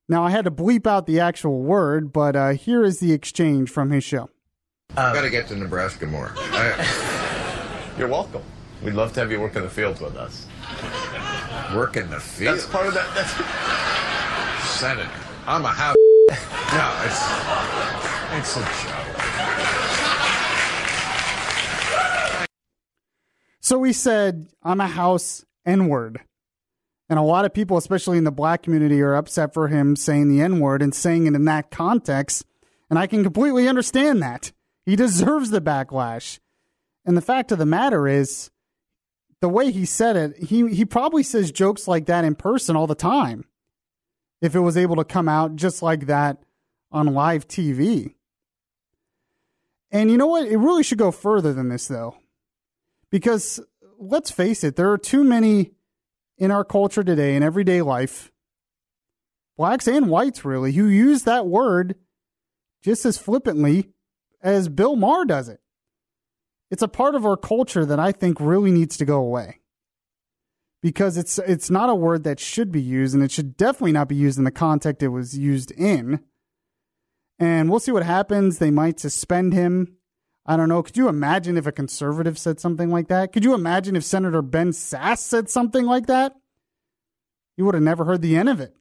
Now, 0.09 0.24
I 0.24 0.30
had 0.30 0.44
to 0.44 0.51
bleep 0.51 0.88
out 0.88 1.07
the 1.07 1.20
actual 1.20 1.62
word, 1.62 2.12
but 2.12 2.34
uh, 2.34 2.51
here 2.51 2.82
is 2.82 2.99
the 2.99 3.12
exchange 3.12 3.70
from 3.70 3.92
his 3.92 4.03
show. 4.03 4.28
I've 4.97 5.14
got 5.14 5.20
to 5.20 5.30
get 5.30 5.47
to 5.49 5.57
Nebraska 5.57 6.07
more. 6.07 6.32
I, 6.36 7.94
You're 7.99 8.09
welcome. 8.09 8.42
We'd 8.82 8.94
love 8.94 9.12
to 9.12 9.20
have 9.20 9.30
you 9.30 9.40
work 9.40 9.55
in 9.55 9.62
the 9.62 9.70
fields 9.70 10.01
with 10.01 10.16
us. 10.16 10.49
work 11.72 11.97
in 11.97 12.11
the 12.11 12.18
field. 12.18 12.57
That's 12.57 12.66
part 12.66 12.88
of 12.88 12.94
that. 12.94 13.14
That's 13.14 14.68
Senator. 14.68 15.09
I'm 15.47 15.64
a 15.64 15.68
house. 15.68 15.94
no, 16.74 17.03
it's 17.05 17.22
it's 18.36 18.57
a 18.57 18.84
joke. 18.84 18.95
So 23.67 23.83
he 23.83 23.93
said, 23.93 24.47
I'm 24.62 24.81
a 24.81 24.87
house 24.87 25.45
N 25.64 25.89
word. 25.89 26.21
And 27.09 27.19
a 27.19 27.23
lot 27.23 27.45
of 27.45 27.53
people, 27.53 27.77
especially 27.77 28.17
in 28.17 28.23
the 28.23 28.31
black 28.31 28.62
community, 28.62 29.03
are 29.03 29.17
upset 29.17 29.53
for 29.53 29.67
him 29.67 29.97
saying 29.97 30.29
the 30.29 30.41
N 30.41 30.61
word 30.61 30.83
and 30.83 30.95
saying 30.95 31.27
it 31.27 31.35
in 31.35 31.47
that 31.47 31.73
context. 31.73 32.47
And 32.89 32.97
I 32.97 33.09
can 33.09 33.25
completely 33.25 33.67
understand 33.67 34.23
that. 34.23 34.53
He 34.85 34.95
deserves 34.95 35.51
the 35.51 35.61
backlash. 35.61 36.39
And 37.05 37.17
the 37.17 37.21
fact 37.21 37.51
of 37.51 37.59
the 37.59 37.67
matter 37.67 38.07
is, 38.07 38.53
the 39.41 39.49
way 39.49 39.73
he 39.73 39.85
said 39.85 40.14
it, 40.14 40.45
he, 40.45 40.73
he 40.73 40.85
probably 40.85 41.25
says 41.25 41.51
jokes 41.51 41.89
like 41.89 42.07
that 42.07 42.25
in 42.25 42.37
person 42.37 42.77
all 42.77 42.87
the 42.87 42.95
time. 42.95 43.47
If 44.41 44.55
it 44.55 44.61
was 44.61 44.77
able 44.77 44.95
to 44.95 45.05
come 45.05 45.29
out 45.29 45.57
just 45.57 45.83
like 45.83 46.07
that 46.07 46.41
on 46.93 47.12
live 47.12 47.49
TV. 47.49 48.14
And 49.91 50.09
you 50.09 50.19
know 50.19 50.29
what? 50.29 50.47
It 50.47 50.57
really 50.57 50.85
should 50.85 50.99
go 50.99 51.11
further 51.11 51.53
than 51.53 51.69
this, 51.69 51.89
though 51.89 52.14
because 53.11 53.61
let's 53.99 54.31
face 54.31 54.65
it, 54.65 54.77
there 54.77 54.91
are 54.93 54.99
too 54.99 55.25
many 55.25 55.73
in 56.39 56.51
our 56.51 56.65
culture 56.65 57.03
today 57.03 57.35
in 57.35 57.43
everyday 57.43 57.83
life, 57.83 58.31
blacks 59.57 59.87
and 59.87 60.09
whites 60.09 60.45
really, 60.45 60.73
who 60.73 60.87
use 60.87 61.23
that 61.23 61.47
word 61.47 61.97
just 62.83 63.05
as 63.05 63.19
flippantly 63.19 63.91
as 64.43 64.69
Bill 64.69 64.97
Maher 64.97 65.25
does 65.25 65.49
it. 65.49 65.61
It's 66.71 66.83
a 66.83 66.89
part 66.89 67.15
of 67.15 67.25
our 67.25 67.37
culture 67.37 67.85
that 67.85 67.99
I 67.99 68.13
think 68.13 68.41
really 68.41 68.71
needs 68.71 68.97
to 68.99 69.05
go 69.05 69.19
away. 69.19 69.61
Because 70.83 71.17
it's 71.17 71.39
it's 71.39 71.71
not 71.71 71.91
a 71.91 71.95
word 71.95 72.23
that 72.25 72.39
should 72.39 72.71
be 72.71 72.83
used 72.83 73.15
and 73.15 73.25
it 73.25 73.31
should 73.31 73.57
definitely 73.57 73.93
not 73.93 74.09
be 74.09 74.15
used 74.15 74.39
in 74.39 74.45
the 74.45 74.51
context 74.51 75.03
it 75.03 75.09
was 75.09 75.37
used 75.37 75.73
in. 75.73 76.21
And 77.39 77.71
we'll 77.71 77.81
see 77.81 77.93
what 77.93 78.05
happens. 78.05 78.59
They 78.59 78.71
might 78.71 79.01
suspend 79.01 79.53
him. 79.53 79.97
I 80.47 80.57
don't 80.57 80.68
know. 80.68 80.82
Could 80.82 80.97
you 80.97 81.09
imagine 81.09 81.57
if 81.57 81.66
a 81.66 81.72
conservative 81.72 82.38
said 82.38 82.61
something 82.61 82.88
like 82.90 83.09
that? 83.09 83.32
Could 83.32 83.44
you 83.44 83.53
imagine 83.53 83.97
if 83.97 84.05
Senator 84.05 84.42
Ben 84.42 84.70
Sasse 84.70 85.18
said 85.18 85.51
something 85.51 85.84
like 85.84 86.07
that? 86.07 86.36
You 87.57 87.64
would 87.64 87.74
have 87.74 87.82
never 87.82 88.05
heard 88.05 88.22
the 88.22 88.36
end 88.36 88.49
of 88.49 88.61
it. 88.61 88.76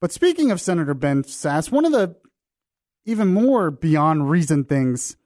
But 0.00 0.12
speaking 0.12 0.50
of 0.50 0.60
Senator 0.60 0.92
Ben 0.92 1.22
Sasse, 1.22 1.72
one 1.72 1.86
of 1.86 1.92
the 1.92 2.16
even 3.06 3.32
more 3.32 3.70
beyond 3.70 4.28
reason 4.28 4.64
things 4.64 5.16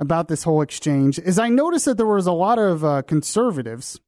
about 0.00 0.28
this 0.28 0.44
whole 0.44 0.62
exchange 0.62 1.18
is 1.18 1.38
I 1.38 1.48
noticed 1.48 1.84
that 1.84 1.96
there 1.96 2.06
was 2.06 2.26
a 2.26 2.32
lot 2.32 2.58
of 2.58 2.84
uh, 2.84 3.02
conservatives 3.02 4.00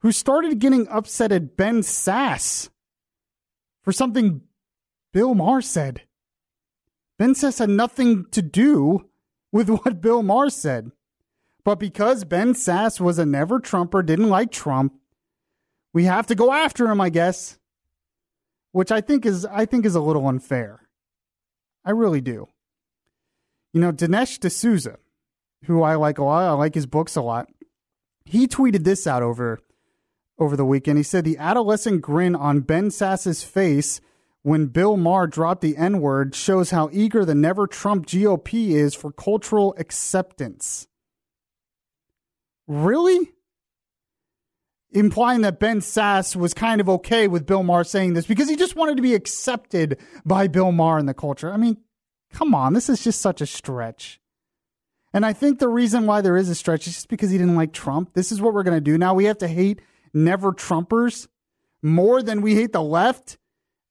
who 0.00 0.10
started 0.10 0.58
getting 0.58 0.88
upset 0.88 1.30
at 1.30 1.56
Ben 1.56 1.80
Sasse 1.80 2.70
for 3.82 3.92
something 3.92 4.40
Bill 5.12 5.34
Maher 5.34 5.62
said. 5.62 6.02
Ben 7.18 7.34
Sasse 7.34 7.58
had 7.60 7.70
nothing 7.70 8.26
to 8.30 8.42
do 8.42 9.06
with 9.52 9.68
what 9.70 10.00
Bill 10.00 10.22
Maher 10.22 10.50
said. 10.50 10.90
But 11.64 11.80
because 11.80 12.24
Ben 12.24 12.54
Sasse 12.54 13.00
was 13.00 13.18
a 13.18 13.26
never 13.26 13.58
Trumper, 13.58 14.02
didn't 14.02 14.28
like 14.28 14.52
Trump, 14.52 14.94
we 15.92 16.04
have 16.04 16.26
to 16.28 16.34
go 16.34 16.52
after 16.52 16.86
him, 16.86 17.00
I 17.00 17.08
guess. 17.08 17.58
which 18.72 18.92
I 18.92 19.00
think 19.00 19.24
is 19.24 19.46
I 19.46 19.64
think 19.64 19.86
is 19.86 19.94
a 19.94 20.00
little 20.00 20.28
unfair. 20.28 20.82
I 21.84 21.92
really 21.92 22.20
do. 22.20 22.48
You 23.72 23.80
know, 23.80 23.92
Dinesh 23.92 24.38
D'Souza, 24.38 24.98
who 25.64 25.82
I 25.82 25.94
like 25.94 26.18
a 26.18 26.24
lot, 26.24 26.44
I 26.48 26.52
like 26.52 26.74
his 26.74 26.86
books 26.86 27.16
a 27.16 27.22
lot. 27.22 27.48
He 28.24 28.46
tweeted 28.46 28.84
this 28.84 29.06
out 29.06 29.22
over 29.22 29.60
over 30.38 30.56
the 30.56 30.64
weekend. 30.66 30.98
He 30.98 31.02
said 31.02 31.24
the 31.24 31.38
adolescent 31.38 32.02
grin 32.02 32.36
on 32.36 32.60
Ben 32.60 32.88
Sasse's 32.88 33.42
face 33.42 34.00
when 34.46 34.66
Bill 34.66 34.96
Maher 34.96 35.26
dropped 35.26 35.60
the 35.60 35.76
N 35.76 36.00
word 36.00 36.32
shows 36.32 36.70
how 36.70 36.88
eager 36.92 37.24
the 37.24 37.34
never 37.34 37.66
Trump 37.66 38.06
GOP 38.06 38.68
is 38.68 38.94
for 38.94 39.10
cultural 39.10 39.74
acceptance. 39.76 40.86
Really? 42.68 43.32
Implying 44.92 45.40
that 45.40 45.58
Ben 45.58 45.80
Sasse 45.80 46.36
was 46.36 46.54
kind 46.54 46.80
of 46.80 46.88
okay 46.88 47.26
with 47.26 47.44
Bill 47.44 47.64
Maher 47.64 47.82
saying 47.82 48.12
this 48.12 48.24
because 48.24 48.48
he 48.48 48.54
just 48.54 48.76
wanted 48.76 48.94
to 48.94 49.02
be 49.02 49.14
accepted 49.16 49.98
by 50.24 50.46
Bill 50.46 50.70
Maher 50.70 51.00
in 51.00 51.06
the 51.06 51.12
culture. 51.12 51.52
I 51.52 51.56
mean, 51.56 51.78
come 52.32 52.54
on, 52.54 52.72
this 52.72 52.88
is 52.88 53.02
just 53.02 53.20
such 53.20 53.40
a 53.40 53.46
stretch. 53.46 54.20
And 55.12 55.26
I 55.26 55.32
think 55.32 55.58
the 55.58 55.68
reason 55.68 56.06
why 56.06 56.20
there 56.20 56.36
is 56.36 56.48
a 56.48 56.54
stretch 56.54 56.86
is 56.86 56.94
just 56.94 57.08
because 57.08 57.30
he 57.30 57.38
didn't 57.38 57.56
like 57.56 57.72
Trump. 57.72 58.14
This 58.14 58.30
is 58.30 58.40
what 58.40 58.54
we're 58.54 58.62
going 58.62 58.76
to 58.76 58.80
do 58.80 58.96
now. 58.96 59.12
We 59.12 59.24
have 59.24 59.38
to 59.38 59.48
hate 59.48 59.82
never 60.14 60.52
Trumpers 60.52 61.26
more 61.82 62.22
than 62.22 62.42
we 62.42 62.54
hate 62.54 62.72
the 62.72 62.80
left 62.80 63.38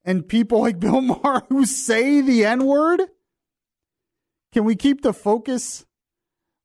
and 0.06 0.26
people 0.26 0.60
like 0.60 0.80
Bill 0.80 1.00
Maher 1.02 1.42
who 1.50 1.66
say 1.66 2.22
the 2.22 2.46
N 2.46 2.64
word? 2.64 3.02
Can 4.52 4.64
we 4.64 4.76
keep 4.76 5.02
the 5.02 5.12
focus 5.12 5.84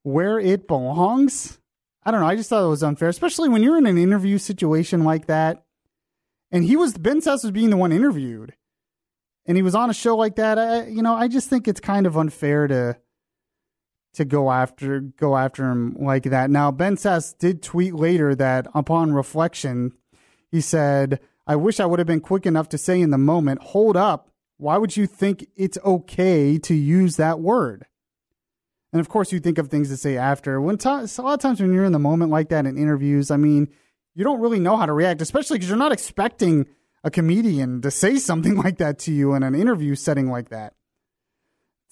where 0.03 0.39
it 0.39 0.67
belongs? 0.67 1.59
I 2.05 2.11
don't 2.11 2.21
know. 2.21 2.27
I 2.27 2.35
just 2.35 2.49
thought 2.49 2.63
it 2.63 2.69
was 2.69 2.83
unfair, 2.83 3.09
especially 3.09 3.49
when 3.49 3.63
you're 3.63 3.77
in 3.77 3.85
an 3.85 3.97
interview 3.97 4.37
situation 4.37 5.03
like 5.03 5.25
that. 5.25 5.65
And 6.51 6.63
he 6.63 6.77
was, 6.77 6.97
Ben 6.97 7.19
Sasse 7.19 7.43
was 7.43 7.51
being 7.51 7.69
the 7.69 7.77
one 7.77 7.91
interviewed. 7.91 8.53
And 9.45 9.57
he 9.57 9.63
was 9.63 9.75
on 9.75 9.89
a 9.89 9.93
show 9.93 10.15
like 10.15 10.35
that. 10.35 10.57
I, 10.57 10.87
you 10.87 11.01
know, 11.01 11.15
I 11.15 11.27
just 11.27 11.49
think 11.49 11.67
it's 11.67 11.79
kind 11.79 12.05
of 12.05 12.17
unfair 12.17 12.67
to 12.67 12.97
to 14.13 14.25
go 14.25 14.51
after 14.51 14.99
go 14.99 15.37
after 15.37 15.69
him 15.71 15.95
like 15.99 16.23
that. 16.23 16.49
Now 16.49 16.69
Ben 16.69 16.97
Sasse 16.97 17.37
did 17.37 17.63
tweet 17.63 17.95
later 17.95 18.35
that 18.35 18.67
upon 18.75 19.13
reflection, 19.13 19.93
he 20.51 20.61
said, 20.61 21.21
"I 21.47 21.55
wish 21.55 21.79
I 21.79 21.85
would 21.85 21.99
have 21.99 22.07
been 22.07 22.21
quick 22.21 22.45
enough 22.45 22.69
to 22.69 22.77
say 22.77 22.99
in 23.01 23.09
the 23.09 23.17
moment, 23.17 23.61
hold 23.61 23.97
up, 23.97 24.29
why 24.57 24.77
would 24.77 24.95
you 24.95 25.07
think 25.07 25.47
it's 25.55 25.77
okay 25.83 26.57
to 26.59 26.73
use 26.73 27.17
that 27.17 27.39
word?" 27.39 27.85
And 28.93 28.99
of 28.99 29.09
course, 29.09 29.31
you 29.31 29.39
think 29.39 29.57
of 29.57 29.69
things 29.69 29.89
to 29.89 29.97
say 29.97 30.17
after. 30.17 30.59
When 30.59 30.77
t- 30.77 30.89
a 30.89 31.21
lot 31.21 31.33
of 31.33 31.39
times 31.39 31.61
when 31.61 31.73
you're 31.73 31.85
in 31.85 31.93
the 31.93 31.99
moment 31.99 32.31
like 32.31 32.49
that 32.49 32.65
in 32.65 32.77
interviews, 32.77 33.31
I 33.31 33.37
mean, 33.37 33.69
you 34.13 34.23
don't 34.23 34.41
really 34.41 34.59
know 34.59 34.75
how 34.75 34.85
to 34.85 34.93
react, 34.93 35.21
especially 35.21 35.57
because 35.57 35.69
you're 35.69 35.77
not 35.77 35.93
expecting 35.93 36.65
a 37.03 37.09
comedian 37.09 37.81
to 37.81 37.91
say 37.91 38.17
something 38.17 38.55
like 38.63 38.77
that 38.77 38.99
to 38.99 39.13
you 39.13 39.33
in 39.33 39.43
an 39.43 39.55
interview 39.55 39.95
setting 39.95 40.29
like 40.29 40.49
that. 40.49 40.73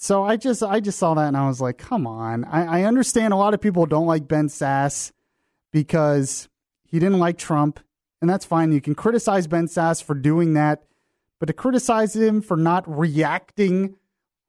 So 0.01 0.23
I 0.23 0.37
just 0.37 0.63
I 0.63 0.79
just 0.79 0.97
saw 0.97 1.13
that 1.15 1.27
and 1.27 1.35
I 1.35 1.47
was 1.47 1.59
like, 1.59 1.77
come 1.77 2.07
on. 2.07 2.45
I, 2.45 2.81
I 2.81 2.83
understand 2.83 3.33
a 3.33 3.37
lot 3.37 3.53
of 3.53 3.59
people 3.59 3.85
don't 3.85 4.07
like 4.07 4.29
Ben 4.29 4.47
Sasse 4.47 5.11
because 5.71 6.47
he 6.85 6.99
didn't 6.99 7.19
like 7.19 7.37
Trump, 7.37 7.81
and 8.21 8.29
that's 8.29 8.45
fine. 8.45 8.71
You 8.71 8.81
can 8.81 8.95
criticize 8.95 9.47
Ben 9.47 9.67
Sasse 9.67 10.03
for 10.03 10.15
doing 10.15 10.53
that, 10.53 10.83
but 11.39 11.47
to 11.47 11.53
criticize 11.53 12.15
him 12.15 12.41
for 12.41 12.57
not 12.57 12.83
reacting 12.87 13.95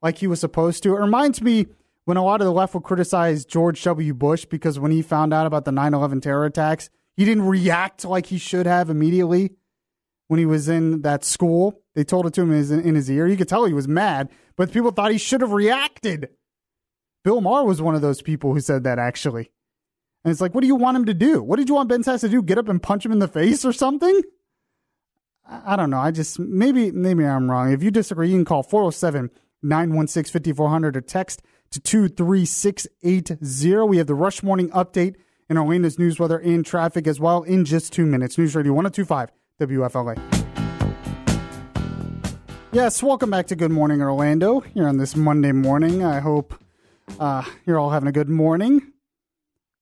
like 0.01 0.17
he 0.17 0.27
was 0.27 0.39
supposed 0.39 0.83
to, 0.83 0.95
it 0.95 0.99
reminds 0.99 1.41
me 1.41 1.67
when 2.05 2.17
a 2.17 2.23
lot 2.23 2.41
of 2.41 2.45
the 2.45 2.51
left 2.51 2.73
would 2.73 2.83
criticize 2.83 3.45
George 3.45 3.81
W. 3.83 4.13
Bush 4.13 4.45
because 4.45 4.79
when 4.79 4.91
he 4.91 5.01
found 5.01 5.33
out 5.33 5.45
about 5.45 5.65
the 5.65 5.71
9 5.71 5.93
11 5.93 6.21
terror 6.21 6.45
attacks, 6.45 6.89
he 7.15 7.25
didn't 7.25 7.45
react 7.45 8.03
like 8.03 8.27
he 8.27 8.37
should 8.37 8.65
have 8.65 8.89
immediately 8.89 9.51
when 10.27 10.39
he 10.39 10.45
was 10.45 10.67
in 10.67 11.01
that 11.01 11.23
school. 11.23 11.79
They 11.93 12.03
told 12.03 12.25
it 12.25 12.33
to 12.33 12.41
him 12.41 12.51
in 12.51 12.57
his, 12.57 12.71
in 12.71 12.95
his 12.95 13.11
ear. 13.11 13.27
You 13.27 13.37
could 13.37 13.49
tell 13.49 13.65
he 13.65 13.73
was 13.73 13.87
mad, 13.87 14.29
but 14.55 14.71
people 14.71 14.91
thought 14.91 15.11
he 15.11 15.17
should 15.17 15.41
have 15.41 15.51
reacted. 15.51 16.29
Bill 17.23 17.41
Maher 17.41 17.65
was 17.65 17.81
one 17.81 17.95
of 17.95 18.01
those 18.01 18.21
people 18.21 18.53
who 18.53 18.59
said 18.59 18.83
that 18.83 18.97
actually. 18.97 19.51
And 20.23 20.31
it's 20.31 20.41
like, 20.41 20.53
what 20.53 20.61
do 20.61 20.67
you 20.67 20.75
want 20.75 20.97
him 20.97 21.05
to 21.05 21.15
do? 21.15 21.41
What 21.41 21.57
did 21.57 21.67
you 21.67 21.73
want 21.75 21.89
Ben 21.89 22.03
Sasse 22.03 22.21
to 22.21 22.29
do? 22.29 22.43
Get 22.43 22.59
up 22.59 22.69
and 22.69 22.81
punch 22.81 23.05
him 23.05 23.11
in 23.11 23.19
the 23.19 23.27
face 23.27 23.65
or 23.65 23.73
something? 23.73 24.21
I, 25.47 25.75
don't 25.75 25.89
know. 25.89 25.99
I 25.99 26.11
just, 26.11 26.39
maybe, 26.39 26.91
maybe 26.91 27.25
I'm 27.25 27.49
wrong. 27.49 27.73
If 27.73 27.81
you 27.81 27.89
disagree, 27.91 28.29
you 28.29 28.35
can 28.35 28.45
call 28.45 28.61
407 28.63 29.31
916 29.63 30.31
5400 30.31 30.95
or 30.95 31.01
text 31.01 31.41
to 31.71 31.79
23680. 31.79 33.87
We 33.87 33.97
have 33.97 34.07
the 34.07 34.15
Rush 34.15 34.43
Morning 34.43 34.69
Update 34.69 35.15
and 35.49 35.57
Orlando's 35.57 35.97
news, 35.97 36.19
weather, 36.19 36.37
and 36.37 36.63
traffic 36.65 37.07
as 37.07 37.19
well 37.19 37.41
in 37.43 37.65
just 37.65 37.91
two 37.91 38.05
minutes. 38.05 38.37
News 38.37 38.55
Radio 38.55 38.73
1025 38.73 39.31
WFLA. 39.59 40.17
Yes, 42.71 43.03
welcome 43.03 43.31
back 43.31 43.47
to 43.47 43.55
Good 43.55 43.71
Morning 43.71 44.01
Orlando 44.01 44.61
here 44.61 44.87
on 44.87 44.97
this 44.97 45.15
Monday 45.15 45.51
morning. 45.51 46.05
I 46.05 46.21
hope 46.21 46.53
uh, 47.19 47.43
you're 47.65 47.79
all 47.79 47.89
having 47.89 48.07
a 48.07 48.13
good 48.13 48.29
morning. 48.29 48.90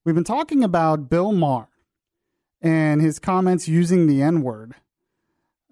We've 0.09 0.15
been 0.15 0.23
talking 0.23 0.63
about 0.63 1.07
Bill 1.07 1.31
Maher 1.31 1.67
and 2.63 2.99
his 2.99 3.19
comments 3.19 3.67
using 3.67 4.07
the 4.07 4.23
N 4.23 4.41
word. 4.41 4.73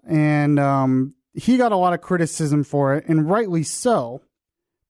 And 0.06 0.60
um, 0.60 1.16
he 1.34 1.56
got 1.56 1.72
a 1.72 1.76
lot 1.76 1.92
of 1.92 2.02
criticism 2.02 2.62
for 2.62 2.94
it, 2.94 3.04
and 3.08 3.28
rightly 3.28 3.64
so. 3.64 4.22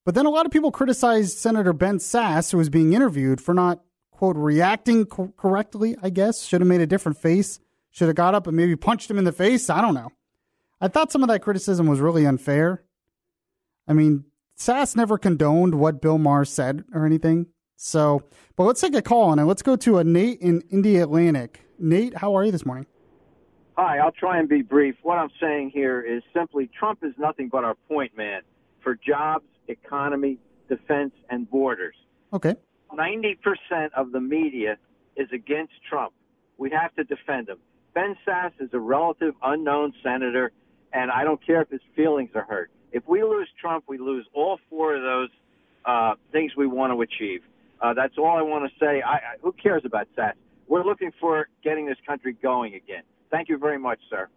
But 0.05 0.15
then 0.15 0.27
a 0.27 0.31
lot 0.31 0.45
of 0.45 0.53
people 0.53 0.71
criticized 0.71 1.39
Senator 1.39 1.73
Ben 1.73 1.97
Sasse, 1.97 2.53
who 2.53 2.59
was 2.59 2.69
being 2.69 2.93
interviewed, 2.93 3.41
for 3.41 3.55
not, 3.55 3.81
quote, 4.11 4.37
reacting 4.37 5.07
co- 5.07 5.33
correctly, 5.39 5.97
I 6.03 6.11
guess. 6.11 6.45
Should 6.45 6.61
have 6.61 6.69
made 6.69 6.83
a 6.83 6.87
different 6.87 7.17
face. 7.17 7.59
Should 7.91 8.09
have 8.09 8.17
got 8.17 8.35
up 8.35 8.47
and 8.47 8.55
maybe 8.55 8.77
punched 8.77 9.11
him 9.11 9.17
in 9.17 9.25
the 9.25 9.33
face. 9.33 9.71
I 9.71 9.81
don't 9.81 9.95
know. 9.95 10.13
I 10.79 10.89
thought 10.89 11.11
some 11.11 11.23
of 11.23 11.31
that 11.31 11.41
criticism 11.41 11.87
was 11.87 12.01
really 12.01 12.27
unfair. 12.27 12.83
I 13.87 13.95
mean, 13.95 14.25
Sasse 14.59 14.95
never 14.95 15.17
condoned 15.17 15.77
what 15.77 16.03
Bill 16.03 16.19
Maher 16.19 16.45
said 16.45 16.85
or 16.93 17.07
anything. 17.07 17.47
So, 17.81 18.25
but 18.57 18.65
let's 18.65 18.81
take 18.81 18.95
a 18.97 19.01
call 19.01 19.31
on 19.31 19.39
it. 19.39 19.45
Let's 19.45 19.63
go 19.63 19.77
to 19.77 19.99
a 19.99 20.05
Nate 20.05 20.41
in 20.41 20.63
Indialantic. 20.63 21.59
Nate, 21.79 22.17
how 22.17 22.37
are 22.37 22.45
you 22.45 22.51
this 22.51 22.67
morning? 22.67 22.87
Hi, 23.77 23.99
I'll 23.99 24.11
try 24.11 24.41
and 24.41 24.49
be 24.49 24.63
brief. 24.63 24.97
What 25.03 25.17
I'm 25.17 25.31
saying 25.41 25.71
here 25.73 26.01
is 26.01 26.25
simply 26.35 26.69
Trump 26.77 27.05
is 27.05 27.13
nothing 27.17 27.49
but 27.49 27.63
our 27.63 27.77
point 27.89 28.17
man 28.17 28.43
for 28.83 28.97
jobs, 28.97 29.45
economy, 29.69 30.39
defense, 30.69 31.13
and 31.31 31.49
borders. 31.49 31.95
Okay. 32.33 32.57
90% 32.93 33.37
of 33.97 34.11
the 34.11 34.21
media 34.21 34.77
is 35.17 35.29
against 35.33 35.75
Trump. 35.89 36.13
We 36.57 36.71
have 36.71 36.93
to 36.97 37.05
defend 37.05 37.49
him. 37.49 37.59
Ben 37.95 38.17
Sasse 38.27 38.61
is 38.61 38.71
a 38.73 38.81
relative 38.81 39.35
unknown 39.41 39.93
senator, 40.03 40.51
and 40.93 41.13
I 41.13 41.23
don't 41.23 41.45
care 41.47 41.63
if 41.63 41.71
his 41.71 41.81
feelings 41.95 42.31
are 42.35 42.43
hurt. 42.43 42.73
If 42.91 43.07
we 43.07 43.23
lose 43.23 43.49
Trump, 43.61 43.85
we 43.87 43.99
lose 43.99 44.27
all 44.35 44.59
four 44.69 44.97
of 44.97 45.03
those 45.03 45.29
uh, 45.85 46.15
things 46.33 46.57
we 46.57 46.67
want 46.67 46.93
to 46.93 47.01
achieve. 47.03 47.43
Uh, 47.81 47.95
that's 47.95 48.15
all 48.19 48.37
I 48.37 48.43
want 48.43 48.71
to 48.71 48.85
say. 48.85 49.03
I, 49.03 49.15
I, 49.15 49.21
who 49.43 49.53
cares 49.53 49.83
about 49.85 50.09
Sasse? 50.17 50.33
We're 50.67 50.85
looking 50.85 51.13
for 51.21 51.49
getting 51.65 51.87
this 51.87 51.97
country 52.07 52.37
going 52.43 52.75
again. 52.75 53.03
Thank 53.31 53.49
you 53.49 53.59
very 53.59 53.79
much, 53.79 53.99
sir. 54.11 54.29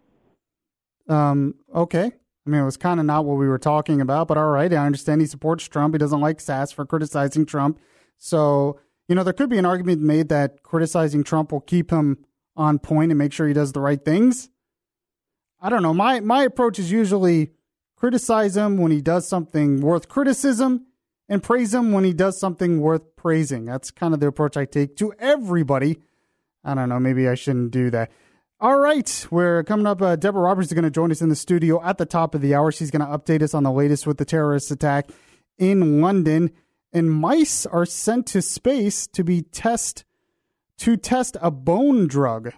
Um, 1.08 1.54
okay. 1.74 2.12
I 2.46 2.50
mean, 2.50 2.60
it 2.60 2.64
was 2.64 2.76
kind 2.76 2.98
of 2.98 3.06
not 3.06 3.24
what 3.24 3.34
we 3.34 3.46
were 3.46 3.58
talking 3.58 4.00
about, 4.00 4.28
but 4.28 4.36
all 4.36 4.50
right. 4.50 4.72
I 4.72 4.86
understand 4.86 5.20
he 5.20 5.26
supports 5.26 5.68
Trump. 5.68 5.94
He 5.94 5.98
doesn't 5.98 6.20
like 6.20 6.38
Sasse 6.38 6.74
for 6.74 6.84
criticizing 6.84 7.46
Trump. 7.46 7.78
So, 8.18 8.80
you 9.08 9.14
know, 9.14 9.22
there 9.22 9.32
could 9.32 9.50
be 9.50 9.58
an 9.58 9.66
argument 9.66 10.00
made 10.00 10.28
that 10.30 10.62
criticizing 10.62 11.22
Trump 11.24 11.52
will 11.52 11.60
keep 11.60 11.90
him 11.90 12.24
on 12.56 12.78
point 12.78 13.12
and 13.12 13.18
make 13.18 13.32
sure 13.32 13.46
he 13.46 13.54
does 13.54 13.72
the 13.72 13.80
right 13.80 14.02
things. 14.04 14.48
I 15.60 15.68
don't 15.68 15.82
know. 15.82 15.94
My 15.94 16.20
my 16.20 16.42
approach 16.42 16.78
is 16.78 16.90
usually 16.90 17.52
criticize 17.96 18.56
him 18.56 18.78
when 18.78 18.90
he 18.90 19.00
does 19.00 19.28
something 19.28 19.80
worth 19.80 20.08
criticism 20.08 20.86
and 21.28 21.42
praise 21.42 21.72
him 21.72 21.92
when 21.92 22.04
he 22.04 22.12
does 22.12 22.38
something 22.38 22.80
worth 22.80 23.16
praising. 23.16 23.64
That's 23.64 23.90
kind 23.90 24.14
of 24.14 24.20
the 24.20 24.26
approach 24.26 24.56
I 24.56 24.64
take 24.64 24.96
to 24.96 25.12
everybody. 25.18 25.98
I 26.64 26.74
don't 26.74 26.88
know. 26.88 27.00
Maybe 27.00 27.28
I 27.28 27.34
shouldn't 27.34 27.70
do 27.70 27.90
that. 27.90 28.10
All 28.60 28.78
right, 28.78 29.26
we're 29.30 29.64
coming 29.64 29.86
up. 29.86 30.00
Uh, 30.00 30.14
Deborah 30.14 30.42
Roberts 30.42 30.68
is 30.68 30.74
going 30.74 30.84
to 30.84 30.90
join 30.90 31.10
us 31.10 31.20
in 31.20 31.28
the 31.28 31.34
studio 31.34 31.82
at 31.82 31.98
the 31.98 32.06
top 32.06 32.34
of 32.34 32.40
the 32.40 32.54
hour. 32.54 32.70
She's 32.70 32.92
going 32.92 33.04
to 33.04 33.18
update 33.18 33.42
us 33.42 33.54
on 33.54 33.64
the 33.64 33.72
latest 33.72 34.06
with 34.06 34.18
the 34.18 34.24
terrorist 34.24 34.70
attack 34.70 35.10
in 35.58 36.00
London. 36.00 36.52
And 36.92 37.10
mice 37.10 37.66
are 37.66 37.86
sent 37.86 38.26
to 38.28 38.42
space 38.42 39.08
to 39.08 39.24
be 39.24 39.42
test 39.42 40.04
to 40.78 40.96
test 40.96 41.36
a 41.40 41.50
bone 41.50 42.06
drug. 42.06 42.52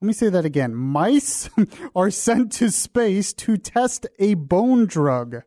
Let 0.00 0.06
me 0.06 0.12
say 0.12 0.28
that 0.28 0.44
again. 0.44 0.74
Mice 0.74 1.48
are 1.94 2.10
sent 2.10 2.52
to 2.52 2.70
space 2.70 3.32
to 3.34 3.56
test 3.56 4.06
a 4.18 4.34
bone 4.34 4.86
drug. 4.86 5.42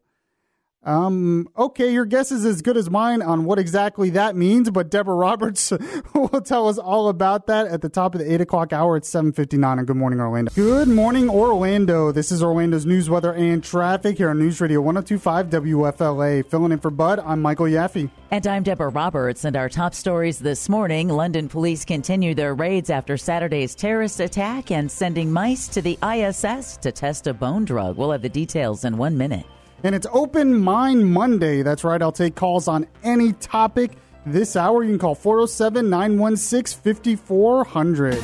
Um, 0.84 1.49
okay, 1.57 1.91
your 1.91 2.06
guess 2.06 2.31
is 2.31 2.45
as 2.45 2.61
good 2.61 2.77
as 2.77 2.89
mine 2.89 3.22
on 3.22 3.43
what 3.43 3.60
exactly 3.60 4.11
that 4.11 4.38
means, 4.38 4.69
but 4.69 4.89
Deborah 4.89 5.15
Roberts 5.15 5.73
will 6.15 6.41
tell 6.41 6.69
us 6.69 6.77
all 6.77 7.10
about 7.10 7.47
that 7.47 7.68
at 7.68 7.81
the 7.81 7.89
top 7.89 8.15
of 8.15 8.22
the 8.22 8.34
8 8.34 8.41
o'clock 8.41 8.72
hour 8.72 8.95
at 8.95 9.03
7.59 9.03 9.65
on 9.65 9.85
Good 9.85 9.97
Morning 9.97 10.22
Orlando. 10.22 10.51
Good 10.56 10.88
morning, 10.88 11.30
Orlando. 11.30 12.14
This 12.14 12.31
is 12.31 12.41
Orlando's 12.41 12.85
news, 12.85 13.10
weather, 13.10 13.34
and 13.34 13.61
traffic 13.61 14.18
here 14.18 14.30
on 14.30 14.39
News 14.39 14.61
Radio 14.61 14.80
1025 14.80 15.49
WFLA. 15.49 16.45
Filling 16.45 16.72
in 16.72 16.80
for 16.80 16.91
Bud, 16.91 17.19
I'm 17.19 17.41
Michael 17.41 17.65
Yaffe. 17.65 18.10
And 18.31 18.47
I'm 18.47 18.64
Deborah 18.64 18.89
Roberts. 18.89 19.43
And 19.43 19.57
our 19.57 19.68
top 19.68 19.93
stories 19.93 20.39
this 20.39 20.69
morning 20.69 21.10
London 21.10 21.49
police 21.49 21.84
continue 21.84 22.34
their 22.34 22.56
raids 22.56 22.89
after 22.89 23.18
Saturday's 23.18 23.76
terrorist 23.76 24.22
attack 24.22 24.72
and 24.72 24.89
sending 24.89 25.31
mice 25.31 25.68
to 25.69 25.81
the 25.81 25.99
ISS 26.01 26.77
to 26.77 26.93
test 26.93 27.27
a 27.27 27.34
bone 27.34 27.65
drug. 27.65 27.97
We'll 27.97 28.11
have 28.11 28.22
the 28.22 28.30
details 28.30 28.85
in 28.85 28.97
one 28.97 29.18
minute. 29.18 29.45
And 29.84 29.95
it's 29.95 30.07
Open 30.11 30.60
Mind 30.60 31.10
Monday. 31.10 31.61
That's 31.61 31.84
right. 31.84 32.01
I'll 32.01 32.11
take 32.11 32.35
calls 32.35 32.68
on 32.68 32.85
any 33.03 33.34
topic 33.34 33.91
this 34.26 34.56
hour. 34.56 34.84
You 34.84 34.91
can 34.91 34.99
call 34.99 35.15
407 35.15 35.89
916 35.89 36.81
5400. 36.81 38.15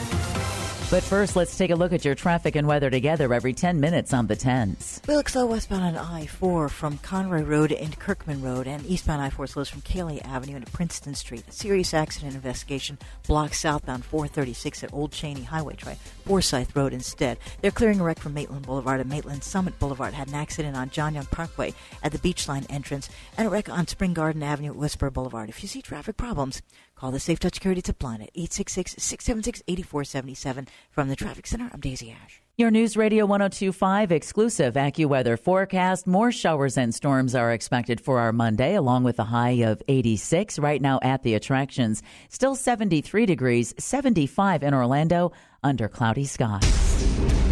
But 0.91 1.01
first, 1.01 1.35
let's 1.35 1.57
take 1.57 1.71
a 1.71 1.75
look 1.75 1.93
at 1.93 2.05
your 2.05 2.13
traffic 2.13 2.55
and 2.55 2.67
weather 2.67 2.91
together 2.91 3.33
every 3.33 3.53
10 3.53 3.79
minutes 3.79 4.13
on 4.13 4.27
the 4.27 4.35
10s. 4.35 5.05
We 5.07 5.15
look 5.15 5.27
slow 5.27 5.47
westbound 5.47 5.83
on 5.83 5.97
I 5.97 6.27
4 6.27 6.69
from 6.69 6.99
Conroy 6.99 7.41
Road 7.41 7.71
into 7.71 7.97
Kirkman 7.97 8.43
Road, 8.43 8.67
and 8.67 8.85
eastbound 8.85 9.19
I 9.19 9.31
4 9.31 9.47
slows 9.47 9.67
from 9.67 9.81
Kaley 9.81 10.23
Avenue 10.23 10.55
into 10.57 10.71
Princeton 10.71 11.15
Street. 11.15 11.43
A 11.49 11.51
serious 11.51 11.91
accident 11.95 12.35
investigation 12.35 12.99
blocks 13.27 13.59
southbound 13.59 14.05
436 14.05 14.83
at 14.83 14.93
Old 14.93 15.11
Cheney 15.11 15.41
Highway. 15.41 15.75
Try 15.75 15.95
Forsyth 16.25 16.75
Road 16.75 16.93
instead. 16.93 17.39
They're 17.61 17.71
clearing 17.71 17.99
a 17.99 18.03
wreck 18.03 18.19
from 18.19 18.35
Maitland 18.35 18.67
Boulevard, 18.67 19.01
and 19.01 19.09
Maitland 19.09 19.43
Summit 19.43 19.79
Boulevard 19.79 20.13
had 20.13 20.27
an 20.27 20.35
accident 20.35 20.77
on 20.77 20.91
John 20.91 21.15
Young 21.15 21.25
Parkway 21.25 21.73
at 22.03 22.11
the 22.11 22.19
Beachline 22.19 22.67
entrance, 22.69 23.09
and 23.39 23.47
a 23.47 23.49
wreck 23.49 23.69
on 23.69 23.87
Spring 23.87 24.13
Garden 24.13 24.43
Avenue 24.43 24.69
at 24.69 24.77
Westboro 24.77 25.11
Boulevard. 25.11 25.49
If 25.49 25.63
you 25.63 25.67
see 25.67 25.81
traffic 25.81 26.15
problems, 26.15 26.61
call 26.95 27.11
the 27.11 27.19
Safe 27.19 27.39
Touch 27.39 27.55
Security 27.55 27.81
Tip 27.81 28.01
line 28.01 28.21
at 28.21 28.31
866 28.35 28.95
676 28.97 29.63
8477. 29.67 30.67
From 30.91 31.09
the 31.09 31.15
Traffic 31.15 31.47
Center, 31.47 31.69
I'm 31.73 31.79
Daisy 31.79 32.11
Ash. 32.11 32.41
Your 32.57 32.71
News 32.71 32.95
Radio 32.95 33.25
1025 33.25 34.13
exclusive 34.13 34.75
AccuWeather 34.75 35.37
forecast. 35.37 36.07
More 36.07 36.31
showers 36.31 36.77
and 36.77 36.95
storms 36.95 37.35
are 37.35 37.51
expected 37.51 37.99
for 37.99 38.19
our 38.19 38.31
Monday, 38.31 38.75
along 38.75 39.03
with 39.03 39.19
a 39.19 39.25
high 39.25 39.63
of 39.63 39.83
86 39.89 40.57
right 40.59 40.81
now 40.81 40.99
at 41.01 41.23
the 41.23 41.33
attractions. 41.33 42.01
Still 42.29 42.55
73 42.55 43.25
degrees, 43.25 43.73
75 43.77 44.63
in 44.63 44.73
Orlando 44.73 45.33
under 45.63 45.89
cloudy 45.89 46.23
skies. 46.23 47.44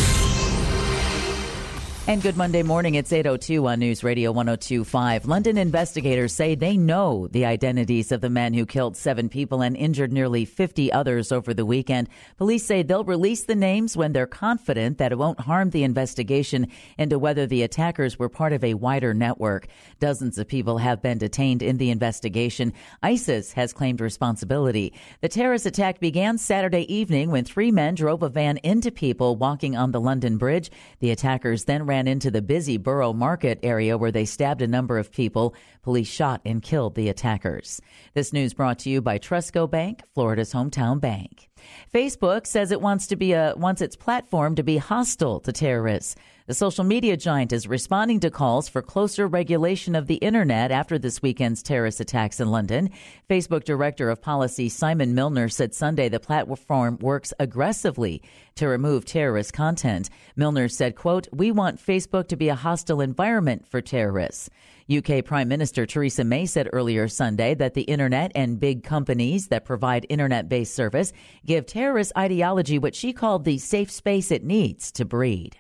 And 2.06 2.22
good 2.22 2.36
Monday 2.36 2.64
morning. 2.64 2.96
It's 2.96 3.14
802 3.14 3.66
on 3.66 3.80
News 3.80 4.04
Radio 4.04 4.34
1025. 4.34 5.26
London 5.26 5.58
investigators 5.58 6.34
say 6.34 6.54
they 6.54 6.76
know 6.76 7.30
the 7.32 7.46
identities 7.46 8.12
of 8.12 8.20
the 8.20 8.30
men 8.30 8.54
who 8.54 8.66
killed 8.66 8.98
seven 8.98 9.30
people 9.30 9.62
and 9.62 9.78
injured 9.78 10.12
nearly 10.12 10.44
50 10.44 10.92
others 10.92 11.32
over 11.32 11.54
the 11.54 11.66
weekend. 11.66 12.10
Police 12.36 12.66
say 12.66 12.84
they'll 12.84 13.06
release 13.06 13.46
the 13.46 13.56
names 13.56 13.96
when 13.96 14.12
they're 14.12 14.28
confident 14.28 14.98
that 14.98 15.14
it 15.14 15.18
won't 15.18 15.40
harm 15.40 15.70
the 15.70 15.86
investigation 15.86 16.68
into 16.98 17.18
whether 17.18 17.48
the 17.48 17.64
attackers 17.64 18.20
were 18.20 18.28
part 18.28 18.52
of 18.52 18.66
a 18.66 18.74
wider 18.74 19.14
network. 19.14 19.68
Dozens 20.02 20.38
of 20.38 20.46
people 20.46 20.80
have 20.80 21.02
been 21.02 21.18
detained 21.18 21.64
in 21.64 21.78
the 21.78 21.90
investigation. 21.90 22.74
ISIS 23.02 23.54
has 23.54 23.72
claimed 23.72 24.02
responsibility. 24.02 24.92
The 25.22 25.30
terrorist 25.30 25.66
attack 25.66 26.02
began 26.02 26.38
Saturday 26.38 26.94
evening 26.94 27.32
when 27.32 27.46
three 27.46 27.72
men 27.72 27.96
drove 27.96 28.24
a 28.24 28.30
van 28.30 28.58
into 28.58 28.92
people 28.92 29.38
walking 29.38 29.78
on 29.78 29.92
the 29.92 30.02
London 30.02 30.38
Bridge. 30.38 30.70
The 31.00 31.12
attackers 31.12 31.64
then 31.64 31.93
ran 31.94 32.08
into 32.08 32.32
the 32.32 32.42
busy 32.42 32.78
Borough 32.78 33.14
Market 33.14 33.60
area 33.62 34.00
where 34.00 34.12
they 34.12 34.26
stabbed 34.26 34.64
a 34.64 34.68
number 34.68 34.98
of 34.98 35.12
people. 35.12 35.54
Police 35.84 36.08
shot 36.08 36.42
and 36.44 36.60
killed 36.60 36.96
the 36.96 37.08
attackers. 37.08 37.80
This 38.16 38.34
news 38.34 38.56
brought 38.56 38.80
to 38.80 38.90
you 38.90 39.00
by 39.00 39.20
Trustco 39.20 39.70
Bank, 39.70 40.02
Florida's 40.16 40.54
hometown 40.54 41.00
bank. 41.00 41.52
Facebook 41.94 42.48
says 42.48 42.72
it 42.72 42.82
wants 42.82 43.08
to 43.08 43.16
be 43.16 43.34
a 43.34 43.54
wants 43.56 43.82
its 43.82 43.96
platform 43.96 44.56
to 44.56 44.64
be 44.64 44.78
hostile 44.78 45.40
to 45.42 45.52
terrorists. 45.52 46.16
The 46.46 46.54
social 46.54 46.84
media 46.84 47.16
giant 47.16 47.54
is 47.54 47.70
responding 47.70 48.20
to 48.20 48.30
calls 48.30 48.68
for 48.68 48.82
closer 48.82 49.28
regulation 49.28 49.96
of 49.96 50.08
the 50.08 50.16
internet 50.16 50.72
after 50.72 51.00
this 51.00 51.22
weekend's 51.22 51.64
terrorist 51.64 52.02
attacks 52.02 52.42
in 52.42 52.52
London. 52.52 52.90
Facebook 53.30 53.64
Director 53.64 54.10
of 54.10 54.22
Policy 54.22 54.68
Simon 54.68 55.16
Milner 55.16 55.48
said 55.48 55.74
Sunday 55.74 56.10
the 56.10 56.20
platform 56.20 56.98
works 57.00 57.34
aggressively 57.40 58.22
to 58.56 58.68
remove 58.68 59.06
terrorist 59.06 59.54
content. 59.54 60.10
Milner 60.36 60.68
said, 60.68 60.98
quote, 60.98 61.30
"We 61.32 61.50
want 61.52 61.80
Facebook 61.80 62.28
to 62.28 62.36
be 62.36 62.50
a 62.50 62.56
hostile 62.56 63.00
environment 63.00 63.66
for 63.66 63.80
terrorists." 63.80 64.50
UK 64.92 65.24
Prime 65.24 65.48
Minister 65.48 65.86
Theresa 65.86 66.24
May 66.24 66.46
said 66.46 66.70
earlier 66.74 67.08
Sunday 67.08 67.54
that 67.56 67.74
the 67.74 67.84
internet 67.84 68.32
and 68.36 68.60
big 68.60 68.84
companies 68.84 69.48
that 69.48 69.66
provide 69.66 70.06
internet 70.10 70.50
based 70.50 70.76
service 70.76 71.14
give 71.46 71.66
terrorist 71.66 72.12
ideology 72.18 72.80
what 72.80 72.96
she 72.96 73.14
called 73.14 73.46
the 73.46 73.58
safe 73.58 73.92
space 73.92 74.32
it 74.32 74.44
needs 74.44 74.92
to 74.94 75.06
breed. 75.06 75.58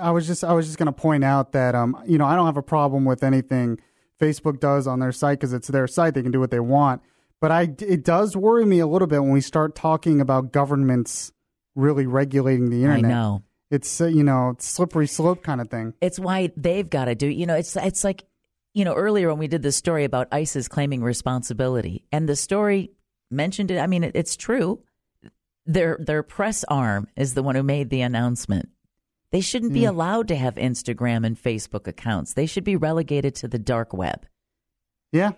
I 0.00 0.10
was 0.10 0.26
just 0.26 0.44
I 0.44 0.52
was 0.52 0.66
just 0.66 0.78
going 0.78 0.86
to 0.86 0.92
point 0.92 1.24
out 1.24 1.52
that 1.52 1.74
um 1.74 2.00
you 2.06 2.18
know 2.18 2.26
I 2.26 2.36
don't 2.36 2.46
have 2.46 2.56
a 2.56 2.62
problem 2.62 3.04
with 3.04 3.22
anything 3.22 3.78
Facebook 4.20 4.60
does 4.60 4.86
on 4.86 5.00
their 5.00 5.12
site 5.12 5.38
because 5.38 5.52
it's 5.52 5.68
their 5.68 5.86
site 5.86 6.14
they 6.14 6.22
can 6.22 6.32
do 6.32 6.40
what 6.40 6.50
they 6.50 6.60
want. 6.60 7.02
But 7.40 7.50
I 7.50 7.62
it 7.80 8.04
does 8.04 8.36
worry 8.36 8.64
me 8.64 8.78
a 8.78 8.86
little 8.86 9.08
bit 9.08 9.20
when 9.20 9.32
we 9.32 9.40
start 9.40 9.74
talking 9.74 10.20
about 10.20 10.52
governments 10.52 11.32
really 11.74 12.06
regulating 12.06 12.70
the 12.70 12.84
internet. 12.84 13.04
I 13.04 13.14
know 13.14 13.42
it's 13.74 14.00
uh, 14.00 14.06
you 14.06 14.24
know 14.24 14.54
slippery 14.58 15.06
slope 15.06 15.42
kind 15.42 15.60
of 15.60 15.68
thing. 15.70 15.94
It's 16.00 16.18
why 16.18 16.50
they've 16.56 16.88
got 16.88 17.06
to 17.06 17.14
do. 17.14 17.26
You 17.28 17.46
know, 17.46 17.54
it's 17.56 17.76
it's 17.76 18.04
like 18.04 18.24
you 18.72 18.84
know 18.84 18.94
earlier 18.94 19.28
when 19.28 19.38
we 19.38 19.48
did 19.48 19.62
the 19.62 19.72
story 19.72 20.04
about 20.04 20.28
ISIS 20.32 20.68
claiming 20.68 21.02
responsibility, 21.02 22.04
and 22.12 22.28
the 22.28 22.36
story 22.36 22.90
mentioned 23.30 23.70
it. 23.70 23.78
I 23.78 23.86
mean, 23.86 24.04
it, 24.04 24.12
it's 24.14 24.36
true. 24.36 24.80
Their 25.66 25.96
their 26.00 26.22
press 26.22 26.64
arm 26.68 27.08
is 27.16 27.34
the 27.34 27.42
one 27.42 27.54
who 27.54 27.62
made 27.62 27.90
the 27.90 28.02
announcement. 28.02 28.68
They 29.30 29.40
shouldn't 29.40 29.72
be 29.72 29.80
Mm. 29.82 29.88
allowed 29.88 30.28
to 30.28 30.36
have 30.36 30.54
Instagram 30.54 31.26
and 31.26 31.36
Facebook 31.36 31.88
accounts. 31.88 32.34
They 32.34 32.46
should 32.46 32.62
be 32.64 32.76
relegated 32.76 33.34
to 33.36 33.48
the 33.48 33.58
dark 33.58 33.92
web. 33.92 34.26
Yeah, 35.10 35.32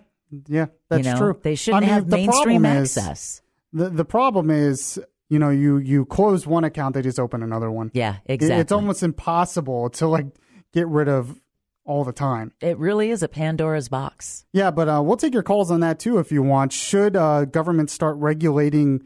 yeah, 0.47 0.67
that's 0.89 1.05
know, 1.05 1.17
true. 1.17 1.39
they 1.41 1.55
shouldn't 1.55 1.83
I 1.83 1.85
mean, 1.87 1.93
have 1.95 2.07
mainstream 2.07 2.61
problem 2.61 2.65
is- 2.83 2.97
access. 2.97 3.41
the 3.73 3.89
the 3.89 4.05
problem 4.05 4.49
is 4.51 4.99
you 5.29 5.39
know 5.39 5.49
you 5.49 5.77
you 5.77 6.05
close 6.05 6.45
one 6.47 6.63
account 6.63 6.93
they 6.95 7.01
just 7.01 7.19
open 7.19 7.43
another 7.43 7.69
one. 7.71 7.91
Yeah, 7.93 8.17
It- 8.25 8.33
exactly. 8.35 8.61
it's 8.61 8.71
almost 8.71 9.03
impossible 9.03 9.89
to 9.91 10.07
like 10.07 10.27
get 10.73 10.87
rid 10.87 11.07
of 11.07 11.39
all 11.85 12.03
the 12.03 12.11
time. 12.11 12.51
It 12.61 12.77
really 12.77 13.11
is 13.11 13.23
a 13.23 13.27
Pandora's 13.29 13.87
box. 13.89 14.45
Yeah, 14.51 14.71
but 14.71 14.89
uh, 14.89 15.01
we'll 15.03 15.15
take 15.17 15.33
your 15.33 15.43
calls 15.43 15.71
on 15.71 15.79
that 15.81 15.99
too 15.99 16.17
if 16.19 16.31
you 16.31 16.43
want. 16.43 16.73
Should 16.73 17.15
uh, 17.15 17.45
government 17.45 17.89
start 17.89 18.17
regulating 18.17 19.03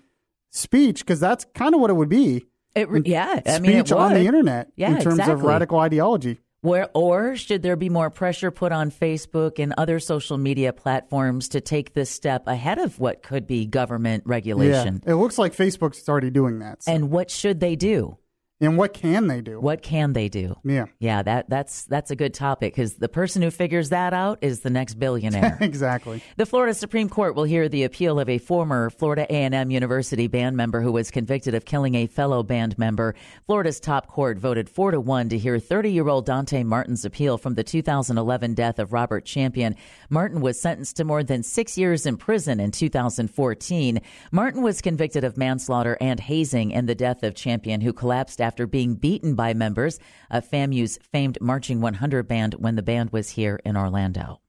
speech? 0.49 0.99
Because 0.99 1.19
that's 1.19 1.45
kind 1.53 1.75
of 1.75 1.81
what 1.81 1.89
it 1.89 1.93
would 1.93 2.09
be. 2.09 2.45
It, 2.73 2.89
re- 2.89 3.01
yeah, 3.05 3.41
I 3.45 3.51
speech 3.57 3.61
mean, 3.61 3.77
it 3.77 3.91
on 3.91 4.13
the 4.13 4.25
internet 4.25 4.71
Yeah, 4.77 4.95
in 4.95 5.01
terms 5.01 5.19
of 5.27 5.43
radical 5.43 5.77
ideology. 5.79 6.39
Where 6.63 6.89
or 6.93 7.35
should 7.37 7.63
there 7.63 7.75
be 7.75 7.89
more 7.89 8.11
pressure 8.11 8.51
put 8.51 8.71
on 8.71 8.91
Facebook 8.91 9.57
and 9.57 9.73
other 9.79 9.99
social 9.99 10.37
media 10.37 10.71
platforms 10.71 11.49
to 11.49 11.61
take 11.61 11.95
this 11.95 12.11
step 12.11 12.45
ahead 12.45 12.77
of 12.77 12.99
what 12.99 13.23
could 13.23 13.47
be 13.47 13.65
government 13.65 14.21
regulation? 14.27 15.01
Yeah, 15.03 15.13
it 15.13 15.15
looks 15.15 15.39
like 15.39 15.55
Facebook's 15.55 16.07
already 16.07 16.29
doing 16.29 16.59
that. 16.59 16.83
And 16.85 17.09
what 17.09 17.31
should 17.31 17.61
they 17.61 17.75
do? 17.75 18.19
And 18.61 18.77
what 18.77 18.93
can 18.93 19.25
they 19.25 19.41
do? 19.41 19.59
What 19.59 19.81
can 19.81 20.13
they 20.13 20.29
do? 20.29 20.55
Yeah. 20.63 20.85
Yeah, 20.99 21.23
that 21.23 21.49
that's 21.49 21.85
that's 21.85 22.11
a 22.11 22.15
good 22.15 22.35
topic 22.35 22.73
because 22.73 22.93
the 22.93 23.09
person 23.09 23.41
who 23.41 23.49
figures 23.49 23.89
that 23.89 24.13
out 24.13 24.37
is 24.41 24.59
the 24.59 24.69
next 24.69 24.99
billionaire. 24.99 25.57
exactly. 25.61 26.23
The 26.37 26.45
Florida 26.45 26.75
Supreme 26.75 27.09
Court 27.09 27.33
will 27.33 27.43
hear 27.43 27.67
the 27.67 27.83
appeal 27.83 28.19
of 28.19 28.29
a 28.29 28.37
former 28.37 28.91
Florida 28.91 29.25
A&M 29.31 29.71
University 29.71 30.27
band 30.27 30.55
member 30.55 30.81
who 30.81 30.91
was 30.91 31.09
convicted 31.09 31.55
of 31.55 31.65
killing 31.65 31.95
a 31.95 32.05
fellow 32.05 32.43
band 32.43 32.77
member. 32.77 33.15
Florida's 33.47 33.79
top 33.79 34.05
court 34.05 34.37
voted 34.37 34.69
4 34.69 34.91
to 34.91 35.01
1 35.01 35.29
to 35.29 35.39
hear 35.39 35.57
30-year-old 35.57 36.27
Dante 36.27 36.61
Martin's 36.61 37.03
appeal 37.03 37.39
from 37.39 37.55
the 37.55 37.63
2011 37.63 38.53
death 38.53 38.77
of 38.77 38.93
Robert 38.93 39.25
Champion. 39.25 39.75
Martin 40.09 40.39
was 40.39 40.61
sentenced 40.61 40.97
to 40.97 41.03
more 41.03 41.23
than 41.23 41.41
6 41.41 41.77
years 41.79 42.05
in 42.05 42.15
prison 42.15 42.59
in 42.59 42.69
2014. 42.69 44.01
Martin 44.31 44.61
was 44.61 44.81
convicted 44.81 45.23
of 45.23 45.35
manslaughter 45.35 45.97
and 45.99 46.19
hazing 46.19 46.69
in 46.69 46.85
the 46.85 46.93
death 46.93 47.23
of 47.23 47.33
Champion 47.33 47.81
who 47.81 47.91
collapsed 47.91 48.39
after 48.39 48.50
being 48.67 48.95
beaten 48.95 49.35
by 49.35 49.53
members 49.53 49.99
of 50.29 50.49
FAMU's 50.49 50.99
famed 51.11 51.39
Marching 51.41 51.81
100 51.81 52.27
band 52.27 52.55
when 52.55 52.75
the 52.75 52.83
band 52.83 53.11
was 53.11 53.29
here 53.29 53.59
in 53.65 53.77
Orlando. 53.77 54.41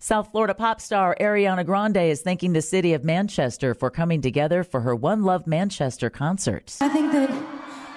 South 0.00 0.30
Florida 0.30 0.54
pop 0.54 0.80
star 0.80 1.16
Ariana 1.20 1.64
Grande 1.64 1.98
is 1.98 2.22
thanking 2.22 2.52
the 2.52 2.62
city 2.62 2.94
of 2.94 3.04
Manchester 3.04 3.74
for 3.74 3.90
coming 3.90 4.20
together 4.20 4.64
for 4.64 4.80
her 4.80 4.94
One 4.94 5.22
Love 5.22 5.46
Manchester 5.46 6.10
concert. 6.10 6.76
I 6.80 6.88
think 6.88 7.12
that 7.12 7.30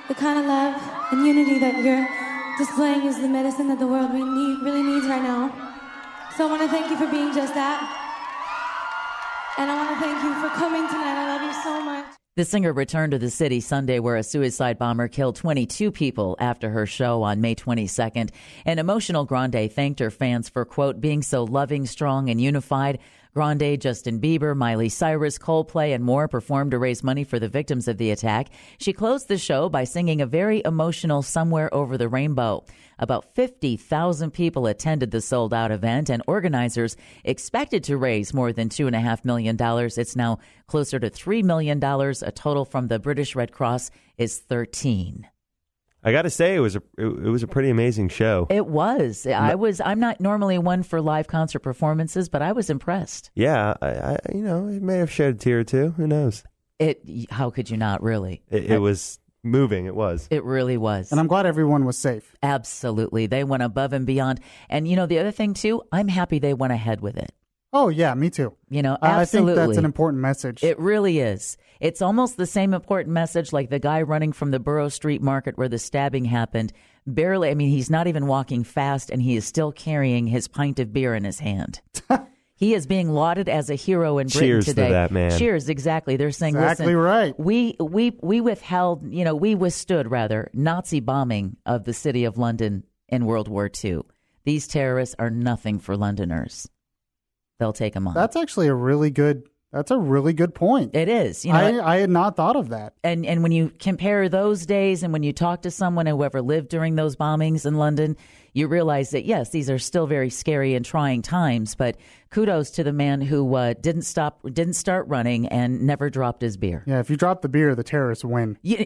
the 0.07 0.15
kind 0.15 0.39
of 0.39 0.45
love 0.45 0.81
and 1.11 1.25
unity 1.25 1.59
that 1.59 1.83
you're 1.83 2.07
displaying 2.57 3.07
is 3.07 3.19
the 3.21 3.27
medicine 3.27 3.67
that 3.69 3.79
the 3.79 3.87
world 3.87 4.11
really, 4.11 4.29
need, 4.29 4.61
really 4.61 4.83
needs 4.83 5.07
right 5.07 5.23
now. 5.23 5.49
So 6.37 6.47
I 6.47 6.49
want 6.49 6.61
to 6.63 6.67
thank 6.67 6.89
you 6.89 6.97
for 6.97 7.07
being 7.07 7.33
just 7.33 7.53
that. 7.53 7.99
And 9.57 9.69
I 9.69 9.75
want 9.75 9.89
to 9.93 9.99
thank 10.01 10.23
you 10.23 10.33
for 10.41 10.49
coming 10.55 10.87
tonight. 10.87 11.15
I 11.15 11.37
love 11.37 11.41
you 11.43 11.53
so 11.63 11.81
much. 11.81 12.22
The 12.35 12.45
singer 12.45 12.73
returned 12.73 13.11
to 13.11 13.19
the 13.19 13.29
city 13.29 13.59
Sunday 13.59 13.99
where 13.99 14.15
a 14.15 14.23
suicide 14.23 14.79
bomber 14.79 15.07
killed 15.07 15.35
22 15.35 15.91
people 15.91 16.35
after 16.39 16.71
her 16.71 16.87
show 16.87 17.21
on 17.21 17.41
May 17.41 17.53
22nd. 17.53 18.31
An 18.65 18.79
emotional 18.79 19.23
Grande 19.23 19.71
thanked 19.71 19.99
her 19.99 20.09
fans 20.09 20.49
for, 20.49 20.65
quote, 20.65 20.99
being 20.99 21.21
so 21.21 21.43
loving, 21.43 21.85
strong, 21.85 22.31
and 22.31 22.41
unified. 22.41 22.97
Grande, 23.33 23.81
Justin 23.81 24.19
Bieber, 24.19 24.55
Miley 24.55 24.89
Cyrus, 24.89 25.39
Coldplay, 25.39 25.95
and 25.95 26.03
more 26.03 26.27
performed 26.27 26.71
to 26.71 26.77
raise 26.77 27.03
money 27.03 27.23
for 27.23 27.39
the 27.39 27.47
victims 27.47 27.87
of 27.87 27.97
the 27.97 28.11
attack. 28.11 28.49
She 28.77 28.93
closed 28.93 29.27
the 29.27 29.39
show 29.39 29.69
by 29.69 29.85
singing 29.85 30.21
a 30.21 30.27
very 30.27 30.61
emotional 30.63 31.23
Somewhere 31.23 31.73
Over 31.73 31.97
the 31.97 32.07
Rainbow. 32.07 32.63
About 32.99 33.33
50,000 33.33 34.31
people 34.31 34.67
attended 34.67 35.09
the 35.09 35.19
sold 35.19 35.53
out 35.53 35.71
event, 35.71 36.11
and 36.11 36.21
organizers 36.27 36.95
expected 37.23 37.83
to 37.85 37.97
raise 37.97 38.35
more 38.35 38.53
than 38.53 38.69
$2.5 38.69 39.25
million. 39.25 39.57
It's 39.59 40.15
now 40.15 40.37
closer 40.67 40.99
to 40.99 41.09
$3 41.09 41.43
million. 41.43 41.83
A 41.83 42.31
total 42.31 42.65
from 42.65 42.87
the 42.87 42.99
British 42.99 43.35
Red 43.35 43.51
Cross 43.51 43.89
is 44.17 44.37
13. 44.37 45.27
I 46.03 46.11
got 46.11 46.23
to 46.23 46.29
say, 46.29 46.55
it 46.55 46.59
was 46.59 46.75
a 46.75 46.83
it, 46.97 47.05
it 47.05 47.29
was 47.29 47.43
a 47.43 47.47
pretty 47.47 47.69
amazing 47.69 48.09
show. 48.09 48.47
It 48.49 48.67
was. 48.67 49.25
I 49.25 49.55
was. 49.55 49.81
I'm 49.81 49.99
not 49.99 50.19
normally 50.19 50.57
one 50.57 50.83
for 50.83 51.01
live 51.01 51.27
concert 51.27 51.59
performances, 51.59 52.29
but 52.29 52.41
I 52.41 52.51
was 52.51 52.69
impressed. 52.69 53.31
Yeah, 53.35 53.73
I, 53.81 53.87
I 53.87 54.17
you 54.33 54.41
know 54.41 54.67
it 54.67 54.81
may 54.81 54.97
have 54.97 55.11
shed 55.11 55.35
a 55.35 55.37
tear 55.37 55.59
or 55.59 55.63
two. 55.63 55.91
Who 55.91 56.07
knows? 56.07 56.43
It. 56.79 57.29
How 57.31 57.49
could 57.49 57.69
you 57.69 57.77
not? 57.77 58.03
Really? 58.03 58.43
It, 58.49 58.71
it 58.71 58.79
was 58.79 59.19
moving. 59.43 59.85
It 59.85 59.95
was. 59.95 60.27
It 60.29 60.43
really 60.43 60.77
was. 60.77 61.11
And 61.11 61.19
I'm 61.19 61.27
glad 61.27 61.45
everyone 61.45 61.85
was 61.85 61.97
safe. 61.97 62.35
Absolutely, 62.43 63.27
they 63.27 63.43
went 63.43 63.63
above 63.63 63.93
and 63.93 64.05
beyond. 64.05 64.41
And 64.69 64.87
you 64.87 64.95
know 64.95 65.05
the 65.05 65.19
other 65.19 65.31
thing 65.31 65.53
too, 65.53 65.83
I'm 65.91 66.07
happy 66.07 66.39
they 66.39 66.53
went 66.53 66.73
ahead 66.73 67.01
with 67.01 67.17
it. 67.17 67.31
Oh 67.71 67.89
yeah, 67.89 68.13
me 68.13 68.29
too. 68.29 68.55
You 68.69 68.83
know, 68.83 68.97
absolutely. 69.01 69.53
I 69.53 69.55
think 69.55 69.67
that's 69.67 69.77
an 69.79 69.85
important 69.85 70.21
message. 70.21 70.63
It 70.63 70.77
really 70.79 71.19
is. 71.19 71.57
It's 71.83 72.01
almost 72.01 72.37
the 72.37 72.45
same 72.45 72.73
important 72.73 73.13
message 73.13 73.51
like 73.51 73.69
the 73.69 73.77
guy 73.77 74.03
running 74.03 74.31
from 74.31 74.51
the 74.51 74.59
Borough 74.59 74.87
Street 74.87 75.21
Market 75.21 75.57
where 75.57 75.67
the 75.67 75.77
stabbing 75.77 76.23
happened. 76.23 76.71
Barely, 77.05 77.49
I 77.49 77.55
mean, 77.55 77.67
he's 77.67 77.89
not 77.89 78.07
even 78.07 78.25
walking 78.25 78.63
fast 78.63 79.09
and 79.09 79.21
he 79.21 79.35
is 79.35 79.43
still 79.43 79.73
carrying 79.73 80.25
his 80.25 80.47
pint 80.47 80.79
of 80.79 80.93
beer 80.93 81.13
in 81.13 81.25
his 81.25 81.39
hand. 81.39 81.81
he 82.55 82.73
is 82.73 82.87
being 82.87 83.09
lauded 83.09 83.49
as 83.49 83.69
a 83.69 83.75
hero 83.75 84.17
in 84.17 84.27
Britain 84.27 84.39
Cheers 84.39 84.65
to 84.65 84.71
today. 84.71 84.91
that 84.91 85.11
man. 85.11 85.37
Cheers, 85.37 85.67
exactly. 85.67 86.15
They're 86.15 86.31
saying, 86.31 86.55
Exactly 86.55 86.85
listen, 86.85 86.99
right. 86.99 87.37
We, 87.37 87.75
we, 87.81 88.17
we 88.21 88.39
withheld, 88.39 89.13
you 89.13 89.25
know, 89.25 89.35
we 89.35 89.53
withstood 89.53 90.09
rather 90.09 90.49
Nazi 90.53 91.01
bombing 91.01 91.57
of 91.65 91.83
the 91.83 91.93
city 91.93 92.23
of 92.23 92.37
London 92.37 92.85
in 93.09 93.25
World 93.25 93.49
War 93.49 93.69
II. 93.83 94.03
These 94.45 94.69
terrorists 94.69 95.15
are 95.19 95.29
nothing 95.29 95.79
for 95.79 95.97
Londoners. 95.97 96.65
They'll 97.59 97.73
take 97.73 97.93
them 97.93 98.07
on. 98.07 98.13
That's 98.13 98.37
actually 98.37 98.67
a 98.67 98.73
really 98.73 99.09
good. 99.09 99.43
That's 99.73 99.89
a 99.89 99.97
really 99.97 100.33
good 100.33 100.53
point. 100.53 100.95
It 100.95 101.09
is. 101.09 101.43
You 101.43 101.51
know, 101.51 101.79
I, 101.81 101.95
I 101.95 101.97
had 101.97 102.11
not 102.11 102.35
thought 102.35 102.55
of 102.55 102.69
that. 102.69 102.93
and 103.03 103.25
and 103.25 103.41
when 103.41 103.51
you 103.51 103.71
compare 103.79 104.29
those 104.29 104.67
days 104.67 105.01
and 105.01 105.11
when 105.11 105.23
you 105.23 105.33
talk 105.33 105.63
to 105.63 105.71
someone 105.71 106.05
who 106.05 106.23
ever 106.23 106.41
lived 106.43 106.69
during 106.69 106.95
those 106.95 107.15
bombings 107.15 107.65
in 107.65 107.75
London, 107.77 108.15
you 108.53 108.67
realize 108.67 109.09
that 109.09 109.25
yes, 109.25 109.49
these 109.49 109.71
are 109.71 109.79
still 109.79 110.05
very 110.05 110.29
scary 110.29 110.75
and 110.75 110.85
trying 110.85 111.23
times. 111.23 111.73
But 111.73 111.97
kudos 112.29 112.69
to 112.71 112.83
the 112.83 112.93
man 112.93 113.19
who 113.21 113.55
uh, 113.55 113.73
didn't 113.73 114.03
stop, 114.03 114.41
didn't 114.53 114.75
start 114.75 115.07
running, 115.07 115.47
and 115.47 115.81
never 115.81 116.11
dropped 116.11 116.43
his 116.43 116.55
beer. 116.55 116.83
Yeah, 116.85 116.99
if 116.99 117.09
you 117.09 117.17
drop 117.17 117.41
the 117.41 117.49
beer, 117.49 117.73
the 117.73 117.83
terrorists 117.83 118.23
win. 118.23 118.57
You, 118.61 118.85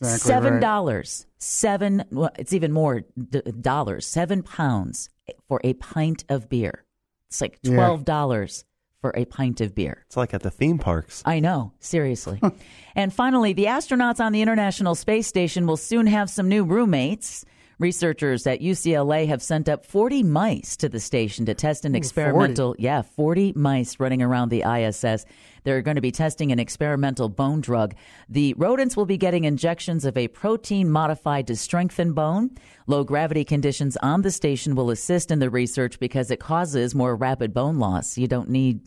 Exactly 0.00 0.18
seven 0.18 0.52
right. 0.54 0.60
dollars, 0.60 1.26
seven. 1.38 2.04
Well, 2.10 2.30
it's 2.38 2.52
even 2.52 2.72
more 2.72 3.02
d- 3.30 3.40
dollars. 3.60 4.06
Seven 4.06 4.42
pounds 4.42 5.08
for 5.48 5.60
a 5.64 5.74
pint 5.74 6.24
of 6.28 6.48
beer. 6.48 6.84
It's 7.28 7.40
like 7.40 7.60
twelve 7.62 8.04
dollars 8.04 8.64
for 9.02 9.12
a 9.14 9.26
pint 9.26 9.60
of 9.60 9.74
beer. 9.74 10.04
It's 10.06 10.16
like 10.16 10.32
at 10.32 10.42
the 10.42 10.50
theme 10.50 10.78
parks. 10.78 11.22
I 11.26 11.40
know, 11.40 11.72
seriously. 11.80 12.40
and 12.94 13.12
finally, 13.12 13.52
the 13.52 13.66
astronauts 13.66 14.20
on 14.20 14.32
the 14.32 14.40
International 14.40 14.94
Space 14.94 15.26
Station 15.26 15.66
will 15.66 15.76
soon 15.76 16.06
have 16.06 16.30
some 16.30 16.48
new 16.48 16.64
roommates. 16.64 17.44
Researchers 17.78 18.46
at 18.46 18.60
UCLA 18.60 19.26
have 19.26 19.42
sent 19.42 19.68
up 19.68 19.84
40 19.84 20.22
mice 20.22 20.76
to 20.76 20.88
the 20.88 21.00
station 21.00 21.46
to 21.46 21.54
test 21.54 21.84
an 21.84 21.96
Ooh, 21.96 21.98
experimental, 21.98 22.76
yeah, 22.78 23.02
40 23.02 23.54
mice 23.56 23.98
running 23.98 24.22
around 24.22 24.50
the 24.50 24.62
ISS. 24.62 25.24
They're 25.64 25.82
going 25.82 25.96
to 25.96 26.00
be 26.00 26.12
testing 26.12 26.52
an 26.52 26.60
experimental 26.60 27.28
bone 27.28 27.60
drug. 27.60 27.96
The 28.28 28.54
rodents 28.54 28.96
will 28.96 29.06
be 29.06 29.16
getting 29.16 29.44
injections 29.44 30.04
of 30.04 30.16
a 30.16 30.28
protein 30.28 30.90
modified 30.90 31.48
to 31.48 31.56
strengthen 31.56 32.12
bone. 32.12 32.50
Low 32.86 33.02
gravity 33.02 33.44
conditions 33.44 33.96
on 33.96 34.22
the 34.22 34.30
station 34.30 34.76
will 34.76 34.90
assist 34.90 35.32
in 35.32 35.40
the 35.40 35.50
research 35.50 35.98
because 35.98 36.30
it 36.30 36.38
causes 36.38 36.94
more 36.94 37.16
rapid 37.16 37.52
bone 37.52 37.80
loss. 37.80 38.16
You 38.16 38.28
don't 38.28 38.48
need 38.48 38.80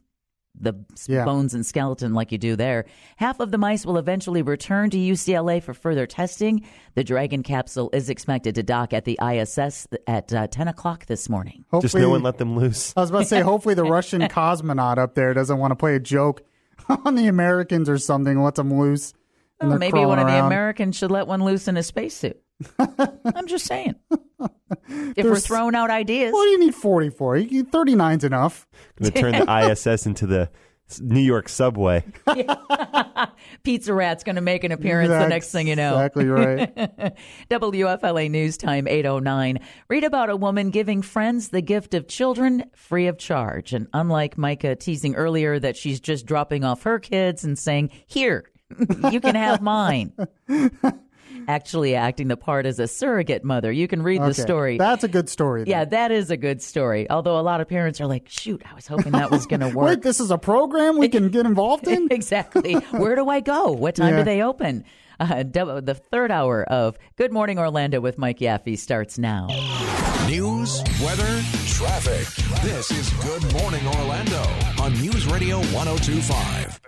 the 0.59 0.73
Yeah. 1.07 1.25
bones 1.25 1.53
and 1.53 1.65
skeleton 1.65 2.13
like 2.13 2.31
you 2.31 2.37
do 2.37 2.55
there. 2.55 2.85
Half 3.17 3.39
of 3.39 3.51
the 3.51 3.57
mice 3.57 3.85
will 3.85 3.97
eventually 3.97 4.41
return 4.41 4.89
to 4.91 4.97
UCLA 4.97 5.61
for 5.61 5.73
further 5.73 6.05
testing. 6.07 6.63
The 6.95 7.03
Dragon 7.03 7.43
capsule 7.43 7.89
is 7.93 8.09
expected 8.09 8.55
to 8.55 8.63
dock 8.63 8.93
at 8.93 9.05
the 9.05 9.19
ISS 9.21 9.87
at 10.07 10.33
uh, 10.33 10.47
10 10.47 10.67
o'clock 10.67 11.05
this 11.07 11.27
morning. 11.29 11.65
Just 11.81 11.95
no 11.95 12.09
one 12.09 12.23
let 12.23 12.37
them 12.37 12.55
loose. 12.55 12.93
I 12.95 13.01
was 13.01 13.09
about 13.09 13.19
to 13.19 13.25
say, 13.25 13.41
hopefully 13.41 13.75
the 13.75 13.83
Russian 13.83 14.21
cosmonaut 14.29 14.97
up 14.97 15.15
there 15.15 15.33
doesn't 15.33 15.57
want 15.57 15.71
to 15.71 15.75
play 15.75 15.95
a 15.95 15.99
joke 15.99 16.41
on 17.05 17.15
the 17.15 17.27
Americans 17.27 17.89
or 17.89 17.97
something. 17.97 18.41
let 18.41 18.55
them 18.55 18.73
loose. 18.73 19.13
And 19.59 19.71
Oh, 19.73 19.77
maybe 19.77 19.99
one 19.99 20.17
crawling 20.17 20.19
of 20.19 20.27
the. 20.27 20.45
Americans 20.45 20.97
should 20.97 21.11
let 21.11 21.27
one 21.27 21.43
loose 21.43 21.67
in 21.67 21.77
a 21.77 21.83
spacesuit. 21.83 22.41
I'm 22.79 23.47
just 23.47 23.65
saying. 23.65 23.95
If 24.87 25.25
we're 25.25 25.39
throwing 25.39 25.75
out 25.75 25.89
ideas. 25.89 26.33
What 26.33 26.43
do 26.45 26.49
you 26.49 26.59
need 26.59 26.75
40 26.75 27.09
for? 27.11 27.37
You- 27.37 27.65
39's 27.65 28.23
enough. 28.23 28.67
Going 28.99 29.11
to 29.11 29.19
turn 29.19 29.31
the 29.33 29.71
ISS 29.71 30.05
into 30.05 30.25
the 30.27 30.49
New 30.99 31.21
York 31.21 31.49
subway. 31.49 32.03
Pizza 33.63 33.93
Rat's 33.93 34.23
going 34.23 34.35
to 34.35 34.41
make 34.41 34.63
an 34.63 34.71
appearance 34.71 35.09
the 35.09 35.27
next 35.27 35.51
thing 35.51 35.67
you 35.67 35.75
know. 35.75 35.95
exactly 35.95 36.27
right. 36.27 36.75
WFLA 37.49 38.29
News 38.29 38.57
Time 38.57 38.87
809. 38.87 39.59
Read 39.87 40.03
about 40.03 40.29
a 40.29 40.35
woman 40.35 40.69
giving 40.71 41.01
friends 41.01 41.49
the 41.49 41.61
gift 41.61 41.93
of 41.93 42.07
children 42.07 42.65
free 42.75 43.07
of 43.07 43.17
charge. 43.17 43.73
And 43.73 43.87
unlike 43.93 44.37
Micah 44.37 44.75
teasing 44.75 45.15
earlier 45.15 45.59
that 45.59 45.77
she's 45.77 45.99
just 45.99 46.25
dropping 46.25 46.63
off 46.63 46.83
her 46.83 46.99
kids 46.99 47.43
and 47.43 47.57
saying, 47.57 47.91
Here, 48.07 48.45
you 49.11 49.19
can 49.21 49.35
have 49.35 49.61
mine. 49.61 50.13
Actually, 51.47 51.95
acting 51.95 52.27
the 52.27 52.37
part 52.37 52.65
as 52.65 52.79
a 52.79 52.87
surrogate 52.87 53.43
mother. 53.43 53.71
You 53.71 53.87
can 53.87 54.01
read 54.01 54.21
the 54.21 54.33
story. 54.33 54.77
That's 54.77 55.03
a 55.03 55.07
good 55.07 55.29
story. 55.29 55.63
then. 55.63 55.71
yeah, 55.71 55.85
that 55.85 56.11
is 56.11 56.31
a 56.31 56.37
good 56.37 56.61
story. 56.61 57.09
Although 57.09 57.39
a 57.39 57.41
lot 57.41 57.61
of 57.61 57.67
parents 57.67 58.01
are 58.01 58.07
like, 58.07 58.27
shoot, 58.27 58.63
I 58.69 58.73
was 58.73 58.87
hoping 58.87 59.11
that 59.13 59.31
was 59.31 59.45
going 59.47 59.59
to 59.61 59.69
work. 59.69 59.87
Wait, 59.87 60.01
this 60.01 60.19
is 60.19 60.31
a 60.31 60.37
program 60.37 60.97
we 60.97 61.09
can 61.09 61.29
get 61.29 61.45
involved 61.45 61.87
in? 61.87 62.07
exactly. 62.11 62.73
Where 62.91 63.15
do 63.15 63.29
I 63.29 63.39
go? 63.41 63.71
What 63.71 63.95
time 63.95 64.13
Yeah. 64.13 64.19
do 64.19 64.23
they 64.25 64.41
open? 64.41 64.83
Uh, 65.17 65.43
the 65.43 65.93
third 66.11 66.29
hour 66.29 66.63
of 66.63 66.97
Good 67.15 67.31
Morning 67.31 67.57
Orlando 67.57 68.01
with 68.01 68.17
Mike 68.17 68.39
Yaffe 68.39 68.77
starts 68.77 69.17
now. 69.17 69.47
News, 70.27 70.83
weather, 71.01 71.41
traffic. 71.67 72.27
This 72.63 72.91
is 72.91 73.09
Good 73.23 73.53
Morning 73.53 73.85
Orlando 73.87 74.43
on 74.81 74.91
News 74.99 75.25
Radio 75.27 75.59
1025. 75.71 76.81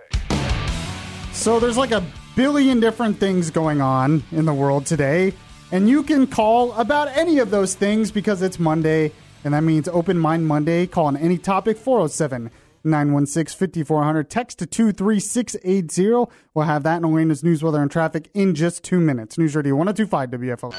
So 1.31 1.59
there's 1.59 1.77
like 1.77 1.91
a 1.91 2.03
billion 2.37 2.79
different 2.79 3.17
things 3.17 3.49
going 3.49 3.81
on 3.81 4.23
in 4.31 4.45
the 4.45 4.53
world 4.53 4.85
today, 4.85 5.33
and 5.71 5.89
you 5.89 6.03
can 6.03 6.27
call 6.27 6.71
about 6.73 7.07
any 7.17 7.39
of 7.39 7.49
those 7.49 7.73
things 7.73 8.11
because 8.11 8.43
it's 8.43 8.59
Monday, 8.59 9.11
and 9.43 9.55
that 9.55 9.63
means 9.63 9.87
Open 9.87 10.19
Mind 10.19 10.47
Monday. 10.47 10.85
Call 10.85 11.07
on 11.07 11.17
any 11.17 11.39
topic 11.39 11.77
407 11.77 12.51
916 12.83 13.57
5400. 13.57 14.29
Text 14.29 14.59
to 14.59 14.67
23680. 14.67 16.31
We'll 16.53 16.65
have 16.65 16.83
that 16.83 16.97
in 16.97 17.05
Orlando's 17.05 17.43
news, 17.43 17.63
weather, 17.63 17.81
and 17.81 17.89
traffic 17.89 18.29
in 18.35 18.53
just 18.53 18.83
two 18.83 18.99
minutes. 18.99 19.39
News 19.39 19.55
Radio 19.55 19.75
1025 19.75 20.29
WFL. 20.29 20.75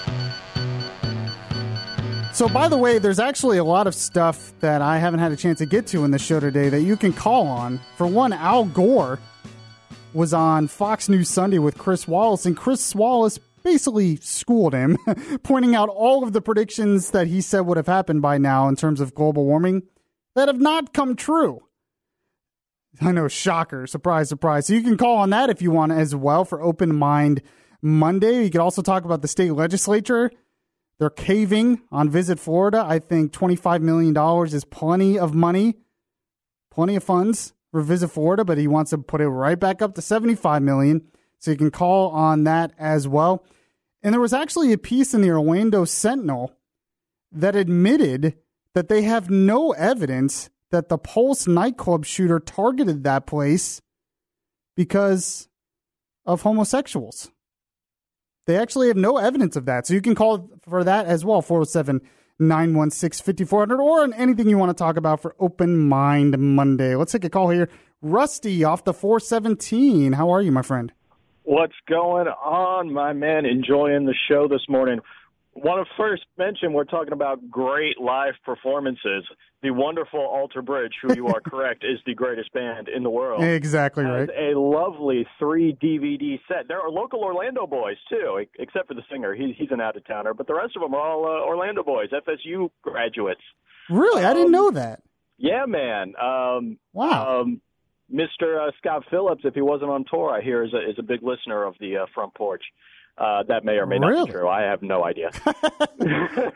So, 2.33 2.49
by 2.49 2.69
the 2.69 2.79
way, 2.79 3.01
there's 3.01 3.19
actually 3.19 3.59
a 3.59 3.65
lot 3.65 3.89
of 3.89 3.97
stuff 3.97 4.53
that 4.61 4.81
I 4.81 4.99
haven't 4.99 5.19
had 5.19 5.33
a 5.33 5.37
chance 5.37 5.59
to 5.59 5.67
get 5.67 5.89
to 5.89 6.05
in 6.05 6.13
the 6.13 6.21
show 6.21 6.39
today 6.39 6.69
that 6.69 6.83
you 6.83 6.97
can 6.97 7.13
call 7.13 7.49
on. 7.49 7.81
For 7.97 8.07
one, 8.07 8.33
Al 8.33 8.65
Gore 8.67 9.19
was 10.19 10.35
on 10.35 10.67
Fox 10.67 11.09
News 11.09 11.29
Sunday 11.29 11.61
with 11.61 11.79
Chris 11.79 12.09
Wallace, 12.09 12.45
and 12.45 12.57
Chris 12.57 12.93
Wallace 12.93 13.39
basically 13.63 14.17
schooled 14.17 14.75
him, 14.75 14.99
pointing 15.45 15.77
out 15.77 15.89
all 15.89 16.25
of 16.25 16.33
the 16.33 16.43
predictions 16.43 17.13
that 17.13 17.29
he 17.29 17.41
said 17.41 17.61
would 17.61 17.77
have 17.77 17.87
happened 17.87 18.21
by 18.21 18.37
now 18.37 18.67
in 18.67 18.75
terms 18.75 19.01
of 19.01 19.15
global 19.15 19.45
warming 19.45 19.85
that 20.35 20.49
have 20.49 20.61
not 20.61 20.93
come 20.93 21.15
true. 21.15 21.61
I 23.01 23.13
know, 23.13 23.29
shocker, 23.29 23.87
surprise, 23.87 24.29
surprise. 24.29 24.67
So 24.67 24.75
you 24.75 24.83
can 24.83 24.97
call 24.97 25.19
on 25.19 25.31
that 25.31 25.51
if 25.51 25.63
you 25.63 25.71
want 25.71 25.93
as 25.93 26.17
well 26.17 26.45
for 26.45 26.61
Open 26.61 26.97
Mind 26.97 27.41
Monday. 27.81 28.43
You 28.43 28.51
can 28.51 28.61
also 28.61 28.83
talk 28.83 29.05
about 29.05 29.23
the 29.23 29.29
state 29.29 29.53
legislature. 29.53 30.33
They're 30.99 31.11
caving 31.11 31.83
on 31.93 32.11
Visit 32.11 32.41
Florida. 32.41 32.85
I 32.85 32.99
think 32.99 33.33
$25 33.33 33.83
million 33.83 34.17
is 34.53 34.65
plenty 34.65 35.17
of 35.17 35.33
money, 35.33 35.77
plenty 36.73 36.97
of 36.97 37.05
funds 37.05 37.53
for 37.71 37.83
Visit 37.83 38.09
Florida, 38.09 38.45
but 38.45 38.59
he 38.59 38.67
wants 38.67 38.91
to 38.91 38.99
put 38.99 39.21
it 39.21 39.29
right 39.29 39.59
back 39.59 39.83
up 39.83 39.95
to 39.95 40.03
75 40.03 40.63
million. 40.63 41.03
So 41.39 41.51
you 41.51 41.57
can 41.57 41.71
call 41.71 42.11
on 42.11 42.45
that 42.45 42.73
as 42.79 43.07
well. 43.07 43.45
And 44.03 44.13
there 44.13 44.21
was 44.21 44.33
actually 44.33 44.73
a 44.73 44.79
piece 44.79 45.15
in 45.15 45.23
the 45.23 45.31
Orlando 45.31 45.85
Sentinel 45.85 46.53
that 47.33 47.57
admitted 47.57 48.37
that 48.75 48.89
they 48.89 49.03
have 49.03 49.31
no 49.31 49.73
evidence 49.73 50.51
that 50.71 50.89
the 50.89 50.99
Pulse 50.99 51.47
nightclub 51.47 52.05
shooter 52.05 52.39
targeted 52.39 53.05
that 53.05 53.27
place 53.27 53.81
because 54.77 55.49
of 56.27 56.43
homosexuals. 56.43 57.31
They 58.47 58.57
actually 58.57 58.89
have 58.89 58.97
no 58.97 59.19
evidence 59.19 59.57
of 59.57 59.67
that. 59.67 59.87
So 59.87 59.95
you 59.95 60.01
can 60.01 60.15
call 60.15 60.51
for 60.69 60.85
that 60.85 61.07
as 61.07 61.25
well, 61.25 61.43
407 61.43 62.01
916 62.39 63.25
5400, 63.25 63.81
or 63.83 64.03
on 64.03 64.13
anything 64.15 64.49
you 64.49 64.59
want 64.59 64.71
to 64.71 64.81
talk 64.81 64.97
about 64.97 65.21
for 65.21 65.35
Open 65.39 65.89
Mind 65.89 66.39
Monday. 66.39 66.95
Let's 66.95 67.13
take 67.13 67.25
a 67.25 67.31
call 67.31 67.51
here. 67.51 67.69
Rusty 68.01 68.65
off 68.65 68.85
the 68.85 68.95
417. 68.95 70.13
How 70.13 70.31
are 70.31 70.41
you, 70.41 70.53
my 70.53 70.63
friend? 70.63 70.93
What's 71.43 71.75
going 71.89 72.29
on, 72.29 72.93
my 72.93 73.13
man? 73.13 73.47
Enjoying 73.47 74.05
the 74.05 74.15
show 74.29 74.49
this 74.49 74.67
morning. 74.69 75.01
Want 75.65 75.87
to 75.87 75.95
first 75.97 76.23
mention 76.37 76.73
we're 76.73 76.85
talking 76.85 77.13
about 77.13 77.51
great 77.51 78.01
live 78.01 78.35
performances. 78.45 79.25
The 79.63 79.71
wonderful 79.71 80.21
Alter 80.21 80.63
Bridge, 80.63 80.93
who 81.03 81.15
you 81.15 81.27
are 81.29 81.41
correct, 81.47 81.85
is 81.85 81.99
the 82.07 82.15
greatest 82.15 82.53
band 82.53 82.89
in 82.89 83.03
the 83.03 83.11
world. 83.11 83.43
Exactly 83.43 84.05
right. 84.05 84.29
A 84.29 84.57
lovely 84.59 85.27
three 85.39 85.77
DVD 85.83 86.39
set. 86.47 86.69
There 86.69 86.81
are 86.81 86.91
local 86.91 87.21
Orlando 87.21 87.67
boys 87.67 87.97
too, 88.09 88.45
except 88.59 88.89
for 88.89 88.95
the 88.95 89.03
singer. 89.11 89.35
He's 89.35 89.57
he's 89.57 89.71
an 89.73 89.81
out 89.81 89.97
of 89.97 90.07
towner, 90.07 90.33
but 90.33 90.47
the 90.47 90.55
rest 90.55 90.77
of 90.77 90.83
them 90.83 90.95
are 90.95 91.01
all 91.01 91.25
uh, 91.25 91.45
Orlando 91.45 91.83
boys, 91.83 92.11
FSU 92.11 92.71
graduates. 92.83 93.43
Really? 93.91 94.25
I 94.25 94.35
didn't 94.35 94.53
know 94.53 94.71
that. 94.71 95.03
Yeah, 95.39 95.67
man. 95.67 96.15
Um, 96.21 96.79
wow. 96.93 97.41
Um, 97.41 97.61
Mr. 98.13 98.69
Uh, 98.69 98.71
Scott 98.79 99.05
Phillips, 99.11 99.43
if 99.45 99.55
he 99.55 99.61
wasn't 99.61 99.91
on 99.91 100.05
tour, 100.11 100.31
I 100.31 100.41
hear 100.41 100.65
is 100.65 100.73
a, 100.73 100.91
is 100.91 100.97
a 100.99 101.03
big 101.03 101.23
listener 101.23 101.65
of 101.65 101.75
the 101.79 101.99
uh, 101.99 102.07
front 102.15 102.35
porch. 102.35 102.63
Uh, 103.19 103.43
that 103.49 103.65
may 103.65 103.73
or 103.79 103.87
may 103.87 103.99
not 103.99 104.27
be 104.27 104.33
true. 104.33 104.49
I 104.49 104.63
have 104.63 104.83
no 104.83 105.05
idea. 105.05 105.31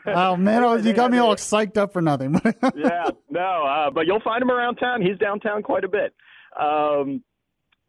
Oh, 0.05 0.35
man, 0.37 0.63
oh, 0.63 0.75
you 0.75 0.93
got 0.93 1.11
me 1.11 1.17
all 1.17 1.35
psyched 1.35 1.77
up 1.77 1.91
for 1.93 2.01
nothing. 2.01 2.33
yeah, 2.75 3.09
no, 3.29 3.65
uh, 3.65 3.89
but 3.89 4.05
you'll 4.05 4.21
find 4.21 4.41
him 4.41 4.51
around 4.51 4.75
town. 4.75 5.01
He's 5.01 5.17
downtown 5.17 5.63
quite 5.63 5.83
a 5.83 5.87
bit. 5.87 6.13
Um, 6.57 7.23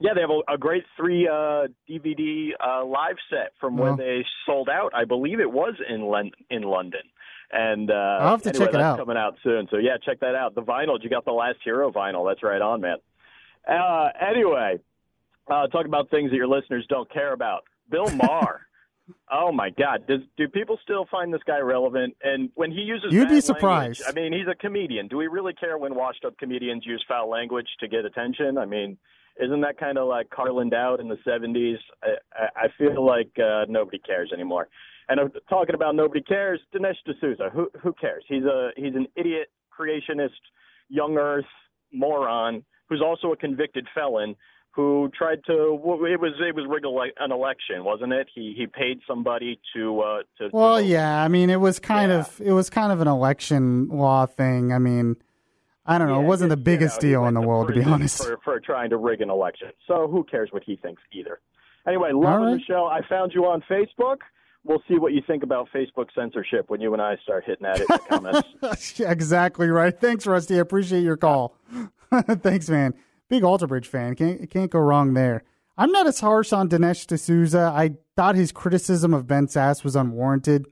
yeah, 0.01 0.13
they 0.15 0.21
have 0.21 0.31
a, 0.31 0.55
a 0.55 0.59
great 0.59 0.85
three 0.97 1.29
uh, 1.29 1.69
DVD 1.89 2.51
uh, 2.65 2.85
live 2.85 3.17
set 3.31 3.53
from 3.61 3.77
when 3.77 3.97
they 3.97 4.25
sold 4.47 4.69
out. 4.69 4.93
I 4.95 5.05
believe 5.05 5.41
it 5.41 5.51
was 5.51 5.75
in 5.89 6.09
Len- 6.09 6.33
in 6.51 6.63
London. 6.63 7.03
And 7.53 7.91
uh, 7.91 7.95
I'll 7.95 8.31
have 8.33 8.43
to 8.43 8.49
anyway, 8.49 8.67
check 8.67 8.75
it 8.75 8.81
out. 8.81 8.99
coming 8.99 9.17
out 9.17 9.37
soon. 9.45 9.69
So 9.71 9.77
yeah, 9.77 9.97
check 10.05 10.21
that 10.21 10.35
out. 10.35 10.55
The 10.55 10.63
vinyl, 10.63 10.99
you 11.01 11.09
got 11.09 11.25
the 11.25 11.33
Last 11.33 11.59
Hero 11.65 11.93
vinyl. 11.93 12.29
That's 12.29 12.43
right 12.43 12.61
on, 12.61 12.81
man. 12.81 12.97
Uh, 13.69 14.09
anyway, 14.21 14.79
uh, 15.49 15.69
talk 15.69 15.87
about 15.87 16.11
things 16.11 16.31
that 16.31 16.37
your 16.37 16.49
listeners 16.49 16.85
don't 16.89 17.11
care 17.13 17.33
about. 17.33 17.65
Bill 17.91 18.11
Maher. 18.11 18.61
oh 19.33 19.53
my 19.53 19.71
God, 19.71 20.07
Does, 20.07 20.21
do 20.37 20.49
people 20.49 20.79
still 20.83 21.07
find 21.11 21.33
this 21.33 21.43
guy 21.47 21.59
relevant? 21.59 22.17
And 22.23 22.51
when 22.55 22.71
he 22.71 22.81
uses, 22.81 23.13
You'd 23.13 23.29
be 23.29 23.41
surprised. 23.41 24.01
language- 24.01 24.25
I 24.25 24.31
mean, 24.31 24.33
he's 24.39 24.49
a 24.51 24.55
comedian. 24.55 25.09
Do 25.09 25.17
we 25.19 25.27
really 25.27 25.53
care 25.53 25.77
when 25.79 25.95
washed-up 25.95 26.39
comedians 26.39 26.85
use 26.87 27.05
foul 27.07 27.29
language 27.29 27.69
to 27.81 27.89
get 27.89 28.05
attention? 28.05 28.57
I 28.57 28.65
mean, 28.65 28.97
isn't 29.43 29.61
that 29.63 29.79
kind 29.79 29.99
of 29.99 30.09
like 30.09 30.31
Carlin 30.31 30.73
Out 30.73 31.01
in 31.01 31.09
the 31.09 31.19
'70s? 31.27 31.77
I, 32.03 32.65
I 32.65 32.69
feel 32.79 33.05
like 33.05 33.31
uh, 33.39 33.65
nobody 33.69 33.99
cares 33.99 34.31
anymore. 34.33 34.69
And 35.09 35.21
I'm 35.21 35.33
talking 35.51 35.75
about 35.75 35.95
nobody 35.97 36.23
cares. 36.23 36.61
Dinesh 36.75 36.95
D'Souza, 37.05 37.51
who 37.53 37.69
who 37.83 37.93
cares? 38.01 38.25
He's 38.29 38.45
a 38.45 38.71
he's 38.77 38.95
an 38.95 39.07
idiot 39.17 39.49
creationist, 39.79 40.31
young 40.89 41.19
Earth 41.19 41.45
moron 41.93 42.65
who's 42.89 43.03
also 43.05 43.33
a 43.33 43.37
convicted 43.37 43.87
felon 43.95 44.37
who 44.75 45.11
tried 45.17 45.45
to. 45.47 45.53
It 45.53 46.21
was 46.21 46.33
it 46.41 46.55
was 46.55 46.67
rigged 46.69 46.87
an 47.19 47.33
election, 47.33 47.85
wasn't 47.85 48.13
it? 48.13 48.29
He 48.35 48.55
he 48.57 48.67
paid 48.67 49.01
somebody 49.07 49.61
to 49.75 50.01
uh, 50.01 50.23
to. 50.39 50.51
well, 50.53 50.81
yeah. 50.81 51.23
I 51.23 51.29
mean, 51.29 51.51
it 51.51 51.61
was 51.61 51.79
kind 51.79 52.11
of 52.11 52.41
it 52.41 52.53
was 52.53 52.71
kind 52.71 52.91
of 52.91 53.01
an 53.01 53.09
election 53.09 53.89
law 53.89 54.27
thing. 54.27 54.73
I 54.73 54.79
mean, 54.79 55.17
I 55.87 55.99
don't 55.99 56.09
know. 56.09 56.21
it 56.21 56.25
wasn't 56.25 56.51
the 56.51 56.57
biggest 56.57 57.03
you 57.03 57.11
know, 57.11 57.19
deal 57.21 57.29
in 57.29 57.35
the 57.35 57.41
world, 57.41 57.69
to 57.69 57.75
be 57.75 57.85
honest. 57.85 58.25
for, 58.25 58.39
for 58.43 58.61
trying 58.61 58.91
to 58.91 58.97
rig 58.97 59.21
an 59.21 59.31
election. 59.31 59.69
So 59.87 60.09
who 60.09 60.25
cares 60.25 60.49
what 60.51 60.65
he 60.65 60.77
thinks 60.77 61.03
either? 61.13 61.41
Anyway, 61.87 62.11
love 62.13 62.41
right. 62.41 62.61
show. 62.67 62.87
I 62.87 63.01
found 63.09 63.33
you 63.35 63.45
on 63.45 63.63
Facebook. 63.71 64.19
We'll 64.65 64.83
see 64.89 64.99
what 64.99 65.13
you 65.13 65.21
think 65.27 65.43
about 65.43 65.69
Facebook 65.75 66.07
censorship 66.15 66.71
when 66.71 66.81
you 66.81 66.95
and 66.95 67.03
I 67.03 67.17
start 67.23 67.45
hitting 67.45 67.67
at 67.67 67.81
it 67.81 67.83
in 67.83 67.87
the 67.89 67.99
comments. 67.99 69.01
Exactly 69.01 69.69
right. 69.69 69.99
Thanks, 69.99 70.27
Rusty. 70.27 70.57
I 70.57 70.61
appreciate 70.61 71.03
your 71.03 71.19
call. 71.19 71.55
Thanks, 72.11 72.71
man. 72.71 72.95
Big 73.35 73.43
Alter 73.43 73.67
Bridge 73.67 73.89
fan. 73.89 74.15
Can't 74.15 74.49
can't 74.49 74.71
go 74.71 74.79
wrong 74.79 75.15
there. 75.15 75.43
I'm 75.77 75.91
not 75.91 76.07
as 76.07 76.21
harsh 76.21 76.53
on 76.53 76.69
Dinesh 76.69 77.05
D'Souza. 77.05 77.73
I 77.75 77.97
thought 78.15 78.37
his 78.37 78.53
criticism 78.53 79.13
of 79.13 79.27
Ben 79.27 79.49
Sasse 79.49 79.83
was 79.83 79.97
unwarranted, 79.97 80.69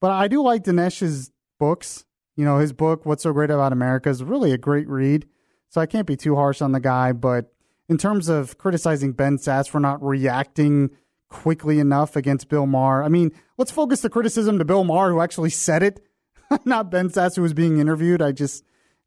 but 0.00 0.12
I 0.12 0.28
do 0.28 0.40
like 0.40 0.62
Dinesh's 0.62 1.32
books. 1.58 2.04
You 2.36 2.44
know, 2.44 2.58
his 2.58 2.72
book 2.72 3.04
"What's 3.04 3.24
So 3.24 3.32
Great 3.32 3.50
About 3.50 3.72
America" 3.72 4.08
is 4.08 4.22
really 4.22 4.52
a 4.52 4.56
great 4.56 4.88
read. 4.88 5.26
So 5.68 5.80
I 5.80 5.86
can't 5.86 6.06
be 6.06 6.14
too 6.14 6.36
harsh 6.36 6.62
on 6.62 6.70
the 6.70 6.78
guy. 6.78 7.10
But 7.10 7.52
in 7.88 7.98
terms 7.98 8.28
of 8.28 8.56
criticizing 8.56 9.10
Ben 9.10 9.36
Sasse 9.36 9.68
for 9.68 9.80
not 9.80 10.00
reacting 10.00 10.90
quickly 11.28 11.80
enough 11.80 12.14
against 12.14 12.48
Bill 12.48 12.66
Maher, 12.66 13.02
I 13.02 13.08
mean, 13.08 13.32
let's 13.58 13.72
focus 13.72 14.02
the 14.02 14.10
criticism 14.10 14.60
to 14.60 14.64
Bill 14.64 14.84
Maher, 14.84 15.10
who 15.10 15.20
actually 15.20 15.50
said 15.50 15.82
it, 15.82 15.98
not 16.64 16.88
Ben 16.88 17.08
Sasse, 17.08 17.34
who 17.34 17.42
was 17.42 17.52
being 17.52 17.80
interviewed. 17.80 18.22
I 18.22 18.30
just 18.30 18.62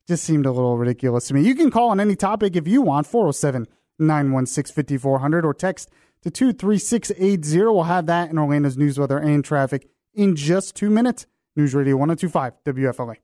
just 0.10 0.24
seemed 0.24 0.48
a 0.48 0.52
little 0.52 0.76
ridiculous 0.76 1.28
to 1.28 1.36
me. 1.36 1.42
You 1.44 1.54
can 1.54 1.70
call 1.70 1.90
on 1.90 2.00
any 2.00 2.16
topic 2.16 2.56
if 2.56 2.68
you 2.68 2.82
want, 2.82 3.06
407 3.06 3.68
916 4.00 4.76
5400, 4.76 5.46
or 5.46 5.54
text 5.54 5.90
to 6.24 6.32
23680. 6.32 7.66
We'll 7.66 7.84
have 7.84 8.08
that 8.08 8.32
in 8.32 8.38
Orlando's 8.38 8.76
news, 8.76 9.00
weather, 9.00 9.20
and 9.20 9.46
traffic 9.46 9.88
in 10.16 10.36
just 10.36 10.76
two 10.76 10.90
minutes. 10.90 11.28
News 11.56 11.76
Radio 11.76 11.96
1025, 11.96 12.54
WFLA. 12.66 13.16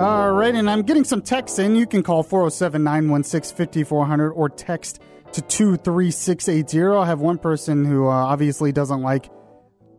All 0.00 0.32
right, 0.32 0.54
and 0.54 0.70
I'm 0.70 0.82
getting 0.82 1.04
some 1.04 1.22
texts 1.22 1.58
in. 1.58 1.74
You 1.74 1.86
can 1.86 2.02
call 2.02 2.22
407 2.22 2.84
916 2.84 3.56
5400 3.56 4.32
or 4.32 4.50
text 4.50 5.00
to 5.32 5.40
23680. 5.40 6.98
I 6.98 7.06
have 7.06 7.20
one 7.20 7.38
person 7.38 7.86
who 7.86 8.06
uh, 8.06 8.10
obviously 8.10 8.72
doesn't 8.72 9.00
like 9.00 9.30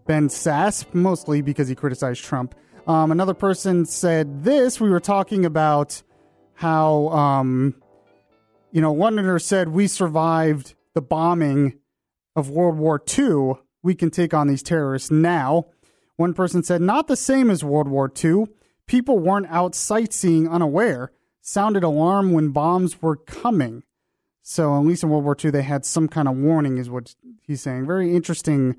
Ben 0.05 0.27
Sasse, 0.27 0.85
mostly 0.93 1.41
because 1.41 1.67
he 1.67 1.73
criticized 1.73 2.23
Trump. 2.23 2.53
Um, 2.87 3.11
another 3.11 3.33
person 3.33 3.85
said 3.85 4.43
this. 4.43 4.79
We 4.79 4.89
were 4.89 4.99
talking 4.99 5.45
about 5.45 6.01
how, 6.55 7.09
um, 7.09 7.75
you 8.71 8.81
know, 8.81 8.93
Londoner 8.93 9.39
said, 9.39 9.69
We 9.69 9.87
survived 9.87 10.73
the 10.93 11.01
bombing 11.01 11.79
of 12.35 12.49
World 12.49 12.77
War 12.77 13.01
II. 13.17 13.53
We 13.83 13.95
can 13.95 14.09
take 14.09 14.33
on 14.33 14.47
these 14.47 14.63
terrorists 14.63 15.11
now. 15.11 15.67
One 16.15 16.33
person 16.33 16.63
said, 16.63 16.81
Not 16.81 17.07
the 17.07 17.15
same 17.15 17.49
as 17.49 17.63
World 17.63 17.87
War 17.87 18.11
II. 18.23 18.45
People 18.87 19.19
weren't 19.19 19.47
out 19.49 19.75
sightseeing 19.75 20.47
unaware, 20.49 21.11
sounded 21.39 21.83
alarm 21.83 22.31
when 22.31 22.49
bombs 22.49 23.01
were 23.01 23.15
coming. 23.15 23.83
So, 24.41 24.75
at 24.75 24.85
least 24.85 25.03
in 25.03 25.09
World 25.09 25.23
War 25.23 25.37
II, 25.43 25.51
they 25.51 25.61
had 25.61 25.85
some 25.85 26.07
kind 26.07 26.27
of 26.27 26.35
warning, 26.35 26.77
is 26.77 26.89
what 26.89 27.13
he's 27.43 27.61
saying. 27.61 27.85
Very 27.85 28.15
interesting 28.15 28.75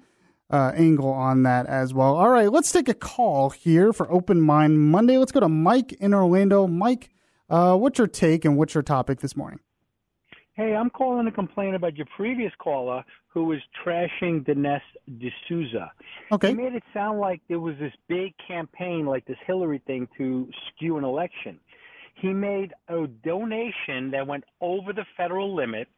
uh, 0.52 0.72
angle 0.76 1.10
on 1.10 1.42
that 1.44 1.66
as 1.66 1.94
well. 1.94 2.14
All 2.14 2.28
right, 2.28 2.52
let's 2.52 2.70
take 2.70 2.88
a 2.88 2.94
call 2.94 3.50
here 3.50 3.92
for 3.92 4.10
Open 4.12 4.40
Mind 4.40 4.78
Monday. 4.78 5.16
Let's 5.16 5.32
go 5.32 5.40
to 5.40 5.48
Mike 5.48 5.92
in 5.94 6.12
Orlando. 6.12 6.66
Mike, 6.66 7.10
uh, 7.48 7.76
what's 7.76 7.98
your 7.98 8.06
take 8.06 8.44
and 8.44 8.56
what's 8.56 8.74
your 8.74 8.82
topic 8.82 9.20
this 9.20 9.34
morning? 9.34 9.60
Hey, 10.54 10.74
I'm 10.74 10.90
calling 10.90 11.24
to 11.24 11.32
complain 11.32 11.74
about 11.74 11.96
your 11.96 12.06
previous 12.14 12.52
caller 12.58 13.02
who 13.28 13.44
was 13.44 13.58
trashing 13.84 14.44
Dinesh 14.46 14.82
D'Souza. 15.08 15.90
Okay. 16.30 16.48
He 16.48 16.54
made 16.54 16.74
it 16.74 16.82
sound 16.92 17.18
like 17.18 17.40
there 17.48 17.58
was 17.58 17.74
this 17.80 17.94
big 18.06 18.34
campaign, 18.46 19.06
like 19.06 19.24
this 19.24 19.38
Hillary 19.46 19.80
thing, 19.86 20.06
to 20.18 20.50
skew 20.68 20.98
an 20.98 21.04
election. 21.04 21.58
He 22.14 22.34
made 22.34 22.74
a 22.88 23.06
donation 23.06 24.10
that 24.10 24.26
went 24.26 24.44
over 24.60 24.92
the 24.92 25.06
federal 25.16 25.54
limit. 25.56 25.88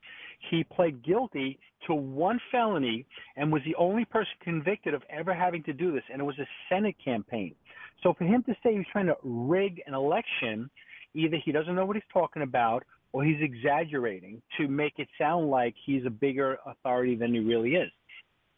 He 0.51 0.62
pled 0.62 1.05
guilty 1.05 1.59
to 1.86 1.94
one 1.94 2.40
felony 2.51 3.06
and 3.36 3.52
was 3.52 3.62
the 3.65 3.74
only 3.77 4.05
person 4.05 4.32
convicted 4.43 4.94
of 4.94 5.02
ever 5.11 5.35
having 5.35 5.62
to 5.65 5.73
do 5.73 5.93
this, 5.93 6.02
and 6.12 6.20
it 6.20 6.24
was 6.24 6.39
a 6.39 6.47
Senate 6.69 6.97
campaign. 7.05 7.55
So 8.02 8.15
for 8.15 8.24
him 8.24 8.43
to 8.44 8.55
say 8.62 8.77
he's 8.77 8.86
trying 8.93 9.06
to 9.06 9.16
rig 9.23 9.82
an 9.86 9.94
election, 9.94 10.70
either 11.15 11.36
he 11.43 11.52
doesn't 11.52 11.74
know 11.74 11.86
what 11.86 11.97
he's 11.97 12.02
talking 12.12 12.43
about 12.43 12.85
or 13.12 13.24
he's 13.24 13.40
exaggerating 13.40 14.43
to 14.59 14.69
make 14.69 14.94
it 14.98 15.09
sound 15.19 15.48
like 15.48 15.74
he's 15.86 16.05
a 16.05 16.11
bigger 16.11 16.59
authority 16.66 17.15
than 17.15 17.32
he 17.32 17.40
really 17.40 17.74
is. 17.77 17.90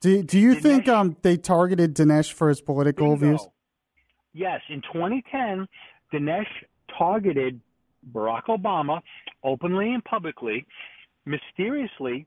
Do, 0.00 0.22
do 0.22 0.38
you 0.38 0.54
think 0.54 0.88
um, 0.88 1.16
they 1.22 1.36
targeted 1.36 1.94
Dinesh 1.94 2.32
for 2.32 2.48
his 2.48 2.60
political 2.60 3.16
views? 3.16 3.46
Yes, 4.32 4.60
in 4.68 4.82
2010, 4.92 5.66
Dinesh 6.12 6.44
targeted 6.98 7.60
Barack 8.12 8.44
Obama 8.48 9.00
openly 9.42 9.92
and 9.92 10.04
publicly. 10.04 10.66
Mysteriously, 11.24 12.26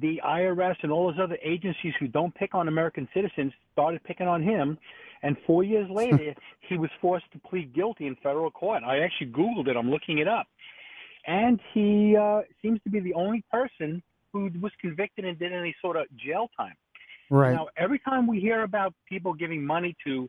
the 0.00 0.20
IRS 0.24 0.76
and 0.82 0.92
all 0.92 1.10
those 1.10 1.20
other 1.22 1.38
agencies 1.42 1.92
who 1.98 2.08
don't 2.08 2.34
pick 2.34 2.54
on 2.54 2.68
American 2.68 3.08
citizens 3.14 3.52
started 3.72 4.02
picking 4.04 4.26
on 4.26 4.42
him. 4.42 4.78
And 5.22 5.36
four 5.46 5.64
years 5.64 5.88
later, 5.90 6.34
he 6.68 6.78
was 6.78 6.90
forced 7.00 7.30
to 7.32 7.38
plead 7.38 7.74
guilty 7.74 8.06
in 8.06 8.16
federal 8.16 8.50
court. 8.50 8.82
I 8.84 9.00
actually 9.00 9.28
Googled 9.28 9.68
it, 9.68 9.76
I'm 9.76 9.90
looking 9.90 10.18
it 10.18 10.28
up. 10.28 10.46
And 11.26 11.60
he 11.74 12.16
uh, 12.16 12.42
seems 12.62 12.80
to 12.84 12.90
be 12.90 13.00
the 13.00 13.14
only 13.14 13.44
person 13.50 14.02
who 14.32 14.50
was 14.60 14.72
convicted 14.80 15.24
and 15.24 15.38
did 15.38 15.52
any 15.52 15.74
sort 15.82 15.96
of 15.96 16.06
jail 16.16 16.50
time. 16.56 16.74
Right. 17.30 17.52
Now, 17.52 17.68
every 17.76 17.98
time 17.98 18.26
we 18.26 18.40
hear 18.40 18.62
about 18.62 18.94
people 19.08 19.34
giving 19.34 19.64
money 19.64 19.96
to 20.06 20.28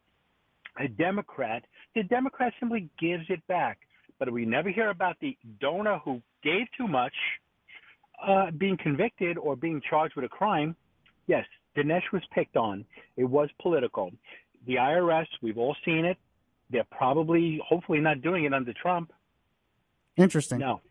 a 0.77 0.87
Democrat, 0.87 1.63
the 1.95 2.03
Democrat 2.03 2.53
simply 2.59 2.89
gives 2.99 3.23
it 3.29 3.45
back. 3.47 3.79
But 4.17 4.31
we 4.31 4.45
never 4.45 4.69
hear 4.69 4.89
about 4.89 5.15
the 5.21 5.37
donor 5.61 5.99
who 5.99 6.21
gave 6.43 6.67
too 6.77 6.87
much, 6.87 7.13
uh, 8.25 8.51
being 8.51 8.77
convicted 8.77 9.37
or 9.37 9.55
being 9.55 9.81
charged 9.87 10.15
with 10.15 10.25
a 10.25 10.29
crime, 10.29 10.75
yes, 11.27 11.45
Dinesh 11.75 12.11
was 12.11 12.21
picked 12.33 12.57
on. 12.57 12.85
It 13.17 13.25
was 13.25 13.49
political. 13.61 14.11
The 14.65 14.75
IRS, 14.75 15.27
we've 15.41 15.57
all 15.57 15.75
seen 15.85 16.05
it. 16.05 16.17
They're 16.69 16.87
probably, 16.91 17.61
hopefully, 17.65 17.99
not 17.99 18.21
doing 18.21 18.45
it 18.45 18.53
under 18.53 18.73
Trump. 18.73 19.11
Interesting. 20.17 20.59
No. 20.59 20.81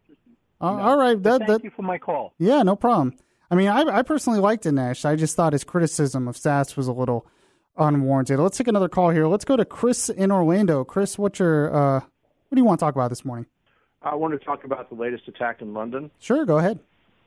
Uh, 0.60 0.64
All 0.64 0.96
right. 0.98 1.22
That, 1.22 1.38
Thank 1.38 1.48
that, 1.48 1.64
you 1.64 1.70
for 1.70 1.82
my 1.82 1.98
call. 1.98 2.34
Yeah, 2.38 2.62
no 2.62 2.74
problem. 2.74 3.14
I 3.50 3.54
mean, 3.54 3.68
I, 3.68 3.82
I 3.82 4.02
personally 4.02 4.40
liked 4.40 4.64
Dinesh. 4.64 5.04
I 5.04 5.16
just 5.16 5.36
thought 5.36 5.52
his 5.52 5.64
criticism 5.64 6.26
of 6.26 6.36
Sasse 6.36 6.76
was 6.76 6.88
a 6.88 6.92
little 6.92 7.26
unwarranted. 7.76 8.38
Let's 8.38 8.58
take 8.58 8.68
another 8.68 8.88
call 8.88 9.10
here. 9.10 9.26
Let's 9.26 9.44
go 9.44 9.56
to 9.56 9.64
Chris 9.64 10.08
in 10.08 10.32
Orlando. 10.32 10.84
Chris, 10.84 11.16
what's 11.16 11.38
your 11.38 11.74
uh, 11.74 12.00
what 12.00 12.56
do 12.56 12.60
you 12.60 12.64
want 12.64 12.80
to 12.80 12.84
talk 12.84 12.94
about 12.94 13.08
this 13.08 13.24
morning? 13.24 13.46
I 14.02 14.14
want 14.14 14.38
to 14.38 14.44
talk 14.44 14.64
about 14.64 14.88
the 14.88 14.96
latest 14.96 15.28
attack 15.28 15.60
in 15.60 15.74
London. 15.74 16.10
Sure, 16.18 16.44
go 16.44 16.58
ahead. 16.58 16.78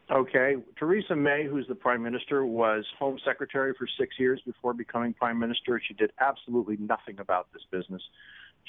Okay. 0.10 0.56
Theresa 0.78 1.16
May, 1.16 1.46
who's 1.46 1.68
the 1.68 1.76
prime 1.76 2.04
minister, 2.04 2.46
was 2.46 2.86
home 2.98 3.18
secretary 3.24 3.74
for 3.78 3.88
six 4.00 4.20
years 4.20 4.42
before 4.46 4.74
becoming 4.74 5.14
prime 5.14 5.40
minister. 5.40 5.82
She 5.86 5.94
did 5.94 6.12
absolutely 6.20 6.78
nothing 6.78 7.20
about 7.20 7.48
this 7.54 7.64
business. 7.72 8.02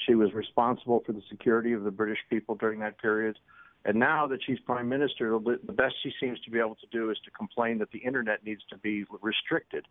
She 0.05 0.15
was 0.15 0.33
responsible 0.33 1.03
for 1.05 1.11
the 1.11 1.21
security 1.29 1.73
of 1.73 1.83
the 1.83 1.91
British 1.91 2.19
people 2.29 2.55
during 2.55 2.79
that 2.79 2.99
period. 2.99 3.37
And 3.85 3.99
now 3.99 4.27
that 4.27 4.39
she's 4.45 4.59
prime 4.59 4.87
minister, 4.87 5.37
the 5.39 5.73
best 5.73 5.95
she 6.01 6.13
seems 6.19 6.39
to 6.41 6.51
be 6.51 6.59
able 6.59 6.75
to 6.75 6.87
do 6.91 7.11
is 7.11 7.17
to 7.25 7.31
complain 7.31 7.79
that 7.79 7.91
the 7.91 7.99
internet 7.99 8.43
needs 8.45 8.61
to 8.69 8.77
be 8.77 9.05
restricted. 9.21 9.85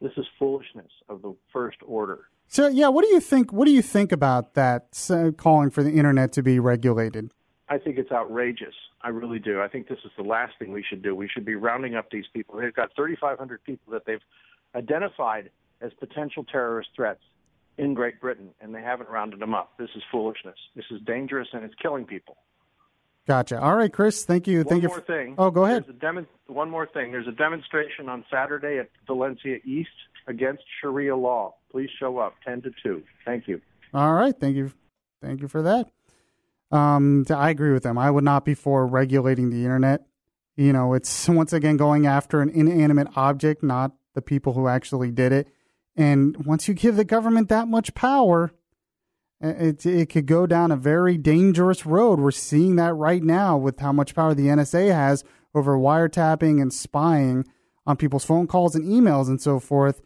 This 0.00 0.12
is 0.16 0.26
foolishness 0.38 0.90
of 1.08 1.22
the 1.22 1.34
first 1.52 1.78
order. 1.86 2.28
So, 2.48 2.66
yeah, 2.66 2.88
what 2.88 3.04
do 3.04 3.10
you 3.10 3.20
think? 3.20 3.52
What 3.52 3.66
do 3.66 3.70
you 3.70 3.82
think 3.82 4.12
about 4.12 4.54
that 4.54 5.08
uh, 5.10 5.30
calling 5.30 5.70
for 5.70 5.82
the 5.82 5.92
internet 5.92 6.32
to 6.32 6.42
be 6.42 6.58
regulated? 6.58 7.32
I 7.70 7.78
think 7.78 7.98
it's 7.98 8.10
outrageous. 8.10 8.74
I 9.00 9.08
really 9.08 9.38
do. 9.38 9.60
I 9.62 9.68
think 9.68 9.88
this 9.88 10.00
is 10.04 10.10
the 10.16 10.24
last 10.24 10.54
thing 10.58 10.72
we 10.72 10.84
should 10.86 11.02
do. 11.02 11.14
We 11.14 11.28
should 11.28 11.44
be 11.44 11.54
rounding 11.54 11.94
up 11.94 12.10
these 12.10 12.24
people. 12.34 12.58
They've 12.58 12.74
got 12.74 12.90
3,500 12.96 13.62
people 13.62 13.92
that 13.92 14.02
they've 14.06 14.20
identified 14.74 15.50
as 15.80 15.92
potential 16.00 16.44
terrorist 16.44 16.90
threats 16.96 17.20
in 17.78 17.94
Great 17.94 18.20
Britain, 18.20 18.50
and 18.60 18.74
they 18.74 18.82
haven't 18.82 19.08
rounded 19.08 19.40
them 19.40 19.54
up. 19.54 19.72
This 19.78 19.88
is 19.94 20.02
foolishness. 20.10 20.56
This 20.74 20.84
is 20.90 21.00
dangerous, 21.06 21.48
and 21.52 21.64
it's 21.64 21.74
killing 21.80 22.04
people. 22.04 22.36
Gotcha. 23.28 23.60
All 23.60 23.76
right, 23.76 23.92
Chris. 23.92 24.24
Thank 24.24 24.48
you. 24.48 24.58
One 24.58 24.66
thank 24.66 24.82
more 24.82 24.96
you. 24.96 25.02
For, 25.02 25.06
thing. 25.06 25.34
Oh, 25.38 25.50
go 25.52 25.64
ahead. 25.64 25.84
There's 25.84 25.96
a 25.96 26.00
demo- 26.00 26.26
one 26.48 26.68
more 26.68 26.88
thing. 26.88 27.12
There's 27.12 27.28
a 27.28 27.32
demonstration 27.32 28.08
on 28.08 28.24
Saturday 28.30 28.78
at 28.78 28.90
Valencia 29.06 29.58
East 29.64 29.90
against 30.26 30.64
Sharia 30.80 31.14
law. 31.16 31.54
Please 31.70 31.90
show 32.00 32.18
up, 32.18 32.34
10 32.44 32.62
to 32.62 32.70
2. 32.82 33.02
Thank 33.24 33.46
you. 33.46 33.60
All 33.94 34.12
right. 34.12 34.34
Thank 34.38 34.56
you. 34.56 34.72
Thank 35.22 35.40
you 35.40 35.48
for 35.48 35.62
that. 35.62 35.88
Um, 36.70 37.24
I 37.30 37.50
agree 37.50 37.72
with 37.72 37.82
them. 37.82 37.98
I 37.98 38.10
would 38.10 38.24
not 38.24 38.44
be 38.44 38.54
for 38.54 38.86
regulating 38.86 39.50
the 39.50 39.64
internet. 39.64 40.06
You 40.56 40.72
know, 40.72 40.94
it's 40.94 41.28
once 41.28 41.52
again 41.52 41.76
going 41.76 42.06
after 42.06 42.40
an 42.40 42.50
inanimate 42.50 43.08
object, 43.16 43.62
not 43.62 43.92
the 44.14 44.22
people 44.22 44.52
who 44.52 44.68
actually 44.68 45.10
did 45.10 45.32
it. 45.32 45.48
And 45.96 46.46
once 46.46 46.68
you 46.68 46.74
give 46.74 46.96
the 46.96 47.04
government 47.04 47.48
that 47.48 47.68
much 47.68 47.94
power, 47.94 48.52
it 49.40 49.84
it 49.84 50.10
could 50.10 50.26
go 50.26 50.46
down 50.46 50.70
a 50.70 50.76
very 50.76 51.16
dangerous 51.16 51.86
road. 51.86 52.20
We're 52.20 52.30
seeing 52.30 52.76
that 52.76 52.94
right 52.94 53.22
now 53.22 53.56
with 53.56 53.80
how 53.80 53.92
much 53.92 54.14
power 54.14 54.34
the 54.34 54.46
NSA 54.46 54.92
has 54.92 55.24
over 55.54 55.76
wiretapping 55.76 56.60
and 56.60 56.72
spying 56.72 57.44
on 57.86 57.96
people's 57.96 58.24
phone 58.24 58.46
calls 58.46 58.74
and 58.74 58.84
emails 58.84 59.28
and 59.28 59.40
so 59.40 59.58
forth. 59.58 60.00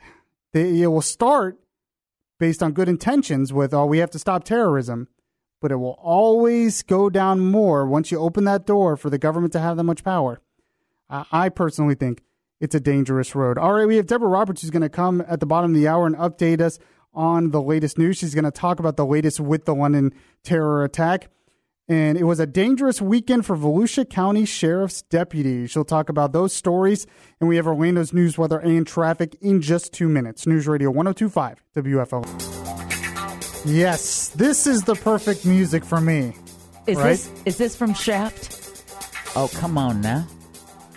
They, 0.54 0.80
it 0.80 0.86
will 0.86 1.02
start 1.02 1.58
based 2.40 2.62
on 2.62 2.72
good 2.72 2.88
intentions 2.88 3.52
with, 3.52 3.74
oh, 3.74 3.84
we 3.84 3.98
have 3.98 4.10
to 4.12 4.18
stop 4.18 4.44
terrorism, 4.44 5.08
but 5.60 5.72
it 5.72 5.76
will 5.76 5.98
always 6.00 6.82
go 6.82 7.10
down 7.10 7.40
more 7.40 7.86
once 7.86 8.10
you 8.10 8.18
open 8.18 8.44
that 8.44 8.66
door 8.66 8.96
for 8.96 9.10
the 9.10 9.18
government 9.18 9.52
to 9.52 9.60
have 9.60 9.76
that 9.76 9.84
much 9.84 10.04
power. 10.04 10.40
I, 11.08 11.24
I 11.30 11.48
personally 11.48 11.94
think 11.94 12.22
it's 12.60 12.74
a 12.74 12.80
dangerous 12.80 13.34
road. 13.34 13.58
All 13.58 13.72
right, 13.72 13.86
we 13.86 13.96
have 13.96 14.06
Deborah 14.06 14.28
Roberts 14.28 14.62
who's 14.62 14.70
going 14.70 14.82
to 14.82 14.88
come 14.88 15.22
at 15.26 15.40
the 15.40 15.46
bottom 15.46 15.72
of 15.72 15.76
the 15.76 15.88
hour 15.88 16.06
and 16.06 16.16
update 16.16 16.60
us 16.60 16.78
on 17.14 17.50
the 17.50 17.62
latest 17.62 17.98
news. 17.98 18.18
She's 18.18 18.34
going 18.34 18.44
to 18.44 18.50
talk 18.50 18.78
about 18.78 18.96
the 18.96 19.06
latest 19.06 19.40
with 19.40 19.64
the 19.64 19.74
London 19.74 20.12
terror 20.42 20.84
attack. 20.84 21.28
And 21.90 22.18
it 22.18 22.24
was 22.24 22.38
a 22.38 22.46
dangerous 22.46 23.00
weekend 23.00 23.46
for 23.46 23.56
Volusia 23.56 24.08
County 24.08 24.44
Sheriff's 24.44 25.02
deputy. 25.02 25.66
She'll 25.66 25.86
talk 25.86 26.10
about 26.10 26.32
those 26.32 26.52
stories. 26.52 27.06
And 27.40 27.48
we 27.48 27.56
have 27.56 27.66
Orlando's 27.66 28.12
news, 28.12 28.36
weather, 28.36 28.58
and 28.58 28.86
traffic 28.86 29.36
in 29.40 29.62
just 29.62 29.92
two 29.94 30.08
minutes. 30.08 30.46
News 30.46 30.68
Radio 30.68 30.90
1025 30.90 31.64
WFO. 31.74 32.57
Yes, 33.68 34.30
this 34.30 34.66
is 34.66 34.82
the 34.84 34.94
perfect 34.94 35.44
music 35.44 35.84
for 35.84 36.00
me. 36.00 36.34
Is 36.86 36.96
right? 36.96 37.10
this 37.10 37.30
is 37.44 37.58
this 37.58 37.76
from 37.76 37.92
Shaft? 37.92 38.54
Oh, 39.36 39.50
come 39.54 39.76
on 39.76 40.00
now. 40.00 40.26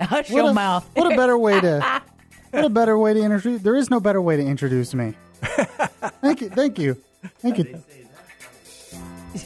Hush 0.00 0.30
What 0.30 0.30
your 0.30 0.50
a, 0.50 0.54
mouth. 0.54 0.88
what 0.94 1.12
a 1.12 1.16
better 1.16 1.36
way 1.36 1.60
to 1.60 2.02
what 2.52 2.64
a 2.64 2.70
better 2.70 2.96
way 2.96 3.12
to 3.14 3.20
introduce 3.20 3.60
there 3.60 3.76
is 3.76 3.90
no 3.90 4.00
better 4.00 4.22
way 4.22 4.38
to 4.38 4.42
introduce 4.42 4.94
me. 4.94 5.12
thank 5.42 6.40
you. 6.40 6.48
Thank 6.48 6.78
you. 6.78 6.96
Thank 7.40 7.58
you. 7.58 7.82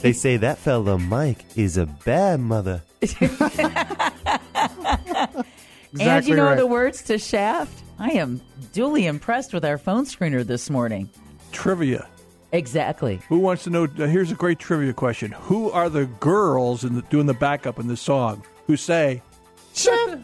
They 0.01 0.12
say 0.12 0.36
that 0.36 0.59
fella 0.59 0.97
Mike 0.98 1.44
is 1.56 1.77
a 1.77 1.86
bad 1.86 2.39
mother. 2.39 2.82
and 3.02 3.19
you 6.27 6.36
know 6.36 6.44
right. 6.44 6.56
the 6.56 6.69
words 6.69 7.02
to 7.02 7.19
Shaft? 7.19 7.82
I 7.98 8.10
am 8.10 8.40
duly 8.73 9.06
impressed 9.06 9.52
with 9.52 9.64
our 9.64 9.77
phone 9.78 10.05
screener 10.05 10.47
this 10.47 10.70
morning. 10.70 11.10
Trivia. 11.53 12.09
Exactly. 12.53 13.20
Who 13.29 13.39
wants 13.39 13.65
to 13.65 13.70
know? 13.70 13.85
Uh, 13.85 14.07
here's 14.07 14.31
a 14.31 14.35
great 14.35 14.59
trivia 14.59 14.93
question. 14.93 15.33
Who 15.33 15.70
are 15.70 15.89
the 15.89 16.05
girls 16.07 16.85
in 16.85 16.95
the, 16.97 17.03
doing 17.03 17.27
the 17.27 17.35
backup 17.35 17.79
in 17.79 17.89
the 17.89 17.97
song 17.97 18.45
who 18.66 18.77
say, 18.77 19.23
Chef? 19.74 20.19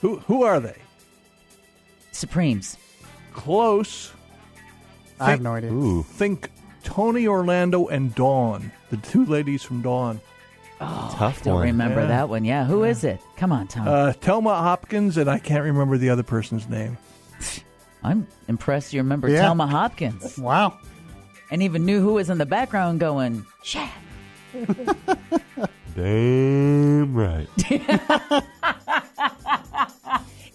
who, 0.00 0.18
who 0.20 0.42
are 0.42 0.58
they? 0.58 0.76
Supremes. 2.10 2.76
Close. 3.32 4.12
I 5.20 5.30
have 5.30 5.40
no 5.40 5.54
idea. 5.54 5.72
Ooh. 5.72 6.02
Think 6.02 6.50
Tony 6.82 7.28
Orlando 7.28 7.86
and 7.86 8.12
Dawn, 8.14 8.72
the 8.90 8.96
two 8.96 9.24
ladies 9.24 9.62
from 9.62 9.82
Dawn. 9.82 10.20
Oh, 10.80 11.14
Tough 11.16 11.44
Don't 11.44 11.54
one. 11.54 11.62
remember 11.64 12.00
Yeah. 12.00 12.06
that 12.08 12.28
one. 12.28 12.44
Yeah, 12.44 12.64
who 12.64 12.82
is 12.82 13.04
it? 13.04 13.20
Come 13.36 13.52
on, 13.52 13.68
Tom. 13.68 13.86
Uh, 13.86 14.12
Telma 14.20 14.58
Hopkins, 14.58 15.16
and 15.16 15.30
I 15.30 15.38
can't 15.38 15.62
remember 15.62 15.96
the 15.96 16.10
other 16.10 16.24
person's 16.24 16.68
name. 16.68 16.98
I'm 18.04 18.26
impressed 18.48 18.92
you 18.92 19.00
remember 19.00 19.28
Yeah. 19.28 19.42
Telma 19.44 19.68
Hopkins 19.68 20.36
Wow. 20.38 20.78
and 21.50 21.62
even 21.62 21.84
knew 21.86 22.00
who 22.00 22.14
was 22.14 22.30
in 22.30 22.38
the 22.38 22.46
background 22.46 23.00
going, 23.00 23.44
Shaft. 23.62 23.92
Damn 25.96 27.14
right. 27.14 27.48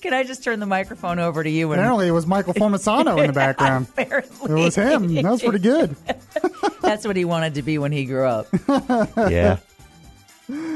Can 0.02 0.14
I 0.14 0.24
just 0.24 0.44
turn 0.44 0.60
the 0.60 0.66
microphone 0.66 1.20
over 1.20 1.44
to 1.44 1.50
you? 1.50 1.72
And 1.72 1.82
Apparently 1.82 2.08
it 2.08 2.12
was 2.12 2.26
Michael 2.28 2.54
Formisano 2.56 3.20
in 3.20 3.28
the 3.28 3.34
background. 3.34 3.88
Apparently. 3.98 4.52
It 4.52 4.64
was 4.64 4.76
him. 4.76 5.14
That 5.16 5.24
was 5.26 5.42
pretty 5.42 5.60
good. 5.60 5.96
That's 6.82 7.06
what 7.06 7.16
he 7.16 7.26
wanted 7.26 7.56
to 7.56 7.62
be 7.64 7.78
when 7.78 7.92
he 7.92 8.06
grew 8.06 8.26
up. 8.26 8.48
Yeah. 9.18 9.58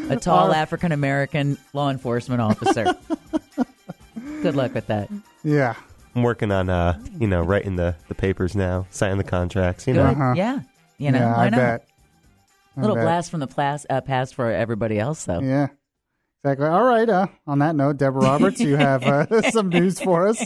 A 0.10 0.18
tall 0.18 0.52
African 0.53 0.91
American 0.91 1.57
law 1.73 1.89
enforcement 1.89 2.41
officer. 2.41 2.93
Good 4.41 4.56
luck 4.56 4.73
with 4.73 4.88
that. 4.88 5.10
Yeah. 5.43 5.76
I'm 6.16 6.24
working 6.24 6.52
on 6.52 6.70
uh, 6.70 7.02
you 7.20 7.28
know, 7.28 7.42
writing 7.42 7.76
the, 7.76 7.96
the 8.08 8.16
papers 8.16 8.56
now, 8.56 8.86
signing 8.90 9.18
the 9.18 9.24
contracts, 9.24 9.88
you 9.88 9.94
Good. 9.94 10.04
know. 10.04 10.10
Uh-huh. 10.10 10.34
Yeah. 10.36 10.60
You 10.98 11.12
know, 11.12 11.20
yeah, 11.20 11.36
why 11.36 11.46
I 11.46 11.50
not? 11.50 11.58
bet. 11.58 11.88
I 12.78 12.82
little 12.82 12.96
bet. 12.96 13.06
blast 13.06 13.32
from 13.32 13.40
the 13.40 13.48
plas- 13.48 13.86
uh, 13.90 14.02
past 14.02 14.36
for 14.36 14.52
everybody 14.52 15.00
else, 15.00 15.26
though. 15.26 15.40
Yeah. 15.40 15.68
Exactly. 16.44 16.68
All 16.68 16.84
right. 16.84 17.08
Uh, 17.08 17.28
on 17.46 17.60
that 17.60 17.76
note, 17.76 17.98
Deborah 17.98 18.22
Roberts, 18.22 18.60
you 18.60 18.76
have 18.78 19.04
uh, 19.04 19.42
some 19.52 19.70
news 19.70 20.00
for 20.02 20.28
us. 20.28 20.44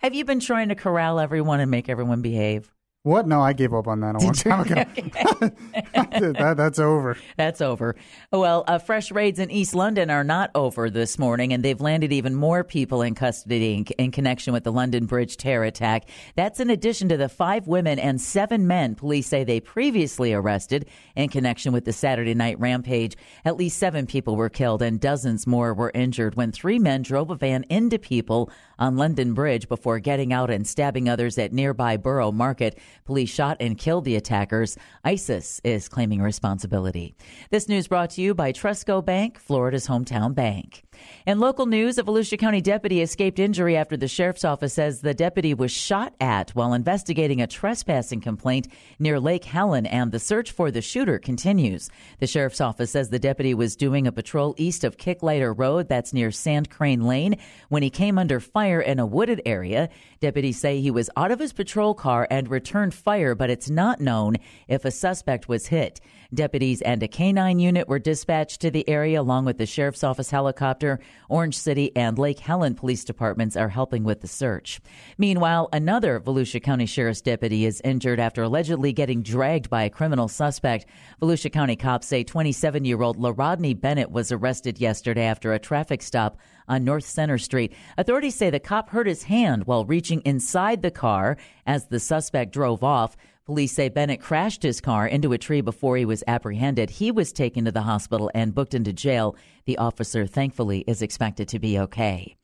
Have 0.00 0.14
you 0.14 0.24
been 0.24 0.40
trying 0.40 0.68
to 0.68 0.74
corral 0.74 1.18
everyone 1.18 1.60
and 1.60 1.70
make 1.70 1.88
everyone 1.88 2.22
behave? 2.22 2.70
What? 3.04 3.28
No, 3.28 3.40
I 3.40 3.52
gave 3.52 3.72
up 3.72 3.86
on 3.86 4.00
that 4.00 4.16
a 4.16 4.18
long 4.18 4.32
time 4.32 4.60
ago. 4.60 4.74
that, 6.32 6.54
that's 6.56 6.80
over. 6.80 7.16
That's 7.36 7.60
over. 7.60 7.94
Well, 8.32 8.64
uh, 8.66 8.78
fresh 8.80 9.12
raids 9.12 9.38
in 9.38 9.52
East 9.52 9.72
London 9.72 10.10
are 10.10 10.24
not 10.24 10.50
over 10.54 10.90
this 10.90 11.16
morning, 11.16 11.52
and 11.52 11.64
they've 11.64 11.80
landed 11.80 12.12
even 12.12 12.34
more 12.34 12.64
people 12.64 13.02
in 13.02 13.14
custody 13.14 13.74
in, 13.74 13.84
in 14.04 14.10
connection 14.10 14.52
with 14.52 14.64
the 14.64 14.72
London 14.72 15.06
Bridge 15.06 15.36
terror 15.36 15.62
attack. 15.62 16.08
That's 16.34 16.58
in 16.58 16.70
addition 16.70 17.08
to 17.10 17.16
the 17.16 17.28
five 17.28 17.68
women 17.68 18.00
and 18.00 18.20
seven 18.20 18.66
men 18.66 18.96
police 18.96 19.28
say 19.28 19.44
they 19.44 19.60
previously 19.60 20.32
arrested 20.32 20.88
in 21.14 21.28
connection 21.28 21.72
with 21.72 21.84
the 21.84 21.92
Saturday 21.92 22.34
night 22.34 22.58
rampage. 22.58 23.16
At 23.44 23.56
least 23.56 23.78
seven 23.78 24.06
people 24.06 24.34
were 24.34 24.50
killed 24.50 24.82
and 24.82 25.00
dozens 25.00 25.46
more 25.46 25.72
were 25.72 25.92
injured 25.94 26.34
when 26.34 26.50
three 26.50 26.80
men 26.80 27.02
drove 27.02 27.30
a 27.30 27.36
van 27.36 27.64
into 27.70 27.98
people 27.98 28.50
on 28.78 28.96
London 28.96 29.34
Bridge 29.34 29.68
before 29.68 29.98
getting 29.98 30.32
out 30.32 30.50
and 30.50 30.66
stabbing 30.66 31.08
others 31.08 31.38
at 31.38 31.52
nearby 31.52 31.96
Borough 31.96 32.32
Market. 32.32 32.78
Police 33.04 33.30
shot 33.30 33.56
and 33.60 33.78
killed 33.78 34.04
the 34.04 34.16
attackers. 34.16 34.76
ISIS 35.04 35.60
is 35.64 35.88
claiming 35.88 36.22
responsibility. 36.22 37.14
This 37.50 37.68
news 37.68 37.88
brought 37.88 38.10
to 38.10 38.22
you 38.22 38.34
by 38.34 38.52
Trustco 38.52 39.04
Bank, 39.04 39.38
Florida's 39.38 39.86
hometown 39.88 40.34
bank. 40.34 40.84
In 41.26 41.40
local 41.40 41.66
news, 41.66 41.98
a 41.98 42.02
Volusia 42.02 42.38
County 42.38 42.60
deputy 42.60 43.02
escaped 43.02 43.38
injury 43.38 43.76
after 43.76 43.96
the 43.96 44.08
sheriff's 44.08 44.44
office 44.44 44.74
says 44.74 45.00
the 45.00 45.14
deputy 45.14 45.54
was 45.54 45.70
shot 45.70 46.14
at 46.20 46.50
while 46.50 46.72
investigating 46.72 47.40
a 47.40 47.46
trespassing 47.46 48.20
complaint 48.20 48.68
near 48.98 49.20
Lake 49.20 49.44
Helen, 49.44 49.86
and 49.86 50.12
the 50.12 50.18
search 50.18 50.50
for 50.50 50.70
the 50.70 50.82
shooter 50.82 51.18
continues. 51.18 51.90
The 52.20 52.26
sheriff's 52.26 52.60
office 52.60 52.90
says 52.90 53.10
the 53.10 53.18
deputy 53.18 53.54
was 53.54 53.76
doing 53.76 54.06
a 54.06 54.12
patrol 54.12 54.54
east 54.56 54.84
of 54.84 54.96
Kicklighter 54.96 55.56
Road, 55.56 55.88
that's 55.88 56.12
near 56.12 56.30
Sand 56.30 56.70
Crane 56.70 57.06
Lane, 57.06 57.36
when 57.68 57.82
he 57.82 57.90
came 57.90 58.18
under 58.18 58.40
fire 58.40 58.80
in 58.80 58.98
a 58.98 59.06
wooded 59.06 59.42
area. 59.44 59.88
Deputies 60.20 60.58
say 60.58 60.80
he 60.80 60.90
was 60.90 61.08
out 61.16 61.30
of 61.30 61.38
his 61.38 61.52
patrol 61.52 61.94
car 61.94 62.26
and 62.30 62.48
returned 62.48 62.92
fire, 62.92 63.34
but 63.34 63.50
it's 63.50 63.70
not 63.70 64.00
known 64.00 64.36
if 64.66 64.84
a 64.84 64.90
suspect 64.90 65.48
was 65.48 65.68
hit. 65.68 66.00
Deputies 66.34 66.82
and 66.82 67.02
a 67.02 67.08
canine 67.08 67.58
unit 67.58 67.88
were 67.88 67.98
dispatched 67.98 68.60
to 68.60 68.70
the 68.70 68.86
area 68.88 69.20
along 69.20 69.44
with 69.44 69.58
the 69.58 69.64
sheriff's 69.64 70.04
office 70.04 70.30
helicopter. 70.30 70.98
Orange 71.28 71.56
City 71.56 71.94
and 71.96 72.18
Lake 72.18 72.40
Helen 72.40 72.74
police 72.74 73.04
departments 73.04 73.56
are 73.56 73.68
helping 73.68 74.04
with 74.04 74.20
the 74.20 74.28
search. 74.28 74.80
Meanwhile, 75.16 75.68
another 75.72 76.20
Volusia 76.20 76.62
County 76.62 76.86
sheriff's 76.86 77.22
deputy 77.22 77.64
is 77.64 77.80
injured 77.82 78.20
after 78.20 78.42
allegedly 78.42 78.92
getting 78.92 79.22
dragged 79.22 79.70
by 79.70 79.84
a 79.84 79.90
criminal 79.90 80.28
suspect. 80.28 80.86
Volusia 81.22 81.52
County 81.52 81.76
cops 81.76 82.08
say 82.08 82.24
27 82.24 82.84
year 82.84 83.00
old 83.00 83.18
LaRodney 83.18 83.80
Bennett 83.80 84.10
was 84.10 84.32
arrested 84.32 84.80
yesterday 84.80 85.24
after 85.24 85.52
a 85.52 85.58
traffic 85.58 86.02
stop 86.02 86.38
on 86.68 86.84
North 86.84 87.04
Center 87.04 87.38
Street. 87.38 87.72
Authorities 87.96 88.34
say 88.34 88.50
the 88.50 88.60
cop 88.60 88.90
hurt 88.90 89.06
his 89.06 89.24
hand 89.24 89.64
while 89.64 89.84
reaching 89.84 90.20
inside 90.22 90.82
the 90.82 90.90
car 90.90 91.36
as 91.66 91.86
the 91.86 92.00
suspect 92.00 92.52
drove 92.52 92.84
off. 92.84 93.16
Police 93.44 93.72
say 93.72 93.88
Bennett 93.88 94.20
crashed 94.20 94.62
his 94.62 94.78
car 94.78 95.06
into 95.06 95.32
a 95.32 95.38
tree 95.38 95.62
before 95.62 95.96
he 95.96 96.04
was 96.04 96.22
apprehended. 96.26 96.90
He 96.90 97.10
was 97.10 97.32
taken 97.32 97.64
to 97.64 97.72
the 97.72 97.80
hospital 97.80 98.30
and 98.34 98.54
booked 98.54 98.74
into 98.74 98.92
jail. 98.92 99.36
The 99.64 99.78
officer, 99.78 100.26
thankfully, 100.26 100.84
is 100.86 101.00
expected 101.00 101.48
to 101.48 101.58
be 101.58 101.78
okay. 101.78 102.36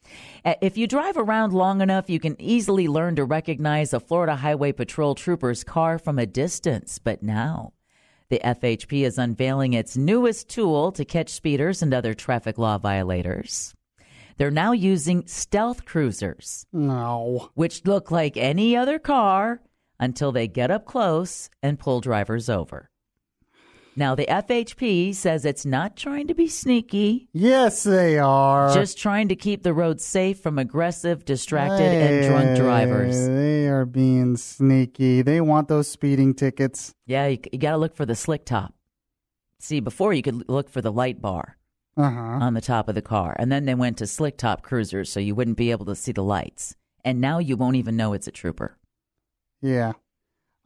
If 0.47 0.79
you 0.79 0.87
drive 0.87 1.19
around 1.19 1.53
long 1.53 1.83
enough, 1.83 2.09
you 2.09 2.19
can 2.19 2.41
easily 2.41 2.89
learn 2.89 3.17
to 3.17 3.25
recognize 3.27 3.93
a 3.93 4.01
Florida 4.01 4.37
Highway 4.37 4.73
Patrol 4.73 5.15
trooper's 5.15 5.63
car 5.63 5.99
from 5.99 6.19
a 6.19 6.25
distance. 6.25 6.99
But 6.99 7.23
now, 7.23 7.75
the 8.31 8.41
FHP 8.43 9.05
is 9.05 9.19
unveiling 9.19 9.75
its 9.75 9.99
newest 9.99 10.49
tool 10.49 10.91
to 10.93 11.05
catch 11.05 11.29
speeders 11.29 11.83
and 11.83 11.93
other 11.93 12.15
traffic 12.15 12.57
law 12.57 12.79
violators. 12.79 13.75
They're 14.37 14.51
now 14.51 14.73
using 14.73 15.27
stealth 15.27 15.85
cruisers. 15.85 16.67
No. 16.73 17.51
Which 17.55 17.85
look 17.85 18.11
like 18.11 18.37
any 18.37 18.77
other 18.77 18.99
car 18.99 19.61
until 20.01 20.33
they 20.33 20.49
get 20.49 20.71
up 20.71 20.85
close 20.87 21.49
and 21.63 21.79
pull 21.79 22.01
drivers 22.01 22.49
over. 22.49 22.91
Now, 23.97 24.17
the 24.17 24.27
FHP 24.27 25.15
says 25.15 25.45
it's 25.45 25.65
not 25.65 25.97
trying 25.97 26.27
to 26.27 26.35
be 26.35 26.49
sneaky, 26.49 27.29
Yes, 27.33 27.85
they 27.85 28.19
are. 28.19 28.75
just 28.75 28.99
trying 28.99 29.29
to 29.29 29.37
keep 29.37 29.63
the 29.63 29.73
roads 29.73 30.05
safe 30.05 30.41
from 30.41 30.59
aggressive, 30.59 31.25
distracted, 31.25 31.93
and 31.93 32.27
drunk 32.29 32.57
drivers. 32.57 33.29
They 33.29 33.69
are 33.69 33.87
being 33.87 34.37
sneaky. 34.37 35.23
They 35.23 35.41
want 35.41 35.69
those 35.69 35.87
speeding 35.89 36.35
tickets. 36.35 36.93
Yeah, 37.07 37.29
you, 37.29 37.39
you 37.53 37.59
got 37.61 37.71
to 37.71 37.77
look 37.77 37.95
for 37.95 38.05
the 38.05 38.17
slick 38.17 38.45
top. 38.45 38.75
See, 39.61 39.79
before 39.79 40.13
you 40.13 40.23
could 40.23 40.49
look 40.49 40.69
for 40.71 40.83
the 40.83 40.91
light 40.93 41.23
bar 41.23 41.57
Uh 41.97 42.11
huh. 42.11 42.21
on 42.21 42.55
the 42.55 42.61
top 42.61 42.89
of 42.89 42.95
the 42.97 43.03
car. 43.03 43.37
And 43.39 43.53
then 43.53 43.67
they 43.67 43.75
went 43.75 43.99
to 43.99 44.07
slick 44.07 44.37
top 44.37 44.63
cruisers 44.63 45.11
so 45.13 45.21
you 45.21 45.35
wouldn't 45.35 45.57
be 45.57 45.71
able 45.71 45.87
to 45.87 45.95
see 45.95 46.11
the 46.13 46.25
lights. 46.25 46.75
And 47.05 47.21
now 47.21 47.39
you 47.39 47.57
won't 47.57 47.77
even 47.77 47.97
know 47.97 48.15
it's 48.15 48.27
a 48.27 48.33
trooper. 48.33 48.77
Yeah. 49.63 49.93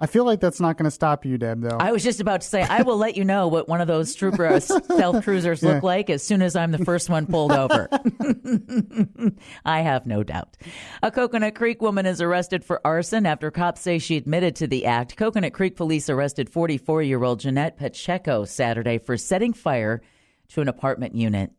I 0.01 0.07
feel 0.07 0.25
like 0.25 0.39
that's 0.39 0.61
not 0.61 0.79
going 0.79 0.85
to 0.85 0.93
stop 0.93 1.27
you, 1.27 1.37
Deb, 1.39 1.61
though. 1.61 1.77
I 1.77 1.91
was 1.91 2.05
just 2.05 2.21
about 2.21 2.43
to 2.43 2.47
say, 2.47 2.63
I 2.63 2.83
will 2.83 2.97
let 2.97 3.17
you 3.17 3.25
know 3.25 3.49
what 3.49 3.69
one 3.69 3.81
of 3.81 3.89
those 3.89 4.15
trooper 4.15 4.47
uh, 4.47 4.61
stealth 4.61 5.25
cruisers 5.25 5.61
Yeah. 5.61 5.73
look 5.75 5.83
like 5.83 6.09
as 6.09 6.23
soon 6.23 6.41
as 6.41 6.55
I'm 6.55 6.71
the 6.71 6.85
first 6.85 7.11
one 7.11 7.27
pulled 7.27 7.51
over. 7.51 7.89
I 9.65 9.81
have 9.81 10.07
no 10.07 10.23
doubt. 10.23 10.57
A 11.03 11.11
Coconut 11.11 11.55
Creek 11.57 11.83
woman 11.83 12.07
is 12.07 12.21
arrested 12.23 12.65
for 12.65 12.81
arson 12.87 13.27
after 13.27 13.51
cops 13.51 13.81
say 13.81 13.99
she 13.99 14.17
admitted 14.17 14.55
to 14.57 14.67
the 14.67 14.87
act. 14.87 15.17
Coconut 15.17 15.53
Creek 15.53 15.77
police 15.77 16.09
arrested 16.09 16.49
44 16.49 17.03
year 17.03 17.23
old 17.25 17.41
Jeanette 17.41 17.77
Pacheco 17.77 18.45
Saturday 18.45 18.99
for 18.99 19.17
setting 19.17 19.53
fire 19.53 20.01
to 20.51 20.61
an 20.61 20.69
apartment 20.69 21.15
unit. 21.15 21.51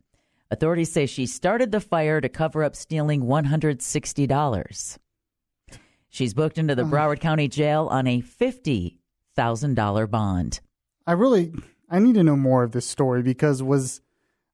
Authorities 0.50 0.90
say 0.92 1.06
she 1.06 1.26
started 1.26 1.70
the 1.70 1.80
fire 1.80 2.20
to 2.20 2.28
cover 2.28 2.64
up 2.64 2.74
stealing 2.74 3.22
$160. 3.22 4.98
She's 6.08 6.34
booked 6.34 6.58
into 6.58 6.74
the 6.74 6.82
Broward 6.82 7.20
County 7.20 7.46
Jail 7.46 7.86
on 7.88 8.08
a 8.08 8.20
$50,000 8.20 10.10
bond. 10.10 10.60
I 11.06 11.12
really, 11.12 11.52
I 11.88 12.00
need 12.00 12.14
to 12.14 12.24
know 12.24 12.36
more 12.36 12.64
of 12.64 12.72
this 12.72 12.86
story 12.86 13.22
because 13.22 13.62
was, 13.62 14.00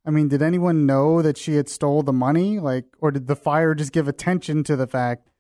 I 0.05 0.11
mean, 0.11 0.29
did 0.29 0.43
anyone 0.43 0.85
know 0.85 1.23
that 1.23 1.39
she 1.39 1.55
had 1.55 1.71
stole 1.71 2.03
the 2.03 2.13
money? 2.13 2.61
Like, 2.61 2.85
or 3.01 3.11
did 3.11 3.27
the 3.27 3.37
fire 3.37 3.75
just 3.75 3.93
give 3.93 4.07
attention 4.07 4.65
to 4.65 4.77
the 4.77 4.87
fact 4.87 5.31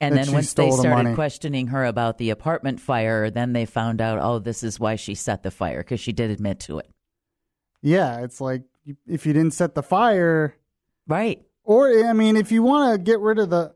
And 0.00 0.16
then 0.16 0.32
once 0.32 0.52
they 0.54 0.70
the 0.70 0.76
started 0.76 1.14
questioning 1.14 1.66
her 1.68 1.84
about 1.84 2.18
the 2.18 2.30
apartment 2.30 2.80
fire, 2.80 3.30
then 3.30 3.52
they 3.52 3.66
found 3.66 4.00
out, 4.00 4.18
oh, 4.20 4.38
this 4.38 4.62
is 4.62 4.80
why 4.80 4.96
she 4.96 5.14
set 5.14 5.42
the 5.42 5.50
fire 5.50 5.80
because 5.80 6.00
she 6.00 6.12
did 6.12 6.30
admit 6.30 6.60
to 6.60 6.78
it. 6.78 6.88
Yeah, 7.82 8.20
it's 8.20 8.40
like 8.40 8.62
if 9.06 9.26
you 9.26 9.32
didn't 9.32 9.52
set 9.54 9.74
the 9.74 9.82
fire, 9.82 10.54
right? 11.06 11.42
Or 11.64 11.88
eh, 11.90 12.06
I 12.08 12.12
mean, 12.12 12.36
if 12.36 12.50
you 12.52 12.62
want 12.62 12.92
to 12.92 12.98
get 12.98 13.20
rid 13.20 13.38
of 13.38 13.50
the, 13.50 13.74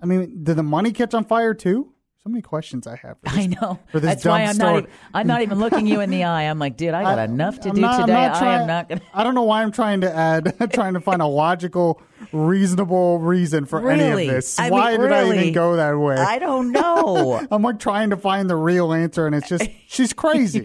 I 0.00 0.06
mean, 0.06 0.44
did 0.44 0.56
the 0.56 0.62
money 0.62 0.92
catch 0.92 1.12
on 1.14 1.24
fire 1.24 1.54
too? 1.54 1.92
So 2.24 2.30
many 2.30 2.42
questions 2.42 2.86
I 2.86 2.96
have. 2.96 3.16
For 3.24 3.30
this, 3.30 3.38
I 3.38 3.46
know. 3.46 3.78
For 3.92 4.00
this 4.00 4.08
That's 4.10 4.24
why 4.24 4.40
dumb 4.40 4.48
I'm 4.48 4.54
story. 4.56 4.80
not. 4.82 4.90
I'm 5.14 5.26
not 5.26 5.42
even 5.42 5.58
looking 5.60 5.86
you 5.86 6.00
in 6.00 6.10
the 6.10 6.24
eye. 6.24 6.42
I'm 6.42 6.58
like, 6.58 6.76
dude, 6.76 6.92
I 6.94 7.02
got 7.02 7.18
enough 7.30 7.60
to 7.60 7.68
I'm 7.70 7.74
do 7.76 7.80
not- 7.80 8.00
I'm 8.00 8.06
today. 8.06 8.24
I 8.26 8.38
trying- 8.38 8.60
am 8.62 8.66
not 8.66 8.88
to 8.90 9.00
I 9.14 9.24
don't 9.24 9.34
know 9.34 9.44
why 9.44 9.62
I'm 9.62 9.72
trying 9.72 10.00
to 10.02 10.14
add, 10.14 10.54
trying 10.72 10.94
to 10.94 11.00
find 11.00 11.22
a 11.22 11.26
logical, 11.26 12.02
reasonable 12.32 13.18
reason 13.20 13.66
for 13.66 13.88
any 13.90 14.02
of 14.28 14.34
this. 14.34 14.58
I 14.58 14.64
mean, 14.64 14.72
why 14.72 14.96
did 14.96 15.12
I 15.12 15.32
even 15.32 15.52
go 15.52 15.76
that 15.76 15.92
way? 15.98 16.16
I 16.16 16.38
don't 16.38 16.72
know. 16.72 17.44
I'm 17.50 17.62
like 17.62 17.78
trying 17.78 18.10
to 18.10 18.16
find 18.16 18.50
the 18.50 18.56
real 18.56 18.92
answer, 18.92 19.26
and 19.26 19.34
it's 19.34 19.48
just 19.48 19.68
she's 19.86 20.12
crazy. 20.12 20.60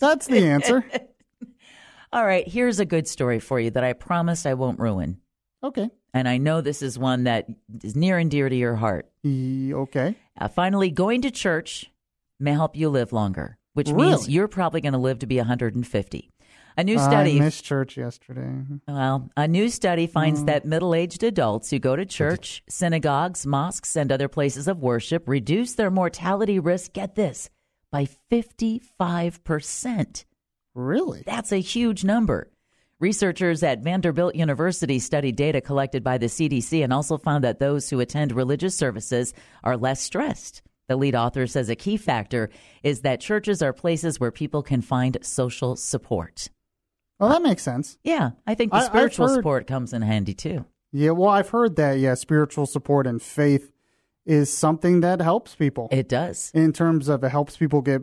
That's 0.00 0.26
the 0.26 0.44
answer. 0.48 0.84
All 2.12 2.26
right, 2.26 2.46
here's 2.48 2.80
a 2.80 2.84
good 2.84 3.06
story 3.06 3.38
for 3.38 3.60
you 3.60 3.70
that 3.70 3.84
I 3.84 3.92
promise 3.92 4.44
I 4.46 4.54
won't 4.54 4.80
ruin. 4.80 5.20
Okay. 5.62 5.88
And 6.12 6.26
I 6.28 6.38
know 6.38 6.60
this 6.60 6.82
is 6.82 6.98
one 6.98 7.22
that 7.24 7.46
is 7.84 7.94
near 7.94 8.18
and 8.18 8.28
dear 8.30 8.48
to 8.48 8.56
your 8.56 8.74
heart. 8.74 9.08
okay. 9.24 10.16
Uh, 10.40 10.48
finally, 10.48 10.90
going 10.90 11.22
to 11.22 11.30
church 11.30 11.88
may 12.40 12.50
help 12.52 12.74
you 12.76 12.88
live 12.88 13.12
longer, 13.12 13.58
which 13.74 13.92
means 13.92 14.28
you're 14.28 14.48
probably 14.48 14.80
going 14.80 14.94
to 14.94 14.98
live 14.98 15.20
to 15.20 15.26
be 15.26 15.36
150. 15.36 16.30
A 16.76 16.84
new 16.84 16.98
I 16.98 17.08
study 17.08 17.38
missed 17.38 17.64
church 17.64 17.96
yesterday. 17.96 18.50
Well, 18.88 19.30
a 19.36 19.46
new 19.46 19.68
study 19.68 20.06
finds 20.08 20.42
Mm. 20.42 20.46
that 20.46 20.64
middle 20.64 20.94
aged 20.94 21.22
adults 21.22 21.70
who 21.70 21.78
go 21.78 21.94
to 21.94 22.04
church, 22.06 22.62
synagogues, 22.68 23.44
mosques, 23.46 23.94
and 23.96 24.10
other 24.10 24.28
places 24.28 24.66
of 24.66 24.78
worship 24.82 25.28
reduce 25.28 25.74
their 25.74 25.90
mortality 25.90 26.58
risk, 26.58 26.92
get 26.92 27.14
this, 27.16 27.50
by 27.92 28.08
55%. 28.32 30.24
Really? 30.74 31.22
That's 31.26 31.52
a 31.52 31.58
huge 31.58 32.04
number. 32.04 32.50
Researchers 32.98 33.62
at 33.62 33.80
Vanderbilt 33.82 34.34
University 34.34 34.98
studied 34.98 35.36
data 35.36 35.60
collected 35.60 36.04
by 36.04 36.18
the 36.18 36.26
CDC 36.26 36.84
and 36.84 36.92
also 36.92 37.16
found 37.16 37.44
that 37.44 37.58
those 37.58 37.88
who 37.88 37.98
attend 38.00 38.32
religious 38.32 38.76
services 38.76 39.32
are 39.64 39.76
less 39.76 40.00
stressed. 40.02 40.62
The 40.88 40.96
lead 40.96 41.14
author 41.14 41.46
says 41.46 41.70
a 41.70 41.76
key 41.76 41.96
factor 41.96 42.50
is 42.82 43.00
that 43.02 43.20
churches 43.20 43.62
are 43.62 43.72
places 43.72 44.20
where 44.20 44.30
people 44.30 44.62
can 44.62 44.82
find 44.82 45.16
social 45.22 45.76
support. 45.76 46.48
Well, 47.18 47.30
that 47.30 47.42
makes 47.42 47.62
sense. 47.62 47.96
Yeah, 48.04 48.30
I 48.46 48.54
think 48.54 48.72
the 48.72 48.78
I- 48.78 48.84
spiritual 48.84 49.28
heard- 49.28 49.34
support 49.36 49.66
comes 49.66 49.92
in 49.92 50.02
handy 50.02 50.34
too. 50.34 50.64
Yeah, 50.92 51.10
well, 51.12 51.28
I've 51.28 51.50
heard 51.50 51.76
that. 51.76 51.98
Yeah, 52.00 52.14
spiritual 52.14 52.66
support 52.66 53.06
and 53.06 53.22
faith 53.22 53.70
is 54.26 54.52
something 54.52 55.00
that 55.00 55.20
helps 55.20 55.54
people. 55.54 55.88
It 55.92 56.08
does. 56.08 56.50
In 56.52 56.72
terms 56.72 57.08
of 57.08 57.22
it 57.22 57.28
helps 57.30 57.56
people 57.56 57.80
get 57.80 58.02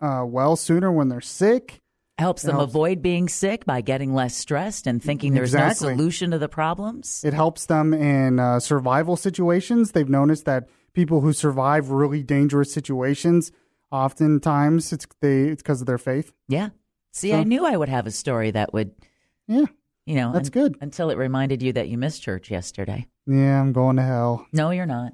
uh, 0.00 0.22
well 0.24 0.54
sooner 0.54 0.92
when 0.92 1.08
they're 1.08 1.20
sick. 1.20 1.80
Helps 2.18 2.42
them 2.42 2.56
helps- 2.56 2.72
avoid 2.72 3.00
being 3.02 3.28
sick 3.28 3.64
by 3.64 3.80
getting 3.80 4.12
less 4.12 4.34
stressed 4.34 4.86
and 4.86 5.02
thinking 5.02 5.34
there's 5.34 5.54
Exactly. 5.54 5.90
no 5.90 5.94
solution 5.96 6.30
to 6.32 6.38
the 6.38 6.48
problems. 6.48 7.22
It 7.24 7.32
helps 7.32 7.66
them 7.66 7.94
in 7.94 8.40
uh, 8.40 8.58
survival 8.60 9.16
situations. 9.16 9.92
They've 9.92 10.08
noticed 10.08 10.44
that 10.46 10.68
people 10.94 11.20
who 11.20 11.32
survive 11.32 11.90
really 11.90 12.22
dangerous 12.24 12.72
situations, 12.72 13.52
oftentimes 13.92 14.92
it's 14.92 15.06
they 15.20 15.42
it's 15.44 15.62
because 15.62 15.80
of 15.80 15.86
their 15.86 15.98
faith. 15.98 16.32
Yeah. 16.48 16.70
See, 17.12 17.30
So- 17.30 17.38
I 17.38 17.44
knew 17.44 17.64
I 17.64 17.76
would 17.76 17.88
have 17.88 18.06
a 18.06 18.10
story 18.10 18.50
that 18.52 18.72
would, 18.72 18.92
Yeah, 19.46 19.64
you 20.06 20.14
know, 20.16 20.32
That's 20.32 20.50
good. 20.50 20.76
Until 20.80 21.10
it 21.10 21.16
reminded 21.18 21.62
you 21.62 21.72
that 21.74 21.88
you 21.88 21.98
missed 21.98 22.22
church 22.22 22.50
yesterday. 22.50 23.06
yeah, 23.26 23.60
I'm 23.60 23.72
going 23.72 23.96
to 23.96 24.02
hell. 24.02 24.46
No, 24.52 24.70
you're 24.70 24.86
not. 24.86 25.12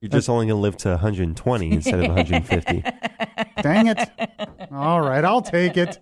You're 0.00 0.10
just 0.10 0.28
only 0.28 0.46
going 0.46 0.58
to 0.58 0.62
live 0.62 0.76
to 0.78 0.90
120 0.90 1.72
instead 1.72 1.94
of 1.94 2.08
150. 2.08 2.82
Dang 3.62 3.86
it. 3.86 3.98
All 4.70 5.00
right, 5.00 5.24
I'll 5.24 5.42
take 5.42 5.76
it. 5.76 5.98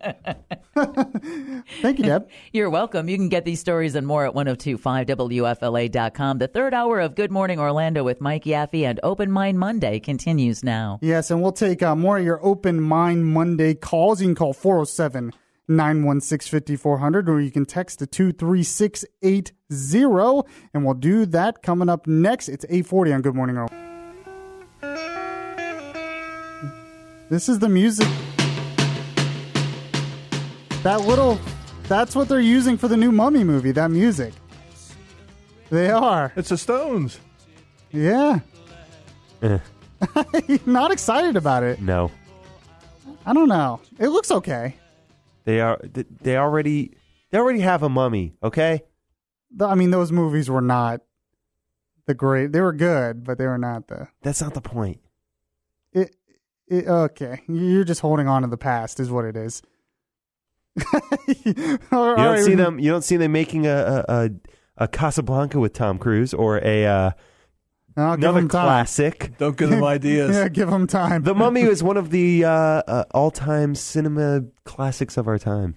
Thank 1.82 1.98
you, 1.98 2.04
Deb. 2.04 2.28
You're 2.52 2.70
welcome. 2.70 3.08
You 3.08 3.16
can 3.16 3.28
get 3.28 3.44
these 3.44 3.60
stories 3.60 3.94
and 3.94 4.06
more 4.06 4.26
at 4.26 4.34
1025WFLA.com. 4.34 6.38
The 6.38 6.48
third 6.48 6.74
hour 6.74 7.00
of 7.00 7.14
Good 7.14 7.30
Morning 7.30 7.60
Orlando 7.60 8.02
with 8.02 8.20
Mike 8.20 8.44
Yaffe 8.44 8.84
and 8.84 8.98
Open 9.02 9.30
Mind 9.30 9.58
Monday 9.58 10.00
continues 10.00 10.64
now. 10.64 10.98
Yes, 11.00 11.30
and 11.30 11.42
we'll 11.42 11.52
take 11.52 11.82
uh, 11.82 11.94
more 11.94 12.18
of 12.18 12.24
your 12.24 12.44
open 12.44 12.80
mind 12.80 13.26
Monday 13.26 13.74
calls. 13.74 14.20
You 14.20 14.28
can 14.28 14.34
call 14.34 14.52
407 14.52 15.32
916 15.68 16.50
5400 16.60 17.28
or 17.28 17.40
you 17.40 17.50
can 17.50 17.64
text 17.64 17.98
to 18.00 18.06
23680 18.06 20.48
and 20.74 20.84
we'll 20.84 20.94
do 20.94 21.26
that 21.26 21.62
coming 21.62 21.88
up 21.88 22.06
next. 22.06 22.48
It's 22.48 22.64
840 22.66 23.12
on 23.12 23.22
Good 23.22 23.34
Morning 23.34 23.56
Orlando. 23.56 23.74
This 27.30 27.48
is 27.48 27.58
the 27.58 27.68
music. 27.68 28.06
That 30.82 31.00
little. 31.02 31.40
That's 31.88 32.14
what 32.14 32.28
they're 32.28 32.40
using 32.40 32.76
for 32.78 32.88
the 32.88 32.96
new 32.96 33.12
Mummy 33.12 33.44
movie, 33.44 33.72
that 33.72 33.90
music. 33.90 34.32
They 35.70 35.90
are. 35.90 36.32
It's 36.36 36.50
the 36.50 36.58
Stones. 36.58 37.18
Yeah. 37.90 38.40
Eh, 39.42 39.58
Not 40.66 40.92
excited 40.92 41.36
about 41.36 41.62
it. 41.62 41.80
no, 41.80 42.10
I 43.26 43.32
don't 43.32 43.48
know. 43.48 43.80
It 43.98 44.08
looks 44.08 44.30
okay. 44.30 44.76
They 45.44 45.60
are. 45.60 45.80
They 45.82 46.36
already. 46.36 46.92
They 47.30 47.38
already 47.38 47.60
have 47.60 47.82
a 47.82 47.88
mummy. 47.88 48.34
Okay. 48.42 48.82
I 49.60 49.74
mean, 49.74 49.90
those 49.90 50.12
movies 50.12 50.48
were 50.48 50.60
not 50.60 51.00
the 52.06 52.14
great. 52.14 52.52
They 52.52 52.60
were 52.60 52.72
good, 52.72 53.24
but 53.24 53.38
they 53.38 53.46
were 53.46 53.58
not 53.58 53.88
the. 53.88 54.08
That's 54.22 54.40
not 54.40 54.54
the 54.54 54.60
point. 54.60 55.00
It, 55.92 56.14
it, 56.66 56.86
okay, 56.86 57.42
you're 57.46 57.84
just 57.84 58.00
holding 58.00 58.26
on 58.28 58.42
to 58.42 58.48
the 58.48 58.56
past, 58.56 59.00
is 59.00 59.10
what 59.10 59.24
it 59.24 59.36
is. 59.36 59.62
You 61.44 61.78
don't 61.88 62.44
see 62.44 62.54
them. 62.54 62.78
You 62.78 62.90
don't 62.90 63.04
see 63.04 63.16
them 63.16 63.32
making 63.32 63.66
a 63.66 63.70
a, 63.76 64.04
a, 64.08 64.30
a 64.78 64.88
Casablanca 64.88 65.58
with 65.60 65.72
Tom 65.72 65.98
Cruise 65.98 66.34
or 66.34 66.58
a 66.64 66.86
uh, 66.86 67.10
I'll 67.96 68.16
give 68.16 68.24
another 68.24 68.38
him 68.40 68.48
time. 68.48 68.66
classic. 68.66 69.38
Don't 69.38 69.56
give 69.56 69.70
them 69.70 69.84
ideas. 69.84 70.34
yeah, 70.34 70.48
give 70.48 70.68
them 70.70 70.86
time. 70.86 71.22
The 71.22 71.34
Mummy 71.34 71.62
is 71.62 71.82
one 71.82 71.96
of 71.96 72.10
the 72.10 72.44
uh, 72.44 72.50
uh, 72.50 73.04
all-time 73.12 73.74
cinema 73.74 74.42
classics 74.64 75.16
of 75.16 75.28
our 75.28 75.38
time. 75.38 75.76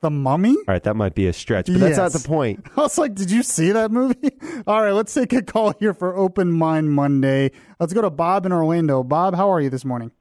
The 0.00 0.10
Mummy? 0.10 0.50
All 0.50 0.64
right, 0.68 0.82
that 0.84 0.94
might 0.94 1.16
be 1.16 1.26
a 1.26 1.32
stretch, 1.32 1.66
but 1.66 1.78
that's 1.80 1.96
not 1.96 2.12
Yes. 2.12 2.22
the 2.22 2.28
point. 2.28 2.64
I 2.76 2.82
was 2.82 2.98
like, 2.98 3.16
did 3.16 3.32
you 3.32 3.42
see 3.42 3.72
that 3.72 3.90
movie? 3.90 4.30
All 4.68 4.80
right, 4.80 4.92
let's 4.92 5.12
take 5.12 5.32
a 5.32 5.42
call 5.42 5.74
here 5.80 5.92
for 5.92 6.16
Open 6.16 6.52
Mind 6.52 6.92
Monday. 6.92 7.50
Let's 7.80 7.92
go 7.92 8.02
to 8.02 8.10
Bob 8.10 8.46
in 8.46 8.52
Orlando. 8.52 9.02
Bob, 9.02 9.34
how 9.34 9.50
are 9.52 9.60
you 9.60 9.70
this 9.70 9.84
morning? 9.84 10.12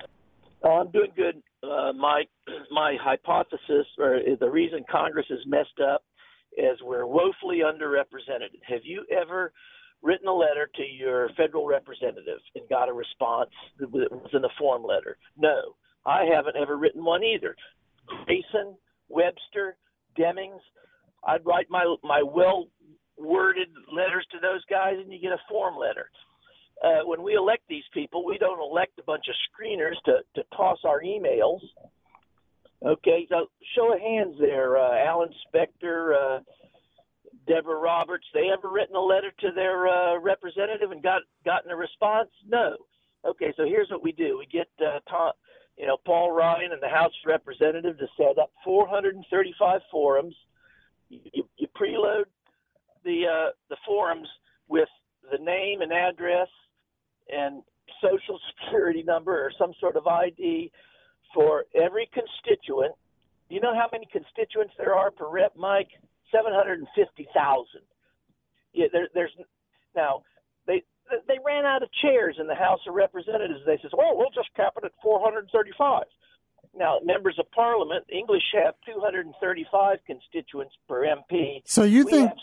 Oh, 0.64 0.80
I'm 0.82 0.90
doing 0.90 1.11
good, 1.15 1.36
uh, 1.64 1.94
Mike. 1.94 2.30
My 2.72 2.95
hypothesis, 2.99 3.86
or 3.99 4.19
the 4.40 4.49
reason 4.49 4.84
Congress 4.90 5.28
is 5.30 5.40
messed 5.45 5.80
up, 5.94 6.02
is 6.57 6.80
we're 6.84 7.06
woefully 7.06 7.60
underrepresented. 7.60 8.49
Have 8.68 8.82
you 8.84 9.06
ever 9.15 9.53
written 10.02 10.28
a 10.28 10.34
letter 10.34 10.69
to 10.76 10.84
your 10.84 11.30
federal 11.38 11.65
representative 11.65 12.40
and 12.56 12.68
got 12.69 12.90
a 12.90 12.94
response 12.94 13.49
that 13.80 13.91
was 13.91 14.30
in 14.34 14.45
a 14.45 14.49
form 14.57 14.84
letter? 14.84 15.18
No, 15.38 15.76
I 16.06 16.26
haven't 16.26 16.56
ever 16.56 16.78
written 16.78 17.03
one 17.03 17.24
either. 17.24 17.56
Grayson, 18.26 18.76
Webster, 19.10 19.78
Demings. 20.18 20.61
I'd 21.26 21.45
write 21.45 21.68
my 21.69 21.95
my 22.03 22.22
well 22.24 22.68
worded 23.18 23.69
letters 23.91 24.26
to 24.32 24.38
those 24.40 24.64
guys, 24.69 24.95
and 25.02 25.11
you 25.11 25.19
get 25.19 25.32
a 25.32 25.41
form 25.49 25.76
letter 25.78 26.10
uh, 26.84 26.99
when 27.06 27.24
we 27.24 27.36
elect 27.36 27.64
these 27.68 27.84
people, 27.94 28.26
we 28.26 28.38
don't 28.38 28.60
elect 28.60 28.99
a 28.99 29.03
bunch 29.03 29.26
of 29.28 29.36
screeners 29.49 29.95
to, 30.06 30.19
to 30.36 30.44
toss 30.56 30.78
our 30.84 31.02
emails. 31.02 31.60
Okay, 32.86 33.26
so 33.30 33.48
show 33.76 33.94
of 33.94 33.99
hands 33.99 34.36
there, 34.40 34.78
uh, 34.78 35.03
Alan 35.03 35.30
Spector, 35.48 36.14
uh, 36.14 36.40
Deborah 37.48 37.80
Roberts. 37.80 38.26
They 38.34 38.49
ever 38.52 38.69
written 38.69 38.95
a 38.95 39.02
letter 39.02 39.32
to 39.40 39.52
their 39.53 39.88
uh, 39.88 40.19
representative 40.19 40.91
and 40.91 41.02
got 41.02 41.22
gotten 41.45 41.72
a 41.72 41.76
response? 41.76 42.30
No. 42.48 42.76
Okay, 43.26 43.53
so 43.57 43.64
here's 43.65 43.90
what 43.90 44.03
we 44.03 44.11
do: 44.11 44.38
we 44.38 44.45
get 44.45 44.68
uh, 44.80 44.99
Tom, 45.10 45.32
you 45.78 45.88
know, 45.88 45.98
Paul 46.06 46.32
Ryan 46.32 46.72
and 46.72 46.82
the 46.82 46.90
House 46.90 47.14
Representative 47.26 47.98
to 47.98 48.07
set 48.18 48.38
up 48.38 48.52
435 48.64 49.82
forums. 49.91 50.36
You, 51.10 51.45
you, 51.56 51.68
preload 51.80 52.26
the 53.03 53.24
uh, 53.26 53.49
the 53.69 53.78
forums 53.86 54.28
with 54.68 54.90
the 55.32 55.38
name 55.38 55.82
and 55.82 55.94
address 55.94 56.49
and 57.30 57.61
social 58.02 58.40
security 58.65 59.03
number 59.03 59.34
or 59.34 59.52
some 59.57 59.74
sort 59.80 59.95
of 59.95 60.07
ID 60.07 60.72
for 61.34 61.65
every 61.76 62.10
constituent. 62.14 62.94
Do 63.49 63.56
you 63.56 63.61
know 63.61 63.74
how 63.74 63.88
many 63.91 64.07
constituents 64.11 64.74
there 64.78 64.94
are 64.94 65.11
per 65.11 65.30
rep, 65.30 65.56
Mike? 65.56 65.90
Seven 66.32 66.52
hundred 66.54 66.80
and 66.80 66.88
fifty 66.95 67.28
thousand. 67.34 67.88
Yeah, 68.74 68.88
there, 68.91 69.08
there's 69.14 69.32
now 69.95 70.24
they 70.66 70.84
they 71.28 71.40
ran 71.45 71.66
out 71.66 71.84
of 71.84 71.90
chairs 72.02 72.38
in 72.40 72.48
the 72.48 72.56
House 72.56 72.80
of 72.88 72.94
Representatives. 72.95 73.62
They 73.66 73.80
says, 73.82 73.91
"Well, 73.98 74.18
we'll 74.18 74.32
just 74.36 74.54
cap 74.56 74.74
it 74.78 74.86
at 74.86 74.91
435." 75.02 76.04
Now, 76.76 76.99
members 77.04 77.38
of 77.40 77.49
Parliament, 77.52 78.06
English 78.12 78.44
have 78.54 78.76
235 78.86 79.98
constituents 80.06 80.76
per 80.88 81.06
MP. 81.06 81.62
So 81.66 81.84
you 81.84 82.06
We 82.06 82.12
think? 82.12 82.30
have 82.30 82.38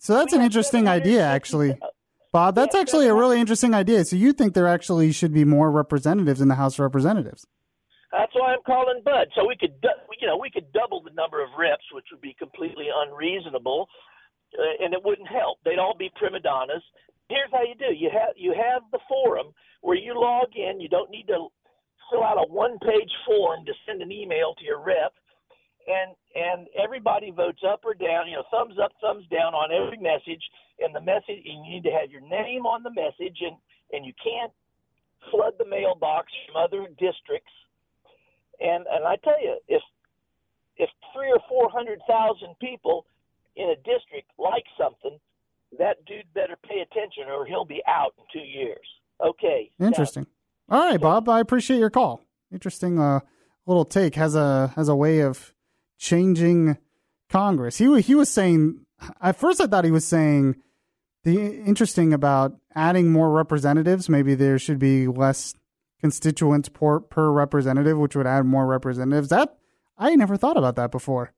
So 0.00 0.14
that's 0.14 0.32
an 0.32 0.42
interesting 0.42 0.88
idea, 0.88 1.22
actually, 1.22 1.72
uh, 1.72 1.86
Bob. 2.32 2.54
That's 2.54 2.74
actually 2.74 3.06
a 3.06 3.14
really 3.14 3.40
interesting 3.40 3.74
idea. 3.74 4.04
So 4.04 4.16
you 4.16 4.32
think 4.32 4.54
there 4.54 4.68
actually 4.68 5.12
should 5.12 5.32
be 5.32 5.44
more 5.44 5.70
representatives 5.70 6.40
in 6.40 6.48
the 6.48 6.54
House 6.56 6.74
of 6.74 6.80
Representatives? 6.80 7.46
That's 8.12 8.32
why 8.34 8.52
I'm 8.52 8.64
calling 8.64 9.02
Bud. 9.04 9.28
So 9.34 9.46
we 9.46 9.56
could, 9.56 9.74
you 10.20 10.26
know, 10.26 10.36
we 10.36 10.50
could 10.50 10.72
double 10.72 11.02
the 11.02 11.12
number 11.12 11.42
of 11.42 11.50
reps, 11.58 11.84
which 11.92 12.06
would 12.10 12.22
be 12.22 12.34
completely 12.38 12.86
unreasonable, 12.88 13.88
uh, 14.58 14.84
and 14.84 14.94
it 14.94 15.04
wouldn't 15.04 15.28
help. 15.28 15.58
They'd 15.64 15.78
all 15.78 15.96
be 15.96 16.10
prima 16.16 16.40
donnas. 16.40 16.82
Here's 17.28 17.52
how 17.52 17.62
you 17.62 17.74
do: 17.76 17.92
you 17.94 18.08
have 18.12 18.32
you 18.36 18.54
have 18.56 18.82
the 18.92 19.00
forum 19.08 19.52
where 19.82 19.96
you 19.96 20.18
log 20.18 20.48
in. 20.56 20.80
You 20.80 20.88
don't 20.88 21.10
need 21.10 21.28
to 21.28 21.48
fill 22.10 22.24
out 22.24 22.40
a 22.40 22.48
one-page 22.48 23.12
form 23.26 23.66
to 23.66 23.72
send 23.86 24.00
an 24.00 24.10
email 24.10 24.54
to 24.56 24.64
your 24.64 24.80
rep, 24.82 25.12
and 25.86 26.16
and 26.34 26.66
everybody 26.82 27.30
votes 27.30 27.60
up 27.60 27.84
or 27.84 27.92
down. 27.92 28.28
You 28.28 28.36
know, 28.36 28.48
thumbs 28.50 28.76
up, 28.82 28.92
thumbs 29.02 29.26
down 29.30 29.52
on 29.52 29.68
every 29.68 29.98
message, 29.98 30.42
and 30.80 30.94
the 30.94 31.04
message. 31.04 31.44
And 31.44 31.66
you 31.66 31.76
need 31.76 31.84
to 31.84 31.92
have 31.92 32.10
your 32.10 32.22
name 32.22 32.64
on 32.64 32.82
the 32.82 32.90
message, 32.90 33.36
and 33.44 33.56
and 33.92 34.06
you 34.06 34.14
can't 34.16 34.52
flood 35.30 35.52
the 35.58 35.68
mailbox 35.68 36.32
from 36.46 36.56
other 36.56 36.88
districts. 36.96 37.52
And 38.60 38.86
and 38.90 39.04
I 39.04 39.16
tell 39.16 39.40
you, 39.42 39.58
if 39.68 39.82
if 40.76 40.90
three 41.14 41.30
or 41.30 41.40
four 41.48 41.70
hundred 41.70 42.00
thousand 42.08 42.58
people 42.60 43.06
in 43.56 43.70
a 43.70 43.76
district 43.76 44.30
like 44.38 44.64
something, 44.78 45.18
that 45.78 46.04
dude 46.06 46.32
better 46.34 46.56
pay 46.68 46.80
attention, 46.80 47.24
or 47.28 47.46
he'll 47.46 47.64
be 47.64 47.82
out 47.86 48.14
in 48.18 48.24
two 48.32 48.46
years. 48.46 48.86
Okay. 49.24 49.70
Interesting. 49.80 50.26
All 50.68 50.90
right, 50.90 51.00
Bob. 51.00 51.28
I 51.28 51.40
appreciate 51.40 51.78
your 51.78 51.90
call. 51.90 52.20
Interesting 52.52 52.98
uh, 52.98 53.20
little 53.66 53.84
take. 53.84 54.14
Has 54.14 54.34
a 54.34 54.72
has 54.76 54.88
a 54.88 54.96
way 54.96 55.20
of 55.20 55.54
changing 55.98 56.78
Congress. 57.28 57.78
He 57.78 58.00
he 58.00 58.14
was 58.14 58.28
saying 58.28 58.86
at 59.20 59.36
first 59.36 59.60
I 59.60 59.66
thought 59.66 59.84
he 59.84 59.90
was 59.90 60.04
saying 60.04 60.56
the 61.24 61.62
interesting 61.62 62.12
about 62.12 62.56
adding 62.74 63.10
more 63.10 63.30
representatives. 63.30 64.08
Maybe 64.08 64.34
there 64.34 64.58
should 64.58 64.78
be 64.78 65.06
less 65.06 65.54
constituents 66.00 66.68
per, 66.68 67.00
per 67.00 67.30
representative, 67.30 67.98
which 67.98 68.16
would 68.16 68.26
add 68.26 68.46
more 68.46 68.66
representatives. 68.66 69.28
That 69.28 69.56
I 69.96 70.14
never 70.14 70.36
thought 70.36 70.56
about 70.56 70.76
that 70.76 70.90
before. 70.90 71.32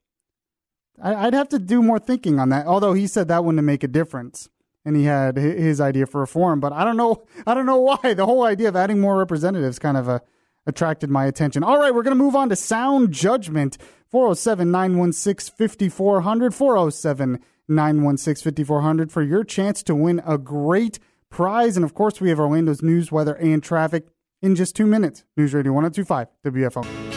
I, 1.03 1.27
I'd 1.27 1.35
have 1.35 1.49
to 1.51 1.59
do 1.59 1.83
more 1.83 1.99
thinking 1.99 2.39
on 2.39 2.51
that. 2.51 2.67
Although 2.67 2.93
he 2.93 3.07
said 3.07 3.29
that 3.29 3.45
wouldn't 3.45 3.65
make 3.65 3.83
a 3.83 3.89
difference, 3.89 4.49
and 4.85 4.97
he 4.97 5.05
had 5.05 5.37
his 5.37 5.81
idea 5.81 6.07
for 6.07 6.21
reform. 6.21 6.61
But 6.61 6.73
I 6.73 6.85
don't 6.85 6.97
know. 6.97 7.25
I 7.47 7.55
don't 7.55 7.67
know 7.67 7.81
why 7.81 8.15
the 8.15 8.27
whole 8.27 8.45
idea 8.45 8.69
of 8.69 8.77
adding 8.77 9.01
more 9.01 9.19
representatives 9.19 9.79
kind 9.79 9.97
of 9.97 10.09
uh, 10.09 10.21
attracted 10.67 11.11
my 11.11 11.27
attention. 11.27 11.65
All 11.65 11.79
right, 11.79 11.95
we're 11.95 12.03
going 12.03 12.17
to 12.17 12.23
move 12.23 12.37
on 12.37 12.49
to 12.51 12.57
sound 12.57 13.13
judgment. 13.13 13.79
407 14.11 14.71
916 14.71 15.55
5400. 15.57 16.55
407 16.55 17.39
916 17.69 18.45
5400 18.45 19.13
for 19.13 19.23
your 19.23 19.45
chance 19.45 19.83
to 19.85 19.95
win 19.95 20.21
a 20.27 20.37
great 20.37 20.99
prize. 21.31 21.77
And 21.77 21.85
of 21.85 21.95
course, 21.95 22.21
we 22.21 22.29
have 22.29 22.41
Orlando's 22.41 22.83
news, 22.83 23.13
weather, 23.13 23.35
and 23.35 23.63
traffic 23.63 24.09
in 24.43 24.55
just 24.55 24.77
two 24.77 24.87
minutes. 24.87 25.25
News 25.37 25.55
Radio 25.55 25.73
1025 25.73 26.29
WFO. 26.45 27.11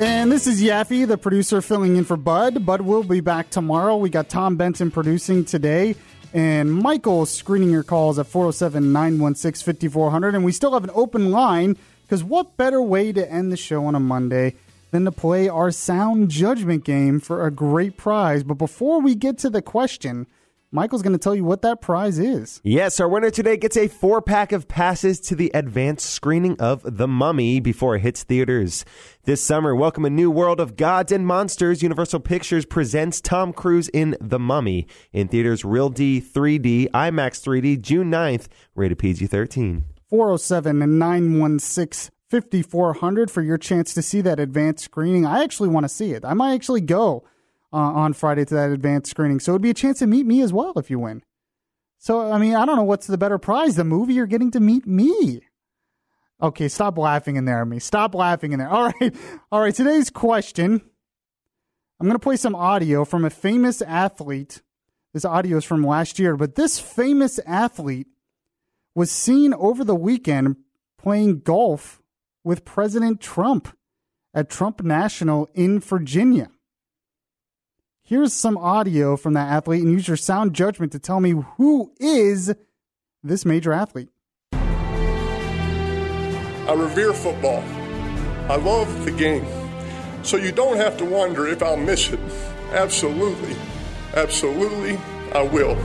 And 0.00 0.32
this 0.32 0.46
is 0.46 0.62
Yaffe, 0.62 1.06
the 1.06 1.18
producer, 1.18 1.60
filling 1.60 1.96
in 1.96 2.04
for 2.04 2.16
Bud. 2.16 2.64
Bud 2.64 2.80
will 2.80 3.02
be 3.04 3.20
back 3.20 3.50
tomorrow. 3.50 3.96
We 3.96 4.08
got 4.08 4.30
Tom 4.30 4.56
Benson 4.56 4.90
producing 4.90 5.44
today, 5.44 5.94
and 6.32 6.72
Michael 6.72 7.26
screening 7.26 7.70
your 7.70 7.82
calls 7.82 8.18
at 8.18 8.26
407 8.26 8.92
916 8.92 9.74
5400. 9.74 10.34
And 10.34 10.42
we 10.42 10.52
still 10.52 10.72
have 10.72 10.84
an 10.84 10.90
open 10.94 11.30
line 11.30 11.76
because 12.02 12.24
what 12.24 12.56
better 12.56 12.80
way 12.80 13.12
to 13.12 13.30
end 13.30 13.52
the 13.52 13.58
show 13.58 13.84
on 13.84 13.94
a 13.94 14.00
Monday 14.00 14.54
than 14.90 15.04
to 15.04 15.12
play 15.12 15.50
our 15.50 15.70
sound 15.70 16.30
judgment 16.30 16.84
game 16.84 17.20
for 17.20 17.46
a 17.46 17.50
great 17.50 17.98
prize? 17.98 18.42
But 18.42 18.54
before 18.54 19.02
we 19.02 19.14
get 19.14 19.36
to 19.38 19.50
the 19.50 19.60
question, 19.60 20.26
Michael's 20.72 21.02
going 21.02 21.14
to 21.14 21.18
tell 21.18 21.34
you 21.34 21.42
what 21.42 21.62
that 21.62 21.80
prize 21.80 22.20
is. 22.20 22.60
Yes, 22.62 23.00
our 23.00 23.08
winner 23.08 23.30
today 23.30 23.56
gets 23.56 23.76
a 23.76 23.88
four 23.88 24.22
pack 24.22 24.52
of 24.52 24.68
passes 24.68 25.18
to 25.22 25.34
the 25.34 25.50
advanced 25.52 26.08
screening 26.08 26.56
of 26.60 26.82
The 26.84 27.08
Mummy 27.08 27.58
before 27.58 27.96
it 27.96 28.02
hits 28.02 28.22
theaters. 28.22 28.84
This 29.24 29.42
summer, 29.42 29.74
welcome 29.74 30.04
a 30.04 30.10
new 30.10 30.30
world 30.30 30.60
of 30.60 30.76
gods 30.76 31.10
and 31.10 31.26
monsters. 31.26 31.82
Universal 31.82 32.20
Pictures 32.20 32.64
presents 32.64 33.20
Tom 33.20 33.52
Cruise 33.52 33.88
in 33.88 34.16
The 34.20 34.38
Mummy 34.38 34.86
in 35.12 35.26
theaters 35.26 35.64
Real 35.64 35.88
D 35.88 36.20
3D, 36.20 36.90
IMAX 36.90 37.42
3D, 37.42 37.80
June 37.80 38.08
9th, 38.08 38.46
rated 38.76 39.00
PG 39.00 39.26
13. 39.26 39.84
407 40.08 40.82
and 40.82 41.00
916 41.00 42.14
5400 42.30 43.28
for 43.28 43.42
your 43.42 43.58
chance 43.58 43.92
to 43.94 44.02
see 44.02 44.20
that 44.20 44.38
advanced 44.38 44.84
screening. 44.84 45.26
I 45.26 45.42
actually 45.42 45.68
want 45.68 45.82
to 45.82 45.88
see 45.88 46.12
it. 46.12 46.24
I 46.24 46.34
might 46.34 46.54
actually 46.54 46.80
go 46.80 47.24
uh, 47.72 47.76
on 47.76 48.12
Friday 48.12 48.44
to 48.44 48.54
that 48.54 48.70
advanced 48.70 49.10
screening. 49.10 49.40
So 49.40 49.52
it'd 49.52 49.62
be 49.62 49.70
a 49.70 49.74
chance 49.74 49.98
to 50.00 50.06
meet 50.06 50.26
me 50.26 50.42
as 50.42 50.52
well 50.52 50.72
if 50.76 50.90
you 50.90 50.98
win. 50.98 51.22
So, 51.98 52.32
I 52.32 52.38
mean, 52.38 52.54
I 52.54 52.64
don't 52.64 52.76
know 52.76 52.84
what's 52.84 53.06
the 53.06 53.18
better 53.18 53.38
prize, 53.38 53.76
the 53.76 53.84
movie 53.84 54.18
or 54.18 54.26
getting 54.26 54.50
to 54.52 54.60
meet 54.60 54.86
me. 54.86 55.42
Okay, 56.42 56.68
stop 56.68 56.96
laughing 56.96 57.36
in 57.36 57.44
there 57.44 57.60
at 57.60 57.68
me. 57.68 57.78
Stop 57.78 58.14
laughing 58.14 58.52
in 58.52 58.58
there. 58.58 58.68
All 58.70 58.90
right. 59.00 59.14
All 59.52 59.60
right. 59.60 59.74
Today's 59.74 60.10
question 60.10 60.80
I'm 62.00 62.06
going 62.06 62.14
to 62.14 62.18
play 62.18 62.36
some 62.36 62.54
audio 62.54 63.04
from 63.04 63.26
a 63.26 63.30
famous 63.30 63.82
athlete. 63.82 64.62
This 65.12 65.26
audio 65.26 65.58
is 65.58 65.64
from 65.64 65.84
last 65.84 66.18
year, 66.18 66.36
but 66.36 66.54
this 66.54 66.78
famous 66.78 67.38
athlete 67.46 68.06
was 68.94 69.10
seen 69.10 69.52
over 69.52 69.84
the 69.84 69.94
weekend 69.94 70.56
playing 70.98 71.40
golf 71.40 72.00
with 72.42 72.64
President 72.64 73.20
Trump 73.20 73.76
at 74.32 74.48
Trump 74.48 74.82
National 74.82 75.48
in 75.52 75.80
Virginia. 75.80 76.50
Here's 78.10 78.32
some 78.32 78.58
audio 78.58 79.16
from 79.16 79.34
that 79.34 79.52
athlete, 79.52 79.84
and 79.84 79.92
use 79.92 80.08
your 80.08 80.16
sound 80.16 80.52
judgment 80.52 80.90
to 80.90 80.98
tell 80.98 81.20
me 81.20 81.30
who 81.30 81.92
is 82.00 82.52
this 83.22 83.44
major 83.44 83.72
athlete. 83.72 84.08
I 84.52 84.56
revere 86.76 87.12
football. 87.12 87.62
I 88.50 88.56
love 88.56 89.04
the 89.04 89.12
game. 89.12 89.46
So 90.24 90.38
you 90.38 90.50
don't 90.50 90.76
have 90.76 90.96
to 90.96 91.04
wonder 91.04 91.46
if 91.46 91.62
I'll 91.62 91.76
miss 91.76 92.10
it. 92.10 92.18
Absolutely. 92.72 93.54
Absolutely, 94.14 94.98
I 95.32 95.42
will. 95.42 95.78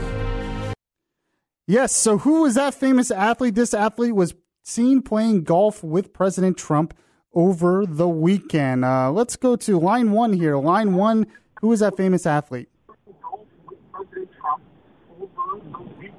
Yes, 1.68 1.94
so 1.94 2.18
who 2.18 2.42
was 2.42 2.56
that 2.56 2.74
famous 2.74 3.12
athlete? 3.12 3.54
This 3.54 3.72
athlete 3.72 4.16
was 4.16 4.34
seen 4.64 5.00
playing 5.00 5.44
golf 5.44 5.84
with 5.84 6.12
President 6.12 6.58
Trump 6.58 6.92
over 7.32 7.86
the 7.86 8.08
weekend. 8.08 8.84
Uh, 8.84 9.12
let's 9.12 9.36
go 9.36 9.54
to 9.54 9.78
line 9.78 10.10
one 10.10 10.32
here. 10.32 10.56
Line 10.56 10.94
one, 10.94 11.28
who 11.60 11.72
is 11.72 11.80
that 11.80 11.96
famous 11.96 12.26
athlete? 12.26 12.68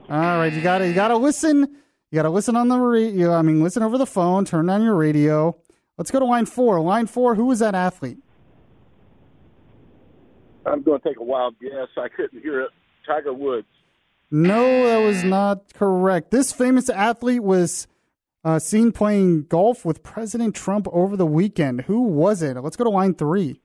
All 0.09 0.37
right, 0.37 0.53
you 0.53 0.61
gotta 0.61 0.87
you 0.87 0.93
gotta 0.93 1.17
listen. 1.17 1.59
You 2.11 2.15
gotta 2.15 2.29
listen 2.29 2.55
on 2.55 2.69
the 2.69 2.77
radio. 2.77 3.33
I 3.33 3.41
mean, 3.41 3.61
listen 3.61 3.83
over 3.83 3.97
the 3.97 4.05
phone. 4.05 4.45
Turn 4.45 4.69
on 4.69 4.81
your 4.83 4.95
radio. 4.95 5.57
Let's 5.97 6.11
go 6.11 6.19
to 6.19 6.25
line 6.25 6.45
four. 6.45 6.79
Line 6.79 7.07
four. 7.07 7.35
Who 7.35 7.45
was 7.45 7.59
that 7.59 7.75
athlete? 7.75 8.19
I'm 10.65 10.83
going 10.83 10.99
to 10.99 11.07
take 11.07 11.17
a 11.17 11.23
wild 11.23 11.55
guess. 11.59 11.87
I 11.97 12.07
couldn't 12.09 12.41
hear 12.41 12.61
it. 12.61 12.69
Tiger 13.05 13.33
Woods. 13.33 13.67
No, 14.29 14.85
that 14.85 15.05
was 15.05 15.23
not 15.23 15.73
correct. 15.73 16.31
This 16.31 16.51
famous 16.51 16.89
athlete 16.89 17.41
was 17.41 17.87
uh, 18.43 18.59
seen 18.59 18.91
playing 18.91 19.43
golf 19.43 19.85
with 19.85 20.03
President 20.03 20.53
Trump 20.53 20.87
over 20.91 21.15
the 21.15 21.25
weekend. 21.25 21.81
Who 21.81 22.01
was 22.01 22.41
it? 22.41 22.57
Let's 22.57 22.75
go 22.75 22.83
to 22.83 22.89
line 22.89 23.13
three. 23.13 23.61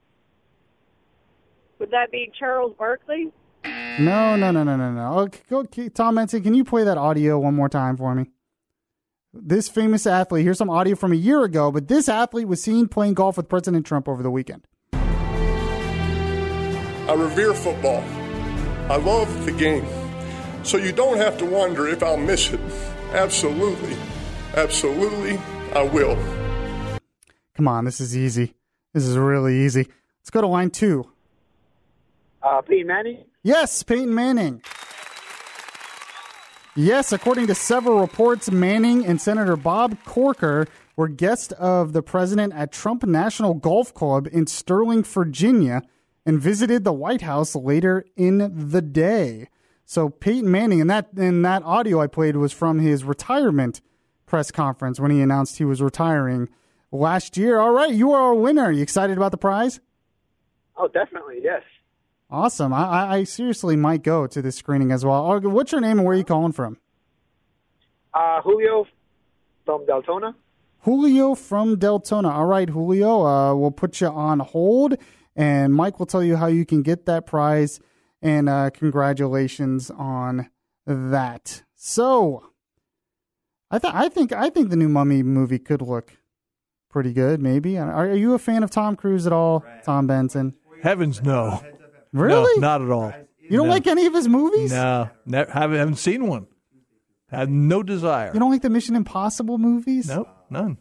Would 1.83 1.91
that 1.91 2.11
be 2.13 2.31
Charles 2.39 2.77
Barkley? 2.79 3.33
No, 3.65 4.37
no, 4.37 4.53
no, 4.53 4.63
no, 4.63 4.77
no, 4.77 4.93
no. 4.93 5.15
Oh, 5.15 5.19
okay, 5.23 5.41
go, 5.51 5.59
okay, 5.63 5.89
Tom 5.89 6.15
Benson, 6.15 6.41
can 6.41 6.55
you 6.55 6.63
play 6.63 6.85
that 6.85 6.97
audio 6.97 7.41
one 7.41 7.57
more 7.57 7.69
time 7.69 7.97
for 7.97 8.15
me? 8.15 8.31
This 9.33 9.69
famous 9.69 10.07
athlete, 10.07 10.45
here's 10.45 10.59
some 10.59 10.71
audio 10.71 10.95
from 10.95 11.11
a 11.11 11.17
year 11.17 11.43
ago, 11.43 11.73
but 11.73 11.89
this 11.89 12.09
athlete 12.09 12.47
was 12.47 12.63
seen 12.63 12.87
playing 12.87 13.15
golf 13.15 13.37
with 13.37 13.49
President 13.49 13.85
Trump 13.85 14.09
over 14.09 14.23
the 14.23 14.31
weekend. 14.31 14.65
I 14.93 15.97
revere 17.17 17.53
football. 17.53 18.05
I 18.89 18.99
love 18.99 19.45
the 19.45 19.51
game. 19.51 19.85
So 20.63 20.77
you 20.77 20.93
don't 20.93 21.17
have 21.17 21.37
to 21.39 21.45
wonder 21.45 21.89
if 21.89 22.01
I'll 22.01 22.17
miss 22.17 22.53
it. 22.53 22.61
Absolutely. 23.11 23.97
Absolutely, 24.55 25.37
I 25.75 25.83
will. 25.83 26.17
Come 27.57 27.67
on, 27.67 27.87
this 27.87 28.01
is 28.01 28.17
easy. 28.17 28.55
This 28.95 29.05
is 29.05 29.19
really 29.19 29.65
easy. 29.65 29.89
Let's 30.21 30.31
go 30.31 30.43
to 30.43 30.47
line 30.47 30.71
two. 30.71 31.09
Uh, 32.43 32.61
Peyton 32.63 32.87
Manning? 32.87 33.25
Yes, 33.43 33.83
Peyton 33.83 34.15
Manning. 34.15 34.63
Yes, 36.75 37.13
according 37.13 37.47
to 37.49 37.55
several 37.55 38.01
reports, 38.01 38.51
Manning 38.51 39.05
and 39.05 39.21
Senator 39.21 39.57
Bob 39.57 39.97
Corker 40.05 40.67
were 40.97 41.09
guests 41.09 41.53
of 41.53 41.93
the 41.93 42.03
president 42.03 42.55
at 42.55 42.73
Trump 42.73 43.05
National 43.05 43.55
Golf 43.55 43.93
Club 43.93 44.27
in 44.33 44.47
Sterling, 44.47 45.03
Virginia, 45.03 45.83
and 46.25 46.41
visited 46.41 46.85
the 46.85 46.93
White 46.93 47.23
House 47.23 47.55
later 47.55 48.05
in 48.17 48.71
the 48.71 48.81
day. 48.81 49.49
So 49.85 50.09
Peyton 50.09 50.51
Manning, 50.51 50.81
and 50.81 50.89
that 50.89 51.13
and 51.15 51.45
that 51.45 51.63
audio 51.65 52.01
I 52.01 52.07
played 52.07 52.37
was 52.37 52.53
from 52.53 52.79
his 52.79 53.05
retirement 53.05 53.83
press 54.25 54.51
conference 54.51 54.99
when 54.99 55.11
he 55.11 55.21
announced 55.21 55.59
he 55.59 55.65
was 55.65 55.83
retiring 55.83 56.49
last 56.91 57.37
year. 57.37 57.59
All 57.59 57.73
right, 57.73 57.93
you 57.93 58.13
are 58.13 58.31
a 58.31 58.37
winner. 58.37 58.63
Are 58.63 58.73
you 58.73 58.83
excited 58.83 59.19
about 59.19 59.33
the 59.33 59.37
prize? 59.37 59.81
Oh, 60.79 60.89
definitely, 60.89 61.41
yes. 61.43 61.63
Awesome. 62.33 62.73
I, 62.73 63.17
I 63.19 63.25
seriously 63.25 63.77
might 63.77 64.03
go 64.03 64.27
to 64.27 64.41
this 64.41 64.57
screening 64.57 64.91
as 64.91 65.05
well. 65.05 65.31
Uh, 65.31 65.41
What's 65.41 65.71
your 65.71 65.83
name 65.83 65.99
and 65.99 66.07
where 66.07 66.15
are 66.15 66.19
you 66.19 66.25
calling 66.25 66.53
from? 66.53 66.79
Uh, 68.15 68.41
Julio 68.41 68.87
from 69.67 69.85
Deltona. 69.85 70.35
Julio 70.81 71.35
from 71.35 71.77
Deltona. 71.77 72.33
All 72.33 72.47
right, 72.47 72.71
Julio, 72.71 73.27
uh, 73.27 73.55
we'll 73.55 73.71
put 73.71 74.01
you 74.01 74.07
on 74.07 74.41
hold, 74.41 74.97
and 75.37 75.75
Mike 75.75 75.99
will 75.99 76.07
tell 76.07 76.25
you 76.25 76.37
how 76.37 76.47
you 76.47 76.65
can 76.65 76.83
get 76.83 77.05
that 77.05 77.27
prize. 77.27 77.81
And 78.23 78.49
uh, 78.49 78.71
congratulations 78.71 79.91
on 79.91 80.49
that. 80.87 81.65
So, 81.75 82.51
I 83.71 83.79
th- 83.79 83.93
I 83.95 84.09
think 84.09 84.33
I 84.33 84.49
think 84.49 84.71
the 84.71 84.77
new 84.77 84.89
Mummy 84.89 85.23
movie 85.23 85.59
could 85.59 85.83
look 85.83 86.17
pretty 86.89 87.13
good. 87.13 87.43
Maybe. 87.43 87.77
Are, 87.79 87.93
are 87.93 88.15
you 88.15 88.33
a 88.33 88.39
fan 88.39 88.63
of 88.63 88.71
Tom 88.71 88.97
Cruise 88.97 89.27
at 89.27 89.33
all, 89.35 89.65
Tom 89.85 90.07
Benson? 90.07 90.55
Heavens, 90.83 91.23
no. 91.23 91.61
Really? 92.13 92.61
No, 92.61 92.61
not 92.61 92.83
at 92.83 92.91
all. 92.91 93.13
You 93.39 93.57
don't 93.59 93.67
No. 93.69 93.73
like 93.73 93.87
any 93.87 94.07
of 94.07 94.15
his 94.15 94.29
movies? 94.29 94.73
No, 94.73 95.11
ne- 95.27 95.47
haven't, 95.51 95.79
haven't 95.79 95.97
seen 95.97 96.27
one. 96.27 96.47
Have 97.31 97.49
no 97.49 97.83
desire. 97.83 98.31
You 98.35 98.41
don't 98.41 98.51
like 98.51 98.63
the 98.63 98.71
Mission 98.71 98.95
Impossible 98.95 99.59
movies? 99.59 100.09
Nope, 100.09 100.29
none. 100.51 100.79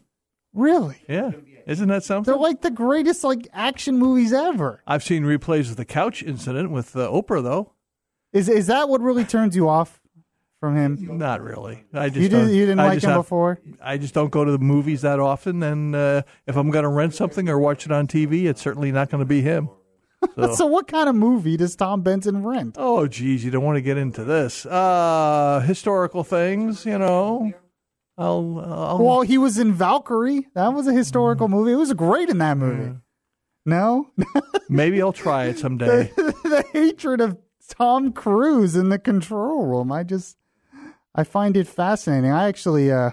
Really? 0.52 0.96
Yeah, 1.08 1.30
isn't 1.66 1.88
that 1.88 2.04
something? 2.04 2.30
They're 2.30 2.40
like 2.40 2.60
the 2.60 2.70
greatest 2.70 3.24
like 3.24 3.48
action 3.54 3.98
movies 3.98 4.32
ever. 4.34 4.82
I've 4.86 5.02
seen 5.02 5.22
replays 5.24 5.70
of 5.70 5.76
the 5.76 5.86
couch 5.86 6.22
incident 6.22 6.70
with 6.70 6.94
uh, 6.94 7.08
Oprah, 7.10 7.42
though. 7.42 7.72
Is 8.34 8.48
is 8.50 8.66
that 8.66 8.88
what 8.90 9.00
really 9.00 9.24
turns 9.24 9.56
you 9.56 9.68
off 9.68 9.98
from 10.60 10.76
him? 10.76 10.98
Not 11.18 11.40
really. 11.40 11.84
I 11.94 12.08
just 12.10 12.20
You 12.20 12.28
did- 12.28 12.36
don't- 12.38 12.48
you 12.54 12.66
didn't 12.66 12.80
I 12.80 12.84
like 12.88 12.94
just 12.96 13.04
him 13.06 13.10
have- 13.12 13.20
before? 13.20 13.58
I 13.82 13.96
just 13.96 14.12
don't 14.12 14.30
go 14.30 14.44
to 14.44 14.52
the 14.52 14.58
movies 14.58 15.00
that 15.02 15.18
often, 15.18 15.62
and 15.62 15.96
uh, 15.96 16.22
if 16.46 16.56
I'm 16.56 16.70
going 16.70 16.82
to 16.84 16.88
rent 16.90 17.14
something 17.14 17.48
or 17.48 17.58
watch 17.58 17.86
it 17.86 17.92
on 17.92 18.06
TV, 18.06 18.44
it's 18.44 18.60
certainly 18.60 18.92
not 18.92 19.08
going 19.08 19.20
to 19.20 19.26
be 19.26 19.40
him. 19.40 19.70
So, 20.36 20.54
So 20.54 20.66
what 20.66 20.88
kind 20.88 21.08
of 21.08 21.14
movie 21.14 21.56
does 21.56 21.76
Tom 21.76 22.02
Benson 22.02 22.44
rent? 22.44 22.76
oh, 22.78 23.06
geez, 23.06 23.44
you 23.44 23.50
don't 23.50 23.64
want 23.64 23.76
to 23.76 23.82
get 23.82 23.98
into 23.98 24.24
this. 24.24 24.64
Uh, 24.64 25.62
historical 25.66 26.24
things, 26.24 26.86
you 26.86 26.96
know. 26.98 27.52
I'll, 28.16 28.60
I'll 28.64 28.98
Well, 28.98 29.20
he 29.22 29.36
was 29.38 29.58
in 29.58 29.72
Valkyrie. 29.72 30.46
That 30.54 30.68
was 30.68 30.86
a 30.86 30.92
historical 30.92 31.48
movie. 31.48 31.72
It 31.72 31.76
was 31.76 31.92
great 31.92 32.28
in 32.28 32.38
that 32.38 32.56
movie. 32.56 32.96
No, 33.64 34.10
maybe 34.68 35.00
I'll 35.00 35.12
try 35.12 35.44
it 35.44 35.58
someday. 35.58 36.12
the, 36.16 36.34
the 36.44 36.64
hatred 36.72 37.20
of 37.20 37.38
Tom 37.68 38.12
Cruise 38.12 38.74
in 38.74 38.88
the 38.88 38.98
control 38.98 39.64
room. 39.66 39.92
I 39.92 40.02
just 40.02 40.36
I 41.14 41.24
find 41.24 41.56
it 41.56 41.68
fascinating. 41.68 42.32
I 42.32 42.48
actually 42.48 42.90
uh, 42.90 43.12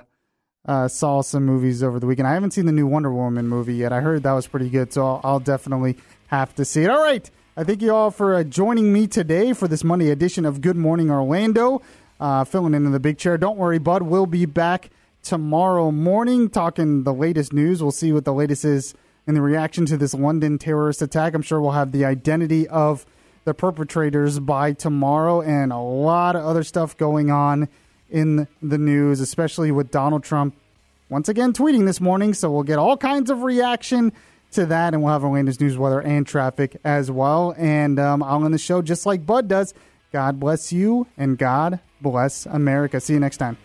uh, 0.67 0.87
saw 0.87 1.21
some 1.21 1.45
movies 1.45 1.83
over 1.83 1.99
the 1.99 2.07
weekend. 2.07 2.27
I 2.27 2.33
haven't 2.33 2.51
seen 2.51 2.65
the 2.65 2.71
new 2.71 2.87
Wonder 2.87 3.11
Woman 3.13 3.47
movie 3.47 3.75
yet. 3.75 3.93
I 3.93 4.01
heard 4.01 4.23
that 4.23 4.31
was 4.31 4.47
pretty 4.47 4.69
good, 4.69 4.91
so 4.91 5.05
I'll, 5.05 5.21
I'll 5.23 5.39
definitely 5.39 5.97
have 6.29 6.53
to 6.55 6.63
see 6.63 6.83
it. 6.83 6.89
All 6.89 7.01
right. 7.01 7.29
I 7.57 7.63
thank 7.63 7.81
you 7.81 7.93
all 7.93 8.11
for 8.11 8.35
uh, 8.35 8.43
joining 8.43 8.93
me 8.93 9.07
today 9.07 9.51
for 9.53 9.67
this 9.67 9.83
Monday 9.83 10.11
edition 10.11 10.45
of 10.45 10.61
Good 10.61 10.77
Morning 10.77 11.09
Orlando. 11.09 11.81
Uh, 12.19 12.43
filling 12.43 12.73
in 12.73 12.85
in 12.85 12.91
the 12.91 12.99
big 12.99 13.17
chair. 13.17 13.37
Don't 13.37 13.57
worry, 13.57 13.79
Bud 13.79 14.03
We'll 14.03 14.25
be 14.25 14.45
back 14.45 14.91
tomorrow 15.23 15.89
morning 15.89 16.49
talking 16.49 17.03
the 17.03 17.13
latest 17.13 17.51
news. 17.51 17.81
We'll 17.81 17.91
see 17.91 18.11
what 18.11 18.25
the 18.25 18.33
latest 18.33 18.63
is 18.63 18.93
in 19.25 19.33
the 19.33 19.41
reaction 19.41 19.85
to 19.87 19.97
this 19.97 20.13
London 20.13 20.59
terrorist 20.59 21.01
attack. 21.01 21.33
I'm 21.33 21.41
sure 21.41 21.59
we'll 21.59 21.71
have 21.71 21.91
the 21.91 22.05
identity 22.05 22.67
of 22.67 23.05
the 23.45 23.53
perpetrators 23.53 24.39
by 24.39 24.73
tomorrow 24.73 25.41
and 25.41 25.71
a 25.71 25.77
lot 25.77 26.35
of 26.35 26.45
other 26.45 26.63
stuff 26.63 26.95
going 26.95 27.31
on 27.31 27.69
in 28.09 28.47
the 28.61 28.77
news, 28.77 29.19
especially 29.19 29.71
with 29.71 29.89
Donald 29.89 30.23
Trump 30.23 30.55
once 31.09 31.27
again 31.27 31.53
tweeting 31.53 31.85
this 31.85 31.99
morning. 31.99 32.35
So 32.35 32.51
we'll 32.51 32.63
get 32.63 32.77
all 32.77 32.97
kinds 32.97 33.31
of 33.31 33.41
reaction 33.41 34.13
to 34.51 34.65
that, 34.67 34.93
and 34.93 35.03
we'll 35.03 35.13
have 35.13 35.23
Orlando's 35.23 35.59
news, 35.59 35.77
weather, 35.77 36.01
and 36.01 36.25
traffic 36.25 36.77
as 36.83 37.11
well. 37.11 37.53
And 37.57 37.99
um, 37.99 38.23
I'll 38.23 38.43
end 38.43 38.53
the 38.53 38.57
show 38.57 38.81
just 38.81 39.05
like 39.05 39.25
Bud 39.25 39.47
does. 39.47 39.73
God 40.11 40.39
bless 40.39 40.73
you, 40.73 41.07
and 41.17 41.37
God 41.37 41.79
bless 42.01 42.45
America. 42.45 42.99
See 42.99 43.13
you 43.13 43.19
next 43.19 43.37
time. 43.37 43.57